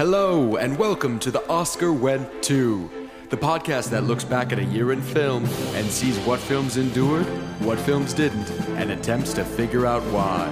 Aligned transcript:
Hello, 0.00 0.56
and 0.56 0.78
welcome 0.78 1.18
to 1.18 1.30
the 1.30 1.46
Oscar 1.50 1.92
Went 1.92 2.42
To, 2.44 2.90
the 3.28 3.36
podcast 3.36 3.90
that 3.90 4.04
looks 4.04 4.24
back 4.24 4.50
at 4.50 4.58
a 4.58 4.64
year 4.64 4.92
in 4.92 5.02
film 5.02 5.44
and 5.74 5.86
sees 5.90 6.18
what 6.20 6.40
films 6.40 6.78
endured, 6.78 7.26
what 7.60 7.78
films 7.78 8.14
didn't, 8.14 8.50
and 8.78 8.92
attempts 8.92 9.34
to 9.34 9.44
figure 9.44 9.84
out 9.84 10.02
why. 10.04 10.50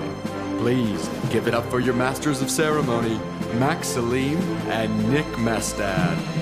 Please 0.58 1.08
give 1.30 1.48
it 1.48 1.54
up 1.54 1.64
for 1.70 1.80
your 1.80 1.94
masters 1.94 2.42
of 2.42 2.50
ceremony, 2.50 3.18
Max 3.54 3.88
Salim 3.88 4.36
and 4.68 5.10
Nick 5.10 5.24
Mestad. 5.38 6.37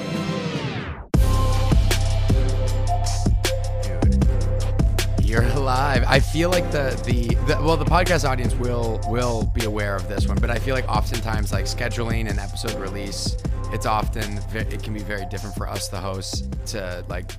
I 6.09 6.21
feel 6.21 6.51
like 6.51 6.71
the, 6.71 7.01
the 7.05 7.35
the 7.47 7.61
well, 7.61 7.77
the 7.77 7.85
podcast 7.85 8.29
audience 8.29 8.55
will 8.55 9.01
will 9.09 9.51
be 9.55 9.65
aware 9.65 9.97
of 9.97 10.09
this 10.09 10.29
one, 10.29 10.39
but 10.39 10.51
I 10.51 10.59
feel 10.59 10.75
like 10.75 10.89
oftentimes 10.89 11.53
like 11.53 11.65
scheduling 11.65 12.31
an 12.31 12.39
episode 12.39 12.75
release, 12.77 13.37
it's 13.73 13.87
often 13.87 14.39
it 14.55 14.83
can 14.85 14.95
be 14.95 15.01
very 15.01 15.27
different 15.27 15.57
for 15.57 15.69
us, 15.69 15.89
the 15.89 16.01
hosts, 16.01 16.45
to 16.67 17.05
like 17.09 17.33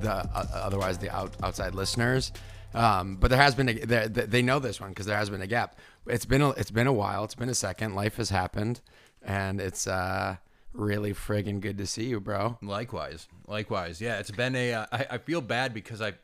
the 0.00 0.12
uh, 0.12 0.46
otherwise 0.52 0.98
the 0.98 1.10
out, 1.10 1.34
outside 1.42 1.74
listeners. 1.74 2.30
Um, 2.74 3.16
but 3.16 3.28
there 3.30 3.40
has 3.40 3.54
been 3.54 3.68
a, 3.70 4.06
they, 4.06 4.42
know 4.42 4.58
this 4.58 4.80
one 4.80 4.90
because 4.90 5.06
there 5.06 5.16
has 5.16 5.30
been 5.30 5.40
a 5.40 5.46
gap. 5.46 5.78
It's 6.06 6.26
been 6.26 6.42
a, 6.42 6.50
it's 6.50 6.72
been 6.72 6.88
a 6.88 6.92
while. 6.92 7.24
It's 7.24 7.36
been 7.36 7.48
a 7.48 7.54
second. 7.54 7.94
Life 7.94 8.16
has 8.16 8.28
happened, 8.28 8.82
and 9.22 9.60
it's 9.60 9.86
uh 9.86 10.36
really 10.74 11.14
friggin' 11.14 11.60
good 11.60 11.78
to 11.78 11.86
see 11.86 12.04
you, 12.04 12.20
bro. 12.20 12.58
Likewise, 12.60 13.28
likewise. 13.46 14.00
Yeah, 14.00 14.18
it's 14.18 14.30
been 14.30 14.54
a. 14.56 14.74
Uh, 14.74 14.86
I, 14.92 15.06
I 15.12 15.18
feel 15.18 15.40
bad 15.40 15.72
because 15.72 16.02
I, 16.02 16.14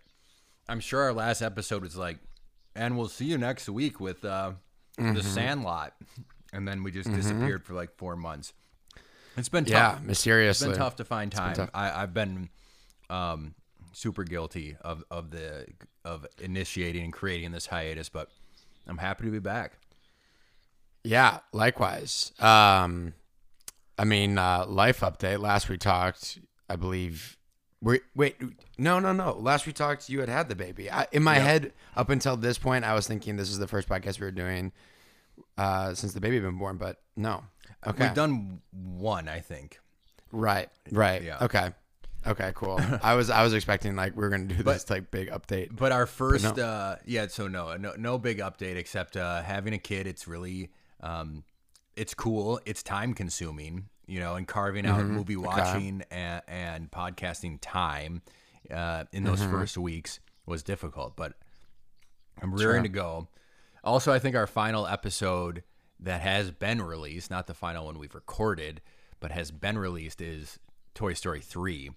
I'm 0.71 0.81
sure 0.81 1.03
our 1.03 1.13
last 1.13 1.43
episode 1.43 1.83
was 1.83 1.97
like, 1.97 2.19
and 2.75 2.97
we'll 2.97 3.09
see 3.09 3.25
you 3.27 3.37
next 3.39 3.69
week 3.69 4.01
with 4.01 4.25
uh, 4.25 4.53
Mm-hmm. 4.99 5.15
the 5.15 5.23
Sandlot, 5.23 5.95
and 6.53 6.69
then 6.69 6.83
we 6.83 6.91
just 6.91 7.11
disappeared 7.15 7.65
for 7.65 7.73
like 7.75 7.97
four 7.97 8.17
months. 8.17 8.53
It's 9.37 9.49
been 9.49 9.65
Yeah, 9.65 9.81
tough. 9.93 9.99
It's 9.99 10.07
mysteriously. 10.07 10.69
been 10.71 10.77
tough 10.79 10.97
to 10.97 11.05
find 11.05 11.33
time. 11.33 11.71
I, 11.73 12.03
I've 12.03 12.13
been 12.13 12.51
um, 13.09 13.55
super 13.93 14.25
guilty 14.25 14.77
of 14.83 15.03
of 15.11 15.31
the 15.31 15.67
of 16.05 16.27
initiating 16.41 17.03
and 17.05 17.13
creating 17.13 17.53
this 17.53 17.67
hiatus, 17.67 18.09
but 18.11 18.29
I'm 18.87 18.99
happy 18.99 19.25
to 19.25 19.31
be 19.31 19.39
back. 19.39 19.79
Yeah, 21.03 21.39
likewise. 21.53 22.33
Um, 22.41 23.15
I 23.97 24.05
mean, 24.05 24.37
uh, 24.37 24.67
life 24.67 25.01
update. 25.01 25.39
Last 25.39 25.69
we 25.71 25.79
talked, 25.79 26.39
I 26.69 26.77
believe. 26.77 27.39
Wait, 27.83 28.03
wait, 28.15 28.37
no, 28.77 28.99
no, 28.99 29.13
no. 29.13 29.33
Last 29.33 29.67
we 29.67 29.73
talked, 29.73 30.09
you 30.11 30.21
had 30.21 30.29
had 30.29 30.49
the 30.49 30.55
baby. 30.55 30.91
I, 30.91 31.07
in 31.13 31.23
my 31.23 31.37
head, 31.37 31.73
up 31.97 32.11
until 32.11 32.37
this 32.37 32.59
point, 32.59 32.85
I 32.85 32.95
was 32.95 33.07
thinking 33.07 33.37
this 33.37 33.51
is 33.51 33.59
the 33.59 33.67
first 33.67 33.89
podcast 33.89 34.21
we 34.21 34.27
were 34.27 34.33
doing 34.33 34.73
uh, 35.57 35.95
since 35.95 36.13
the 36.13 36.21
baby 36.21 36.37
had 36.37 36.45
been 36.45 36.59
born. 36.59 36.77
But 36.77 37.01
no. 37.17 37.45
Okay. 37.87 38.05
We've 38.05 38.15
done 38.15 38.61
one, 38.73 39.29
I 39.29 39.41
think. 39.41 39.81
right. 40.33 40.69
Right. 40.91 41.23
Yeah. 41.23 41.39
Okay. 41.43 41.71
Okay. 42.27 42.53
Cool. 42.55 42.81
I 43.03 43.15
was 43.15 43.31
I 43.31 43.43
was 43.43 43.55
expecting 43.55 43.97
like 43.97 44.15
we 44.17 44.25
are 44.25 44.29
gonna 44.29 44.45
do 44.45 44.63
this 44.63 44.91
like 44.91 45.11
big 45.11 45.31
update. 45.31 45.75
But 45.75 45.93
our 45.93 46.07
first, 46.07 46.57
no. 46.57 46.63
uh, 46.63 46.97
yeah. 47.07 47.29
So 47.29 47.49
no, 47.49 47.77
no, 47.77 47.95
no 47.97 48.19
big 48.19 48.39
update 48.39 48.77
except 48.77 49.17
uh, 49.17 49.43
having 49.43 49.73
a 49.73 49.79
kid. 49.79 50.07
It's 50.07 50.29
really, 50.29 50.71
um, 51.03 51.45
it's 51.97 52.13
cool. 52.15 52.61
It's 52.67 52.83
time 52.83 53.15
consuming, 53.15 53.89
you 54.11 54.21
know, 54.21 54.35
and 54.35 54.47
carving 54.47 54.85
out 54.87 55.01
Mm-hmm. 55.01 55.13
movie 55.15 55.37
watching 55.37 56.03
and, 56.11 56.43
and 56.49 56.91
podcasting 56.91 57.59
time 57.61 58.23
uh, 58.71 59.05
in 59.13 59.25
those 59.25 59.41
Mm-hmm. 59.41 59.51
first 59.53 59.79
weeks 59.79 60.21
was 60.47 60.63
difficult. 60.63 61.17
But 61.17 61.35
I'm 62.43 62.53
rearing 62.55 62.83
to 62.83 62.89
go. 62.89 63.29
Also, 63.85 64.13
I 64.13 64.19
think 64.19 64.37
our 64.37 64.47
final 64.47 64.87
episode 64.87 65.63
that 66.01 66.21
has 66.23 66.51
been 66.51 66.83
released, 66.83 67.31
not 67.31 67.47
the 67.47 67.55
final 67.55 67.87
one 67.87 67.99
we've 67.99 68.15
recorded, 68.15 68.81
but 69.21 69.31
has 69.33 69.51
been 69.51 69.79
released, 69.79 70.21
is 70.21 70.59
Toy 70.95 71.13
Story 71.15 71.41
three. 71.41 71.91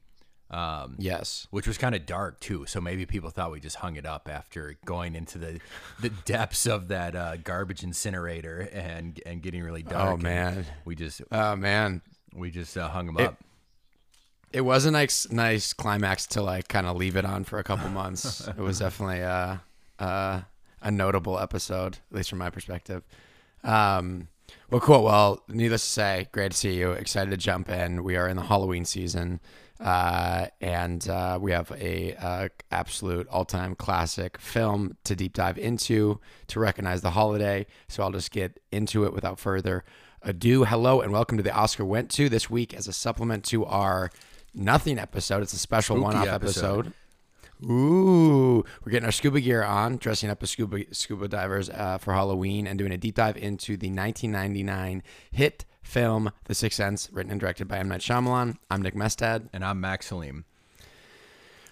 Um, 0.51 0.97
yes. 0.99 1.47
which 1.49 1.65
was 1.65 1.79
kind 1.79 1.95
of 1.95 2.05
dark 2.05 2.39
too. 2.39 2.67
So 2.67 2.79
maybe 2.79 3.07
people 3.07 3.31
thought 3.31 3.49
we 3.51 3.59
just 3.59 3.77
hung 3.77 3.95
it 3.95 4.05
up 4.05 4.29
after 4.31 4.75
going 4.85 5.15
into 5.15 5.39
the 5.39 5.59
the 5.99 6.09
depths 6.25 6.67
of 6.67 6.89
that 6.89 7.15
uh, 7.15 7.37
garbage 7.37 7.81
incinerator 7.81 8.69
and 8.71 9.19
and 9.25 9.41
getting 9.41 9.63
really 9.63 9.81
dark. 9.81 10.09
Oh 10.13 10.17
man. 10.17 10.65
we 10.85 10.93
just 10.95 11.23
Oh 11.31 11.55
man. 11.55 12.01
We 12.35 12.51
just 12.51 12.77
uh, 12.77 12.89
hung 12.89 13.07
them 13.07 13.17
It- 13.17 13.27
up. 13.27 13.37
It 14.51 14.61
was 14.61 14.85
a 14.85 14.91
nice, 14.91 15.31
nice 15.31 15.73
climax 15.73 16.27
to 16.27 16.43
like 16.43 16.67
kind 16.67 16.85
of 16.85 16.95
leave 16.95 17.15
it 17.15 17.25
on 17.25 17.43
for 17.43 17.57
a 17.57 17.63
couple 17.63 17.89
months. 17.89 18.47
it 18.47 18.57
was 18.59 18.77
definitely 18.77 19.23
uh, 19.23 19.57
uh, 19.97 20.41
a 20.79 20.91
notable 20.91 21.39
episode, 21.39 21.97
at 22.11 22.15
least 22.17 22.29
from 22.29 22.37
my 22.37 22.51
perspective. 22.51 23.01
Um, 23.63 24.27
well, 24.69 24.79
cool. 24.79 25.03
Well, 25.05 25.41
needless 25.47 25.81
to 25.83 25.89
say, 25.89 26.27
great 26.31 26.51
to 26.51 26.57
see 26.57 26.73
you. 26.75 26.91
Excited 26.91 27.31
to 27.31 27.37
jump 27.37 27.67
in. 27.67 28.03
We 28.03 28.15
are 28.15 28.27
in 28.29 28.37
the 28.37 28.43
Halloween 28.43 28.85
season, 28.85 29.39
uh, 29.79 30.47
and 30.61 31.07
uh, 31.09 31.39
we 31.41 31.51
have 31.51 31.71
a 31.71 32.13
uh, 32.15 32.49
absolute 32.69 33.27
all-time 33.29 33.73
classic 33.73 34.37
film 34.39 34.97
to 35.05 35.15
deep 35.15 35.33
dive 35.33 35.57
into 35.57 36.19
to 36.47 36.59
recognize 36.59 37.01
the 37.01 37.11
holiday. 37.11 37.65
So 37.87 38.03
I'll 38.03 38.11
just 38.11 38.29
get 38.29 38.59
into 38.71 39.03
it 39.05 39.13
without 39.13 39.39
further 39.39 39.83
ado. 40.23 40.63
Hello 40.63 41.01
and 41.01 41.11
welcome 41.11 41.37
to 41.37 41.43
the 41.43 41.53
Oscar 41.53 41.85
Went 41.85 42.09
To 42.11 42.29
this 42.29 42.49
week 42.49 42.73
as 42.73 42.87
a 42.87 42.93
supplement 42.93 43.43
to 43.45 43.65
our 43.65 44.09
Nothing 44.53 44.99
episode. 44.99 45.41
It's 45.41 45.53
a 45.53 45.57
special 45.57 45.95
Spooky 45.95 46.03
one-off 46.03 46.27
episode. 46.27 46.87
episode. 46.87 46.93
Ooh, 47.71 48.63
we're 48.83 48.91
getting 48.91 49.05
our 49.05 49.11
scuba 49.11 49.39
gear 49.41 49.63
on, 49.63 49.97
dressing 49.97 50.29
up 50.29 50.43
as 50.43 50.51
scuba 50.51 50.83
scuba 50.91 51.27
divers 51.27 51.69
uh, 51.69 51.97
for 51.97 52.13
Halloween, 52.13 52.67
and 52.67 52.77
doing 52.77 52.91
a 52.91 52.97
deep 52.97 53.15
dive 53.15 53.37
into 53.37 53.77
the 53.77 53.87
1999 53.87 55.01
hit 55.31 55.65
film 55.81 56.31
The 56.45 56.55
Sixth 56.55 56.77
Sense, 56.77 57.09
written 57.11 57.31
and 57.31 57.39
directed 57.39 57.67
by 57.67 57.77
M 57.77 57.87
Night 57.87 58.01
Shyamalan. 58.01 58.57
I'm 58.69 58.81
Nick 58.81 58.95
Mestad. 58.95 59.49
And 59.53 59.63
I'm 59.63 59.79
Max 59.79 60.07
Salim. 60.07 60.45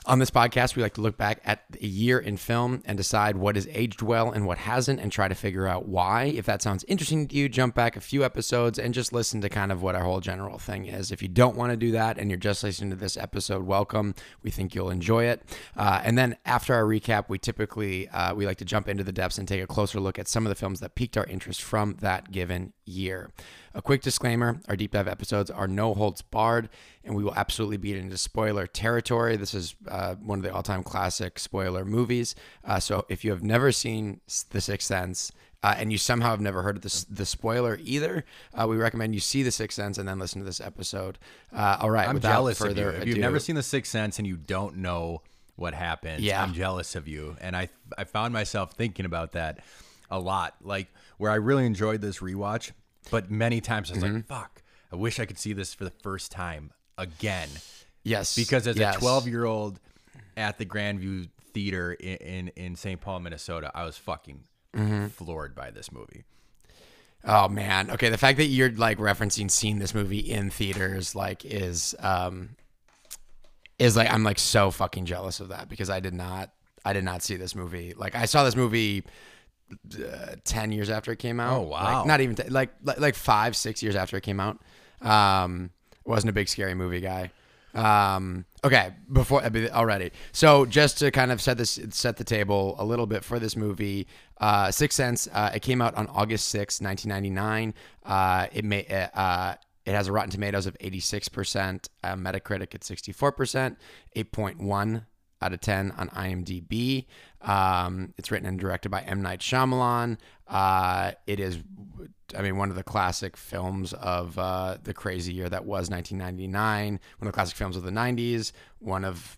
On 0.08 0.18
this 0.18 0.32
podcast, 0.32 0.76
we 0.76 0.82
like 0.82 0.96
to 0.96 1.02
look 1.02 1.16
back 1.16 1.42
at 1.46 1.64
a 1.80 1.86
year 1.86 2.18
in 2.18 2.36
film 2.36 2.82
and 2.86 2.98
decide 2.98 3.38
what 3.38 3.56
has 3.56 3.68
aged 3.72 4.02
well 4.02 4.32
and 4.32 4.48
what 4.48 4.58
hasn't, 4.58 5.00
and 5.00 5.12
try 5.12 5.28
to 5.28 5.36
figure 5.36 5.68
out 5.68 5.88
why. 5.88 6.24
If 6.24 6.48
that 6.48 6.64
sounds 6.64 6.84
interesting 6.86 7.28
to 7.28 7.36
you, 7.36 7.48
jump 7.48 7.76
back 7.76 7.96
a 7.96 8.02
few 8.02 8.24
episodes 8.24 8.80
and 8.80 8.96
just 8.96 9.14
listen 9.14 9.42
to 9.42 9.50
kind 9.50 9.72
of 9.72 9.84
what 9.84 9.94
our 9.94 10.04
whole 10.04 10.20
general 10.20 10.58
thing 10.58 10.88
is. 10.88 11.12
If 11.12 11.22
you 11.22 11.28
don't 11.28 11.56
want 11.56 11.72
to 11.72 11.78
do 11.78 11.92
that 11.92 12.18
and 12.18 12.32
you're 12.32 12.40
just 12.40 12.64
listening 12.64 12.90
to 12.90 12.96
this 12.96 13.16
episode, 13.16 13.64
welcome. 13.64 14.16
We 14.42 14.50
think 14.50 14.74
you'll 14.74 14.90
enjoy 14.90 15.26
it. 15.26 15.44
Uh, 15.78 16.02
and 16.04 16.18
then 16.18 16.36
after 16.46 16.74
our 16.74 16.84
recap, 16.84 17.26
we 17.28 17.38
typically 17.38 18.10
uh, 18.10 18.34
we 18.34 18.48
like 18.48 18.58
to 18.58 18.66
jump 18.66 18.90
into 18.90 19.04
the 19.04 19.12
depths 19.12 19.38
and 19.38 19.48
take 19.48 19.62
a 19.62 19.68
closer 19.68 20.00
look 20.00 20.18
at 20.18 20.28
some 20.28 20.48
of 20.48 20.50
the 20.50 20.56
films 20.56 20.80
that 20.80 20.96
piqued 20.96 21.16
our 21.16 21.26
interest 21.26 21.62
from 21.62 21.98
that 22.00 22.32
given 22.32 22.74
year. 22.86 23.30
A 23.74 23.82
quick 23.82 24.02
disclaimer 24.02 24.60
our 24.68 24.76
deep 24.76 24.92
dive 24.92 25.08
episodes 25.08 25.50
are 25.50 25.68
no 25.68 25.94
holds 25.94 26.22
barred, 26.22 26.70
and 27.04 27.16
we 27.16 27.24
will 27.24 27.36
absolutely 27.36 27.78
be 27.78 27.94
into 27.98 28.18
spoiler 28.18 28.68
territory. 28.68 29.38
This 29.38 29.54
is 29.54 29.76
uh, 29.88 30.16
one 30.16 30.40
of 30.40 30.44
the 30.44 30.54
all 30.54 30.64
time 30.64 30.84
classic 30.84 31.40
spoiler 31.40 31.86
movies. 31.86 32.36
Uh, 32.66 32.80
so 32.80 33.06
if 33.10 33.24
you 33.24 33.32
have 33.32 33.44
never 33.44 33.72
seen 33.72 34.20
The 34.50 34.60
Sixth 34.62 34.88
Sense, 34.88 35.32
uh, 35.64 35.76
and 35.78 35.92
you 35.92 35.98
somehow 35.98 36.32
have 36.32 36.42
never 36.42 36.64
heard 36.64 36.76
of 36.78 36.82
this, 36.82 37.04
the 37.06 37.26
spoiler 37.26 37.80
either, 37.84 38.26
uh, 38.60 38.68
we 38.68 38.76
recommend 38.76 39.14
you 39.14 39.22
see 39.22 39.44
The 39.44 39.52
Sixth 39.52 39.76
Sense 39.76 39.98
and 39.98 40.08
then 40.08 40.20
listen 40.20 40.40
to 40.42 40.46
this 40.46 40.60
episode. 40.60 41.18
Uh, 41.56 41.78
all 41.80 41.92
right, 41.92 42.08
I'm 42.10 42.20
jealous 42.20 42.60
of 42.62 42.78
you. 42.78 42.90
If 42.90 43.02
ado, 43.04 43.10
you've 43.10 43.20
never 43.20 43.40
seen 43.40 43.56
The 43.56 43.64
Sixth 43.64 43.92
Sense 43.92 44.18
and 44.18 44.28
you 44.28 44.38
don't 44.38 44.78
know 44.78 45.22
what 45.56 45.74
happens, 45.76 46.22
Yeah. 46.24 46.42
I'm 46.42 46.54
jealous 46.54 46.96
of 46.96 47.08
you. 47.08 47.38
And 47.40 47.56
I 47.56 47.70
I 47.98 48.06
found 48.06 48.34
myself 48.34 48.74
thinking 48.74 49.06
about 49.06 49.34
that 49.34 49.60
a 50.10 50.20
lot. 50.20 50.56
Like 50.64 50.88
where 51.18 51.30
I 51.30 51.36
really 51.36 51.66
enjoyed 51.68 52.02
this 52.02 52.18
rewatch, 52.20 52.72
but 53.10 53.32
many 53.32 53.62
times 53.62 53.92
I 53.92 53.96
was 53.96 54.04
Mm-hmm. 54.04 54.16
like, 54.16 54.26
fuck, 54.28 54.62
I 54.92 54.96
wish 54.96 55.20
I 55.20 55.26
could 55.26 55.40
see 55.40 55.54
this 55.54 55.74
for 55.74 55.84
the 55.84 55.90
first 55.92 56.32
time 56.32 56.72
again. 56.98 57.50
yes, 58.04 58.36
because 58.36 58.68
as 58.68 58.78
yes. 58.78 58.96
a 58.98 59.00
12 59.00 59.28
year 59.28 59.46
old 59.46 59.80
at 60.38 60.58
the 60.58 60.66
Grandview 60.66 61.30
Theater 61.54 61.94
in 61.94 62.18
in, 62.18 62.48
in 62.56 62.76
St. 62.76 63.00
Paul, 63.02 63.20
Minnesota, 63.22 63.72
I 63.74 63.84
was 63.86 63.98
fucking 63.98 64.44
Mm-hmm. 64.76 65.08
floored 65.08 65.54
by 65.54 65.70
this 65.72 65.92
movie. 65.92 66.24
Oh 67.26 67.50
man. 67.50 67.92
Okay, 67.92 68.08
the 68.10 68.18
fact 68.18 68.38
that 68.38 68.46
you're 68.46 68.72
like 68.72 68.98
referencing 69.00 69.52
seeing 69.52 69.80
this 69.80 69.94
movie 69.94 70.20
in 70.20 70.50
theaters 70.50 71.14
like 71.14 71.44
is 71.44 71.94
um 72.00 72.56
is 73.78 73.96
like 73.98 74.10
I'm 74.12 74.24
like 74.24 74.40
so 74.40 74.72
fucking 74.72 75.06
jealous 75.06 75.40
of 75.42 75.50
that 75.50 75.68
because 75.68 75.90
I 75.90 76.00
did 76.00 76.14
not 76.14 76.52
I 76.86 76.94
did 76.94 77.04
not 77.04 77.22
see 77.22 77.36
this 77.36 77.54
movie. 77.54 77.94
Like 77.98 78.16
I 78.16 78.26
saw 78.26 78.44
this 78.44 78.56
movie 78.56 79.04
uh, 80.00 80.36
10 80.44 80.72
years 80.72 80.90
after 80.90 81.12
it 81.12 81.20
came 81.20 81.40
out. 81.40 81.60
Oh, 81.60 81.62
wow. 81.64 81.98
Like, 82.00 82.08
not 82.08 82.22
even, 82.22 82.36
t- 82.36 82.50
like, 82.50 82.70
like, 82.84 83.00
like 83.00 83.16
five, 83.16 83.56
six 83.56 83.82
years 83.82 83.96
after 83.96 84.18
it 84.18 84.22
came 84.22 84.40
out. 84.40 84.60
Um, 85.02 85.72
wasn't 86.06 86.30
a 86.30 86.34
big 86.34 86.50
scary 86.50 86.74
movie 86.74 87.02
guy. 87.02 87.32
Um, 87.74 88.46
okay, 88.64 88.92
before 89.12 89.44
already. 89.44 90.12
So 90.32 90.66
just 90.66 91.00
to 91.00 91.12
kind 91.12 91.32
of 91.32 91.42
set 91.42 91.58
this 91.58 91.80
set 91.92 92.18
the 92.18 92.24
table 92.24 92.76
a 92.78 92.86
little 92.86 93.08
bit 93.08 93.24
for 93.24 93.40
this 93.40 93.56
movie, 93.56 94.08
uh, 94.40 94.72
Sixth 94.72 94.96
Sense. 94.96 95.28
Uh, 95.32 95.52
it 95.56 95.62
came 95.62 95.82
out 95.82 95.96
on 95.96 96.08
August 96.08 96.50
sixth, 96.50 96.82
nineteen 96.82 97.10
ninety 97.10 97.30
nine. 97.30 97.74
Uh, 98.06 98.48
it 98.52 98.66
may. 98.66 98.86
Uh, 98.88 99.08
uh, 99.18 99.56
it 99.84 99.96
has 99.96 100.08
a 100.08 100.12
Rotten 100.12 100.30
Tomatoes 100.30 100.68
of 100.68 100.78
86%, 100.78 101.90
Metacritic 102.04 102.76
at 102.76 102.82
64%, 102.82 103.78
8.1 104.16 105.06
out 105.42 105.54
of 105.54 105.62
10 105.62 105.92
on 105.92 106.10
IMDb. 106.10 107.06
Um, 107.42 108.14
it's 108.18 108.32
written 108.32 108.48
and 108.48 108.60
directed 108.60 108.90
by 108.90 109.02
M. 109.02 109.22
Night 109.22 109.40
Shyamalan. 109.40 110.18
Uh, 110.48 111.14
it 111.28 111.40
is, 111.40 111.60
I 112.38 112.42
mean, 112.42 112.58
one 112.58 112.70
of 112.70 112.76
the 112.76 112.84
classic 112.84 113.36
films 113.38 113.94
of 113.94 114.38
uh, 114.38 114.78
the 114.84 114.94
crazy 114.94 115.34
year 115.34 115.50
that 115.50 115.66
was 115.66 115.90
1999. 115.90 116.92
One 116.92 117.00
of 117.22 117.26
the 117.26 117.36
classic 117.36 117.56
films 117.56 117.76
of 117.76 117.84
the 117.84 117.92
90s. 117.92 118.52
One 118.80 119.06
of 119.06 119.38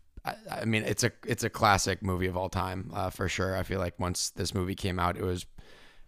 I, 0.50 0.64
mean, 0.64 0.84
it's 0.84 1.04
a 1.04 1.12
it's 1.28 1.44
a 1.44 1.50
classic 1.50 2.02
movie 2.02 2.28
of 2.28 2.38
all 2.38 2.50
time 2.50 2.92
uh, 2.94 3.10
for 3.10 3.28
sure. 3.28 3.58
I 3.58 3.64
feel 3.64 3.80
like 3.80 4.00
once 4.00 4.30
this 4.30 4.54
movie 4.54 4.76
came 4.76 4.98
out, 4.98 5.18
it 5.18 5.24
was 5.24 5.46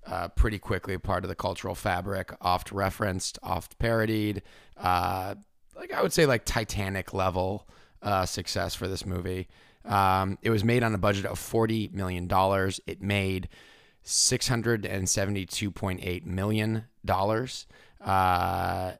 uh, 0.07 0.29
pretty 0.29 0.57
quickly 0.57 0.97
part 0.97 1.23
of 1.23 1.29
the 1.29 1.35
cultural 1.35 1.75
fabric, 1.75 2.33
oft 2.39 2.71
referenced, 2.71 3.37
oft 3.43 3.77
parodied. 3.77 4.41
Uh, 4.77 5.35
like 5.75 5.91
I 5.91 6.01
would 6.01 6.13
say, 6.13 6.25
like 6.25 6.45
Titanic 6.45 7.13
level 7.13 7.67
uh, 8.01 8.25
success 8.25 8.73
for 8.73 8.87
this 8.87 9.05
movie. 9.05 9.47
Um, 9.85 10.37
it 10.41 10.49
was 10.49 10.63
made 10.63 10.83
on 10.83 10.93
a 10.93 10.97
budget 10.97 11.25
of 11.25 11.37
forty 11.39 11.89
million 11.93 12.27
dollars. 12.27 12.79
It 12.87 13.01
made 13.01 13.49
six 14.03 14.47
hundred 14.47 14.85
and 14.85 15.07
seventy-two 15.07 15.71
point 15.71 15.99
eight 16.03 16.25
million 16.25 16.85
dollars. 17.03 17.67
Uh, 18.03 18.93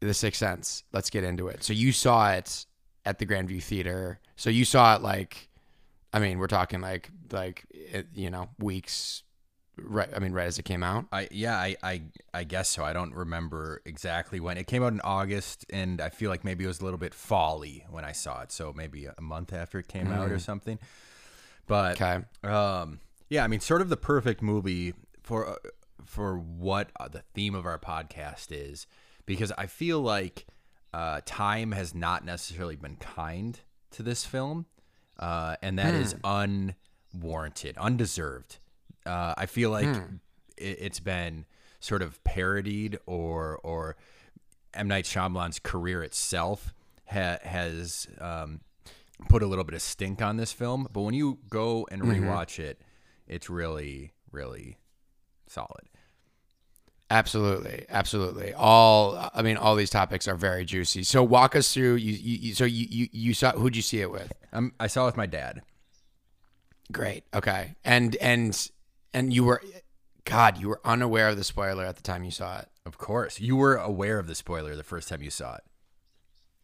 the 0.00 0.14
Sixth 0.14 0.38
Sense. 0.38 0.84
Let's 0.92 1.10
get 1.10 1.24
into 1.24 1.48
it. 1.48 1.64
So 1.64 1.72
you 1.72 1.92
saw 1.92 2.32
it 2.32 2.66
at 3.04 3.18
the 3.18 3.26
Grandview 3.26 3.62
Theater. 3.62 4.20
So 4.36 4.50
you 4.50 4.64
saw 4.64 4.96
it 4.96 5.02
like, 5.02 5.48
I 6.12 6.18
mean, 6.18 6.38
we're 6.38 6.46
talking 6.46 6.80
like 6.80 7.10
like 7.32 7.64
you 8.14 8.30
know 8.30 8.48
weeks 8.58 9.22
right 9.78 10.08
i 10.14 10.18
mean 10.18 10.32
right 10.32 10.46
as 10.46 10.58
it 10.58 10.64
came 10.64 10.82
out 10.82 11.06
i 11.12 11.28
yeah 11.30 11.56
I, 11.56 11.76
I 11.82 12.02
i 12.32 12.44
guess 12.44 12.68
so 12.68 12.84
i 12.84 12.92
don't 12.92 13.14
remember 13.14 13.82
exactly 13.84 14.40
when 14.40 14.56
it 14.56 14.66
came 14.66 14.82
out 14.82 14.92
in 14.92 15.00
august 15.02 15.66
and 15.70 16.00
i 16.00 16.08
feel 16.08 16.30
like 16.30 16.44
maybe 16.44 16.64
it 16.64 16.68
was 16.68 16.80
a 16.80 16.84
little 16.84 16.98
bit 16.98 17.12
folly 17.12 17.84
when 17.90 18.04
i 18.04 18.12
saw 18.12 18.42
it 18.42 18.52
so 18.52 18.72
maybe 18.74 19.06
a 19.06 19.20
month 19.20 19.52
after 19.52 19.78
it 19.78 19.88
came 19.88 20.06
mm. 20.06 20.16
out 20.16 20.30
or 20.30 20.36
mm. 20.36 20.40
something 20.40 20.78
but 21.66 22.00
okay. 22.00 22.24
um 22.42 23.00
yeah 23.28 23.44
i 23.44 23.46
mean 23.46 23.60
sort 23.60 23.82
of 23.82 23.88
the 23.88 23.96
perfect 23.96 24.42
movie 24.42 24.94
for 25.22 25.48
uh, 25.48 25.54
for 26.04 26.38
what 26.38 26.90
uh, 26.98 27.08
the 27.08 27.22
theme 27.34 27.54
of 27.54 27.66
our 27.66 27.78
podcast 27.78 28.46
is 28.50 28.86
because 29.26 29.52
i 29.58 29.66
feel 29.66 30.00
like 30.00 30.46
uh 30.94 31.20
time 31.26 31.72
has 31.72 31.94
not 31.94 32.24
necessarily 32.24 32.76
been 32.76 32.96
kind 32.96 33.60
to 33.90 34.02
this 34.02 34.24
film 34.24 34.64
uh 35.18 35.56
and 35.60 35.78
that 35.78 35.94
hmm. 35.94 36.00
is 36.00 36.14
unwarranted 37.12 37.76
undeserved 37.76 38.58
uh, 39.06 39.34
I 39.36 39.46
feel 39.46 39.70
like 39.70 39.86
hmm. 39.86 40.16
it, 40.56 40.80
has 40.80 41.00
been 41.00 41.46
sort 41.80 42.02
of 42.02 42.22
parodied 42.24 42.98
or 43.06 43.58
or 43.62 43.96
M 44.74 44.88
Night 44.88 45.04
Shyamalan's 45.04 45.58
career 45.58 46.02
itself 46.02 46.74
ha- 47.06 47.38
has 47.42 48.06
um, 48.20 48.60
put 49.28 49.42
a 49.42 49.46
little 49.46 49.64
bit 49.64 49.74
of 49.74 49.82
stink 49.82 50.20
on 50.22 50.36
this 50.36 50.52
film. 50.52 50.88
But 50.92 51.02
when 51.02 51.14
you 51.14 51.38
go 51.48 51.86
and 51.90 52.02
mm-hmm. 52.02 52.24
rewatch 52.24 52.58
mm-hmm. 52.58 52.70
it, 52.70 52.82
it's 53.26 53.48
really 53.48 54.12
really 54.30 54.78
solid. 55.46 55.88
Absolutely, 57.08 57.86
absolutely. 57.88 58.52
All 58.54 59.30
I 59.32 59.42
mean, 59.42 59.56
all 59.56 59.76
these 59.76 59.90
topics 59.90 60.26
are 60.26 60.34
very 60.34 60.64
juicy. 60.64 61.04
So 61.04 61.22
walk 61.22 61.54
us 61.54 61.72
through. 61.72 61.96
You, 61.96 62.12
you, 62.12 62.38
you 62.48 62.54
so 62.54 62.64
you, 62.64 62.86
you 62.90 63.08
you 63.12 63.34
saw 63.34 63.52
who'd 63.52 63.76
you 63.76 63.82
see 63.82 64.00
it 64.00 64.10
with? 64.10 64.32
Um, 64.52 64.72
I 64.80 64.88
saw 64.88 65.04
it 65.04 65.06
with 65.06 65.16
my 65.16 65.26
dad. 65.26 65.62
Great. 66.92 67.24
Okay. 67.32 67.76
And 67.84 68.16
and 68.16 68.70
and 69.12 69.32
you 69.32 69.44
were, 69.44 69.62
God, 70.24 70.58
you 70.58 70.68
were 70.68 70.80
unaware 70.84 71.28
of 71.28 71.36
the 71.36 71.44
spoiler 71.44 71.84
at 71.84 71.96
the 71.96 72.02
time 72.02 72.24
you 72.24 72.30
saw 72.30 72.58
it. 72.58 72.68
Of 72.84 72.98
course, 72.98 73.40
you 73.40 73.56
were 73.56 73.76
aware 73.76 74.18
of 74.18 74.26
the 74.26 74.34
spoiler 74.34 74.76
the 74.76 74.82
first 74.82 75.08
time 75.08 75.22
you 75.22 75.30
saw 75.30 75.56
it. 75.56 75.62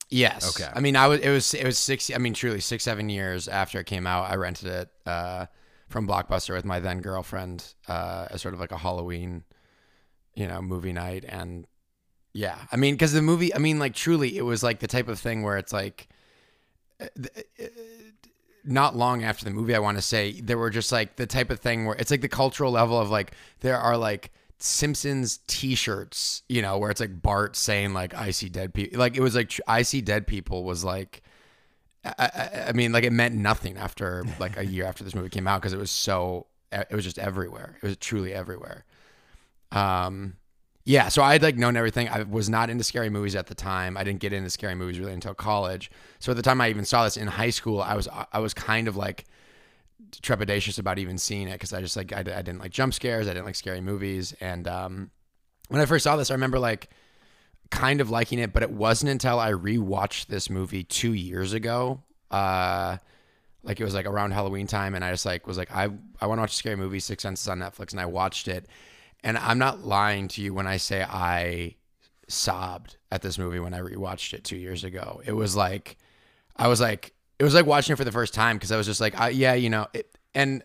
Yes. 0.08 0.60
Okay. 0.60 0.70
I 0.72 0.80
mean, 0.80 0.94
I 0.94 1.08
was. 1.08 1.20
It 1.20 1.30
was. 1.30 1.54
It 1.54 1.64
was 1.64 1.78
six. 1.78 2.10
I 2.14 2.18
mean, 2.18 2.34
truly, 2.34 2.60
six, 2.60 2.84
seven 2.84 3.08
years 3.08 3.48
after 3.48 3.80
it 3.80 3.86
came 3.86 4.06
out, 4.06 4.30
I 4.30 4.36
rented 4.36 4.68
it 4.68 4.88
uh, 5.06 5.46
from 5.88 6.06
Blockbuster 6.06 6.54
with 6.54 6.66
my 6.66 6.80
then 6.80 7.00
girlfriend 7.00 7.74
uh, 7.88 8.26
as 8.30 8.42
sort 8.42 8.52
of 8.52 8.60
like 8.60 8.72
a 8.72 8.76
Halloween, 8.76 9.44
you 10.34 10.46
know, 10.46 10.60
movie 10.60 10.92
night, 10.92 11.24
and 11.26 11.66
yeah, 12.34 12.58
I 12.70 12.76
mean, 12.76 12.94
because 12.94 13.14
the 13.14 13.22
movie, 13.22 13.54
I 13.54 13.58
mean, 13.58 13.78
like 13.78 13.94
truly, 13.94 14.36
it 14.36 14.42
was 14.42 14.62
like 14.62 14.80
the 14.80 14.86
type 14.86 15.08
of 15.08 15.18
thing 15.18 15.42
where 15.42 15.56
it's 15.56 15.72
like. 15.72 16.08
Uh, 17.00 17.06
uh, 17.58 17.64
not 18.64 18.96
long 18.96 19.24
after 19.24 19.44
the 19.44 19.50
movie, 19.50 19.74
I 19.74 19.78
want 19.78 19.98
to 19.98 20.02
say 20.02 20.40
there 20.40 20.58
were 20.58 20.70
just 20.70 20.92
like 20.92 21.16
the 21.16 21.26
type 21.26 21.50
of 21.50 21.60
thing 21.60 21.84
where 21.84 21.96
it's 21.96 22.10
like 22.10 22.20
the 22.20 22.28
cultural 22.28 22.72
level 22.72 22.98
of 22.98 23.10
like 23.10 23.32
there 23.60 23.78
are 23.78 23.96
like 23.96 24.30
Simpsons 24.58 25.40
T-shirts, 25.48 26.42
you 26.48 26.62
know, 26.62 26.78
where 26.78 26.90
it's 26.90 27.00
like 27.00 27.20
Bart 27.20 27.56
saying 27.56 27.92
like 27.92 28.14
"I 28.14 28.30
see 28.30 28.48
dead 28.48 28.72
people," 28.72 28.98
like 28.98 29.16
it 29.16 29.20
was 29.20 29.34
like 29.34 29.52
"I 29.66 29.82
see 29.82 30.00
dead 30.00 30.26
people" 30.26 30.64
was 30.64 30.84
like, 30.84 31.22
I, 32.04 32.12
I, 32.18 32.64
I 32.68 32.72
mean, 32.72 32.92
like 32.92 33.04
it 33.04 33.12
meant 33.12 33.34
nothing 33.34 33.76
after 33.76 34.24
like 34.38 34.56
a 34.56 34.64
year 34.64 34.84
after 34.84 35.02
this 35.04 35.14
movie 35.14 35.28
came 35.28 35.48
out 35.48 35.60
because 35.60 35.72
it 35.72 35.78
was 35.78 35.90
so 35.90 36.46
it 36.70 36.92
was 36.92 37.04
just 37.04 37.18
everywhere. 37.18 37.76
It 37.82 37.86
was 37.86 37.96
truly 37.96 38.32
everywhere. 38.32 38.84
Um, 39.72 40.36
yeah, 40.84 41.08
so 41.08 41.22
I 41.22 41.32
had 41.32 41.42
like 41.42 41.56
known 41.56 41.76
everything. 41.76 42.08
I 42.08 42.22
was 42.22 42.48
not 42.48 42.68
into 42.68 42.82
scary 42.82 43.08
movies 43.08 43.36
at 43.36 43.46
the 43.46 43.54
time. 43.54 43.96
I 43.96 44.02
didn't 44.02 44.20
get 44.20 44.32
into 44.32 44.50
scary 44.50 44.74
movies 44.74 44.98
really 44.98 45.12
until 45.12 45.34
college. 45.34 45.90
So 46.18 46.32
at 46.32 46.36
the 46.36 46.42
time 46.42 46.60
I 46.60 46.70
even 46.70 46.84
saw 46.84 47.04
this 47.04 47.16
in 47.16 47.28
high 47.28 47.50
school, 47.50 47.80
I 47.80 47.94
was 47.94 48.08
I 48.32 48.40
was 48.40 48.52
kind 48.52 48.88
of 48.88 48.96
like 48.96 49.24
trepidatious 50.10 50.78
about 50.78 50.98
even 50.98 51.18
seeing 51.18 51.48
it 51.48 51.52
because 51.52 51.72
I 51.72 51.80
just 51.80 51.96
like 51.96 52.12
I, 52.12 52.18
I, 52.18 52.22
didn't 52.22 52.58
like 52.58 52.72
jump 52.72 52.94
scares. 52.94 53.28
I 53.28 53.30
didn't 53.32 53.46
like 53.46 53.54
scary 53.54 53.80
movies. 53.80 54.34
And 54.40 54.66
um, 54.66 55.10
when 55.68 55.80
I 55.80 55.86
first 55.86 56.04
saw 56.04 56.16
this, 56.16 56.30
I 56.30 56.34
remember 56.34 56.58
like 56.58 56.90
kind 57.70 58.00
of 58.00 58.10
liking 58.10 58.40
it, 58.40 58.52
but 58.52 58.62
it 58.64 58.70
wasn't 58.70 59.10
until 59.10 59.38
I 59.38 59.52
rewatched 59.52 60.26
this 60.26 60.50
movie 60.50 60.82
two 60.82 61.12
years 61.14 61.52
ago. 61.52 62.02
Uh, 62.30 62.98
like 63.62 63.80
it 63.80 63.84
was 63.84 63.94
like 63.94 64.06
around 64.06 64.32
Halloween 64.32 64.66
time, 64.66 64.96
and 64.96 65.04
I 65.04 65.12
just 65.12 65.24
like 65.24 65.46
was 65.46 65.56
like 65.56 65.70
I 65.70 65.84
I 66.20 66.26
want 66.26 66.38
to 66.38 66.42
watch 66.42 66.52
a 66.52 66.56
scary 66.56 66.76
movie. 66.76 66.98
Six 66.98 67.22
Senses 67.22 67.46
on 67.46 67.60
Netflix, 67.60 67.92
and 67.92 68.00
I 68.00 68.06
watched 68.06 68.48
it 68.48 68.66
and 69.22 69.38
I'm 69.38 69.58
not 69.58 69.84
lying 69.84 70.28
to 70.28 70.42
you 70.42 70.52
when 70.54 70.66
I 70.66 70.76
say 70.76 71.02
I 71.02 71.76
sobbed 72.28 72.96
at 73.10 73.22
this 73.22 73.38
movie 73.38 73.58
when 73.58 73.74
I 73.74 73.80
rewatched 73.80 74.32
it 74.32 74.44
two 74.44 74.56
years 74.56 74.84
ago. 74.84 75.20
It 75.24 75.32
was 75.32 75.54
like, 75.54 75.98
I 76.56 76.68
was 76.68 76.80
like, 76.80 77.14
it 77.38 77.44
was 77.44 77.54
like 77.54 77.66
watching 77.66 77.92
it 77.92 77.96
for 77.96 78.04
the 78.04 78.12
first 78.12 78.34
time 78.34 78.56
because 78.56 78.72
I 78.72 78.76
was 78.76 78.86
just 78.86 79.00
like, 79.00 79.18
I, 79.18 79.30
yeah, 79.30 79.54
you 79.54 79.70
know, 79.70 79.86
it, 79.92 80.16
and 80.34 80.62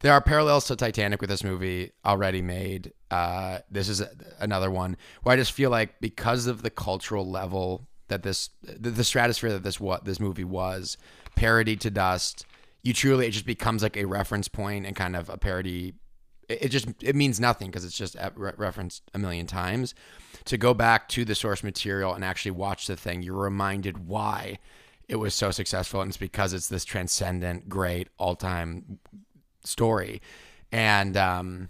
there 0.00 0.12
are 0.12 0.20
parallels 0.20 0.66
to 0.66 0.76
Titanic 0.76 1.20
with 1.20 1.30
this 1.30 1.44
movie 1.44 1.92
already 2.04 2.42
made. 2.42 2.92
Uh, 3.10 3.58
this 3.70 3.88
is 3.88 4.02
another 4.38 4.70
one 4.70 4.96
where 5.22 5.32
I 5.32 5.36
just 5.36 5.52
feel 5.52 5.70
like 5.70 6.00
because 6.00 6.46
of 6.46 6.62
the 6.62 6.70
cultural 6.70 7.28
level 7.28 7.86
that 8.08 8.22
this, 8.22 8.50
the, 8.62 8.90
the 8.90 9.04
stratosphere 9.04 9.50
that 9.52 9.62
this 9.62 9.80
what 9.80 10.04
this 10.04 10.20
movie 10.20 10.44
was, 10.44 10.96
parodied 11.36 11.80
to 11.82 11.90
dust. 11.90 12.44
You 12.82 12.92
truly, 12.92 13.26
it 13.26 13.30
just 13.30 13.46
becomes 13.46 13.82
like 13.82 13.96
a 13.96 14.04
reference 14.04 14.46
point 14.46 14.84
and 14.84 14.94
kind 14.94 15.16
of 15.16 15.30
a 15.30 15.38
parody 15.38 15.94
it 16.48 16.68
just 16.68 16.86
it 17.00 17.16
means 17.16 17.40
nothing 17.40 17.68
because 17.70 17.84
it's 17.84 17.96
just 17.96 18.16
re- 18.34 18.52
referenced 18.56 19.02
a 19.14 19.18
million 19.18 19.46
times. 19.46 19.94
To 20.46 20.58
go 20.58 20.74
back 20.74 21.08
to 21.10 21.24
the 21.24 21.34
source 21.34 21.62
material 21.62 22.12
and 22.14 22.24
actually 22.24 22.50
watch 22.52 22.86
the 22.86 22.96
thing 22.96 23.22
you're 23.22 23.34
reminded 23.34 24.06
why 24.06 24.58
it 25.08 25.16
was 25.16 25.34
so 25.34 25.50
successful 25.50 26.00
and 26.00 26.08
it's 26.08 26.16
because 26.16 26.52
it's 26.52 26.68
this 26.68 26.84
transcendent 26.84 27.68
great 27.68 28.08
all-time 28.18 28.98
story. 29.64 30.20
And 30.72 31.16
um 31.16 31.68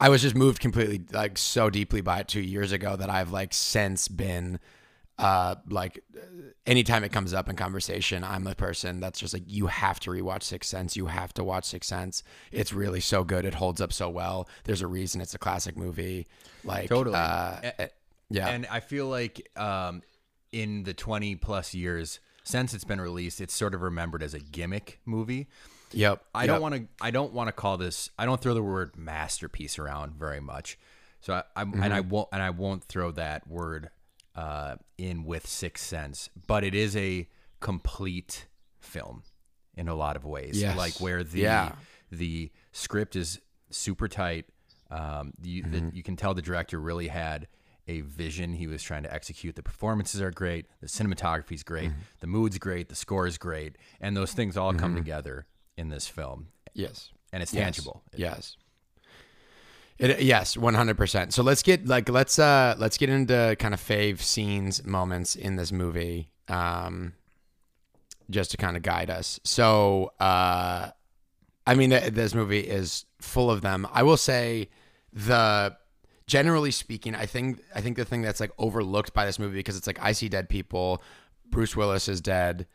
I 0.00 0.08
was 0.10 0.22
just 0.22 0.36
moved 0.36 0.60
completely 0.60 1.00
like 1.12 1.38
so 1.38 1.70
deeply 1.70 2.00
by 2.00 2.20
it 2.20 2.28
2 2.28 2.40
years 2.40 2.72
ago 2.72 2.96
that 2.96 3.10
I've 3.10 3.32
like 3.32 3.52
since 3.52 4.08
been 4.08 4.60
uh, 5.18 5.56
like 5.68 6.02
anytime 6.66 7.02
it 7.02 7.10
comes 7.10 7.34
up 7.34 7.48
in 7.48 7.56
conversation, 7.56 8.22
I'm 8.22 8.44
the 8.44 8.54
person 8.54 9.00
that's 9.00 9.18
just 9.18 9.34
like, 9.34 9.42
you 9.46 9.66
have 9.66 9.98
to 10.00 10.10
rewatch 10.10 10.44
Sixth 10.44 10.70
Sense. 10.70 10.96
You 10.96 11.06
have 11.06 11.34
to 11.34 11.44
watch 11.44 11.64
Sixth 11.64 11.88
Sense. 11.88 12.22
It's 12.52 12.72
really 12.72 13.00
so 13.00 13.24
good. 13.24 13.44
It 13.44 13.54
holds 13.54 13.80
up 13.80 13.92
so 13.92 14.08
well. 14.08 14.48
There's 14.64 14.82
a 14.82 14.86
reason 14.86 15.20
it's 15.20 15.34
a 15.34 15.38
classic 15.38 15.76
movie. 15.76 16.26
Like 16.64 16.88
totally. 16.88 17.16
Uh, 17.16 17.72
yeah. 18.30 18.48
And 18.48 18.66
I 18.70 18.80
feel 18.80 19.06
like 19.06 19.48
um, 19.56 20.02
in 20.52 20.84
the 20.84 20.94
20 20.94 21.36
plus 21.36 21.74
years 21.74 22.20
since 22.44 22.72
it's 22.72 22.84
been 22.84 23.00
released, 23.00 23.40
it's 23.40 23.54
sort 23.54 23.74
of 23.74 23.82
remembered 23.82 24.22
as 24.22 24.34
a 24.34 24.38
gimmick 24.38 25.00
movie. 25.04 25.48
Yep. 25.92 26.22
I 26.34 26.44
yep. 26.44 26.48
don't 26.48 26.62
want 26.62 26.74
to. 26.74 26.86
I 27.00 27.10
don't 27.10 27.32
want 27.32 27.48
to 27.48 27.52
call 27.52 27.76
this. 27.76 28.10
I 28.18 28.24
don't 28.24 28.40
throw 28.40 28.54
the 28.54 28.62
word 28.62 28.96
masterpiece 28.96 29.78
around 29.78 30.14
very 30.14 30.40
much. 30.40 30.78
So 31.20 31.34
I, 31.34 31.42
I 31.56 31.64
mm-hmm. 31.64 31.82
and 31.82 31.92
I 31.92 32.00
won't 32.00 32.28
and 32.32 32.42
I 32.42 32.50
won't 32.50 32.84
throw 32.84 33.10
that 33.12 33.48
word 33.48 33.90
uh, 34.38 34.76
in 34.96 35.24
with 35.24 35.48
Sixth 35.48 35.84
Sense, 35.84 36.30
but 36.46 36.62
it 36.62 36.72
is 36.72 36.96
a 36.96 37.28
complete 37.58 38.46
film 38.78 39.24
in 39.76 39.88
a 39.88 39.96
lot 39.96 40.14
of 40.14 40.24
ways. 40.24 40.62
Yes. 40.62 40.76
Like 40.76 41.00
where 41.00 41.24
the 41.24 41.40
yeah. 41.40 41.72
the 42.12 42.52
script 42.70 43.16
is 43.16 43.40
super 43.70 44.06
tight. 44.06 44.46
Um, 44.92 45.32
you 45.42 45.64
mm-hmm. 45.64 45.88
the, 45.88 45.96
you 45.96 46.04
can 46.04 46.14
tell 46.14 46.34
the 46.34 46.42
director 46.42 46.78
really 46.78 47.08
had 47.08 47.48
a 47.88 48.02
vision 48.02 48.52
he 48.52 48.68
was 48.68 48.80
trying 48.80 49.02
to 49.02 49.12
execute. 49.12 49.56
The 49.56 49.62
performances 49.64 50.22
are 50.22 50.30
great, 50.30 50.66
the 50.80 50.86
cinematography 50.86 51.52
is 51.52 51.64
great, 51.64 51.90
mm-hmm. 51.90 52.00
the 52.20 52.26
mood's 52.28 52.58
great, 52.58 52.88
the 52.88 52.94
score 52.94 53.26
is 53.26 53.38
great, 53.38 53.76
and 54.00 54.16
those 54.16 54.32
things 54.34 54.56
all 54.56 54.70
mm-hmm. 54.70 54.78
come 54.78 54.94
together 54.94 55.46
in 55.76 55.88
this 55.88 56.06
film. 56.06 56.48
Yes, 56.74 57.10
and 57.32 57.42
it's 57.42 57.52
yes. 57.52 57.64
tangible. 57.64 58.04
yes. 58.14 58.56
It, 59.98 60.22
yes, 60.22 60.56
one 60.56 60.74
hundred 60.74 60.96
percent. 60.96 61.34
So 61.34 61.42
let's 61.42 61.62
get 61.62 61.86
like 61.86 62.08
let's 62.08 62.38
uh 62.38 62.76
let's 62.78 62.96
get 62.98 63.08
into 63.08 63.56
kind 63.58 63.74
of 63.74 63.80
fave 63.80 64.20
scenes 64.20 64.84
moments 64.84 65.34
in 65.34 65.56
this 65.56 65.72
movie. 65.72 66.30
Um, 66.48 67.14
just 68.30 68.50
to 68.50 68.56
kind 68.56 68.76
of 68.76 68.82
guide 68.82 69.10
us. 69.10 69.40
So, 69.44 70.12
uh, 70.20 70.90
I 71.66 71.74
mean, 71.74 71.90
th- 71.90 72.12
this 72.12 72.34
movie 72.34 72.60
is 72.60 73.04
full 73.20 73.50
of 73.50 73.60
them. 73.60 73.86
I 73.92 74.02
will 74.02 74.16
say 74.16 74.68
the 75.12 75.76
generally 76.26 76.70
speaking, 76.70 77.14
I 77.14 77.26
think 77.26 77.60
I 77.74 77.80
think 77.80 77.96
the 77.96 78.04
thing 78.04 78.22
that's 78.22 78.40
like 78.40 78.52
overlooked 78.58 79.14
by 79.14 79.26
this 79.26 79.38
movie 79.38 79.56
because 79.56 79.76
it's 79.76 79.86
like 79.86 79.98
I 80.00 80.12
see 80.12 80.28
dead 80.28 80.48
people, 80.48 81.02
Bruce 81.50 81.76
Willis 81.76 82.08
is 82.08 82.20
dead, 82.20 82.66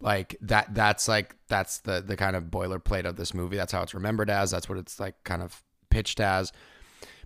like 0.00 0.36
that. 0.40 0.74
That's 0.74 1.08
like 1.08 1.36
that's 1.48 1.78
the 1.80 2.00
the 2.00 2.16
kind 2.16 2.36
of 2.36 2.44
boilerplate 2.44 3.04
of 3.04 3.16
this 3.16 3.34
movie. 3.34 3.56
That's 3.56 3.72
how 3.72 3.82
it's 3.82 3.94
remembered 3.94 4.30
as. 4.30 4.50
That's 4.50 4.68
what 4.68 4.78
it's 4.78 4.98
like 4.98 5.22
kind 5.24 5.42
of 5.42 5.62
pitched 5.92 6.18
as. 6.18 6.52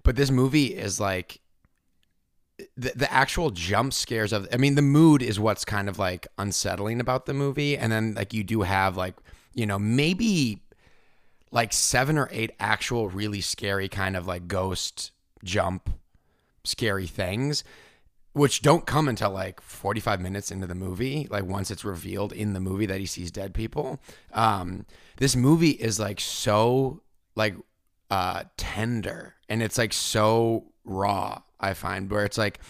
But 0.02 0.16
this 0.16 0.30
movie 0.30 0.66
is 0.66 1.00
like 1.00 1.40
the, 2.76 2.92
the 2.94 3.12
actual 3.12 3.50
jump 3.50 3.92
scares 3.92 4.32
of 4.32 4.48
I 4.52 4.56
mean 4.56 4.74
the 4.74 4.82
mood 4.82 5.22
is 5.22 5.38
what's 5.38 5.64
kind 5.64 5.88
of 5.88 5.98
like 5.98 6.26
unsettling 6.38 7.00
about 7.00 7.26
the 7.26 7.34
movie 7.34 7.76
and 7.76 7.92
then 7.92 8.14
like 8.14 8.32
you 8.32 8.44
do 8.44 8.62
have 8.62 8.96
like 8.96 9.14
you 9.54 9.66
know 9.66 9.78
maybe 9.78 10.62
like 11.50 11.72
seven 11.72 12.16
or 12.16 12.28
eight 12.32 12.52
actual 12.58 13.08
really 13.08 13.40
scary 13.40 13.88
kind 13.88 14.16
of 14.16 14.26
like 14.26 14.48
ghost 14.48 15.12
jump 15.44 15.90
scary 16.64 17.06
things 17.06 17.62
which 18.32 18.62
don't 18.62 18.86
come 18.86 19.08
until 19.08 19.30
like 19.30 19.60
45 19.60 20.20
minutes 20.20 20.50
into 20.50 20.66
the 20.66 20.74
movie 20.74 21.26
like 21.30 21.44
once 21.44 21.70
it's 21.70 21.84
revealed 21.84 22.32
in 22.32 22.54
the 22.54 22.60
movie 22.60 22.86
that 22.86 23.00
he 23.00 23.06
sees 23.06 23.30
dead 23.30 23.52
people 23.52 24.00
um 24.32 24.86
this 25.18 25.36
movie 25.36 25.70
is 25.70 26.00
like 26.00 26.20
so 26.20 27.02
like 27.34 27.54
uh 28.10 28.44
tender 28.56 29.34
and 29.48 29.62
it's 29.62 29.78
like 29.78 29.92
so 29.92 30.72
raw 30.84 31.40
I 31.58 31.74
find 31.74 32.10
where 32.10 32.24
it's 32.24 32.38
like 32.38 32.60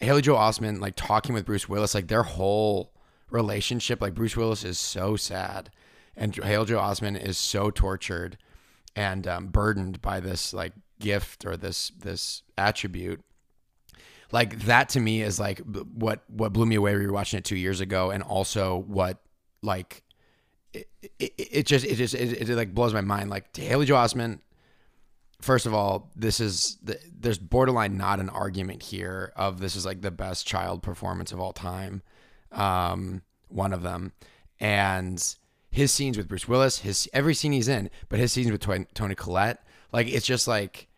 Haley 0.00 0.22
Joel 0.22 0.38
Osment 0.38 0.80
like 0.80 0.94
talking 0.96 1.34
with 1.34 1.46
Bruce 1.46 1.68
Willis, 1.68 1.94
like 1.94 2.08
their 2.08 2.24
whole 2.24 2.92
relationship, 3.30 4.00
like 4.00 4.14
Bruce 4.14 4.36
Willis 4.36 4.64
is 4.64 4.78
so 4.78 5.16
sad, 5.16 5.70
and 6.16 6.34
Haley 6.34 6.66
Joel 6.66 6.82
Osment 6.82 7.22
is 7.24 7.38
so 7.38 7.70
tortured 7.70 8.36
and 8.96 9.26
um, 9.26 9.46
burdened 9.46 10.02
by 10.02 10.20
this 10.20 10.52
like 10.52 10.72
gift 10.98 11.44
or 11.46 11.56
this 11.56 11.92
this 11.98 12.42
attribute. 12.58 13.20
Like 14.32 14.62
that 14.62 14.88
to 14.90 15.00
me 15.00 15.22
is 15.22 15.38
like 15.38 15.60
what 15.60 16.24
what 16.28 16.52
blew 16.52 16.66
me 16.66 16.74
away. 16.74 16.96
We 16.96 17.06
were 17.06 17.12
watching 17.12 17.38
it 17.38 17.44
two 17.44 17.56
years 17.56 17.80
ago, 17.80 18.10
and 18.10 18.22
also 18.22 18.76
what 18.76 19.18
like 19.62 20.02
it, 20.74 20.88
it, 21.18 21.32
it 21.36 21.66
just 21.66 21.84
it 21.84 21.96
just 21.96 22.14
it, 22.14 22.48
it, 22.48 22.56
like 22.56 22.74
blows 22.74 22.94
my 22.94 23.00
mind. 23.00 23.30
Like 23.30 23.56
Haley 23.56 23.86
Joel 23.86 24.04
Osment 24.04 24.40
first 25.42 25.66
of 25.66 25.74
all, 25.74 26.10
this 26.16 26.40
is 26.40 26.78
there's 26.82 27.38
borderline 27.38 27.98
not 27.98 28.20
an 28.20 28.30
argument 28.30 28.82
here 28.82 29.32
of 29.36 29.60
this 29.60 29.76
is 29.76 29.84
like 29.84 30.00
the 30.00 30.10
best 30.10 30.46
child 30.46 30.82
performance 30.82 31.32
of 31.32 31.40
all 31.40 31.52
time. 31.52 32.02
Um, 32.52 33.22
one 33.48 33.72
of 33.72 33.82
them, 33.82 34.12
and 34.60 35.36
his 35.70 35.92
scenes 35.92 36.16
with 36.16 36.28
Bruce 36.28 36.48
Willis, 36.48 36.78
his 36.78 37.08
every 37.12 37.34
scene 37.34 37.52
he's 37.52 37.68
in, 37.68 37.90
but 38.08 38.18
his 38.18 38.32
scenes 38.32 38.50
with 38.50 38.60
Toni 38.94 39.14
Collette, 39.14 39.64
like 39.92 40.06
it's 40.06 40.26
just 40.26 40.48
like 40.48 40.88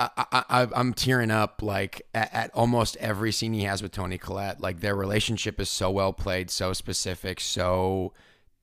I, 0.00 0.10
I, 0.32 0.68
I'm 0.74 0.92
tearing 0.92 1.30
up 1.30 1.62
like 1.62 2.02
at, 2.14 2.32
at, 2.34 2.50
almost 2.54 2.96
every 2.98 3.32
scene 3.32 3.52
he 3.52 3.64
has 3.64 3.82
with 3.82 3.92
Toni 3.92 4.18
Collette. 4.18 4.60
Like 4.60 4.80
their 4.80 4.94
relationship 4.94 5.60
is 5.60 5.68
so 5.68 5.90
well 5.90 6.12
played, 6.12 6.50
so 6.50 6.72
specific, 6.72 7.40
so 7.40 8.12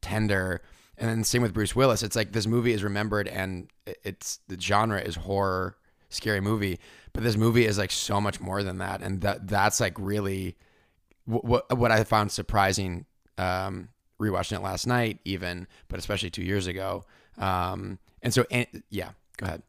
tender. 0.06 0.62
And 0.98 1.10
then 1.10 1.24
same 1.24 1.42
with 1.42 1.54
Bruce 1.54 1.76
Willis. 1.76 2.04
It's 2.04 2.16
like 2.16 2.32
this 2.32 2.48
movie 2.48 2.72
is 2.72 2.84
remembered 2.84 3.28
and 3.28 3.70
it's 3.86 4.40
the 4.48 4.60
genre 4.60 5.00
is 5.00 5.16
horror, 5.16 5.76
scary 6.10 6.40
movie, 6.40 6.80
but 7.12 7.24
this 7.24 7.36
movie 7.36 7.66
is 7.66 7.78
like 7.78 7.92
so 7.92 8.22
much 8.22 8.40
more 8.40 8.64
than 8.64 8.78
that. 8.78 9.02
And 9.02 9.22
that 9.22 9.48
that's 9.48 9.80
like 9.80 9.98
really 10.00 10.56
what 11.26 11.78
what 11.78 11.92
I 11.92 12.04
found 12.04 12.32
surprising 12.32 13.06
um, 13.38 13.90
rewatching 14.22 14.54
it 14.54 14.62
last 14.62 14.88
night, 14.88 15.20
even, 15.26 15.68
but 15.88 16.00
especially 16.00 16.30
two 16.30 16.44
years 16.44 16.68
ago. 16.68 17.04
Um, 17.38 18.00
and 18.22 18.34
so, 18.34 18.46
and, 18.50 18.68
yeah, 18.90 19.10
go 19.38 19.46
ahead. 19.46 19.64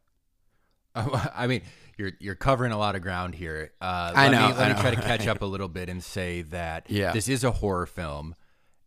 I 0.95 1.47
mean, 1.47 1.63
you're 1.99 2.13
you're 2.21 2.35
covering 2.35 2.73
a 2.73 2.79
lot 2.79 2.95
of 2.95 3.03
ground 3.03 3.35
here. 3.35 3.73
Uh, 3.81 4.13
I 4.15 4.29
know. 4.29 4.49
Me, 4.49 4.55
let 4.55 4.71
I 4.71 4.75
me 4.75 4.81
try 4.81 4.91
to 4.95 5.01
catch 5.01 5.27
up 5.27 5.43
a 5.43 5.47
little 5.47 5.69
bit 5.69 5.89
and 5.89 6.03
say 6.03 6.43
that 6.43 6.87
yeah. 6.89 7.13
this 7.13 7.29
is 7.29 7.45
a 7.45 7.51
horror 7.51 7.87
film, 7.87 8.35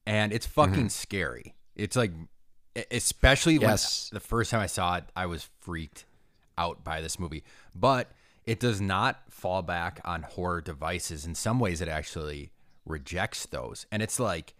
and 0.09 0.33
it's 0.33 0.47
fucking 0.47 0.73
mm-hmm. 0.73 0.87
scary. 0.87 1.53
It's 1.75 1.95
like, 1.95 2.11
especially 2.89 3.57
yes. 3.57 4.09
when 4.11 4.17
the 4.17 4.25
first 4.25 4.49
time 4.49 4.59
I 4.59 4.65
saw 4.65 4.95
it, 4.95 5.03
I 5.15 5.27
was 5.27 5.47
freaked 5.61 6.05
out 6.57 6.83
by 6.83 6.99
this 6.99 7.19
movie. 7.19 7.43
But 7.75 8.11
it 8.43 8.59
does 8.59 8.81
not 8.81 9.21
fall 9.29 9.61
back 9.61 10.01
on 10.03 10.23
horror 10.23 10.61
devices. 10.61 11.25
In 11.25 11.35
some 11.35 11.59
ways, 11.59 11.79
it 11.79 11.87
actually 11.87 12.49
rejects 12.85 13.45
those. 13.45 13.85
And 13.91 14.01
it's 14.01 14.19
like, 14.19 14.55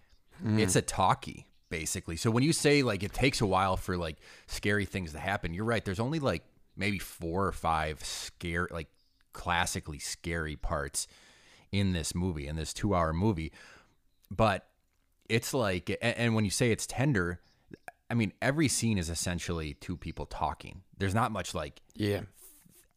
mm. 0.46 0.60
it's 0.60 0.76
a 0.76 0.84
talkie 0.84 1.48
basically. 1.72 2.16
So 2.16 2.32
when 2.32 2.44
you 2.44 2.54
say 2.54 2.84
like 2.84 3.04
it 3.04 3.14
takes 3.14 3.42
a 3.42 3.46
while 3.46 3.78
for 3.78 3.98
like 3.98 4.18
scary 4.48 4.86
things 4.86 5.14
to 5.14 5.20
happen, 5.20 5.54
you're 5.54 5.66
right. 5.66 5.84
There's 5.84 6.00
only 6.00 6.20
like 6.20 6.44
maybe 6.78 7.00
four 7.00 7.46
or 7.46 7.52
five 7.52 8.04
scare 8.04 8.68
like 8.72 8.88
classically 9.34 10.00
scary 10.00 10.56
parts 10.56 11.08
in 11.72 11.94
this 11.94 12.14
movie, 12.14 12.48
in 12.48 12.56
this 12.56 12.74
two 12.74 12.94
hour 12.96 13.14
movie. 13.14 13.52
But 14.32 14.69
it's 15.30 15.54
like, 15.54 15.98
and 16.02 16.36
when 16.36 16.44
you 16.44 16.52
say 16.52 16.72
it's 16.72 16.86
tender, 16.86 17.40
I 18.10 18.16
mean, 18.16 18.34
every 18.42 18.68
scene 18.68 18.98
is 18.98 19.10
essentially 19.10 19.76
two 19.76 19.96
people 19.96 20.26
talking. 20.26 20.82
There's 20.98 21.16
not 21.16 21.32
much 21.32 21.54
like 21.54 21.82
yeah 21.96 22.22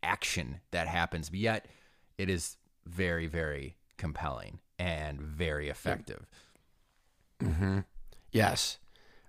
action 0.03 0.61
that 0.71 0.89
happens, 0.89 1.31
but 1.31 1.39
yet 1.39 1.67
it 2.19 2.29
is 2.29 2.57
very, 2.87 3.27
very 3.27 3.77
compelling 3.97 4.59
and 4.79 5.21
very 5.21 5.69
effective. 5.69 6.27
Mm-hmm. 7.41 7.81
Yes, 8.33 8.79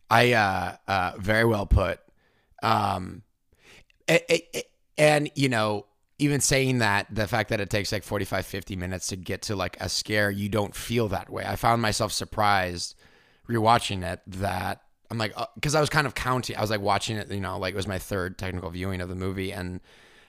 I 0.10 0.34
uh, 0.34 0.76
uh, 0.88 1.12
very 1.18 1.46
well 1.46 1.66
put. 1.66 2.00
Um, 2.62 3.24
it, 4.08 4.26
it, 4.30 4.48
it, 4.54 4.72
and 4.98 5.30
you 5.36 5.50
know, 5.50 5.86
even 6.20 6.40
saying 6.40 6.80
that 6.80 7.08
the 7.10 7.28
fact 7.28 7.50
that 7.50 7.60
it 7.60 7.70
takes 7.70 7.92
like 7.92 8.04
45 8.04 8.46
50 8.46 8.76
minutes 8.76 9.08
to 9.08 9.16
get 9.16 9.42
to 9.44 9.56
like 9.56 9.78
a 9.80 9.90
scare 9.90 10.30
you 10.30 10.50
don't 10.50 10.76
feel 10.76 11.08
that 11.10 11.30
way. 11.30 11.44
I 11.46 11.56
found 11.56 11.82
myself 11.82 12.12
surprised 12.12 12.96
rewatching 13.50 14.04
it 14.04 14.22
that 14.26 14.82
i'm 15.12 15.18
like 15.18 15.34
because 15.56 15.76
uh, 15.76 15.78
i 15.78 15.82
was 15.82 15.90
kind 15.90 16.08
of 16.08 16.16
counting 16.16 16.56
i 16.56 16.62
was 16.62 16.70
like 16.70 16.82
watching 16.82 17.18
it 17.18 17.30
you 17.30 17.42
know 17.42 17.58
like 17.58 17.74
it 17.74 17.78
was 17.78 17.88
my 17.88 18.00
third 18.00 18.38
technical 18.38 18.70
viewing 18.70 19.02
of 19.02 19.10
the 19.10 19.16
movie 19.16 19.52
and 19.52 19.82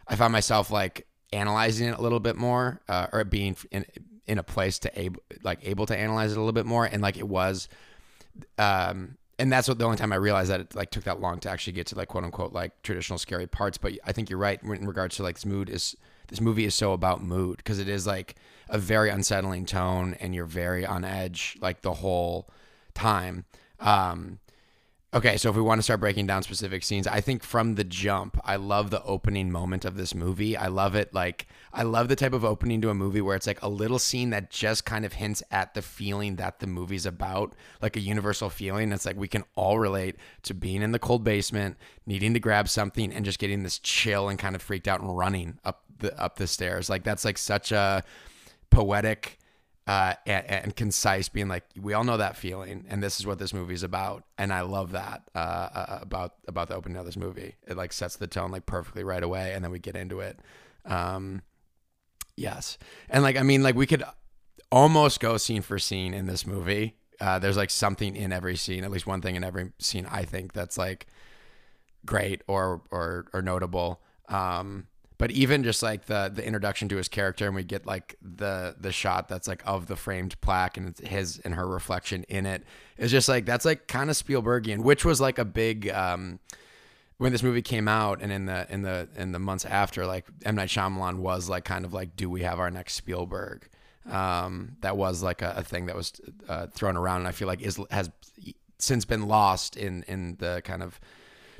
i 0.08 0.16
found 0.16 0.32
myself 0.32 0.70
like 0.70 1.06
analyzing 1.32 1.88
it 1.88 1.98
a 1.98 2.02
little 2.02 2.20
bit 2.20 2.36
more 2.36 2.80
uh, 2.88 3.06
or 3.12 3.24
being 3.24 3.56
in 3.70 3.84
in 4.26 4.38
a 4.38 4.42
place 4.42 4.78
to 4.78 5.00
able 5.00 5.22
like 5.42 5.58
able 5.62 5.86
to 5.86 5.96
analyze 5.96 6.32
it 6.32 6.36
a 6.36 6.40
little 6.40 6.52
bit 6.52 6.66
more 6.66 6.84
and 6.84 7.02
like 7.02 7.16
it 7.16 7.28
was 7.28 7.68
um 8.58 9.16
and 9.38 9.52
that's 9.52 9.68
what 9.68 9.78
the 9.78 9.84
only 9.84 9.96
time 9.96 10.12
I 10.12 10.16
realized 10.16 10.50
that 10.50 10.60
it 10.60 10.74
like 10.74 10.90
took 10.90 11.04
that 11.04 11.20
long 11.20 11.40
to 11.40 11.50
actually 11.50 11.72
get 11.72 11.86
to 11.88 11.96
like 11.96 12.08
quote 12.08 12.24
unquote 12.24 12.52
like 12.52 12.82
traditional 12.82 13.18
scary 13.18 13.46
parts. 13.46 13.78
But 13.78 13.94
I 14.04 14.12
think 14.12 14.30
you're 14.30 14.38
right 14.38 14.62
in 14.62 14.86
regards 14.86 15.16
to 15.16 15.22
like 15.22 15.36
this 15.36 15.46
mood 15.46 15.68
is 15.68 15.96
this 16.28 16.40
movie 16.40 16.64
is 16.64 16.74
so 16.74 16.92
about 16.92 17.22
mood 17.22 17.58
because 17.58 17.78
it 17.78 17.88
is 17.88 18.06
like 18.06 18.36
a 18.68 18.78
very 18.78 19.10
unsettling 19.10 19.66
tone 19.66 20.14
and 20.20 20.34
you're 20.34 20.46
very 20.46 20.86
on 20.86 21.04
edge 21.04 21.56
like 21.60 21.82
the 21.82 21.94
whole 21.94 22.48
time. 22.94 23.44
Um, 23.80 24.38
Okay, 25.14 25.36
so 25.36 25.48
if 25.48 25.54
we 25.54 25.62
want 25.62 25.78
to 25.78 25.82
start 25.84 26.00
breaking 26.00 26.26
down 26.26 26.42
specific 26.42 26.82
scenes, 26.82 27.06
I 27.06 27.20
think 27.20 27.44
from 27.44 27.76
the 27.76 27.84
jump, 27.84 28.36
I 28.44 28.56
love 28.56 28.90
the 28.90 29.00
opening 29.04 29.48
moment 29.48 29.84
of 29.84 29.96
this 29.96 30.12
movie. 30.12 30.56
I 30.56 30.66
love 30.66 30.96
it 30.96 31.14
like 31.14 31.46
I 31.72 31.84
love 31.84 32.08
the 32.08 32.16
type 32.16 32.32
of 32.32 32.44
opening 32.44 32.80
to 32.80 32.90
a 32.90 32.94
movie 32.94 33.20
where 33.20 33.36
it's 33.36 33.46
like 33.46 33.62
a 33.62 33.68
little 33.68 34.00
scene 34.00 34.30
that 34.30 34.50
just 34.50 34.84
kind 34.84 35.04
of 35.04 35.12
hints 35.12 35.40
at 35.52 35.74
the 35.74 35.82
feeling 35.82 36.34
that 36.36 36.58
the 36.58 36.66
movie's 36.66 37.06
about, 37.06 37.54
like 37.80 37.94
a 37.94 38.00
universal 38.00 38.50
feeling. 38.50 38.90
It's 38.90 39.06
like 39.06 39.16
we 39.16 39.28
can 39.28 39.44
all 39.54 39.78
relate 39.78 40.16
to 40.42 40.52
being 40.52 40.82
in 40.82 40.90
the 40.90 40.98
cold 40.98 41.22
basement, 41.22 41.76
needing 42.06 42.34
to 42.34 42.40
grab 42.40 42.68
something 42.68 43.12
and 43.12 43.24
just 43.24 43.38
getting 43.38 43.62
this 43.62 43.78
chill 43.78 44.28
and 44.28 44.36
kind 44.36 44.56
of 44.56 44.62
freaked 44.62 44.88
out 44.88 45.00
and 45.00 45.16
running 45.16 45.60
up 45.64 45.84
the 46.00 46.20
up 46.20 46.38
the 46.38 46.48
stairs. 46.48 46.90
Like 46.90 47.04
that's 47.04 47.24
like 47.24 47.38
such 47.38 47.70
a 47.70 48.02
poetic 48.70 49.38
uh, 49.86 50.14
and, 50.26 50.46
and, 50.46 50.76
concise, 50.76 51.28
being 51.28 51.48
like, 51.48 51.64
we 51.78 51.92
all 51.92 52.04
know 52.04 52.16
that 52.16 52.36
feeling, 52.38 52.86
and 52.88 53.02
this 53.02 53.20
is 53.20 53.26
what 53.26 53.38
this 53.38 53.52
movie 53.52 53.74
is 53.74 53.82
about, 53.82 54.24
and 54.38 54.50
I 54.50 54.62
love 54.62 54.92
that 54.92 55.28
uh, 55.34 55.38
uh, 55.38 55.98
about 56.00 56.34
about 56.48 56.68
the 56.68 56.74
opening 56.74 56.96
of 56.96 57.04
this 57.04 57.18
movie. 57.18 57.56
It 57.66 57.76
like 57.76 57.92
sets 57.92 58.16
the 58.16 58.26
tone 58.26 58.50
like 58.50 58.64
perfectly 58.64 59.04
right 59.04 59.22
away, 59.22 59.52
and 59.52 59.62
then 59.62 59.70
we 59.70 59.78
get 59.78 59.94
into 59.94 60.20
it. 60.20 60.40
Um, 60.86 61.42
yes, 62.34 62.78
and 63.10 63.22
like 63.22 63.36
I 63.36 63.42
mean, 63.42 63.62
like 63.62 63.74
we 63.74 63.86
could 63.86 64.02
almost 64.72 65.20
go 65.20 65.36
scene 65.36 65.60
for 65.60 65.78
scene 65.78 66.14
in 66.14 66.24
this 66.26 66.46
movie. 66.46 66.96
Uh, 67.20 67.38
there's 67.38 67.58
like 67.58 67.70
something 67.70 68.16
in 68.16 68.32
every 68.32 68.56
scene, 68.56 68.84
at 68.84 68.90
least 68.90 69.06
one 69.06 69.20
thing 69.20 69.36
in 69.36 69.44
every 69.44 69.70
scene. 69.78 70.06
I 70.10 70.24
think 70.24 70.54
that's 70.54 70.78
like 70.78 71.08
great 72.06 72.40
or 72.46 72.80
or 72.90 73.26
or 73.34 73.42
notable. 73.42 74.00
Um, 74.30 74.86
but 75.18 75.30
even 75.30 75.62
just 75.62 75.82
like 75.82 76.06
the 76.06 76.30
the 76.34 76.44
introduction 76.44 76.88
to 76.88 76.96
his 76.96 77.08
character 77.08 77.46
and 77.46 77.54
we 77.54 77.62
get 77.64 77.86
like 77.86 78.16
the 78.22 78.74
the 78.78 78.92
shot 78.92 79.28
that's 79.28 79.48
like 79.48 79.62
of 79.66 79.86
the 79.86 79.96
framed 79.96 80.40
plaque 80.40 80.76
and 80.76 80.96
his 80.98 81.38
and 81.44 81.54
her 81.54 81.66
reflection 81.66 82.24
in 82.24 82.46
it 82.46 82.64
is 82.98 83.10
just 83.10 83.28
like 83.28 83.44
that's 83.44 83.64
like 83.64 83.86
kind 83.86 84.10
of 84.10 84.16
Spielbergian 84.16 84.82
which 84.82 85.04
was 85.04 85.20
like 85.20 85.38
a 85.38 85.44
big 85.44 85.88
um 85.88 86.38
when 87.18 87.32
this 87.32 87.42
movie 87.42 87.62
came 87.62 87.88
out 87.88 88.20
and 88.20 88.32
in 88.32 88.46
the 88.46 88.66
in 88.70 88.82
the 88.82 89.08
in 89.16 89.32
the 89.32 89.38
months 89.38 89.64
after 89.64 90.06
like 90.06 90.26
M. 90.44 90.56
Night 90.56 90.68
Shyamalan 90.68 91.18
was 91.18 91.48
like 91.48 91.64
kind 91.64 91.84
of 91.84 91.92
like 91.92 92.16
do 92.16 92.28
we 92.28 92.42
have 92.42 92.58
our 92.58 92.70
next 92.70 92.94
Spielberg? 92.94 93.68
Um, 94.10 94.76
that 94.80 94.96
was 94.96 95.22
like 95.22 95.40
a, 95.40 95.54
a 95.56 95.62
thing 95.62 95.86
that 95.86 95.96
was 95.96 96.12
uh, 96.48 96.66
thrown 96.66 96.96
around, 96.96 97.20
and 97.20 97.28
I 97.28 97.32
feel 97.32 97.48
like 97.48 97.62
is 97.62 97.80
has 97.90 98.10
since 98.78 99.04
been 99.04 99.28
lost 99.28 99.76
in 99.76 100.02
in 100.02 100.36
the 100.38 100.60
kind 100.64 100.82
of 100.82 101.00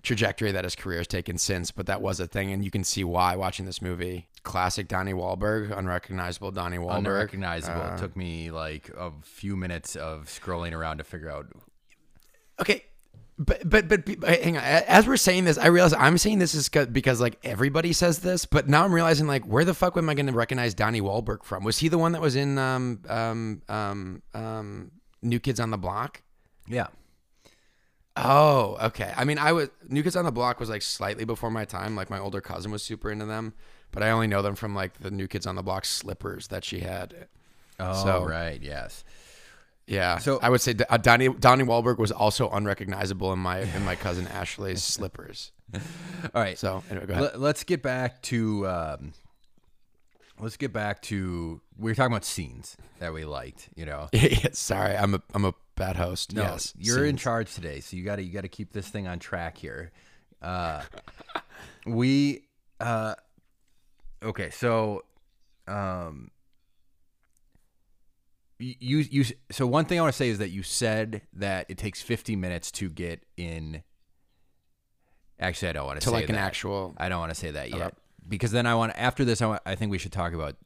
trajectory 0.04 0.52
that 0.52 0.64
his 0.64 0.76
career 0.76 0.99
has 0.99 1.06
taken 1.08 1.38
since. 1.38 1.70
But 1.70 1.87
that 1.87 2.00
was 2.00 2.20
a 2.20 2.26
thing, 2.26 2.52
and 2.52 2.64
you 2.64 2.70
can 2.70 2.84
see 2.84 3.02
why 3.02 3.34
watching 3.37 3.66
this 3.66 3.82
movie. 3.82 4.28
Classic 4.44 4.87
Donnie 4.87 5.14
Wahlberg, 5.14 5.76
unrecognizable 5.76 6.52
Donnie 6.52 6.78
Wahlberg. 6.78 6.99
Unrecognizable. 6.99 7.94
it 7.94 7.99
took 7.99 8.16
me 8.16 8.50
like 8.50 8.90
a 8.96 9.11
few 9.23 9.56
minutes 9.56 9.96
of 9.96 10.26
scrolling 10.26 10.73
around 10.73 10.99
to 10.99 11.04
figure 11.04 11.30
out. 11.30 11.46
Okay, 12.61 12.84
but, 13.38 13.68
but 13.68 13.88
but 13.88 14.04
but 14.20 14.42
hang 14.42 14.56
on. 14.56 14.62
As 14.62 15.06
we're 15.08 15.16
saying 15.16 15.44
this, 15.44 15.58
I 15.58 15.66
realize 15.66 15.92
I'm 15.92 16.18
saying 16.18 16.38
this 16.38 16.54
is 16.54 16.68
because 16.68 17.20
like 17.20 17.38
everybody 17.42 17.92
says 17.92 18.20
this, 18.20 18.46
but 18.46 18.68
now 18.68 18.84
I'm 18.84 18.94
realizing 18.94 19.26
like 19.26 19.44
where 19.44 19.64
the 19.64 19.75
fuck 19.75 19.96
am 19.96 20.08
I 20.08 20.14
going 20.14 20.26
to 20.26 20.32
recognize 20.32 20.75
Donnie 20.75 21.00
Wahlberg 21.00 21.42
from? 21.42 21.64
Was 21.64 21.78
he 21.78 21.88
the 21.88 21.99
one 21.99 22.12
that 22.12 22.20
was 22.20 22.37
in 22.37 22.58
um 22.58 23.00
um 23.08 23.62
um 23.68 24.23
um 24.34 24.92
New 25.23 25.40
Kids 25.40 25.58
on 25.58 25.70
the 25.70 25.78
Block? 25.78 26.23
Yeah. 26.68 26.88
Oh, 28.16 28.76
okay. 28.80 29.12
I 29.16 29.25
mean, 29.25 29.38
I 29.38 29.52
was 29.52 29.71
New 29.88 30.02
Kids 30.02 30.14
on 30.14 30.25
the 30.25 30.33
Block 30.33 30.61
was 30.61 30.71
like 30.71 30.83
slightly 30.83 31.25
before 31.25 31.50
my 31.50 31.64
time. 31.64 31.97
Like 31.97 32.11
my 32.11 32.18
older 32.18 32.40
cousin 32.40 32.71
was 32.71 32.83
super 32.83 33.11
into 33.11 33.26
them, 33.26 33.54
but 33.90 34.02
I 34.02 34.11
only 34.11 34.28
know 34.28 34.40
them 34.40 34.54
from 34.54 34.75
like 34.75 35.00
the 35.00 35.11
New 35.11 35.26
Kids 35.26 35.47
on 35.47 35.56
the 35.56 35.62
Block 35.62 35.85
slippers 35.85 36.49
that 36.49 36.64
she 36.64 36.80
had. 36.80 37.26
Oh, 37.80 38.04
so, 38.04 38.25
right. 38.25 38.61
Yes. 38.62 39.04
Yeah. 39.87 40.18
So 40.18 40.38
I 40.40 40.49
would 40.49 40.61
say 40.61 40.75
uh, 40.88 40.97
Donnie 40.97 41.28
Donnie 41.28 41.64
Wahlberg 41.64 41.99
was 41.99 42.12
also 42.12 42.49
unrecognizable 42.50 43.33
in 43.33 43.38
my 43.38 43.61
in 43.61 43.85
my 43.85 43.97
cousin 43.97 44.26
Ashley's 44.33 44.83
slippers. 44.83 45.52
All 45.75 45.80
right. 46.35 46.59
So 46.59 46.83
anyway, 46.90 47.06
go 47.06 47.12
ahead. 47.14 47.37
Let, 47.37 47.56
us 47.56 47.64
get 47.64 47.83
back 47.83 48.23
to 48.23 48.66
um, 48.68 49.12
let's 50.38 50.56
get 50.56 50.73
back 50.73 51.02
to 51.02 51.61
we 51.78 51.90
were 51.90 51.94
talking 51.94 52.12
about 52.12 52.25
scenes 52.25 52.76
that 53.00 53.12
we 53.12 53.25
liked. 53.25 53.68
You 53.75 53.87
know. 53.87 54.09
yeah, 54.12 54.49
sorry, 54.52 54.97
I'm 54.97 55.14
a 55.14 55.23
I'm 55.35 55.44
a 55.44 55.54
bad 55.76 55.97
host. 55.97 56.33
No, 56.35 56.43
yes, 56.43 56.73
you're 56.76 57.04
in 57.04 57.16
charge 57.16 57.54
today, 57.54 57.81
so 57.81 57.97
you 57.97 58.04
got 58.04 58.16
to 58.16 58.23
you 58.23 58.33
got 58.33 58.43
to 58.43 58.49
keep 58.49 58.73
this 58.73 58.88
thing 58.88 59.07
on 59.07 59.19
track 59.19 59.59
here. 59.59 59.93
Uh, 60.40 60.83
we 61.87 62.43
uh, 62.81 63.14
okay, 64.23 64.50
so 64.50 65.02
um 65.66 66.31
you 68.59 68.99
you 68.99 69.25
so 69.50 69.66
one 69.66 69.85
thing 69.85 69.99
I 69.99 70.02
want 70.02 70.12
to 70.12 70.16
say 70.16 70.28
is 70.28 70.38
that 70.38 70.50
you 70.50 70.62
said 70.62 71.23
that 71.35 71.66
it 71.69 71.78
takes 71.78 72.00
50 72.00 72.37
minutes 72.37 72.71
to 72.73 72.88
get 72.88 73.25
in. 73.37 73.83
Actually, 75.40 75.71
I 75.71 75.73
don't 75.73 75.87
want 75.87 76.00
to, 76.00 76.04
to 76.04 76.11
say 76.11 76.14
like 76.14 76.26
that. 76.28 76.33
an 76.35 76.38
actual. 76.38 76.95
I 76.97 77.09
don't 77.09 77.19
want 77.19 77.31
to 77.31 77.35
say 77.35 77.50
that 77.50 77.71
yet 77.71 77.81
okay. 77.81 77.97
because 78.28 78.52
then 78.52 78.66
I 78.66 78.75
want 78.75 78.93
after 78.97 79.25
this 79.25 79.43
I, 79.43 79.47
want, 79.47 79.62
I 79.66 79.75
think 79.75 79.90
we 79.90 79.99
should 79.99 80.12
talk 80.12 80.33
about 80.33 80.57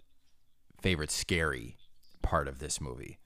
favorite 0.83 1.11
scary 1.11 1.77
part 2.23 2.47
of 2.47 2.59
this 2.59 2.81
movie 2.81 3.19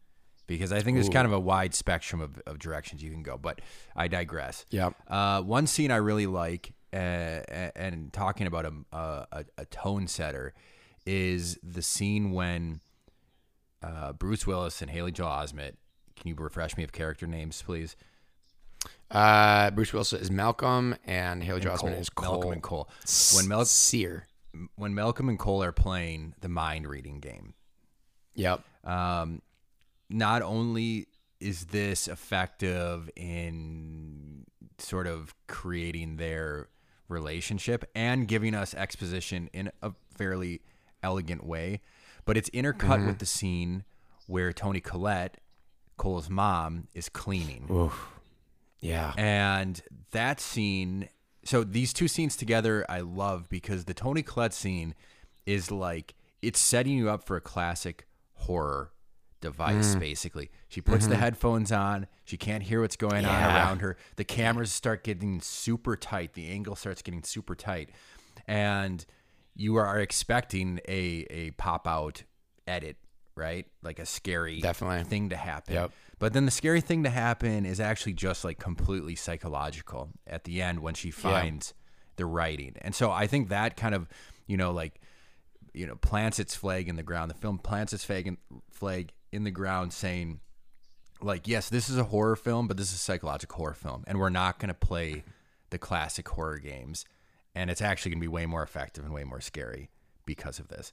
because 0.47 0.73
I 0.73 0.81
think 0.81 0.97
there's 0.97 1.09
Ooh. 1.09 1.13
kind 1.13 1.27
of 1.27 1.33
a 1.33 1.41
wide 1.41 1.75
spectrum 1.75 2.21
of, 2.21 2.41
of 2.47 2.59
directions 2.59 3.03
you 3.03 3.11
can 3.11 3.23
go. 3.23 3.39
But 3.39 3.61
I 3.97 4.09
digress. 4.09 4.67
Yeah. 4.71 4.91
Uh, 5.09 5.43
one 5.43 5.67
scene 5.67 5.91
I 5.91 5.97
really 5.97 6.27
like, 6.27 6.73
uh, 6.93 6.97
and 6.97 8.13
talking 8.13 8.47
about 8.47 8.67
a, 8.67 8.73
a, 8.93 9.45
a 9.59 9.65
tone 9.67 10.07
setter, 10.07 10.55
is 11.07 11.59
the 11.63 11.83
scene 11.83 12.33
when 12.33 12.81
uh, 13.83 14.13
Bruce 14.13 14.47
Willis 14.47 14.83
and 14.83 14.91
Haley 14.91 15.13
Joel 15.13 15.29
Osment. 15.29 15.73
Can 16.17 16.29
you 16.29 16.35
refresh 16.37 16.77
me 16.77 16.85
of 16.85 16.93
character 16.93 17.27
names, 17.27 17.63
please? 17.63 17.97
Uh, 19.11 19.71
Bruce 19.73 19.93
Willis 19.93 20.13
is 20.13 20.31
Malcolm, 20.31 20.97
and 21.07 21.43
Haley 21.43 21.61
Joel 21.61 21.77
Osment 21.77 21.99
is 21.99 22.09
Cole. 22.09 22.35
Malcolm 22.35 22.53
and 22.53 22.63
Cole. 22.63 22.89
When 23.35 23.49
Mel- 23.49 23.65
Sear. 23.65 24.27
When 24.77 24.95
Malcolm 24.95 25.29
and 25.29 25.39
Cole 25.39 25.63
are 25.63 25.73
playing 25.73 26.35
the 26.41 26.49
mind 26.49 26.87
reading 26.87 27.21
game. 27.21 27.55
Yep. 28.35 28.63
Um, 28.85 29.43
not 30.13 30.43
only 30.43 31.07
is 31.41 31.67
this 31.67 32.07
effective 32.09 33.11
in 33.17 34.45
sort 34.79 35.07
of 35.07 35.35
creating 35.49 36.17
their 36.17 36.69
relationship 37.09 37.85
and 37.95 38.29
giving 38.29 38.55
us 38.55 38.75
exposition 38.75 39.49
in 39.53 39.71
a 39.83 39.93
fairly 40.17 40.61
elegant 41.03 41.45
way, 41.45 41.81
but 42.25 42.37
it's 42.37 42.49
intercut 42.51 42.99
mm-hmm. 42.99 43.07
with 43.09 43.19
the 43.19 43.27
scene 43.27 43.85
where 44.27 44.53
Toni 44.53 44.81
Collette, 44.81 45.39
Cole's 45.97 46.31
mom, 46.31 46.89
is 46.95 47.09
cleaning. 47.09 47.67
Oof. 47.71 48.09
Yeah. 48.81 49.13
And 49.17 49.81
that 50.13 50.41
scene, 50.41 51.09
so 51.45 51.65
these 51.65 51.93
two 51.93 52.09
scenes 52.09 52.37
together, 52.37 52.85
I 52.89 53.01
love 53.01 53.49
because 53.49 53.85
the 53.85 53.95
Toni 53.95 54.23
Collette 54.23 54.55
scene 54.55 54.95
is 55.47 55.71
like, 55.71 56.15
it's 56.41 56.61
setting 56.61 56.97
you 56.97 57.11
up 57.11 57.25
for 57.25 57.37
a 57.37 57.41
classic 57.41 58.07
horror 58.35 58.93
device, 59.43 59.95
mm. 59.95 60.01
basically. 60.01 60.51
She 60.69 60.81
puts 60.81 61.05
mm-hmm. 61.05 61.11
the 61.11 61.17
headphones 61.19 61.71
on. 61.71 62.07
She 62.25 62.39
can't 62.39 62.63
hear 62.63 62.81
what's 62.81 62.97
going 62.97 63.25
yeah. 63.25 63.49
on 63.49 63.55
around 63.55 63.79
her. 63.81 63.99
The 64.17 64.25
cameras 64.25 64.73
start 64.73 65.05
getting 65.05 65.43
super 65.43 65.97
tight. 65.97 66.33
The 66.33 66.49
angle 66.49 66.77
starts 66.77 67.03
getting 67.03 67.23
super 67.23 67.55
tight. 67.55 67.91
And 68.47 69.05
you 69.55 69.77
are 69.77 70.01
expecting 70.01 70.81
a 70.89 71.27
a 71.29 71.51
pop 71.53 71.87
out 71.87 72.23
edit, 72.67 72.97
right? 73.37 73.67
Like 73.83 73.99
a 73.99 74.07
scary 74.07 74.61
definitely 74.61 75.05
thing 75.05 75.29
to 75.29 75.37
happen. 75.37 75.75
Yep. 75.75 75.93
But 76.19 76.33
then 76.33 76.47
the 76.47 76.51
scary 76.51 76.81
thing 76.81 77.03
to 77.03 77.11
happen 77.11 77.67
is 77.67 77.81
actually 77.81 78.15
just 78.15 78.45
like 78.45 78.59
completely 78.59 79.17
psychological 79.17 80.11
at 80.27 80.45
the 80.45 80.63
end 80.63 80.81
when 80.81 80.95
she 80.95 81.11
finds 81.11 81.75
yeah. 81.77 82.13
the 82.17 82.27
writing. 82.27 82.77
And 82.81 82.95
so 82.95 83.11
I 83.11 83.27
think 83.27 83.49
that 83.49 83.77
kind 83.77 83.95
of, 83.95 84.09
you 84.47 84.57
know, 84.57 84.71
like 84.71 85.01
you 85.75 85.87
know, 85.87 85.97
plants 85.97 86.39
its 86.39 86.55
flag 86.55 86.89
in 86.89 86.97
the 86.97 87.03
ground. 87.03 87.31
The 87.31 87.35
film 87.35 87.59
plants 87.59 87.93
its 87.93 88.05
flag 88.05 88.27
in, 88.27 88.39
flag 88.71 89.13
in 89.33 89.45
the 89.45 89.51
ground 89.51 89.93
saying 89.93 90.41
like, 91.21 91.47
yes, 91.47 91.69
this 91.69 91.89
is 91.89 91.97
a 91.97 92.05
horror 92.05 92.37
film, 92.37 92.69
but 92.69 92.77
this 92.77 92.89
is 92.89 92.95
a 92.95 92.99
psychological 92.99 93.57
horror 93.57 93.75
film 93.75 94.05
and 94.07 94.19
we're 94.19 94.29
not 94.29 94.59
going 94.59 94.69
to 94.69 94.75
play 94.75 95.25
the 95.71 95.79
classic 95.79 96.29
horror 96.29 96.59
games 96.59 97.05
and 97.55 97.71
it's 97.71 97.83
actually 97.83 98.11
going 98.11 98.21
to 98.21 98.25
be 98.25 98.29
way 98.29 98.47
more 98.47 98.63
effective 98.63 99.05
and 99.05 99.13
way 99.13 99.25
more 99.25 99.41
scary 99.41 99.91
because 100.25 100.59
of 100.59 100.69
this. 100.69 100.93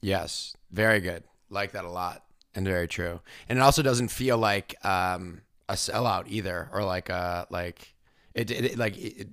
Yes, 0.00 0.56
very 0.70 1.00
good. 1.00 1.24
Like 1.50 1.72
that 1.72 1.84
a 1.84 1.90
lot, 1.90 2.24
and 2.54 2.66
very 2.66 2.88
true. 2.88 3.20
And 3.48 3.58
it 3.58 3.62
also 3.62 3.82
doesn't 3.82 4.08
feel 4.08 4.38
like 4.38 4.74
um, 4.84 5.42
a 5.68 5.74
sellout 5.74 6.24
either, 6.28 6.68
or 6.72 6.84
like 6.84 7.08
a 7.08 7.14
uh, 7.14 7.44
like 7.50 7.94
it, 8.34 8.50
it, 8.50 8.64
it 8.64 8.78
like 8.78 8.96
it, 8.96 9.28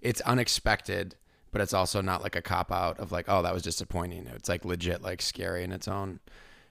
it's 0.00 0.20
unexpected, 0.22 1.16
but 1.50 1.60
it's 1.60 1.72
also 1.72 2.00
not 2.00 2.22
like 2.22 2.36
a 2.36 2.42
cop 2.42 2.70
out 2.70 2.98
of 2.98 3.12
like, 3.12 3.26
oh, 3.28 3.42
that 3.42 3.54
was 3.54 3.62
disappointing. 3.62 4.26
It's 4.34 4.48
like 4.48 4.64
legit, 4.64 5.02
like 5.02 5.22
scary 5.22 5.64
in 5.64 5.72
its 5.72 5.88
own 5.88 6.20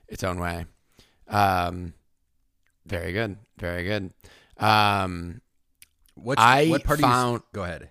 its 0.08 0.24
own 0.24 0.40
way. 0.40 0.66
Um, 1.28 1.94
very 2.86 3.12
good, 3.14 3.38
very 3.58 3.84
good. 3.84 4.14
Um, 4.58 5.42
What's, 6.16 6.42
I 6.42 6.68
what 6.70 6.84
part 6.84 7.00
found. 7.00 7.42
Go 7.52 7.64
ahead. 7.64 7.90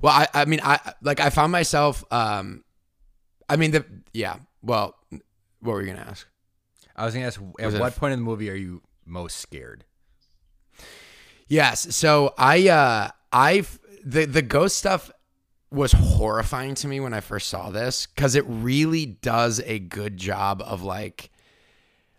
Well, 0.00 0.12
I, 0.12 0.28
I 0.32 0.44
mean, 0.46 0.60
I 0.62 0.94
like 1.02 1.20
I 1.20 1.30
found 1.30 1.52
myself. 1.52 2.04
Um, 2.10 2.64
I 3.48 3.56
mean, 3.56 3.70
the 3.70 3.84
yeah. 4.12 4.36
Well, 4.62 4.94
what 5.60 5.72
were 5.72 5.82
you 5.82 5.88
gonna 5.88 6.06
ask? 6.08 6.26
I 6.96 7.04
was 7.04 7.14
gonna 7.14 7.26
ask 7.26 7.40
at 7.58 7.66
was 7.66 7.74
what 7.76 7.96
point 7.96 8.14
in 8.14 8.20
the 8.20 8.24
movie 8.24 8.50
are 8.50 8.54
you 8.54 8.82
most 9.04 9.38
scared? 9.38 9.84
Yes. 11.48 11.94
So 11.94 12.32
I, 12.38 12.68
uh, 12.68 13.10
I've 13.30 13.78
the 14.04 14.24
the 14.24 14.42
ghost 14.42 14.78
stuff 14.78 15.10
was 15.74 15.92
horrifying 15.92 16.74
to 16.76 16.88
me 16.88 17.00
when 17.00 17.12
I 17.12 17.20
first 17.20 17.48
saw 17.48 17.70
this 17.70 18.06
because 18.06 18.34
it 18.34 18.44
really 18.46 19.06
does 19.06 19.60
a 19.64 19.78
good 19.78 20.16
job 20.16 20.62
of 20.62 20.82
like, 20.82 21.30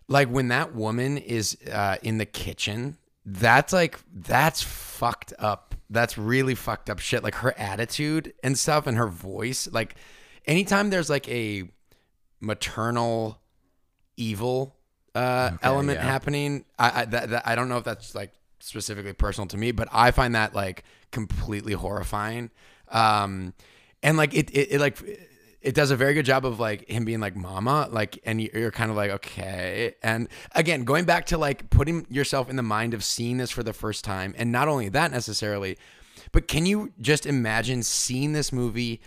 like 0.08 0.28
when 0.28 0.48
that 0.48 0.74
woman 0.74 1.18
is 1.18 1.56
uh, 1.72 1.96
in 2.02 2.18
the 2.18 2.26
kitchen. 2.26 2.96
That's 3.24 3.72
like 3.72 3.98
that's 4.14 4.62
fucked 4.62 5.32
up 5.38 5.66
that's 5.90 6.18
really 6.18 6.54
fucked 6.54 6.90
up 6.90 6.98
shit. 6.98 7.22
Like 7.22 7.36
her 7.36 7.54
attitude 7.58 8.32
and 8.42 8.58
stuff 8.58 8.86
and 8.86 8.96
her 8.96 9.06
voice. 9.06 9.68
Like 9.70 9.94
anytime 10.46 10.90
there's 10.90 11.10
like 11.10 11.28
a 11.28 11.68
maternal 12.40 13.40
evil 14.16 14.76
uh, 15.14 15.50
okay, 15.54 15.58
element 15.62 15.98
yeah. 15.98 16.04
happening, 16.04 16.64
I 16.78 17.02
I, 17.02 17.04
that, 17.06 17.30
that, 17.30 17.46
I 17.46 17.54
don't 17.54 17.68
know 17.68 17.78
if 17.78 17.84
that's 17.84 18.14
like 18.14 18.32
specifically 18.60 19.12
personal 19.12 19.46
to 19.48 19.56
me, 19.56 19.70
but 19.72 19.88
I 19.92 20.10
find 20.10 20.34
that 20.34 20.54
like 20.54 20.84
completely 21.10 21.72
horrifying. 21.72 22.50
Um, 22.88 23.54
and 24.02 24.16
like 24.16 24.34
it, 24.34 24.50
it, 24.50 24.72
it 24.72 24.80
like 24.80 24.98
it 25.66 25.74
does 25.74 25.90
a 25.90 25.96
very 25.96 26.14
good 26.14 26.24
job 26.24 26.46
of 26.46 26.60
like 26.60 26.88
him 26.88 27.04
being 27.04 27.18
like 27.18 27.34
mama 27.34 27.88
like 27.90 28.20
and 28.24 28.40
you're 28.40 28.70
kind 28.70 28.90
of 28.90 28.96
like 28.96 29.10
okay. 29.10 29.94
And 30.02 30.28
again 30.54 30.84
going 30.84 31.04
back 31.04 31.26
to 31.26 31.38
like 31.38 31.68
putting 31.70 32.06
yourself 32.08 32.48
in 32.48 32.56
the 32.56 32.62
mind 32.62 32.94
of 32.94 33.02
seeing 33.02 33.38
this 33.38 33.50
for 33.50 33.64
the 33.64 33.72
first 33.72 34.04
time 34.04 34.34
and 34.38 34.52
not 34.52 34.68
only 34.68 34.88
that 34.90 35.10
necessarily 35.10 35.76
but 36.30 36.46
can 36.46 36.66
you 36.66 36.92
just 37.00 37.26
imagine 37.26 37.82
seeing 37.82 38.32
this 38.32 38.52
movie 38.52 39.00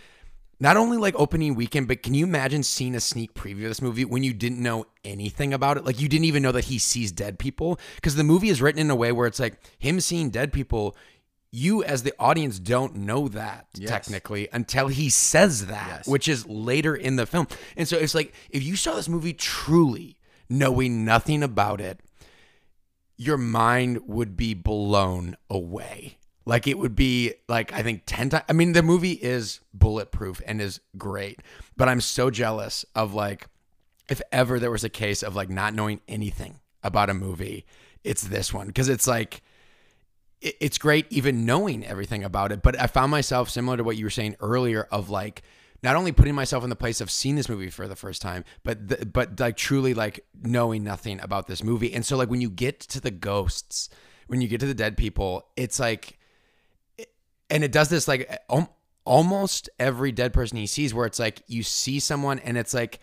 not 0.62 0.76
only 0.76 0.98
like 0.98 1.14
opening 1.16 1.54
weekend 1.54 1.88
but 1.88 2.02
can 2.02 2.12
you 2.12 2.26
imagine 2.26 2.62
seeing 2.62 2.94
a 2.94 3.00
sneak 3.00 3.32
preview 3.32 3.62
of 3.62 3.70
this 3.70 3.80
movie 3.80 4.04
when 4.04 4.22
you 4.22 4.34
didn't 4.34 4.62
know 4.62 4.84
anything 5.02 5.54
about 5.54 5.78
it? 5.78 5.86
Like 5.86 5.98
you 5.98 6.08
didn't 6.08 6.26
even 6.26 6.42
know 6.42 6.52
that 6.52 6.66
he 6.66 6.78
sees 6.78 7.10
dead 7.10 7.38
people? 7.38 7.80
Because 7.94 8.16
the 8.16 8.24
movie 8.24 8.50
is 8.50 8.60
written 8.60 8.80
in 8.80 8.90
a 8.90 8.94
way 8.94 9.12
where 9.12 9.26
it's 9.26 9.40
like 9.40 9.58
him 9.78 9.98
seeing 10.00 10.28
dead 10.28 10.52
people 10.52 10.94
you 11.52 11.82
as 11.82 12.02
the 12.04 12.14
audience 12.18 12.58
don't 12.58 12.94
know 12.94 13.26
that 13.28 13.66
Yes. 13.74 13.88
technically 13.90 14.48
until 14.52 14.88
he 14.88 15.08
says 15.10 15.66
that, 15.66 15.88
Yes. 15.88 16.06
which 16.06 16.28
is 16.28 16.46
later 16.46 16.94
in 16.94 17.16
the 17.16 17.26
film. 17.26 17.48
And 17.76 17.88
so 17.88 17.96
it's 17.98 18.14
like 18.14 18.32
if 18.50 18.62
you 18.62 18.76
saw 18.76 18.94
this 18.94 19.08
movie 19.08 19.32
truly 19.32 20.16
knowing 20.48 21.04
nothing 21.04 21.42
about 21.42 21.80
it, 21.80 21.98
your 23.16 23.36
mind 23.36 24.00
would 24.06 24.36
be 24.36 24.54
blown 24.54 25.36
away. 25.48 26.16
Like 26.46 26.66
it 26.66 26.78
would 26.78 26.96
be 26.96 27.34
like 27.48 27.72
I 27.72 27.82
think 27.82 28.02
10 28.06 28.30
times 28.30 28.44
I 28.48 28.52
mean 28.52 28.72
the 28.72 28.82
movie 28.82 29.12
is 29.12 29.60
bulletproof 29.74 30.40
and 30.46 30.60
is 30.60 30.80
great, 30.96 31.40
but 31.76 31.88
I'm 31.88 32.00
so 32.00 32.30
jealous 32.30 32.84
of 32.94 33.12
like 33.14 33.46
if 34.08 34.20
ever 34.32 34.58
there 34.58 34.70
was 34.70 34.82
a 34.84 34.88
case 34.88 35.22
of 35.22 35.36
like 35.36 35.50
not 35.50 35.74
knowing 35.74 36.00
anything 36.08 36.60
about 36.82 37.10
a 37.10 37.14
movie, 37.14 37.66
it's 38.02 38.22
this 38.22 38.54
one 38.54 38.68
because 38.68 38.88
it's 38.88 39.06
like 39.06 39.42
it's 40.40 40.78
great 40.78 41.06
even 41.10 41.44
knowing 41.44 41.84
everything 41.84 42.24
about 42.24 42.52
it. 42.52 42.62
But 42.62 42.80
I 42.80 42.86
found 42.86 43.10
myself 43.10 43.50
similar 43.50 43.76
to 43.76 43.84
what 43.84 43.96
you 43.96 44.06
were 44.06 44.10
saying 44.10 44.36
earlier 44.40 44.88
of 44.90 45.10
like 45.10 45.42
not 45.82 45.96
only 45.96 46.12
putting 46.12 46.34
myself 46.34 46.62
in 46.64 46.70
the 46.70 46.76
place 46.76 47.00
of 47.00 47.10
seeing 47.10 47.36
this 47.36 47.48
movie 47.48 47.70
for 47.70 47.88
the 47.88 47.96
first 47.96 48.20
time, 48.20 48.44
but 48.64 48.88
the, 48.88 49.06
but 49.06 49.38
like 49.40 49.56
truly 49.56 49.94
like 49.94 50.24
knowing 50.42 50.84
nothing 50.84 51.20
about 51.20 51.46
this 51.46 51.62
movie. 51.62 51.92
And 51.92 52.04
so 52.04 52.16
like 52.16 52.30
when 52.30 52.40
you 52.40 52.50
get 52.50 52.80
to 52.80 53.00
the 53.00 53.10
ghosts, 53.10 53.88
when 54.26 54.40
you 54.40 54.48
get 54.48 54.60
to 54.60 54.66
the 54.66 54.74
dead 54.74 54.96
people, 54.96 55.46
it's 55.56 55.80
like 55.80 56.18
and 57.50 57.64
it 57.64 57.72
does 57.72 57.88
this 57.88 58.06
like 58.06 58.40
almost 59.04 59.68
every 59.78 60.12
dead 60.12 60.32
person 60.32 60.56
he 60.56 60.66
sees 60.66 60.94
where 60.94 61.06
it's 61.06 61.18
like 61.18 61.42
you 61.48 61.62
see 61.62 61.98
someone 61.98 62.38
and 62.40 62.56
it's 62.56 62.72
like 62.72 63.00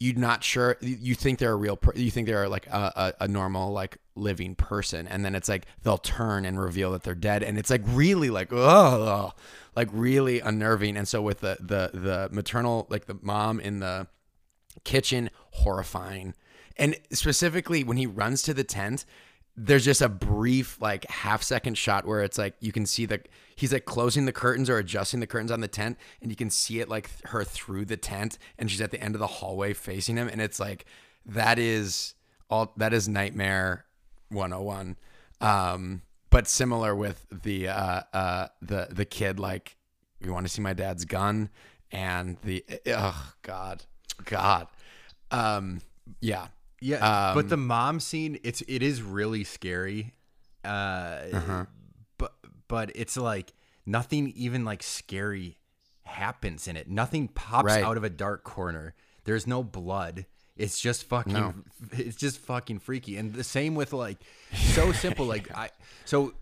you're 0.00 0.16
not 0.16 0.42
sure 0.42 0.76
you 0.80 1.14
think 1.14 1.38
they're 1.38 1.52
a 1.52 1.56
real 1.56 1.78
you 1.94 2.10
think 2.10 2.26
they're 2.26 2.48
like 2.48 2.66
a, 2.66 3.14
a, 3.20 3.24
a 3.24 3.28
normal 3.28 3.72
like 3.72 3.98
living 4.14 4.54
person. 4.54 5.06
And 5.08 5.24
then 5.24 5.34
it's 5.34 5.48
like 5.48 5.66
they'll 5.82 5.98
turn 5.98 6.44
and 6.44 6.60
reveal 6.60 6.92
that 6.92 7.02
they're 7.02 7.14
dead. 7.14 7.42
And 7.42 7.58
it's 7.58 7.70
like 7.70 7.82
really 7.86 8.30
like 8.30 8.52
oh 8.52 9.32
like 9.76 9.88
really 9.92 10.40
unnerving. 10.40 10.96
And 10.96 11.06
so 11.06 11.22
with 11.22 11.40
the 11.40 11.56
the 11.60 11.90
the 11.92 12.28
maternal 12.32 12.86
like 12.90 13.06
the 13.06 13.18
mom 13.22 13.60
in 13.60 13.80
the 13.80 14.06
kitchen 14.84 15.30
horrifying. 15.50 16.34
And 16.76 16.96
specifically 17.12 17.84
when 17.84 17.96
he 17.96 18.06
runs 18.06 18.42
to 18.42 18.54
the 18.54 18.64
tent 18.64 19.04
there's 19.56 19.84
just 19.84 20.02
a 20.02 20.08
brief 20.08 20.80
like 20.80 21.08
half 21.08 21.42
second 21.42 21.78
shot 21.78 22.04
where 22.06 22.22
it's 22.22 22.38
like 22.38 22.56
you 22.58 22.72
can 22.72 22.84
see 22.84 23.06
that 23.06 23.28
he's 23.54 23.72
like 23.72 23.84
closing 23.84 24.24
the 24.24 24.32
curtains 24.32 24.68
or 24.68 24.78
adjusting 24.78 25.20
the 25.20 25.26
curtains 25.26 25.52
on 25.52 25.60
the 25.60 25.68
tent 25.68 25.96
and 26.20 26.30
you 26.30 26.36
can 26.36 26.50
see 26.50 26.80
it 26.80 26.88
like 26.88 27.08
her 27.26 27.44
through 27.44 27.84
the 27.84 27.96
tent 27.96 28.36
and 28.58 28.70
she's 28.70 28.80
at 28.80 28.90
the 28.90 29.00
end 29.00 29.14
of 29.14 29.20
the 29.20 29.26
hallway 29.26 29.72
facing 29.72 30.16
him. 30.16 30.28
And 30.28 30.40
it's 30.40 30.58
like 30.58 30.86
that 31.24 31.58
is 31.58 32.14
all 32.50 32.72
that 32.76 32.92
is 32.92 33.08
nightmare 33.08 33.84
101 34.34 34.96
um 35.40 36.02
but 36.30 36.46
similar 36.48 36.94
with 36.94 37.26
the 37.30 37.68
uh 37.68 38.02
uh 38.12 38.48
the 38.60 38.88
the 38.90 39.04
kid 39.04 39.38
like 39.38 39.76
you 40.20 40.32
want 40.32 40.46
to 40.46 40.52
see 40.52 40.60
my 40.62 40.72
dad's 40.72 41.04
gun 41.04 41.48
and 41.92 42.36
the 42.44 42.64
oh 42.88 43.32
god 43.42 43.84
god 44.24 44.66
um 45.30 45.80
yeah 46.20 46.48
Yeah, 46.80 47.32
but 47.34 47.44
Um, 47.44 47.48
the 47.48 47.56
mom 47.56 48.00
scene, 48.00 48.38
it's 48.42 48.62
it 48.68 48.82
is 48.82 49.00
really 49.00 49.42
scary. 49.44 50.12
Uh, 50.64 51.22
Uh-huh. 51.32 51.64
but 52.18 52.34
but 52.68 52.90
it's 52.94 53.16
like 53.16 53.54
nothing 53.86 54.32
even 54.36 54.64
like 54.66 54.82
scary 54.82 55.56
happens 56.02 56.68
in 56.68 56.76
it. 56.76 56.88
Nothing 56.88 57.28
pops 57.28 57.66
Right. 57.66 57.82
out 57.84 57.96
of 57.96 58.04
a 58.04 58.10
dark 58.10 58.44
corner. 58.44 58.94
There's 59.24 59.46
no 59.46 59.62
blood. 59.62 60.26
It's 60.56 60.80
just 60.80 61.04
fucking. 61.04 61.32
No. 61.32 61.54
It's 61.92 62.16
just 62.16 62.38
fucking 62.38 62.78
freaky. 62.78 63.16
And 63.16 63.32
the 63.34 63.44
same 63.44 63.74
with 63.74 63.92
like 63.92 64.18
so 64.54 64.92
simple. 64.92 65.26
Like 65.26 65.50
I 65.56 65.70
so, 66.04 66.34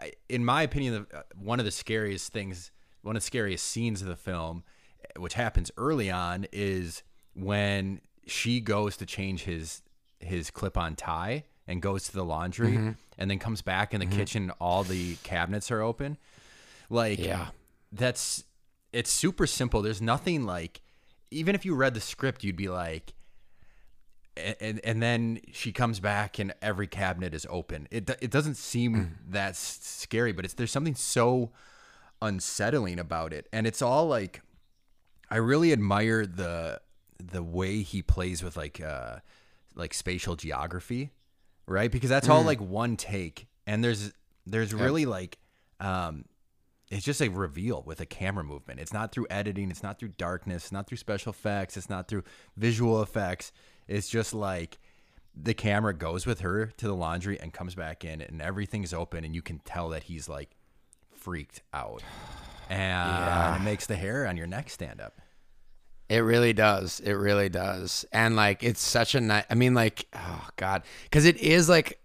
I, 0.00 0.12
in 0.28 0.44
my 0.44 0.62
opinion, 0.62 1.06
the, 1.10 1.18
uh, 1.18 1.22
one 1.38 1.58
of 1.58 1.64
the 1.66 1.70
scariest 1.70 2.32
things, 2.32 2.70
one 3.02 3.16
of 3.16 3.22
the 3.22 3.26
scariest 3.26 3.66
scenes 3.66 4.00
of 4.02 4.08
the 4.08 4.16
film, 4.16 4.64
eh, 5.04 5.18
which 5.20 5.34
happens 5.34 5.70
early 5.76 6.10
on, 6.10 6.46
is 6.52 7.02
when 7.34 8.00
she 8.26 8.60
goes 8.60 8.96
to 8.98 9.06
change 9.06 9.44
his 9.44 9.82
his 10.18 10.50
clip-on 10.50 10.94
tie 10.96 11.44
and 11.66 11.80
goes 11.82 12.04
to 12.04 12.12
the 12.12 12.24
laundry 12.24 12.72
Mm-hmm. 12.72 12.90
and 13.18 13.30
then 13.30 13.38
comes 13.38 13.62
back 13.62 13.94
in 13.94 14.00
the 14.00 14.06
kitchen 14.06 14.42
and 14.44 14.52
all 14.60 14.82
the 14.84 15.16
cabinets 15.22 15.70
are 15.70 15.80
open 15.82 16.18
like 16.90 17.18
Yeah. 17.18 17.48
that's 17.92 18.44
it's 18.92 19.10
super 19.10 19.46
simple 19.46 19.80
there's 19.80 20.02
nothing 20.02 20.44
like 20.44 20.82
even 21.30 21.54
if 21.54 21.64
you 21.64 21.74
read 21.74 21.94
the 21.94 22.00
script 22.00 22.42
you'd 22.44 22.56
be 22.56 22.68
like 22.68 23.12
and 24.36 24.80
and 24.84 25.02
then 25.02 25.40
she 25.52 25.72
comes 25.72 26.00
back 26.00 26.38
and 26.38 26.54
every 26.62 26.86
cabinet 26.86 27.34
is 27.34 27.46
open. 27.50 27.86
It 27.90 28.08
it 28.22 28.30
doesn't 28.30 28.54
seem 28.56 28.94
Mm. 28.94 29.10
that 29.32 29.56
scary 29.56 30.32
but 30.32 30.44
it's 30.44 30.54
there's 30.54 30.70
something 30.72 30.94
so 30.94 31.50
unsettling 32.22 32.98
about 32.98 33.32
it. 33.32 33.48
And 33.52 33.66
it's 33.66 33.82
all 33.82 34.06
like 34.06 34.42
I 35.30 35.36
really 35.36 35.72
admire 35.72 36.26
the 36.26 36.80
the 37.18 37.42
way 37.42 37.82
he 37.82 38.02
plays 38.02 38.42
with 38.42 38.56
like 38.56 38.80
uh 38.80 39.16
like 39.74 39.94
spatial 39.94 40.36
geography, 40.36 41.10
right? 41.66 41.90
Because 41.90 42.08
that's 42.10 42.28
all 42.28 42.42
like 42.42 42.60
one 42.60 42.96
take. 42.96 43.46
And 43.66 43.84
there's 43.84 44.12
there's 44.46 44.72
really 44.72 45.06
like 45.06 45.38
um 45.80 46.24
it's 46.90 47.04
just 47.04 47.22
a 47.22 47.28
reveal 47.28 47.82
with 47.86 48.00
a 48.00 48.06
camera 48.06 48.42
movement. 48.42 48.80
It's 48.80 48.92
not 48.92 49.12
through 49.12 49.28
editing, 49.30 49.70
it's 49.70 49.82
not 49.82 49.98
through 49.98 50.14
darkness, 50.18 50.64
it's 50.64 50.72
not 50.72 50.88
through 50.88 50.98
special 50.98 51.30
effects, 51.30 51.76
it's 51.76 51.88
not 51.88 52.08
through 52.08 52.24
visual 52.56 53.00
effects. 53.00 53.52
It's 53.86 54.08
just 54.08 54.34
like 54.34 54.78
the 55.34 55.54
camera 55.54 55.94
goes 55.94 56.26
with 56.26 56.40
her 56.40 56.66
to 56.66 56.86
the 56.86 56.94
laundry 56.94 57.38
and 57.38 57.52
comes 57.52 57.76
back 57.76 58.04
in 58.04 58.20
and 58.20 58.42
everything's 58.42 58.92
open 58.92 59.24
and 59.24 59.34
you 59.34 59.42
can 59.42 59.60
tell 59.60 59.90
that 59.90 60.04
he's 60.04 60.28
like 60.28 60.50
freaked 61.14 61.62
out. 61.72 62.02
And 62.68 63.60
it 63.60 63.64
makes 63.64 63.86
the 63.86 63.96
hair 63.96 64.28
on 64.28 64.36
your 64.36 64.46
neck 64.46 64.70
stand 64.70 65.00
up. 65.00 65.20
It 66.08 66.18
really 66.18 66.52
does. 66.52 67.00
It 67.00 67.14
really 67.14 67.48
does. 67.48 68.04
And 68.12 68.36
like 68.36 68.62
it's 68.62 68.80
such 68.80 69.16
a 69.16 69.20
nice 69.20 69.42
I 69.50 69.54
mean 69.54 69.74
like 69.74 70.06
oh 70.14 70.48
god 70.54 70.84
cuz 71.10 71.24
it 71.24 71.38
is 71.38 71.68
like 71.68 71.99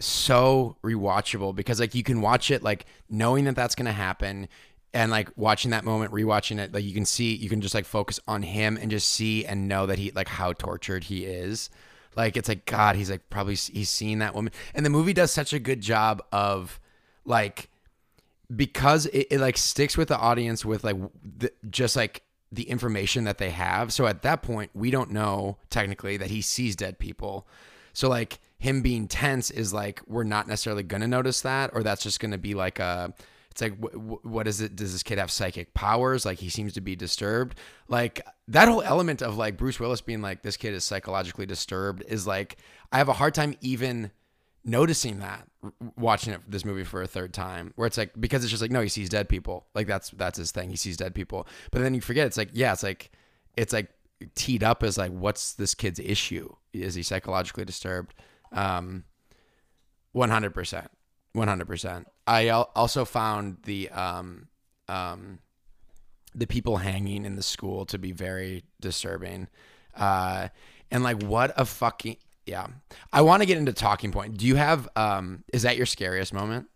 so 0.00 0.76
rewatchable 0.82 1.54
because 1.54 1.80
like 1.80 1.94
you 1.94 2.02
can 2.02 2.20
watch 2.20 2.50
it 2.50 2.62
like 2.62 2.86
knowing 3.08 3.44
that 3.44 3.54
that's 3.54 3.74
going 3.74 3.86
to 3.86 3.92
happen 3.92 4.48
and 4.92 5.10
like 5.10 5.28
watching 5.36 5.70
that 5.70 5.84
moment 5.84 6.12
rewatching 6.12 6.58
it 6.58 6.72
like 6.72 6.84
you 6.84 6.94
can 6.94 7.04
see 7.04 7.34
you 7.34 7.48
can 7.48 7.60
just 7.60 7.74
like 7.74 7.84
focus 7.84 8.18
on 8.26 8.42
him 8.42 8.76
and 8.76 8.90
just 8.90 9.08
see 9.08 9.44
and 9.44 9.68
know 9.68 9.86
that 9.86 9.98
he 9.98 10.10
like 10.12 10.28
how 10.28 10.52
tortured 10.52 11.04
he 11.04 11.24
is. 11.24 11.70
Like 12.16 12.36
it's 12.36 12.48
like 12.48 12.66
god 12.66 12.96
he's 12.96 13.10
like 13.10 13.28
probably 13.30 13.54
he's 13.54 13.90
seeing 13.90 14.18
that 14.18 14.34
woman 14.34 14.52
and 14.74 14.84
the 14.84 14.90
movie 14.90 15.12
does 15.12 15.30
such 15.30 15.52
a 15.52 15.58
good 15.58 15.80
job 15.80 16.22
of 16.32 16.80
like 17.24 17.68
because 18.54 19.06
it, 19.06 19.28
it 19.30 19.40
like 19.40 19.56
sticks 19.56 19.96
with 19.96 20.08
the 20.08 20.18
audience 20.18 20.64
with 20.64 20.82
like 20.82 20.96
the, 21.38 21.52
just 21.70 21.94
like 21.94 22.22
the 22.52 22.64
information 22.64 23.24
that 23.24 23.38
they 23.38 23.50
have. 23.50 23.92
So 23.92 24.06
at 24.06 24.22
that 24.22 24.42
point, 24.42 24.70
we 24.74 24.90
don't 24.90 25.10
know 25.10 25.58
technically 25.70 26.16
that 26.16 26.30
he 26.30 26.42
sees 26.42 26.74
dead 26.74 26.98
people. 26.98 27.46
So 27.92 28.08
like 28.08 28.40
him 28.60 28.82
being 28.82 29.08
tense 29.08 29.50
is 29.50 29.72
like 29.72 30.00
we're 30.06 30.22
not 30.22 30.46
necessarily 30.46 30.82
gonna 30.82 31.08
notice 31.08 31.40
that, 31.40 31.70
or 31.72 31.82
that's 31.82 32.02
just 32.02 32.20
gonna 32.20 32.38
be 32.38 32.54
like 32.54 32.78
a. 32.78 33.12
It's 33.50 33.62
like 33.62 33.76
wh- 33.80 34.24
what 34.24 34.46
is 34.46 34.60
it? 34.60 34.76
Does 34.76 34.92
this 34.92 35.02
kid 35.02 35.18
have 35.18 35.30
psychic 35.30 35.74
powers? 35.74 36.24
Like 36.24 36.38
he 36.38 36.50
seems 36.50 36.74
to 36.74 36.80
be 36.80 36.94
disturbed. 36.94 37.58
Like 37.88 38.20
that 38.46 38.68
whole 38.68 38.82
element 38.82 39.22
of 39.22 39.36
like 39.36 39.56
Bruce 39.56 39.80
Willis 39.80 40.02
being 40.02 40.22
like 40.22 40.42
this 40.42 40.56
kid 40.56 40.74
is 40.74 40.84
psychologically 40.84 41.46
disturbed 41.46 42.04
is 42.06 42.26
like 42.28 42.58
I 42.92 42.98
have 42.98 43.08
a 43.08 43.14
hard 43.14 43.34
time 43.34 43.56
even 43.60 44.12
noticing 44.62 45.20
that 45.20 45.48
watching 45.96 46.34
it 46.34 46.40
this 46.46 46.66
movie 46.66 46.84
for 46.84 47.00
a 47.00 47.06
third 47.06 47.32
time 47.32 47.72
where 47.76 47.86
it's 47.86 47.96
like 47.96 48.12
because 48.20 48.44
it's 48.44 48.50
just 48.50 48.60
like 48.60 48.70
no 48.70 48.82
he 48.82 48.90
sees 48.90 49.08
dead 49.08 49.26
people 49.26 49.66
like 49.74 49.86
that's 49.86 50.10
that's 50.10 50.36
his 50.36 50.50
thing 50.50 50.68
he 50.68 50.76
sees 50.76 50.98
dead 50.98 51.14
people 51.14 51.46
but 51.70 51.80
then 51.80 51.94
you 51.94 52.00
forget 52.02 52.26
it's 52.26 52.36
like 52.36 52.50
yeah 52.52 52.70
it's 52.70 52.82
like 52.82 53.10
it's 53.56 53.72
like 53.72 53.88
teed 54.34 54.62
up 54.62 54.82
as 54.82 54.98
like 54.98 55.10
what's 55.12 55.54
this 55.54 55.74
kid's 55.74 55.98
issue 55.98 56.46
is 56.74 56.94
he 56.94 57.02
psychologically 57.02 57.64
disturbed 57.64 58.14
um 58.52 59.04
100% 60.14 60.86
100% 61.36 62.04
i 62.26 62.48
al- 62.48 62.70
also 62.74 63.04
found 63.04 63.58
the 63.64 63.88
um 63.90 64.48
um 64.88 65.38
the 66.34 66.46
people 66.46 66.78
hanging 66.78 67.24
in 67.24 67.36
the 67.36 67.42
school 67.42 67.84
to 67.86 67.98
be 67.98 68.12
very 68.12 68.64
disturbing. 68.80 69.48
Uh 69.94 70.48
and 70.90 71.02
like 71.02 71.22
what 71.22 71.52
a 71.56 71.64
fucking 71.64 72.16
yeah. 72.46 72.66
I 73.12 73.22
want 73.22 73.42
to 73.42 73.46
get 73.46 73.58
into 73.58 73.72
talking 73.72 74.12
point. 74.12 74.36
Do 74.36 74.46
you 74.46 74.56
have 74.56 74.88
um 74.96 75.44
is 75.52 75.62
that 75.62 75.76
your 75.76 75.86
scariest 75.86 76.32
moment? 76.32 76.66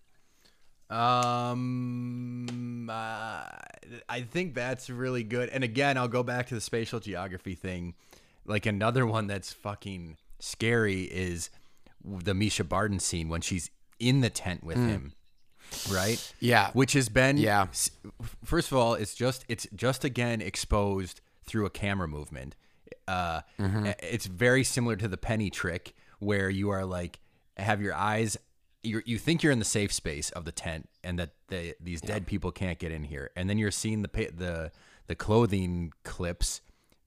Um, 0.91 2.47
uh, 2.91 3.47
I 4.09 4.21
think 4.21 4.55
that's 4.55 4.91
really 4.91 5.25
good. 5.25 5.49
And 5.49 5.65
again, 5.65 5.97
I'll 5.97 6.09
go 6.09 6.23
back 6.23 6.49
to 6.49 6.55
the 6.55 6.61
spatial 6.61 7.01
geography 7.01 7.55
thing. 7.55 7.95
Like 8.45 8.67
another 8.67 9.07
one 9.07 9.27
that's 9.27 9.51
fucking 9.53 10.19
scary 10.39 11.03
is 11.05 11.49
the 12.05 12.33
Mischa 12.33 12.69
Barton 12.69 12.99
scene 12.99 13.29
when 13.29 13.41
she's 13.41 13.71
in 13.99 14.21
the 14.21 14.31
tent 14.31 14.63
with 14.65 14.77
him, 14.77 15.13
right? 15.91 16.35
Yeah. 16.41 16.71
Which 16.73 16.93
has 16.93 17.09
been 17.09 17.37
Yeah. 17.37 17.67
First 18.45 18.71
of 18.73 18.79
all, 18.79 18.95
it's 18.95 19.15
just 19.15 19.45
it's 19.49 19.67
just 19.75 20.05
again 20.05 20.41
exposed 20.41 21.21
through 21.47 21.67
a 21.67 21.71
camera 21.71 22.09
movement. 22.09 22.57
Uh, 23.07 23.41
Mm-hmm. 23.59 23.91
It's 24.01 24.27
very 24.27 24.65
similar 24.65 24.97
to 24.97 25.09
the 25.09 25.17
penny 25.17 25.51
trick 25.51 25.95
where 26.19 26.49
you 26.51 26.71
are 26.71 26.85
like 26.85 27.21
have 27.57 27.81
your 27.81 27.95
eyes 27.95 28.37
you 28.83 29.03
you 29.07 29.19
think 29.19 29.43
you're 29.43 29.53
in 29.53 29.59
the 29.59 29.65
safe 29.65 29.93
space 29.93 30.31
of 30.31 30.45
the 30.45 30.53
tent 30.53 30.89
and 31.03 31.19
that 31.19 31.31
they, 31.49 31.75
these 31.81 32.01
dead 32.01 32.27
people 32.27 32.53
can't 32.53 32.79
get 32.79 32.93
in 32.93 33.05
here, 33.05 33.31
and 33.37 33.49
then 33.49 33.59
you're 33.59 33.71
seeing 33.71 34.03
the 34.03 34.09
the 34.37 34.71
the 35.07 35.15
clothing 35.15 35.93
clips 36.03 36.61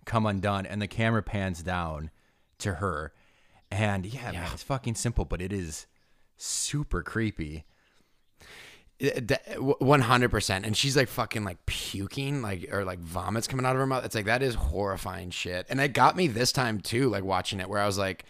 come 0.06 0.26
undone, 0.26 0.66
and 0.66 0.82
the 0.82 0.88
camera 0.88 1.22
pans 1.22 1.62
down 1.62 2.10
to 2.60 2.76
her, 2.76 3.14
and 3.72 4.06
yeah, 4.06 4.32
man, 4.32 4.50
it's 4.54 4.64
fucking 4.64 4.96
simple, 4.96 5.26
but 5.26 5.42
it 5.42 5.52
is 5.52 5.88
super 6.36 7.04
creepy. 7.04 7.66
Eh, 9.00 9.20
eh, 9.30 9.36
eh, 9.46 9.56
one 9.56 10.02
hundred 10.02 10.30
percent, 10.30 10.66
and 10.66 10.76
she's 10.76 10.98
like 10.98 11.08
fucking 11.08 11.44
like 11.44 11.66
puking, 11.66 12.42
like 12.42 12.68
or 12.72 12.84
like 12.84 13.00
vomits 13.00 13.48
coming 13.48 13.66
out 13.66 13.76
of 13.76 13.80
her 13.80 13.86
mouth. 13.86 14.06
It's 14.06 14.16
like 14.16 14.26
that 14.26 14.42
is 14.42 14.56
horrifying 14.56 15.30
shit, 15.30 15.66
and 15.70 15.80
it 15.80 15.94
got 15.94 16.16
me 16.16 16.28
this 16.28 16.52
time 16.52 16.80
too, 16.80 17.10
like 17.10 17.24
watching 17.24 17.60
it, 17.60 17.70
where 17.70 17.82
I 17.82 17.86
was 17.86 17.98
like, 17.98 18.26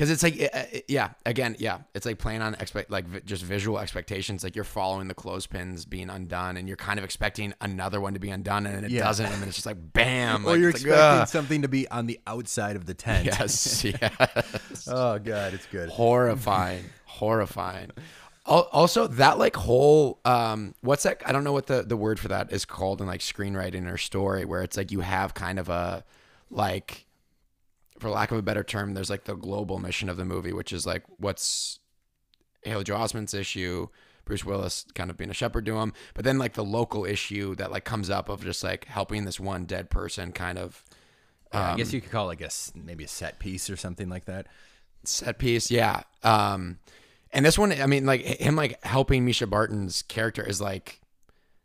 because 0.00 0.08
it's 0.10 0.22
like, 0.22 0.50
uh, 0.54 0.62
yeah, 0.88 1.10
again, 1.26 1.56
yeah, 1.58 1.80
it's 1.94 2.06
like 2.06 2.16
playing 2.18 2.40
on 2.40 2.54
expect 2.54 2.90
like 2.90 3.26
just 3.26 3.44
visual 3.44 3.78
expectations. 3.78 4.42
Like 4.42 4.54
you're 4.56 4.64
following 4.64 5.08
the 5.08 5.14
clothespins 5.14 5.84
being 5.84 6.08
undone, 6.08 6.56
and 6.56 6.66
you're 6.66 6.78
kind 6.78 6.98
of 6.98 7.04
expecting 7.04 7.52
another 7.60 8.00
one 8.00 8.14
to 8.14 8.18
be 8.18 8.30
undone, 8.30 8.64
and 8.64 8.86
it 8.86 8.92
Yeah. 8.92 9.02
doesn't, 9.04 9.26
and 9.26 9.34
then 9.42 9.48
it's 9.48 9.56
just 9.58 9.66
like 9.66 9.76
bam, 9.92 10.46
or 10.46 10.52
like, 10.52 10.58
you're 10.60 10.72
like, 10.72 10.80
expecting 10.80 11.26
something 11.26 11.60
to 11.62 11.68
be 11.68 11.86
on 11.90 12.06
the 12.06 12.18
outside 12.26 12.76
of 12.76 12.86
the 12.86 12.94
tent. 12.94 13.26
yes, 13.26 13.84
yes. 13.84 14.88
oh 14.90 15.18
god, 15.18 15.52
it's 15.52 15.66
good. 15.66 15.90
horrifying 15.90 16.84
horrifying 17.04 17.90
also 18.46 19.06
that 19.06 19.38
like 19.38 19.54
whole 19.54 20.18
um 20.24 20.74
what's 20.80 21.02
that 21.02 21.20
i 21.26 21.32
don't 21.32 21.44
know 21.44 21.52
what 21.52 21.66
the 21.66 21.82
the 21.82 21.96
word 21.96 22.18
for 22.18 22.28
that 22.28 22.50
is 22.52 22.64
called 22.64 23.02
in 23.02 23.06
like 23.06 23.20
screenwriting 23.20 23.92
or 23.92 23.98
story 23.98 24.46
where 24.46 24.62
it's 24.62 24.76
like 24.78 24.90
you 24.90 25.00
have 25.00 25.34
kind 25.34 25.58
of 25.58 25.68
a 25.68 26.02
like 26.50 27.04
for 28.00 28.10
lack 28.10 28.30
of 28.32 28.38
a 28.38 28.42
better 28.42 28.64
term 28.64 28.94
there's 28.94 29.10
like 29.10 29.24
the 29.24 29.34
global 29.36 29.78
mission 29.78 30.08
of 30.08 30.16
the 30.16 30.24
movie 30.24 30.52
which 30.52 30.72
is 30.72 30.86
like 30.86 31.02
what's 31.18 31.78
Haley 32.62 32.84
Joel 32.84 33.00
Osment's 33.00 33.34
issue 33.34 33.88
Bruce 34.24 34.44
Willis 34.44 34.84
kind 34.94 35.10
of 35.10 35.16
being 35.16 35.30
a 35.30 35.34
shepherd 35.34 35.66
to 35.66 35.76
him 35.78 35.92
but 36.14 36.24
then 36.24 36.38
like 36.38 36.54
the 36.54 36.64
local 36.64 37.04
issue 37.04 37.54
that 37.56 37.70
like 37.70 37.84
comes 37.84 38.10
up 38.10 38.28
of 38.28 38.42
just 38.42 38.64
like 38.64 38.86
helping 38.86 39.24
this 39.24 39.38
one 39.38 39.64
dead 39.64 39.90
person 39.90 40.32
kind 40.32 40.58
of 40.58 40.84
Yeah, 41.52 41.72
I 41.72 41.76
guess 41.76 41.92
you 41.92 42.00
could 42.00 42.10
call 42.10 42.26
it 42.26 42.40
like 42.40 42.42
a 42.42 42.50
maybe 42.74 43.04
a 43.04 43.08
set 43.08 43.38
piece 43.38 43.68
or 43.70 43.76
something 43.76 44.08
like 44.08 44.24
that. 44.26 44.46
set 45.04 45.38
piece 45.38 45.70
yeah 45.70 46.02
um 46.22 46.78
and 47.32 47.44
this 47.46 47.58
one 47.58 47.72
i 47.72 47.86
mean 47.86 48.06
like 48.06 48.20
him 48.22 48.56
like 48.56 48.82
helping 48.84 49.26
mischa 49.26 49.48
barton's 49.48 50.02
character 50.02 50.42
is 50.42 50.60
like 50.60 50.99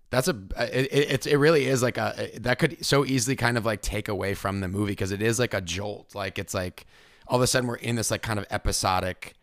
that's 0.09 0.27
a 0.27 0.35
it, 0.57 0.85
it, 0.91 1.11
it's 1.11 1.25
it 1.25 1.35
really 1.37 1.65
is 1.65 1.81
like 1.81 1.97
a 1.97 2.31
that 2.39 2.59
could 2.59 2.85
so 2.85 3.05
easily 3.05 3.35
kind 3.35 3.57
of 3.57 3.65
like 3.65 3.81
take 3.81 4.07
away 4.07 4.33
from 4.33 4.59
the 4.59 4.67
movie 4.67 4.91
because 4.93 5.11
it 5.11 5.21
is 5.21 5.39
like 5.39 5.53
a 5.53 5.61
jolt. 5.61 6.15
Like 6.15 6.39
it's 6.39 6.53
like 6.53 6.85
all 7.27 7.37
of 7.37 7.41
a 7.41 7.47
sudden 7.47 7.67
we're 7.67 7.75
in 7.75 7.95
this 7.95 8.11
like 8.11 8.21
kind 8.21 8.39
of 8.39 8.45
episodic 8.51 9.33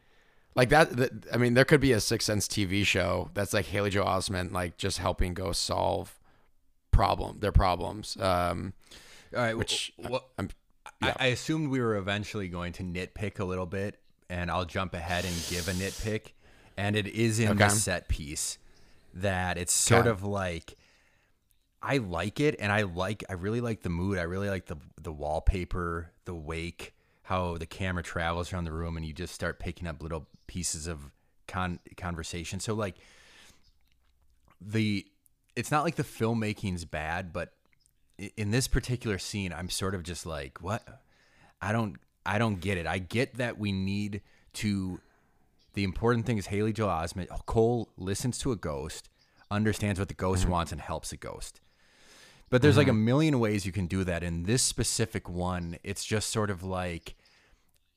like 0.55 0.69
that, 0.69 0.97
that 0.97 1.11
i 1.33 1.37
mean 1.37 1.55
there 1.55 1.65
could 1.65 1.81
be 1.81 1.93
a 1.93 2.01
six 2.01 2.25
sense 2.25 2.47
tv 2.47 2.85
show 2.87 3.31
that's 3.35 3.53
like 3.53 3.67
haley 3.67 3.91
joel 3.91 4.07
osment 4.07 4.53
like 4.53 4.77
just 4.77 4.99
helping 4.99 5.35
go 5.35 5.51
solve 5.51 6.21
problem 6.93 7.39
their 7.41 7.51
problems 7.51 8.17
um 8.21 8.73
All 9.35 9.41
right, 9.41 9.57
which 9.57 9.93
wh- 9.97 10.11
what 10.11 10.29
I'm, 10.39 10.51
I, 11.01 11.15
I 11.19 11.27
assumed 11.29 11.71
we 11.71 11.81
were 11.81 11.97
eventually 11.97 12.49
going 12.49 12.73
to 12.75 12.83
nitpick 12.83 13.41
a 13.41 13.45
little 13.45 13.67
bit, 13.67 13.99
and 14.29 14.51
I'll 14.51 14.67
jump 14.67 14.95
ahead 14.95 15.25
and 15.25 15.35
give 15.49 15.69
a 15.69 15.73
nitpick. 15.73 16.33
And 16.77 16.97
it 16.97 17.07
is 17.07 17.41
in 17.41 17.57
the 17.57 17.69
set 17.71 18.09
piece 18.09 18.59
that 19.15 19.59
it's 19.59 19.73
sort 19.73 20.03
Okay. 20.03 20.11
of 20.11 20.23
like 20.25 20.77
I 21.83 21.97
like 21.99 22.39
it, 22.41 22.57
and 22.61 22.71
I 22.71 22.83
like 22.83 23.25
I 23.29 23.33
really 23.35 23.61
like 23.61 23.83
the 23.83 23.89
mood. 23.91 24.19
I 24.19 24.23
really 24.23 24.49
like 24.49 24.67
the 24.67 24.77
the 25.01 25.13
wallpaper, 25.13 26.13
the 26.25 26.35
wake, 26.35 26.95
how 27.25 27.57
the 27.59 27.67
camera 27.67 28.03
travels 28.03 28.53
around 28.53 28.65
the 28.65 28.73
room, 28.73 28.97
and 28.97 29.05
you 29.05 29.13
just 29.13 29.35
start 29.35 29.59
picking 29.59 29.89
up 29.89 30.03
little 30.03 30.27
pieces 30.47 30.87
of 30.87 31.11
con- 31.49 31.81
conversation. 31.97 32.61
So 32.61 32.75
like 32.75 32.97
the 34.61 35.07
it's 35.57 35.71
not 35.71 35.85
like 35.85 35.97
the 35.97 36.05
filmmaking's 36.05 36.85
bad, 36.85 37.33
but 37.33 37.53
in 38.37 38.51
this 38.53 38.69
particular 38.69 39.19
scene, 39.19 39.53
I'm 39.53 39.69
sort 39.69 39.95
of 39.95 40.03
just 40.03 40.25
like, 40.25 40.63
what? 40.63 41.03
I 41.61 41.73
don't, 41.73 41.97
I 42.25 42.39
don't 42.39 42.61
get 42.61 42.79
it. 42.79 42.87
I 42.87 42.99
get 42.99 43.35
that 43.35 43.59
we 43.59 43.73
need 43.73 44.23
to. 44.55 45.01
The 45.75 45.85
important 45.85 46.27
thing 46.27 46.39
is 46.39 46.47
Haley 46.47 46.73
Joel 46.73 46.91
Osment. 46.91 47.29
Cole 47.47 47.91
listens 47.97 48.39
to 48.39 48.53
a 48.53 48.57
ghost, 48.57 49.09
understands 49.51 49.99
what 49.99 50.09
the 50.09 50.15
ghost 50.15 50.47
wants, 50.47 50.73
and 50.73 50.81
helps 50.81 51.13
a 51.13 51.17
ghost. 51.17 51.61
But 52.51 52.61
there's 52.61 52.77
like 52.77 52.89
a 52.89 52.93
million 52.93 53.41
ways 53.41 53.65
you 53.65 53.73
can 53.73 53.87
do 53.87 54.05
that. 54.05 54.23
In 54.23 54.43
this 54.43 54.63
specific 54.63 55.29
one, 55.29 55.79
it's 55.83 56.05
just 56.05 56.31
sort 56.31 56.51
of 56.51 56.63
like, 56.63 57.15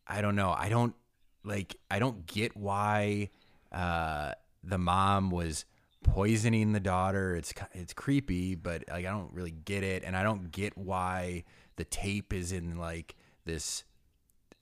I 0.07 0.21
don't 0.21 0.35
know. 0.35 0.55
I 0.57 0.69
don't 0.69 0.95
like. 1.43 1.75
I 1.91 1.99
don't 1.99 2.25
get 2.25 2.55
why 2.55 3.31
uh, 3.73 4.31
the 4.63 4.77
mom 4.77 5.29
was 5.29 5.65
poisoning 6.03 6.71
the 6.71 6.79
daughter. 6.79 7.35
It's 7.35 7.53
it's 7.73 7.93
creepy, 7.93 8.55
but 8.55 8.85
like 8.87 9.05
I 9.05 9.09
don't 9.09 9.33
really 9.33 9.51
get 9.51 9.83
it, 9.83 10.03
and 10.05 10.15
I 10.15 10.23
don't 10.23 10.51
get 10.51 10.77
why 10.77 11.43
the 11.75 11.83
tape 11.83 12.31
is 12.31 12.53
in 12.53 12.77
like 12.77 13.15
this 13.43 13.83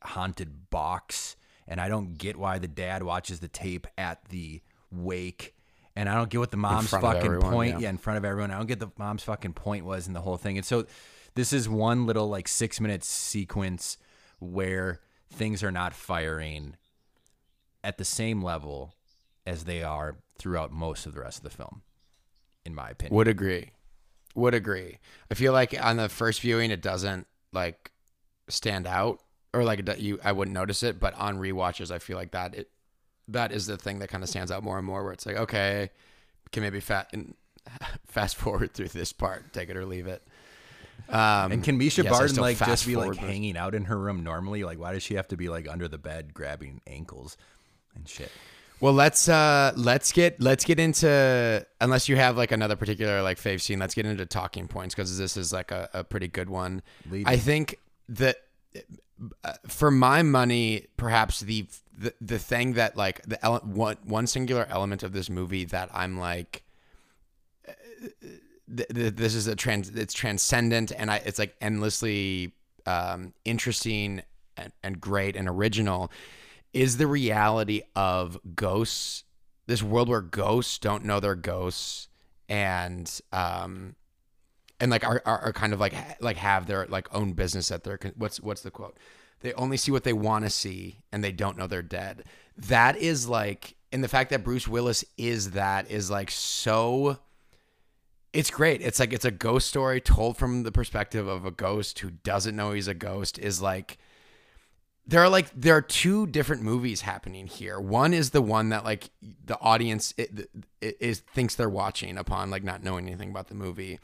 haunted 0.02 0.70
box, 0.72 1.36
and 1.68 1.80
I 1.80 1.90
don't 1.90 2.18
get 2.18 2.38
why 2.38 2.60
the 2.60 2.68
dad 2.68 3.04
watches 3.04 3.40
the 3.40 3.48
tape 3.48 3.88
at 3.98 4.24
the 4.30 4.62
wake. 4.92 5.56
And 5.96 6.10
I 6.10 6.16
don't 6.16 6.30
get 6.30 6.40
what 6.40 6.52
the 6.52 6.58
mom's 6.58 6.90
fucking 6.90 7.22
everyone, 7.24 7.52
point. 7.52 7.74
yeah. 7.74 7.80
Yeah, 7.80 7.90
in 7.90 7.98
front 7.98 8.18
of 8.18 8.26
everyone. 8.26 8.50
I 8.52 8.58
don't 8.58 8.68
get 8.68 8.80
the 8.80 8.90
mom's 8.98 9.24
fucking 9.24 9.54
point 9.54 9.86
was 9.86 10.08
in 10.08 10.14
the 10.14 10.22
whole 10.22 10.38
thing. 10.38 10.58
And 10.58 10.66
so 10.66 10.86
this 11.36 11.54
is 11.54 11.70
one 11.70 12.06
little 12.06 12.28
like 12.30 12.48
six 12.48 12.80
minute 12.80 13.04
sequence 13.04 13.98
where 14.40 15.02
things 15.32 15.64
are 15.64 15.72
not 15.72 15.94
firing 15.94 16.76
at 17.84 17.98
the 17.98 18.06
same 18.06 18.42
level 18.42 18.96
as 19.46 19.66
they 19.66 19.84
are 19.84 20.18
throughout 20.38 20.72
most 20.72 21.06
of 21.06 21.14
the 21.14 21.22
rest 21.22 21.38
of 21.38 21.44
the 21.44 21.50
film, 21.50 21.82
in 22.66 22.74
my 22.74 22.90
opinion. 22.90 23.16
Would 23.16 23.28
agree. 23.28 23.72
Would 24.36 24.54
agree. 24.56 24.98
I 25.30 25.36
feel 25.36 25.54
like 25.54 25.76
on 25.80 25.98
the 25.98 26.10
first 26.10 26.42
viewing, 26.42 26.72
it 26.72 26.82
doesn't 26.82 27.28
like 27.52 27.92
stand 28.48 28.88
out, 28.88 29.22
or 29.54 29.64
like 29.64 29.88
you, 30.00 30.20
I 30.24 30.32
wouldn't 30.32 30.54
notice 30.54 30.84
it. 30.84 31.00
But 31.00 31.14
on 31.16 31.38
rewatches, 31.38 31.92
I 31.92 32.00
feel 32.00 32.18
like 32.18 32.32
that 32.32 32.56
it 32.56 32.70
that 33.30 33.52
is 33.52 33.68
the 33.68 33.78
thing 33.78 34.00
that 34.00 34.10
kind 34.10 34.24
of 34.24 34.30
stands 34.30 34.52
out 34.52 34.64
more 34.64 34.78
and 34.78 34.86
more. 34.86 35.04
Where 35.04 35.14
it's 35.14 35.26
like, 35.26 35.38
okay, 35.38 35.90
can 36.52 36.64
maybe 36.64 36.80
fat 36.80 37.10
and 37.14 37.36
fast 38.08 38.36
forward 38.36 38.74
through 38.74 38.90
this 38.90 39.14
part, 39.14 39.54
take 39.54 39.70
it 39.70 39.78
or 39.78 39.86
leave 39.86 40.08
it. 40.08 40.24
Um, 41.10 41.52
and 41.52 41.64
can 41.64 41.78
Mischa 41.80 42.04
yes, 42.04 42.12
Barton 42.12 42.38
like 42.38 42.58
just 42.58 42.86
be 42.86 42.96
like 42.96 43.16
hanging 43.16 43.58
out 43.58 43.76
in 43.76 43.86
her 43.86 43.98
room 43.98 44.24
normally? 44.24 44.64
Like, 44.64 44.80
why 44.80 44.94
does 44.94 45.04
she 45.04 45.16
have 45.16 45.28
to 45.30 45.38
be 45.38 45.50
like 45.50 45.68
under 45.68 45.88
the 45.88 45.98
bed 45.98 46.34
grabbing 46.34 46.82
ankles 46.88 47.36
and 47.96 48.08
shit? 48.08 48.32
Well, 48.80 48.94
let's 48.94 49.30
uh 49.30 49.74
let's 49.76 50.12
get 50.12 50.42
let's 50.42 50.66
get 50.66 50.80
into 50.80 51.66
unless 51.80 52.10
you 52.10 52.16
have 52.16 52.38
like 52.38 52.52
another 52.52 52.76
particular 52.76 53.22
like 53.22 53.38
fave 53.38 53.62
scene, 53.62 53.80
let's 53.80 53.96
get 53.96 54.06
into 54.06 54.26
talking 54.26 54.68
points 54.68 54.96
because 54.96 55.18
this 55.18 55.38
is 55.38 55.54
like 55.54 55.72
a, 55.72 55.90
a 55.94 56.04
pretty 56.04 56.28
good 56.28 56.50
one. 56.50 56.82
Lead 57.10 57.28
I 57.28 57.38
think 57.38 57.80
that 58.10 58.38
for 59.68 59.92
my 59.92 60.22
money, 60.22 60.88
perhaps 60.98 61.40
the 61.40 61.68
the 61.98 62.14
the 62.20 62.40
thing 62.40 62.74
that 62.74 62.98
like 62.98 63.22
the 63.24 63.44
ele- 63.46 63.60
one 63.60 63.98
one 64.04 64.28
singular 64.28 64.68
element 64.70 65.04
of 65.04 65.14
this 65.14 65.30
movie 65.30 65.66
that 65.66 65.90
I'm 65.94 66.20
like 66.20 66.64
th- 68.76 68.90
th- 68.94 69.16
this 69.16 69.36
is 69.36 69.48
a 69.48 69.56
trans 69.56 69.90
it's 69.90 70.14
transcendent 70.14 70.92
and 70.92 71.12
I 71.12 71.18
it's 71.18 71.40
like 71.40 71.56
endlessly 71.62 72.54
um, 72.86 73.34
interesting 73.46 74.22
and, 74.58 74.72
and 74.84 75.00
great 75.00 75.36
and 75.36 75.48
original 75.48 76.12
is 76.74 76.98
the 76.98 77.08
reality 77.08 77.84
of 77.96 78.40
ghosts 78.56 79.24
this 79.68 79.84
world 79.84 80.10
where 80.10 80.22
ghosts 80.22 80.78
don't 80.80 81.06
know 81.06 81.20
they're 81.20 81.36
ghosts 81.36 82.08
and 82.50 83.22
um 83.32 83.96
and 84.84 84.92
like 84.92 85.06
are, 85.06 85.22
are, 85.26 85.40
are 85.40 85.54
kind 85.54 85.72
of 85.72 85.80
like 85.80 85.96
like 86.22 86.36
have 86.36 86.68
their 86.68 86.86
like 86.88 87.08
own 87.16 87.32
business 87.32 87.72
at 87.72 87.86
their 87.86 87.98
what's 88.18 88.42
what's 88.42 88.62
the 88.62 88.70
quote 88.70 88.98
they 89.40 89.54
only 89.54 89.78
see 89.78 89.92
what 89.92 90.04
they 90.04 90.12
want 90.12 90.44
to 90.44 90.50
see 90.50 90.98
and 91.12 91.24
they 91.24 91.32
don't 91.32 91.58
know 91.58 91.68
they're 91.68 91.82
dead 91.82 92.26
that 92.58 92.98
is 92.98 93.28
like 93.30 93.76
and 93.94 94.04
the 94.04 94.10
fact 94.10 94.30
that 94.30 94.44
bruce 94.44 94.68
willis 94.68 95.06
is 95.18 95.52
that 95.52 95.90
is 95.90 96.12
like 96.12 96.30
so 96.30 97.18
it's 98.34 98.52
great 98.52 98.82
it's 98.82 99.00
like 99.00 99.14
it's 99.14 99.24
a 99.24 99.32
ghost 99.32 99.70
story 99.70 100.02
told 100.02 100.36
from 100.36 100.64
the 100.64 100.72
perspective 100.72 101.28
of 101.28 101.46
a 101.46 101.52
ghost 101.52 102.00
who 102.00 102.10
doesn't 102.10 102.56
know 102.56 102.74
he's 102.74 102.90
a 102.90 102.94
ghost 102.94 103.40
is 103.40 103.62
like 103.62 103.98
there 105.06 105.22
are 105.22 105.30
like 105.30 105.50
there 105.56 105.76
are 105.76 105.82
two 105.82 106.28
different 106.28 106.62
movies 106.62 107.02
happening 107.02 107.46
here. 107.46 107.78
One 107.78 108.14
is 108.14 108.30
the 108.30 108.42
one 108.42 108.70
that 108.70 108.86
like 108.86 109.10
the 109.44 109.60
audience 109.60 110.14
it 110.18 110.50
is 110.80 111.20
thinks 111.20 111.56
they're 111.56 111.70
watching 111.70 112.18
upon 112.18 112.50
like 112.50 112.64
not 112.64 112.84
knowing 112.84 113.08
anything 113.08 113.30
about 113.30 113.50
the 113.50 113.56
movie. 113.56 114.00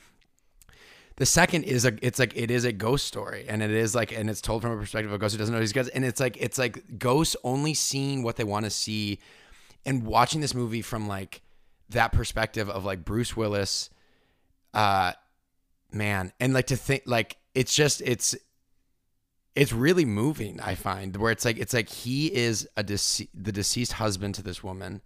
The 1.20 1.26
second 1.26 1.66
is 1.66 1.86
a 1.86 1.94
it's 2.02 2.18
like 2.18 2.36
it 2.36 2.50
is 2.50 2.64
a 2.64 2.72
ghost 2.72 3.06
story 3.06 3.46
and 3.48 3.62
it 3.62 3.72
is 3.72 3.94
like 3.94 4.12
and 4.12 4.30
it's 4.30 4.42
told 4.42 4.62
from 4.62 4.72
a 4.72 4.78
perspective 4.78 5.12
of 5.12 5.16
a 5.16 5.18
ghost 5.20 5.36
who 5.36 5.38
doesn't 5.38 5.54
know 5.54 5.60
these 5.60 5.74
guys 5.74 5.90
and 5.90 6.06
it's 6.06 6.20
like 6.20 6.38
it's 6.38 6.58
like 6.58 6.98
ghosts 6.98 7.36
only 7.44 7.74
seeing 7.74 8.24
what 8.24 8.38
they 8.38 8.46
want 8.46 8.64
to 8.64 8.72
see 8.72 9.20
and 9.86 10.06
watching 10.06 10.40
this 10.40 10.56
movie 10.56 10.82
from 10.82 11.10
like 11.10 11.42
that 11.90 12.14
perspective 12.14 12.70
of 12.70 12.86
like 12.86 13.04
Bruce 13.04 13.36
Willis 13.36 13.90
uh 14.74 15.12
man 15.92 16.32
and 16.40 16.54
like 16.54 16.68
to 16.68 16.78
think 16.78 17.04
like 17.06 17.36
it's 17.54 17.76
just 17.76 18.02
it's 18.02 18.34
it's 19.56 19.74
really 19.74 20.06
moving. 20.06 20.62
I 20.62 20.76
find 20.76 21.18
where 21.18 21.34
it's 21.34 21.44
like 21.44 21.58
it's 21.58 21.74
like 21.74 21.90
he 21.90 22.34
is 22.34 22.66
a 22.78 22.84
dece- 22.84 23.28
the 23.34 23.52
deceased 23.52 23.94
husband 23.94 24.36
to 24.36 24.42
this 24.42 24.64
woman, 24.64 25.02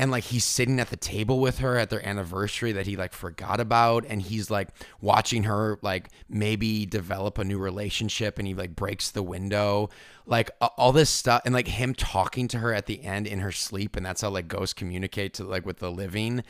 and 0.00 0.10
like 0.10 0.24
he's 0.24 0.46
sitting 0.46 0.80
at 0.80 0.88
the 0.88 0.96
table 0.96 1.40
with 1.40 1.58
her 1.58 1.76
at 1.76 1.90
their 1.90 2.04
anniversary 2.08 2.72
that 2.72 2.86
he 2.86 2.96
like 2.96 3.12
forgot 3.12 3.60
about, 3.60 4.06
and 4.08 4.22
he's 4.22 4.50
like 4.50 4.68
watching 5.02 5.42
her 5.42 5.78
like 5.82 6.08
maybe 6.26 6.86
develop 6.86 7.36
a 7.36 7.44
new 7.44 7.58
relationship, 7.58 8.38
and 8.38 8.48
he 8.48 8.54
like 8.54 8.74
breaks 8.74 9.10
the 9.10 9.22
window, 9.22 9.90
like 10.24 10.50
all 10.78 10.92
this 10.92 11.10
stuff, 11.10 11.42
and 11.44 11.52
like 11.52 11.68
him 11.68 11.94
talking 11.94 12.48
to 12.48 12.58
her 12.60 12.72
at 12.72 12.86
the 12.86 13.04
end 13.04 13.26
in 13.26 13.40
her 13.40 13.52
sleep, 13.52 13.94
and 13.94 14.06
that's 14.06 14.22
how 14.22 14.30
like 14.30 14.48
ghosts 14.48 14.72
communicate 14.72 15.34
to 15.34 15.44
like 15.44 15.66
with 15.66 15.80
the 15.80 15.92
living. 15.92 16.44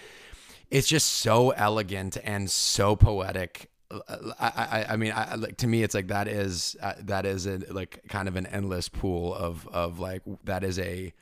It's 0.70 0.86
just 0.86 1.08
so 1.08 1.50
elegant 1.50 2.18
and 2.22 2.48
so 2.48 2.94
poetic 2.94 3.68
I, 3.90 4.06
I, 4.38 4.86
I 4.90 4.96
mean, 4.96 5.12
I, 5.12 5.34
like 5.34 5.56
to 5.56 5.66
me, 5.66 5.82
it's 5.82 5.96
like 5.96 6.06
that 6.06 6.28
is 6.28 6.76
uh, 6.80 6.92
that 7.00 7.26
is 7.26 7.46
a, 7.46 7.58
like 7.70 8.00
kind 8.08 8.28
of 8.28 8.36
an 8.36 8.46
endless 8.46 8.88
pool 8.88 9.34
of 9.34 9.66
of 9.72 9.98
like 9.98 10.22
that 10.44 10.62
is 10.62 10.78
a 10.78 11.12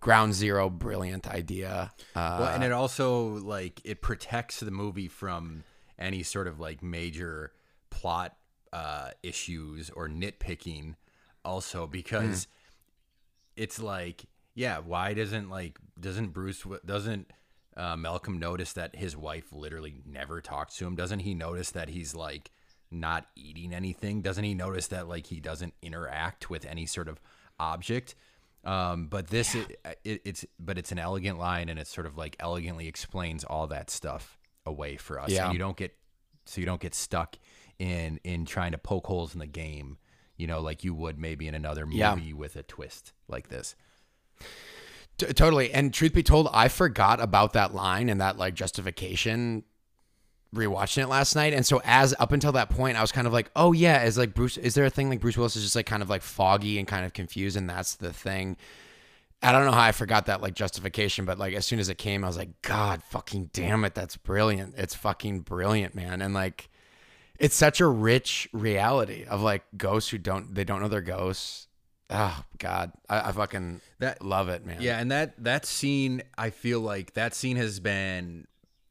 ground 0.00 0.34
zero 0.34 0.68
brilliant 0.70 1.26
idea. 1.28 1.92
Uh, 2.14 2.36
well, 2.40 2.48
and 2.48 2.64
it 2.64 2.72
also 2.72 3.36
like 3.38 3.80
it 3.84 4.02
protects 4.02 4.60
the 4.60 4.70
movie 4.70 5.08
from 5.08 5.64
any 5.98 6.22
sort 6.22 6.46
of 6.46 6.60
like 6.60 6.82
major 6.82 7.52
plot 7.90 8.36
uh, 8.72 9.10
issues 9.22 9.90
or 9.90 10.08
nitpicking. 10.08 10.94
Also, 11.44 11.86
because 11.86 12.46
mm. 12.46 12.48
it's 13.56 13.80
like, 13.80 14.26
yeah, 14.54 14.78
why 14.78 15.14
doesn't 15.14 15.48
like 15.48 15.78
doesn't 15.98 16.32
Bruce 16.32 16.64
doesn't 16.84 17.30
uh, 17.76 17.96
Malcolm 17.96 18.38
notice 18.38 18.72
that 18.72 18.96
his 18.96 19.16
wife 19.16 19.52
literally 19.52 19.96
never 20.04 20.40
talks 20.40 20.76
to 20.78 20.86
him? 20.86 20.96
Doesn't 20.96 21.20
he 21.20 21.34
notice 21.34 21.70
that 21.70 21.88
he's 21.88 22.14
like 22.14 22.50
not 22.90 23.26
eating 23.36 23.72
anything? 23.72 24.22
Doesn't 24.22 24.44
he 24.44 24.54
notice 24.54 24.88
that 24.88 25.08
like 25.08 25.26
he 25.26 25.40
doesn't 25.40 25.74
interact 25.82 26.50
with 26.50 26.64
any 26.64 26.86
sort 26.86 27.08
of 27.08 27.20
object? 27.58 28.14
Um, 28.66 29.06
but 29.06 29.28
this 29.28 29.54
yeah. 29.54 29.62
it, 29.84 30.00
it, 30.04 30.22
it's 30.24 30.44
but 30.58 30.76
it's 30.76 30.90
an 30.90 30.98
elegant 30.98 31.38
line 31.38 31.68
and 31.68 31.78
it 31.78 31.86
sort 31.86 32.06
of 32.06 32.18
like 32.18 32.36
elegantly 32.40 32.88
explains 32.88 33.44
all 33.44 33.68
that 33.68 33.90
stuff 33.90 34.38
away 34.66 34.96
for 34.96 35.20
us. 35.20 35.30
Yeah. 35.30 35.44
And 35.44 35.52
you 35.52 35.58
don't 35.58 35.76
get 35.76 35.96
so 36.44 36.60
you 36.60 36.66
don't 36.66 36.80
get 36.80 36.94
stuck 36.94 37.36
in 37.78 38.18
in 38.24 38.44
trying 38.44 38.72
to 38.72 38.78
poke 38.78 39.06
holes 39.06 39.34
in 39.34 39.38
the 39.38 39.46
game, 39.46 39.98
you 40.36 40.48
know, 40.48 40.60
like 40.60 40.82
you 40.82 40.94
would 40.94 41.18
maybe 41.18 41.46
in 41.46 41.54
another 41.54 41.86
movie 41.86 41.98
yeah. 41.98 42.34
with 42.34 42.56
a 42.56 42.62
twist 42.64 43.12
like 43.28 43.48
this. 43.48 43.76
T- 45.18 45.32
totally. 45.32 45.72
And 45.72 45.94
truth 45.94 46.12
be 46.12 46.22
told, 46.22 46.48
I 46.52 46.68
forgot 46.68 47.20
about 47.20 47.52
that 47.54 47.74
line 47.74 48.08
and 48.08 48.20
that 48.20 48.36
like 48.36 48.54
justification 48.54 49.64
rewatching 50.54 51.02
it 51.02 51.08
last 51.08 51.34
night. 51.34 51.52
And 51.52 51.64
so 51.64 51.80
as 51.84 52.14
up 52.18 52.32
until 52.32 52.52
that 52.52 52.70
point, 52.70 52.96
I 52.96 53.00
was 53.00 53.12
kind 53.12 53.26
of 53.26 53.32
like, 53.32 53.50
oh 53.56 53.72
yeah, 53.72 54.04
is 54.04 54.18
like 54.18 54.34
Bruce 54.34 54.56
is 54.56 54.74
there 54.74 54.84
a 54.84 54.90
thing 54.90 55.08
like 55.08 55.20
Bruce 55.20 55.36
Willis 55.36 55.56
is 55.56 55.62
just 55.62 55.76
like 55.76 55.86
kind 55.86 56.02
of 56.02 56.10
like 56.10 56.22
foggy 56.22 56.78
and 56.78 56.86
kind 56.86 57.04
of 57.04 57.12
confused 57.12 57.56
and 57.56 57.68
that's 57.68 57.96
the 57.96 58.12
thing. 58.12 58.56
I 59.42 59.52
don't 59.52 59.66
know 59.66 59.72
how 59.72 59.82
I 59.82 59.92
forgot 59.92 60.26
that 60.26 60.40
like 60.40 60.54
justification, 60.54 61.24
but 61.24 61.38
like 61.38 61.54
as 61.54 61.66
soon 61.66 61.78
as 61.78 61.88
it 61.88 61.98
came, 61.98 62.24
I 62.24 62.26
was 62.26 62.38
like, 62.38 62.62
God 62.62 63.02
fucking 63.02 63.50
damn 63.52 63.84
it, 63.84 63.94
that's 63.94 64.16
brilliant. 64.16 64.74
It's 64.76 64.94
fucking 64.94 65.40
brilliant, 65.40 65.94
man. 65.94 66.22
And 66.22 66.32
like 66.32 66.70
it's 67.38 67.54
such 67.54 67.80
a 67.80 67.86
rich 67.86 68.48
reality 68.52 69.24
of 69.24 69.42
like 69.42 69.64
ghosts 69.76 70.10
who 70.10 70.18
don't 70.18 70.54
they 70.54 70.64
don't 70.64 70.80
know 70.80 70.88
they're 70.88 71.02
ghosts 71.02 71.66
Oh 72.08 72.44
God, 72.58 72.92
I, 73.08 73.28
I 73.28 73.32
fucking 73.32 73.80
that 73.98 74.24
love 74.24 74.48
it, 74.48 74.64
man. 74.64 74.80
Yeah, 74.80 74.98
and 74.98 75.10
that 75.10 75.42
that 75.42 75.66
scene, 75.66 76.22
I 76.38 76.50
feel 76.50 76.80
like 76.80 77.14
that 77.14 77.34
scene 77.34 77.56
has 77.56 77.80
been, 77.80 78.46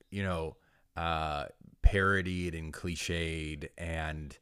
you 0.10 0.24
know, 0.24 0.58
uh, 0.96 1.46
parodied 1.82 2.56
and 2.56 2.74
cliched, 2.74 3.70
and 3.78 4.38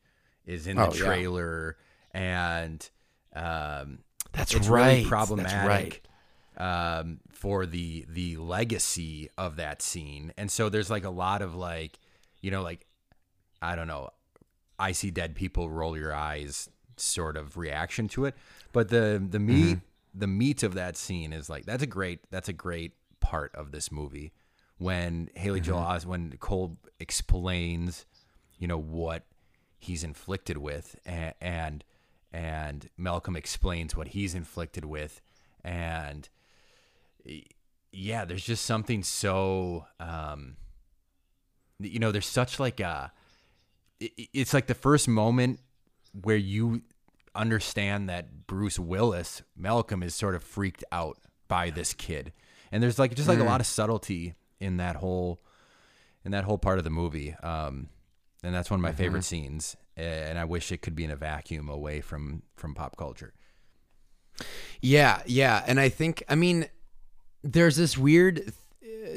is 0.45 0.67
in 0.67 0.77
the 0.77 0.87
oh, 0.87 0.91
trailer, 0.91 1.77
yeah. 2.13 2.59
and 2.59 2.89
um, 3.35 3.99
that's 4.31 4.53
it's 4.53 4.67
right. 4.67 4.97
Really 4.97 5.05
problematic. 5.05 5.67
Right. 5.67 6.07
Um, 6.55 7.19
for 7.31 7.65
the 7.65 8.05
the 8.09 8.37
legacy 8.37 9.29
of 9.37 9.55
that 9.55 9.81
scene, 9.81 10.33
and 10.37 10.51
so 10.51 10.69
there's 10.69 10.89
like 10.89 11.03
a 11.03 11.09
lot 11.09 11.41
of 11.41 11.55
like, 11.55 11.99
you 12.41 12.51
know, 12.51 12.61
like 12.61 12.85
I 13.61 13.75
don't 13.75 13.87
know, 13.87 14.09
I 14.77 14.91
see 14.91 15.09
dead 15.09 15.35
people, 15.35 15.69
roll 15.69 15.97
your 15.97 16.13
eyes 16.13 16.69
sort 16.97 17.37
of 17.37 17.57
reaction 17.57 18.07
to 18.09 18.25
it. 18.25 18.35
But 18.71 18.89
the 18.89 19.23
the 19.27 19.39
meat 19.39 19.77
mm-hmm. 19.77 20.19
the 20.19 20.27
meat 20.27 20.63
of 20.63 20.73
that 20.75 20.97
scene 20.97 21.33
is 21.33 21.49
like 21.49 21.65
that's 21.65 21.83
a 21.83 21.87
great 21.87 22.19
that's 22.29 22.49
a 22.49 22.53
great 22.53 22.93
part 23.19 23.53
of 23.55 23.71
this 23.71 23.91
movie 23.91 24.33
when 24.77 25.29
Haley 25.35 25.59
mm-hmm. 25.59 25.65
Joel 25.65 25.79
Os 25.79 26.05
when 26.05 26.37
Cole 26.39 26.77
explains, 26.99 28.05
you 28.57 28.67
know 28.67 28.79
what 28.79 29.23
he's 29.77 30.03
inflicted 30.03 30.57
with, 30.57 30.95
and, 31.05 31.33
and 31.41 31.83
and 32.31 32.89
Malcolm 32.97 33.35
explains 33.35 33.95
what 33.95 34.09
he's 34.09 34.33
inflicted 34.33 34.85
with, 34.85 35.21
and 35.63 36.29
yeah, 37.91 38.25
there's 38.25 38.43
just 38.43 38.65
something 38.65 39.03
so 39.03 39.85
um, 39.99 40.57
you 41.79 41.99
know, 41.99 42.11
there's 42.11 42.25
such 42.25 42.59
like 42.59 42.79
a 42.79 43.11
it's 43.99 44.53
like 44.53 44.67
the 44.67 44.75
first 44.75 45.07
moment 45.07 45.59
where 46.21 46.35
you 46.35 46.81
understand 47.35 48.09
that 48.09 48.47
Bruce 48.47 48.77
Willis, 48.77 49.41
Malcolm, 49.55 50.03
is 50.03 50.13
sort 50.13 50.35
of 50.35 50.43
freaked 50.43 50.83
out 50.91 51.17
by 51.47 51.69
this 51.69 51.93
kid, 51.93 52.33
and 52.71 52.81
there's 52.81 52.99
like 52.99 53.15
just 53.15 53.27
like 53.27 53.39
mm. 53.39 53.43
a 53.43 53.45
lot 53.45 53.61
of 53.61 53.67
subtlety 53.67 54.35
in 54.63 54.77
that 54.77 54.95
whole 54.95 55.41
in 56.25 56.31
that 56.31 56.45
whole 56.45 56.57
part 56.57 56.77
of 56.77 56.83
the 56.83 56.89
movie. 56.89 57.35
Um, 57.43 57.89
and 58.43 58.53
that's 58.53 58.69
one 58.69 58.79
of 58.79 58.81
my 58.81 58.89
mm-hmm. 58.89 58.97
favorite 58.97 59.23
scenes. 59.23 59.75
And 59.95 60.39
I 60.39 60.45
wish 60.45 60.71
it 60.71 60.81
could 60.81 60.95
be 60.95 61.03
in 61.03 61.11
a 61.11 61.15
vacuum 61.15 61.69
away 61.69 62.01
from 62.01 62.41
from 62.55 62.73
pop 62.73 62.97
culture. 62.97 63.33
Yeah, 64.81 65.21
yeah, 65.25 65.63
and 65.67 65.79
I 65.79 65.89
think 65.89 66.23
I 66.27 66.35
mean 66.35 66.65
there's 67.43 67.75
this 67.75 67.97
weird 67.97 68.53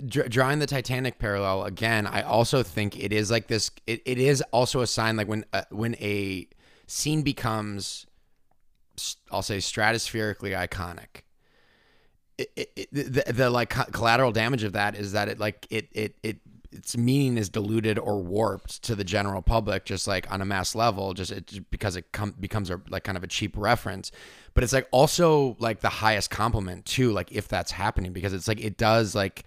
drawing 0.07 0.59
the 0.59 0.67
Titanic 0.67 1.19
parallel 1.19 1.65
again. 1.65 2.07
I 2.07 2.23
also 2.23 2.63
think 2.63 2.99
it 2.99 3.13
is 3.13 3.31
like 3.31 3.47
this. 3.47 3.71
It, 3.87 4.03
it 4.05 4.19
is 4.19 4.43
also 4.53 4.81
a 4.81 4.87
sign 4.87 5.17
like 5.17 5.29
when 5.29 5.45
uh, 5.53 5.63
when 5.71 5.95
a 5.97 6.49
scene 6.87 7.23
becomes, 7.23 8.07
I'll 9.31 9.43
say, 9.43 9.59
stratospherically 9.59 10.57
iconic. 10.57 11.23
It, 12.39 12.71
it, 12.77 12.89
the, 12.93 13.33
the 13.33 13.51
like 13.51 13.71
collateral 13.71 14.31
damage 14.31 14.63
of 14.63 14.75
that 14.75 14.95
is 14.95 15.13
that 15.13 15.29
it 15.29 15.39
like 15.39 15.67
it 15.71 15.89
it 15.93 16.17
it 16.23 16.39
its 16.71 16.95
meaning 16.97 17.39
is 17.39 17.49
diluted 17.49 17.99
or 17.99 18.21
warped 18.21 18.83
to 18.83 18.95
the 18.95 19.05
general 19.05 19.41
public 19.41 19.87
just 19.87 20.07
like 20.07 20.31
on 20.31 20.43
a 20.43 20.45
mass 20.45 20.75
level 20.75 21.15
just 21.15 21.33
it 21.33 21.71
because 21.71 21.97
it 21.97 22.13
com- 22.13 22.35
becomes 22.39 22.69
a 22.69 22.79
like 22.91 23.05
kind 23.05 23.17
of 23.17 23.25
a 23.25 23.27
cheap 23.27 23.57
reference. 23.57 24.13
But 24.53 24.65
it's 24.65 24.75
like 24.75 24.87
also 24.91 25.57
like 25.59 25.81
the 25.81 25.89
highest 25.89 26.31
compliment 26.31 26.85
too 26.85 27.13
like 27.13 27.33
if 27.33 27.49
that's 27.49 27.71
happening 27.71 28.13
because 28.13 28.35
it's 28.35 28.49
like 28.49 28.63
it 28.63 28.77
does 28.77 29.15
like 29.15 29.45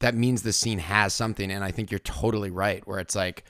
that 0.00 0.14
means 0.14 0.42
the 0.42 0.52
scene 0.52 0.78
has 0.78 1.12
something 1.12 1.50
and 1.50 1.62
i 1.62 1.70
think 1.70 1.90
you're 1.90 1.98
totally 2.00 2.50
right 2.50 2.86
where 2.86 3.00
it's 3.00 3.14
like 3.14 3.44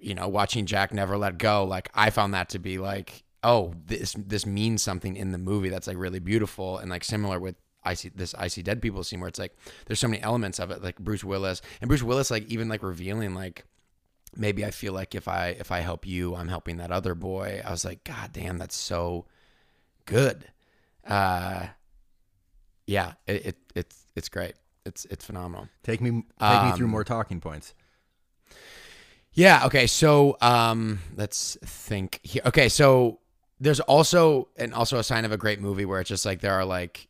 you 0.00 0.14
know, 0.14 0.28
watching 0.28 0.66
Jack 0.66 0.92
never 0.92 1.16
let 1.16 1.38
go, 1.38 1.64
like 1.64 1.90
I 1.94 2.10
found 2.10 2.34
that 2.34 2.50
to 2.50 2.58
be 2.58 2.78
like, 2.78 3.24
oh, 3.46 3.72
this 3.86 4.14
this 4.18 4.44
means 4.44 4.82
something 4.82 5.16
in 5.16 5.30
the 5.30 5.38
movie 5.38 5.68
that's 5.68 5.86
like 5.86 5.96
really 5.96 6.18
beautiful 6.18 6.78
and 6.78 6.90
like 6.90 7.04
similar 7.04 7.38
with 7.38 7.54
I 7.84 7.94
see 7.94 8.10
this 8.12 8.34
I 8.34 8.48
see 8.48 8.62
dead 8.62 8.82
people 8.82 9.04
scene 9.04 9.20
where 9.20 9.28
it's 9.28 9.38
like 9.38 9.56
there's 9.86 10.00
so 10.00 10.08
many 10.08 10.20
elements 10.20 10.58
of 10.58 10.72
it, 10.72 10.82
like 10.82 10.98
Bruce 10.98 11.22
Willis 11.22 11.62
and 11.80 11.88
Bruce 11.88 12.02
Willis 12.02 12.30
like 12.30 12.44
even 12.48 12.68
like 12.68 12.82
revealing 12.82 13.34
like 13.34 13.64
maybe 14.36 14.64
I 14.64 14.72
feel 14.72 14.92
like 14.92 15.14
if 15.14 15.28
I 15.28 15.50
if 15.60 15.70
I 15.70 15.78
help 15.78 16.06
you, 16.06 16.34
I'm 16.34 16.48
helping 16.48 16.78
that 16.78 16.90
other 16.90 17.14
boy. 17.14 17.62
I 17.64 17.70
was 17.70 17.84
like, 17.84 18.02
God 18.02 18.32
damn, 18.32 18.58
that's 18.58 18.76
so 18.76 19.26
good. 20.06 20.44
Uh 21.06 21.68
yeah, 22.88 23.12
it, 23.28 23.46
it 23.46 23.56
it's 23.76 24.06
it's 24.16 24.28
great. 24.28 24.56
It's 24.84 25.04
it's 25.04 25.24
phenomenal. 25.24 25.68
Take 25.84 26.00
me 26.00 26.10
take 26.10 26.22
um, 26.40 26.70
me 26.70 26.76
through 26.76 26.86
um, 26.86 26.92
more 26.92 27.04
talking 27.04 27.40
points. 27.40 27.74
Yeah. 29.34 29.66
Okay. 29.66 29.86
So 29.86 30.36
um, 30.40 31.00
let's 31.14 31.58
think 31.62 32.20
here. 32.22 32.42
Okay. 32.46 32.68
So 32.68 33.20
there's 33.60 33.80
also 33.80 34.48
and 34.56 34.74
also 34.74 34.98
a 34.98 35.04
sign 35.04 35.24
of 35.24 35.32
a 35.32 35.36
great 35.36 35.60
movie 35.60 35.84
where 35.84 36.00
it's 36.00 36.08
just 36.08 36.26
like 36.26 36.40
there 36.40 36.52
are 36.52 36.64
like 36.64 37.08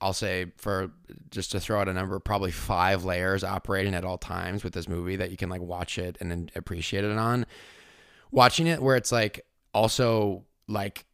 I'll 0.00 0.14
say 0.14 0.46
for 0.56 0.90
just 1.30 1.52
to 1.52 1.60
throw 1.60 1.80
out 1.80 1.88
a 1.88 1.92
number, 1.92 2.18
probably 2.18 2.50
five 2.50 3.04
layers 3.04 3.44
operating 3.44 3.94
at 3.94 4.04
all 4.04 4.16
times 4.16 4.64
with 4.64 4.72
this 4.72 4.88
movie 4.88 5.16
that 5.16 5.30
you 5.30 5.36
can 5.36 5.50
like 5.50 5.60
watch 5.60 5.98
it 5.98 6.16
and 6.20 6.30
then 6.30 6.50
appreciate 6.56 7.04
it 7.04 7.18
on. 7.18 7.44
Watching 8.30 8.66
it 8.66 8.82
where 8.82 8.96
it's 8.96 9.12
like 9.12 9.44
also 9.74 10.44
like 10.68 11.04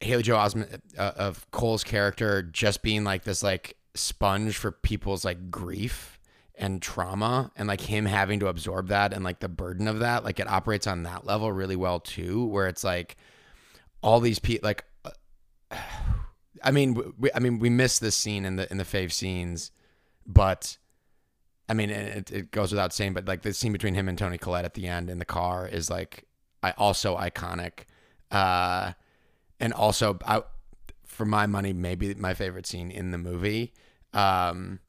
Haley 0.00 0.22
Joel 0.22 0.40
Osment 0.40 0.80
uh, 0.98 1.12
of 1.16 1.50
Cole's 1.52 1.84
character 1.84 2.42
just 2.42 2.82
being 2.82 3.04
like 3.04 3.24
this 3.24 3.42
like 3.42 3.76
sponge 3.94 4.56
for 4.58 4.70
people's 4.70 5.24
like 5.24 5.50
grief 5.50 6.13
and 6.56 6.80
trauma 6.80 7.50
and 7.56 7.66
like 7.66 7.80
him 7.80 8.06
having 8.06 8.40
to 8.40 8.46
absorb 8.46 8.88
that 8.88 9.12
and 9.12 9.24
like 9.24 9.40
the 9.40 9.48
burden 9.48 9.88
of 9.88 9.98
that 9.98 10.24
like 10.24 10.38
it 10.38 10.48
operates 10.48 10.86
on 10.86 11.02
that 11.02 11.26
level 11.26 11.50
really 11.50 11.76
well 11.76 11.98
too 11.98 12.46
where 12.46 12.68
it's 12.68 12.84
like 12.84 13.16
all 14.02 14.20
these 14.20 14.38
people 14.38 14.66
like 14.66 14.84
uh, 15.04 15.10
i 16.62 16.70
mean 16.70 17.12
we, 17.18 17.30
i 17.34 17.40
mean 17.40 17.58
we 17.58 17.68
miss 17.68 17.98
this 17.98 18.16
scene 18.16 18.44
in 18.44 18.56
the 18.56 18.70
in 18.70 18.78
the 18.78 18.84
fave 18.84 19.10
scenes 19.10 19.72
but 20.26 20.78
i 21.68 21.74
mean 21.74 21.90
it, 21.90 22.30
it 22.30 22.50
goes 22.52 22.70
without 22.70 22.92
saying 22.92 23.12
but 23.12 23.26
like 23.26 23.42
the 23.42 23.52
scene 23.52 23.72
between 23.72 23.94
him 23.94 24.08
and 24.08 24.16
toni 24.16 24.38
collette 24.38 24.64
at 24.64 24.74
the 24.74 24.86
end 24.86 25.10
in 25.10 25.18
the 25.18 25.24
car 25.24 25.66
is 25.66 25.90
like 25.90 26.24
I 26.64 26.72
also 26.78 27.18
iconic, 27.18 27.84
uh, 28.30 28.92
and 29.60 29.74
also 29.74 30.18
I, 30.26 30.42
for 31.04 31.26
my 31.26 31.46
money, 31.46 31.74
maybe 31.74 32.14
my 32.14 32.32
favorite 32.32 32.66
scene 32.66 32.90
in 32.90 33.10
the 33.10 33.18
movie. 33.18 33.74
Um, 34.14 34.80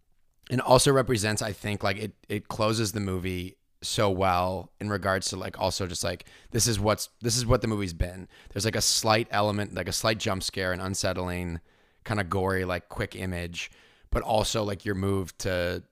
and 0.50 0.62
also 0.62 0.92
represents, 0.92 1.42
I 1.42 1.52
think, 1.52 1.84
like 1.84 1.98
it 1.98 2.14
it 2.30 2.48
closes 2.48 2.92
the 2.92 3.00
movie 3.00 3.58
so 3.82 4.10
well 4.10 4.72
in 4.80 4.90
regards 4.90 5.30
to 5.30 5.36
like 5.36 5.60
also 5.60 5.86
just 5.86 6.04
like 6.04 6.26
this 6.52 6.68
is 6.68 6.80
what's 6.80 7.10
this 7.22 7.38
is 7.38 7.46
what 7.46 7.62
the 7.62 7.68
movie's 7.68 7.94
been. 7.94 8.28
There's 8.52 8.66
like 8.66 8.76
a 8.76 8.82
slight 8.82 9.28
element, 9.32 9.74
like 9.74 9.88
a 9.88 9.94
slight 9.94 10.18
jump 10.20 10.44
scare, 10.44 10.72
and 10.72 10.82
unsettling, 10.82 11.60
kind 12.04 12.20
of 12.20 12.30
gory, 12.30 12.66
like 12.66 12.90
quick 12.90 13.16
image, 13.16 13.72
but 14.12 14.24
also 14.24 14.64
like 14.64 14.86
you're 14.86 14.96
moved 14.96 15.40
to. 15.40 15.84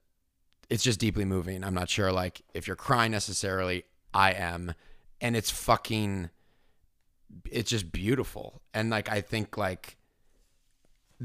It's 0.69 0.83
just 0.83 0.99
deeply 0.99 1.25
moving. 1.25 1.63
I'm 1.63 1.73
not 1.73 1.89
sure 1.89 2.11
like 2.11 2.41
if 2.53 2.67
you're 2.67 2.75
crying 2.75 3.11
necessarily. 3.11 3.83
I 4.13 4.33
am, 4.33 4.73
and 5.21 5.35
it's 5.35 5.49
fucking. 5.49 6.29
It's 7.49 7.71
just 7.71 7.91
beautiful, 7.91 8.61
and 8.75 8.91
like 8.91 9.09
I 9.09 9.21
think 9.21 9.57
like 9.57 9.97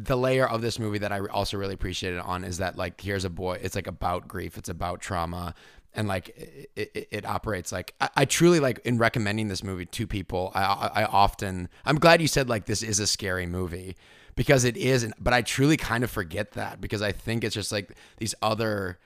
the 0.05 0.17
layer 0.17 0.49
of 0.49 0.63
this 0.63 0.79
movie 0.79 0.99
that 0.99 1.13
I 1.13 1.21
also 1.21 1.57
really 1.57 1.75
appreciated 1.75 2.21
on 2.21 2.45
is 2.45 2.59
that 2.59 2.77
like 2.77 3.01
here's 3.01 3.25
a 3.25 3.31
boy 3.31 3.59
it's 3.61 3.75
like 3.75 3.87
about 3.87 4.29
grief 4.29 4.57
it's 4.57 4.69
about 4.69 5.01
trauma 5.01 5.55
and 5.95 6.07
like 6.07 6.29
it, 6.77 6.91
it, 6.95 7.09
it 7.11 7.27
operates 7.27 7.73
like 7.73 7.95
I, 8.01 8.09
I, 8.19 8.25
truly 8.25 8.61
like 8.61 8.81
in 8.85 8.99
recommending 8.99 9.49
this 9.49 9.65
movie 9.65 9.87
to 9.87 10.07
people 10.07 10.53
I, 10.55 10.91
I 10.95 11.05
often 11.05 11.69
I'm 11.85 11.99
glad 11.99 12.23
you 12.23 12.29
said 12.29 12.49
like 12.49 12.67
this 12.67 12.83
is 12.83 13.01
a 13.01 13.07
scary 13.07 13.47
movie 13.47 13.97
because 14.37 14.65
it 14.65 14.77
is 14.77 15.11
but 15.19 15.35
I 15.35 15.43
truly 15.43 15.77
kind 15.77 16.05
of 16.05 16.11
forget 16.11 16.53
that 16.53 16.81
because 16.81 17.03
I 17.03 17.11
think 17.11 17.43
it's 17.43 17.55
just 17.55 17.73
like 17.73 17.97
these 18.19 18.35
other 18.41 18.99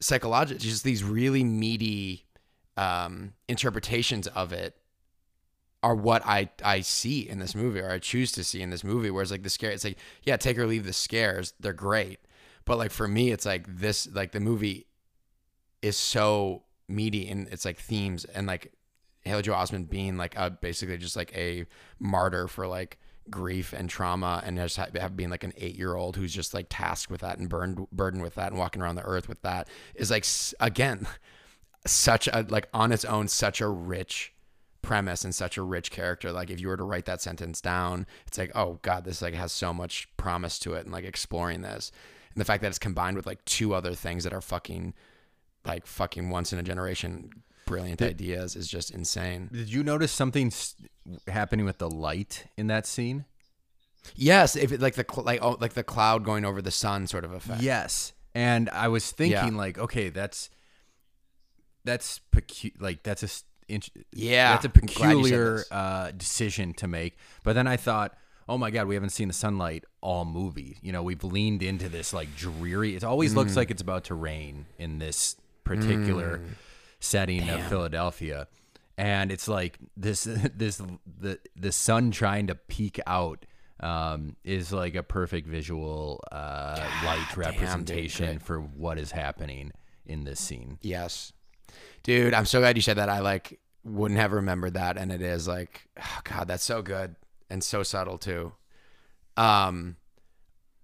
psychological 0.00 0.58
just 0.58 0.84
these 0.84 1.04
really 1.04 1.44
meaty 1.44 2.24
um, 2.78 3.34
interpretations 3.48 4.26
of 4.28 4.52
it 4.52 4.76
are 5.82 5.94
what 5.94 6.26
I 6.26 6.50
I 6.64 6.80
see 6.80 7.28
in 7.28 7.38
this 7.38 7.54
movie 7.54 7.80
or 7.80 7.90
I 7.90 7.98
choose 7.98 8.32
to 8.32 8.44
see 8.44 8.62
in 8.62 8.70
this 8.70 8.84
movie. 8.84 9.10
Whereas 9.10 9.30
like 9.30 9.42
the 9.42 9.50
scare, 9.50 9.70
it's 9.70 9.84
like 9.84 9.98
yeah, 10.22 10.36
take 10.36 10.58
or 10.58 10.66
leave 10.66 10.84
the 10.84 10.92
scares, 10.92 11.54
they're 11.60 11.72
great, 11.72 12.20
but 12.64 12.78
like 12.78 12.90
for 12.90 13.06
me, 13.08 13.30
it's 13.30 13.46
like 13.46 13.66
this 13.68 14.08
like 14.12 14.32
the 14.32 14.40
movie 14.40 14.86
is 15.82 15.96
so 15.96 16.64
meaty 16.88 17.28
and 17.28 17.48
its 17.48 17.64
like 17.64 17.78
themes 17.78 18.24
and 18.24 18.46
like 18.46 18.72
Haley 19.22 19.42
Joel 19.42 19.56
Osment 19.56 19.88
being 19.90 20.16
like 20.16 20.36
a 20.36 20.50
basically 20.50 20.98
just 20.98 21.16
like 21.16 21.36
a 21.36 21.66
martyr 22.00 22.48
for 22.48 22.66
like 22.66 22.98
grief 23.30 23.72
and 23.72 23.90
trauma 23.90 24.42
and 24.44 24.56
just 24.56 24.76
have, 24.76 25.16
being 25.16 25.30
like 25.30 25.44
an 25.44 25.52
eight 25.56 25.76
year 25.76 25.94
old 25.94 26.16
who's 26.16 26.32
just 26.32 26.54
like 26.54 26.66
tasked 26.70 27.10
with 27.10 27.20
that 27.20 27.38
and 27.38 27.48
burned 27.48 27.86
burdened 27.92 28.22
with 28.22 28.34
that 28.36 28.50
and 28.50 28.58
walking 28.58 28.80
around 28.80 28.96
the 28.96 29.02
earth 29.02 29.28
with 29.28 29.40
that 29.42 29.68
is 29.94 30.10
like 30.10 30.24
again 30.60 31.06
such 31.86 32.26
a 32.28 32.46
like 32.48 32.68
on 32.72 32.90
its 32.90 33.04
own 33.04 33.28
such 33.28 33.60
a 33.60 33.68
rich 33.68 34.32
premise 34.82 35.24
and 35.24 35.34
such 35.34 35.56
a 35.56 35.62
rich 35.62 35.90
character 35.90 36.30
like 36.30 36.50
if 36.50 36.60
you 36.60 36.68
were 36.68 36.76
to 36.76 36.84
write 36.84 37.04
that 37.04 37.20
sentence 37.20 37.60
down 37.60 38.06
it's 38.26 38.38
like 38.38 38.50
oh 38.54 38.78
god 38.82 39.04
this 39.04 39.20
like 39.20 39.34
has 39.34 39.52
so 39.52 39.74
much 39.74 40.08
promise 40.16 40.58
to 40.60 40.74
it 40.74 40.84
and 40.84 40.92
like 40.92 41.04
exploring 41.04 41.62
this. 41.62 41.90
And 42.34 42.40
the 42.40 42.44
fact 42.44 42.62
that 42.62 42.68
it's 42.68 42.78
combined 42.78 43.16
with 43.16 43.26
like 43.26 43.44
two 43.44 43.74
other 43.74 43.94
things 43.94 44.24
that 44.24 44.32
are 44.32 44.40
fucking 44.40 44.94
like 45.64 45.86
fucking 45.86 46.30
once 46.30 46.52
in 46.52 46.58
a 46.58 46.62
generation 46.62 47.30
brilliant 47.66 47.98
did, 47.98 48.10
ideas 48.10 48.56
is 48.56 48.68
just 48.68 48.90
insane. 48.90 49.48
Did 49.52 49.72
you 49.72 49.82
notice 49.82 50.12
something 50.12 50.52
happening 51.26 51.66
with 51.66 51.78
the 51.78 51.90
light 51.90 52.46
in 52.56 52.66
that 52.68 52.86
scene? 52.86 53.24
Yes 54.14 54.56
if 54.56 54.72
it 54.72 54.80
like 54.80 54.94
the 54.94 55.06
like 55.22 55.42
oh, 55.42 55.56
like 55.60 55.74
the 55.74 55.82
cloud 55.82 56.24
going 56.24 56.44
over 56.44 56.62
the 56.62 56.70
sun 56.70 57.06
sort 57.06 57.24
of 57.24 57.32
effect. 57.32 57.62
Yes. 57.62 58.12
And 58.34 58.68
i 58.70 58.88
was 58.88 59.10
thinking 59.10 59.54
yeah. 59.54 59.58
like 59.58 59.78
okay 59.78 60.10
that's 60.10 60.50
that's 61.84 62.20
pecu- 62.30 62.78
like 62.78 63.02
that's 63.02 63.22
a 63.22 63.28
yeah, 64.12 64.52
that's 64.52 64.64
a 64.64 64.70
peculiar 64.70 65.64
uh, 65.70 66.10
decision 66.12 66.74
to 66.74 66.88
make. 66.88 67.16
But 67.44 67.54
then 67.54 67.66
I 67.66 67.76
thought, 67.76 68.16
oh 68.48 68.58
my 68.58 68.70
god, 68.70 68.86
we 68.86 68.94
haven't 68.94 69.10
seen 69.10 69.28
the 69.28 69.34
sunlight 69.34 69.84
all 70.00 70.24
movie. 70.24 70.78
You 70.82 70.92
know, 70.92 71.02
we've 71.02 71.22
leaned 71.22 71.62
into 71.62 71.88
this 71.88 72.12
like 72.12 72.34
dreary. 72.36 72.96
It 72.96 73.04
always 73.04 73.32
mm. 73.32 73.36
looks 73.36 73.56
like 73.56 73.70
it's 73.70 73.82
about 73.82 74.04
to 74.04 74.14
rain 74.14 74.66
in 74.78 74.98
this 74.98 75.36
particular 75.64 76.38
mm. 76.38 76.48
setting 77.00 77.46
Damn. 77.46 77.60
of 77.60 77.66
Philadelphia, 77.66 78.48
and 78.96 79.30
it's 79.30 79.48
like 79.48 79.78
this 79.96 80.24
this 80.54 80.80
the 81.20 81.38
the 81.54 81.72
sun 81.72 82.10
trying 82.10 82.46
to 82.46 82.54
peek 82.54 82.98
out 83.06 83.44
um, 83.80 84.36
is 84.44 84.72
like 84.72 84.94
a 84.94 85.02
perfect 85.02 85.46
visual 85.46 86.24
uh, 86.32 86.78
light 87.04 87.36
representation 87.36 88.26
damn, 88.26 88.38
for 88.40 88.60
what 88.60 88.98
is 88.98 89.12
happening 89.12 89.72
in 90.06 90.24
this 90.24 90.40
scene. 90.40 90.78
Yes, 90.80 91.32
Dude, 92.02 92.34
I'm 92.34 92.46
so 92.46 92.60
glad 92.60 92.76
you 92.76 92.82
said 92.82 92.96
that. 92.96 93.08
I 93.08 93.20
like 93.20 93.58
wouldn't 93.84 94.20
have 94.20 94.32
remembered 94.32 94.74
that, 94.74 94.96
and 94.96 95.12
it 95.12 95.22
is 95.22 95.48
like, 95.48 95.88
oh 95.98 96.20
god, 96.24 96.48
that's 96.48 96.64
so 96.64 96.82
good 96.82 97.16
and 97.50 97.62
so 97.62 97.82
subtle 97.82 98.18
too. 98.18 98.52
Um, 99.36 99.96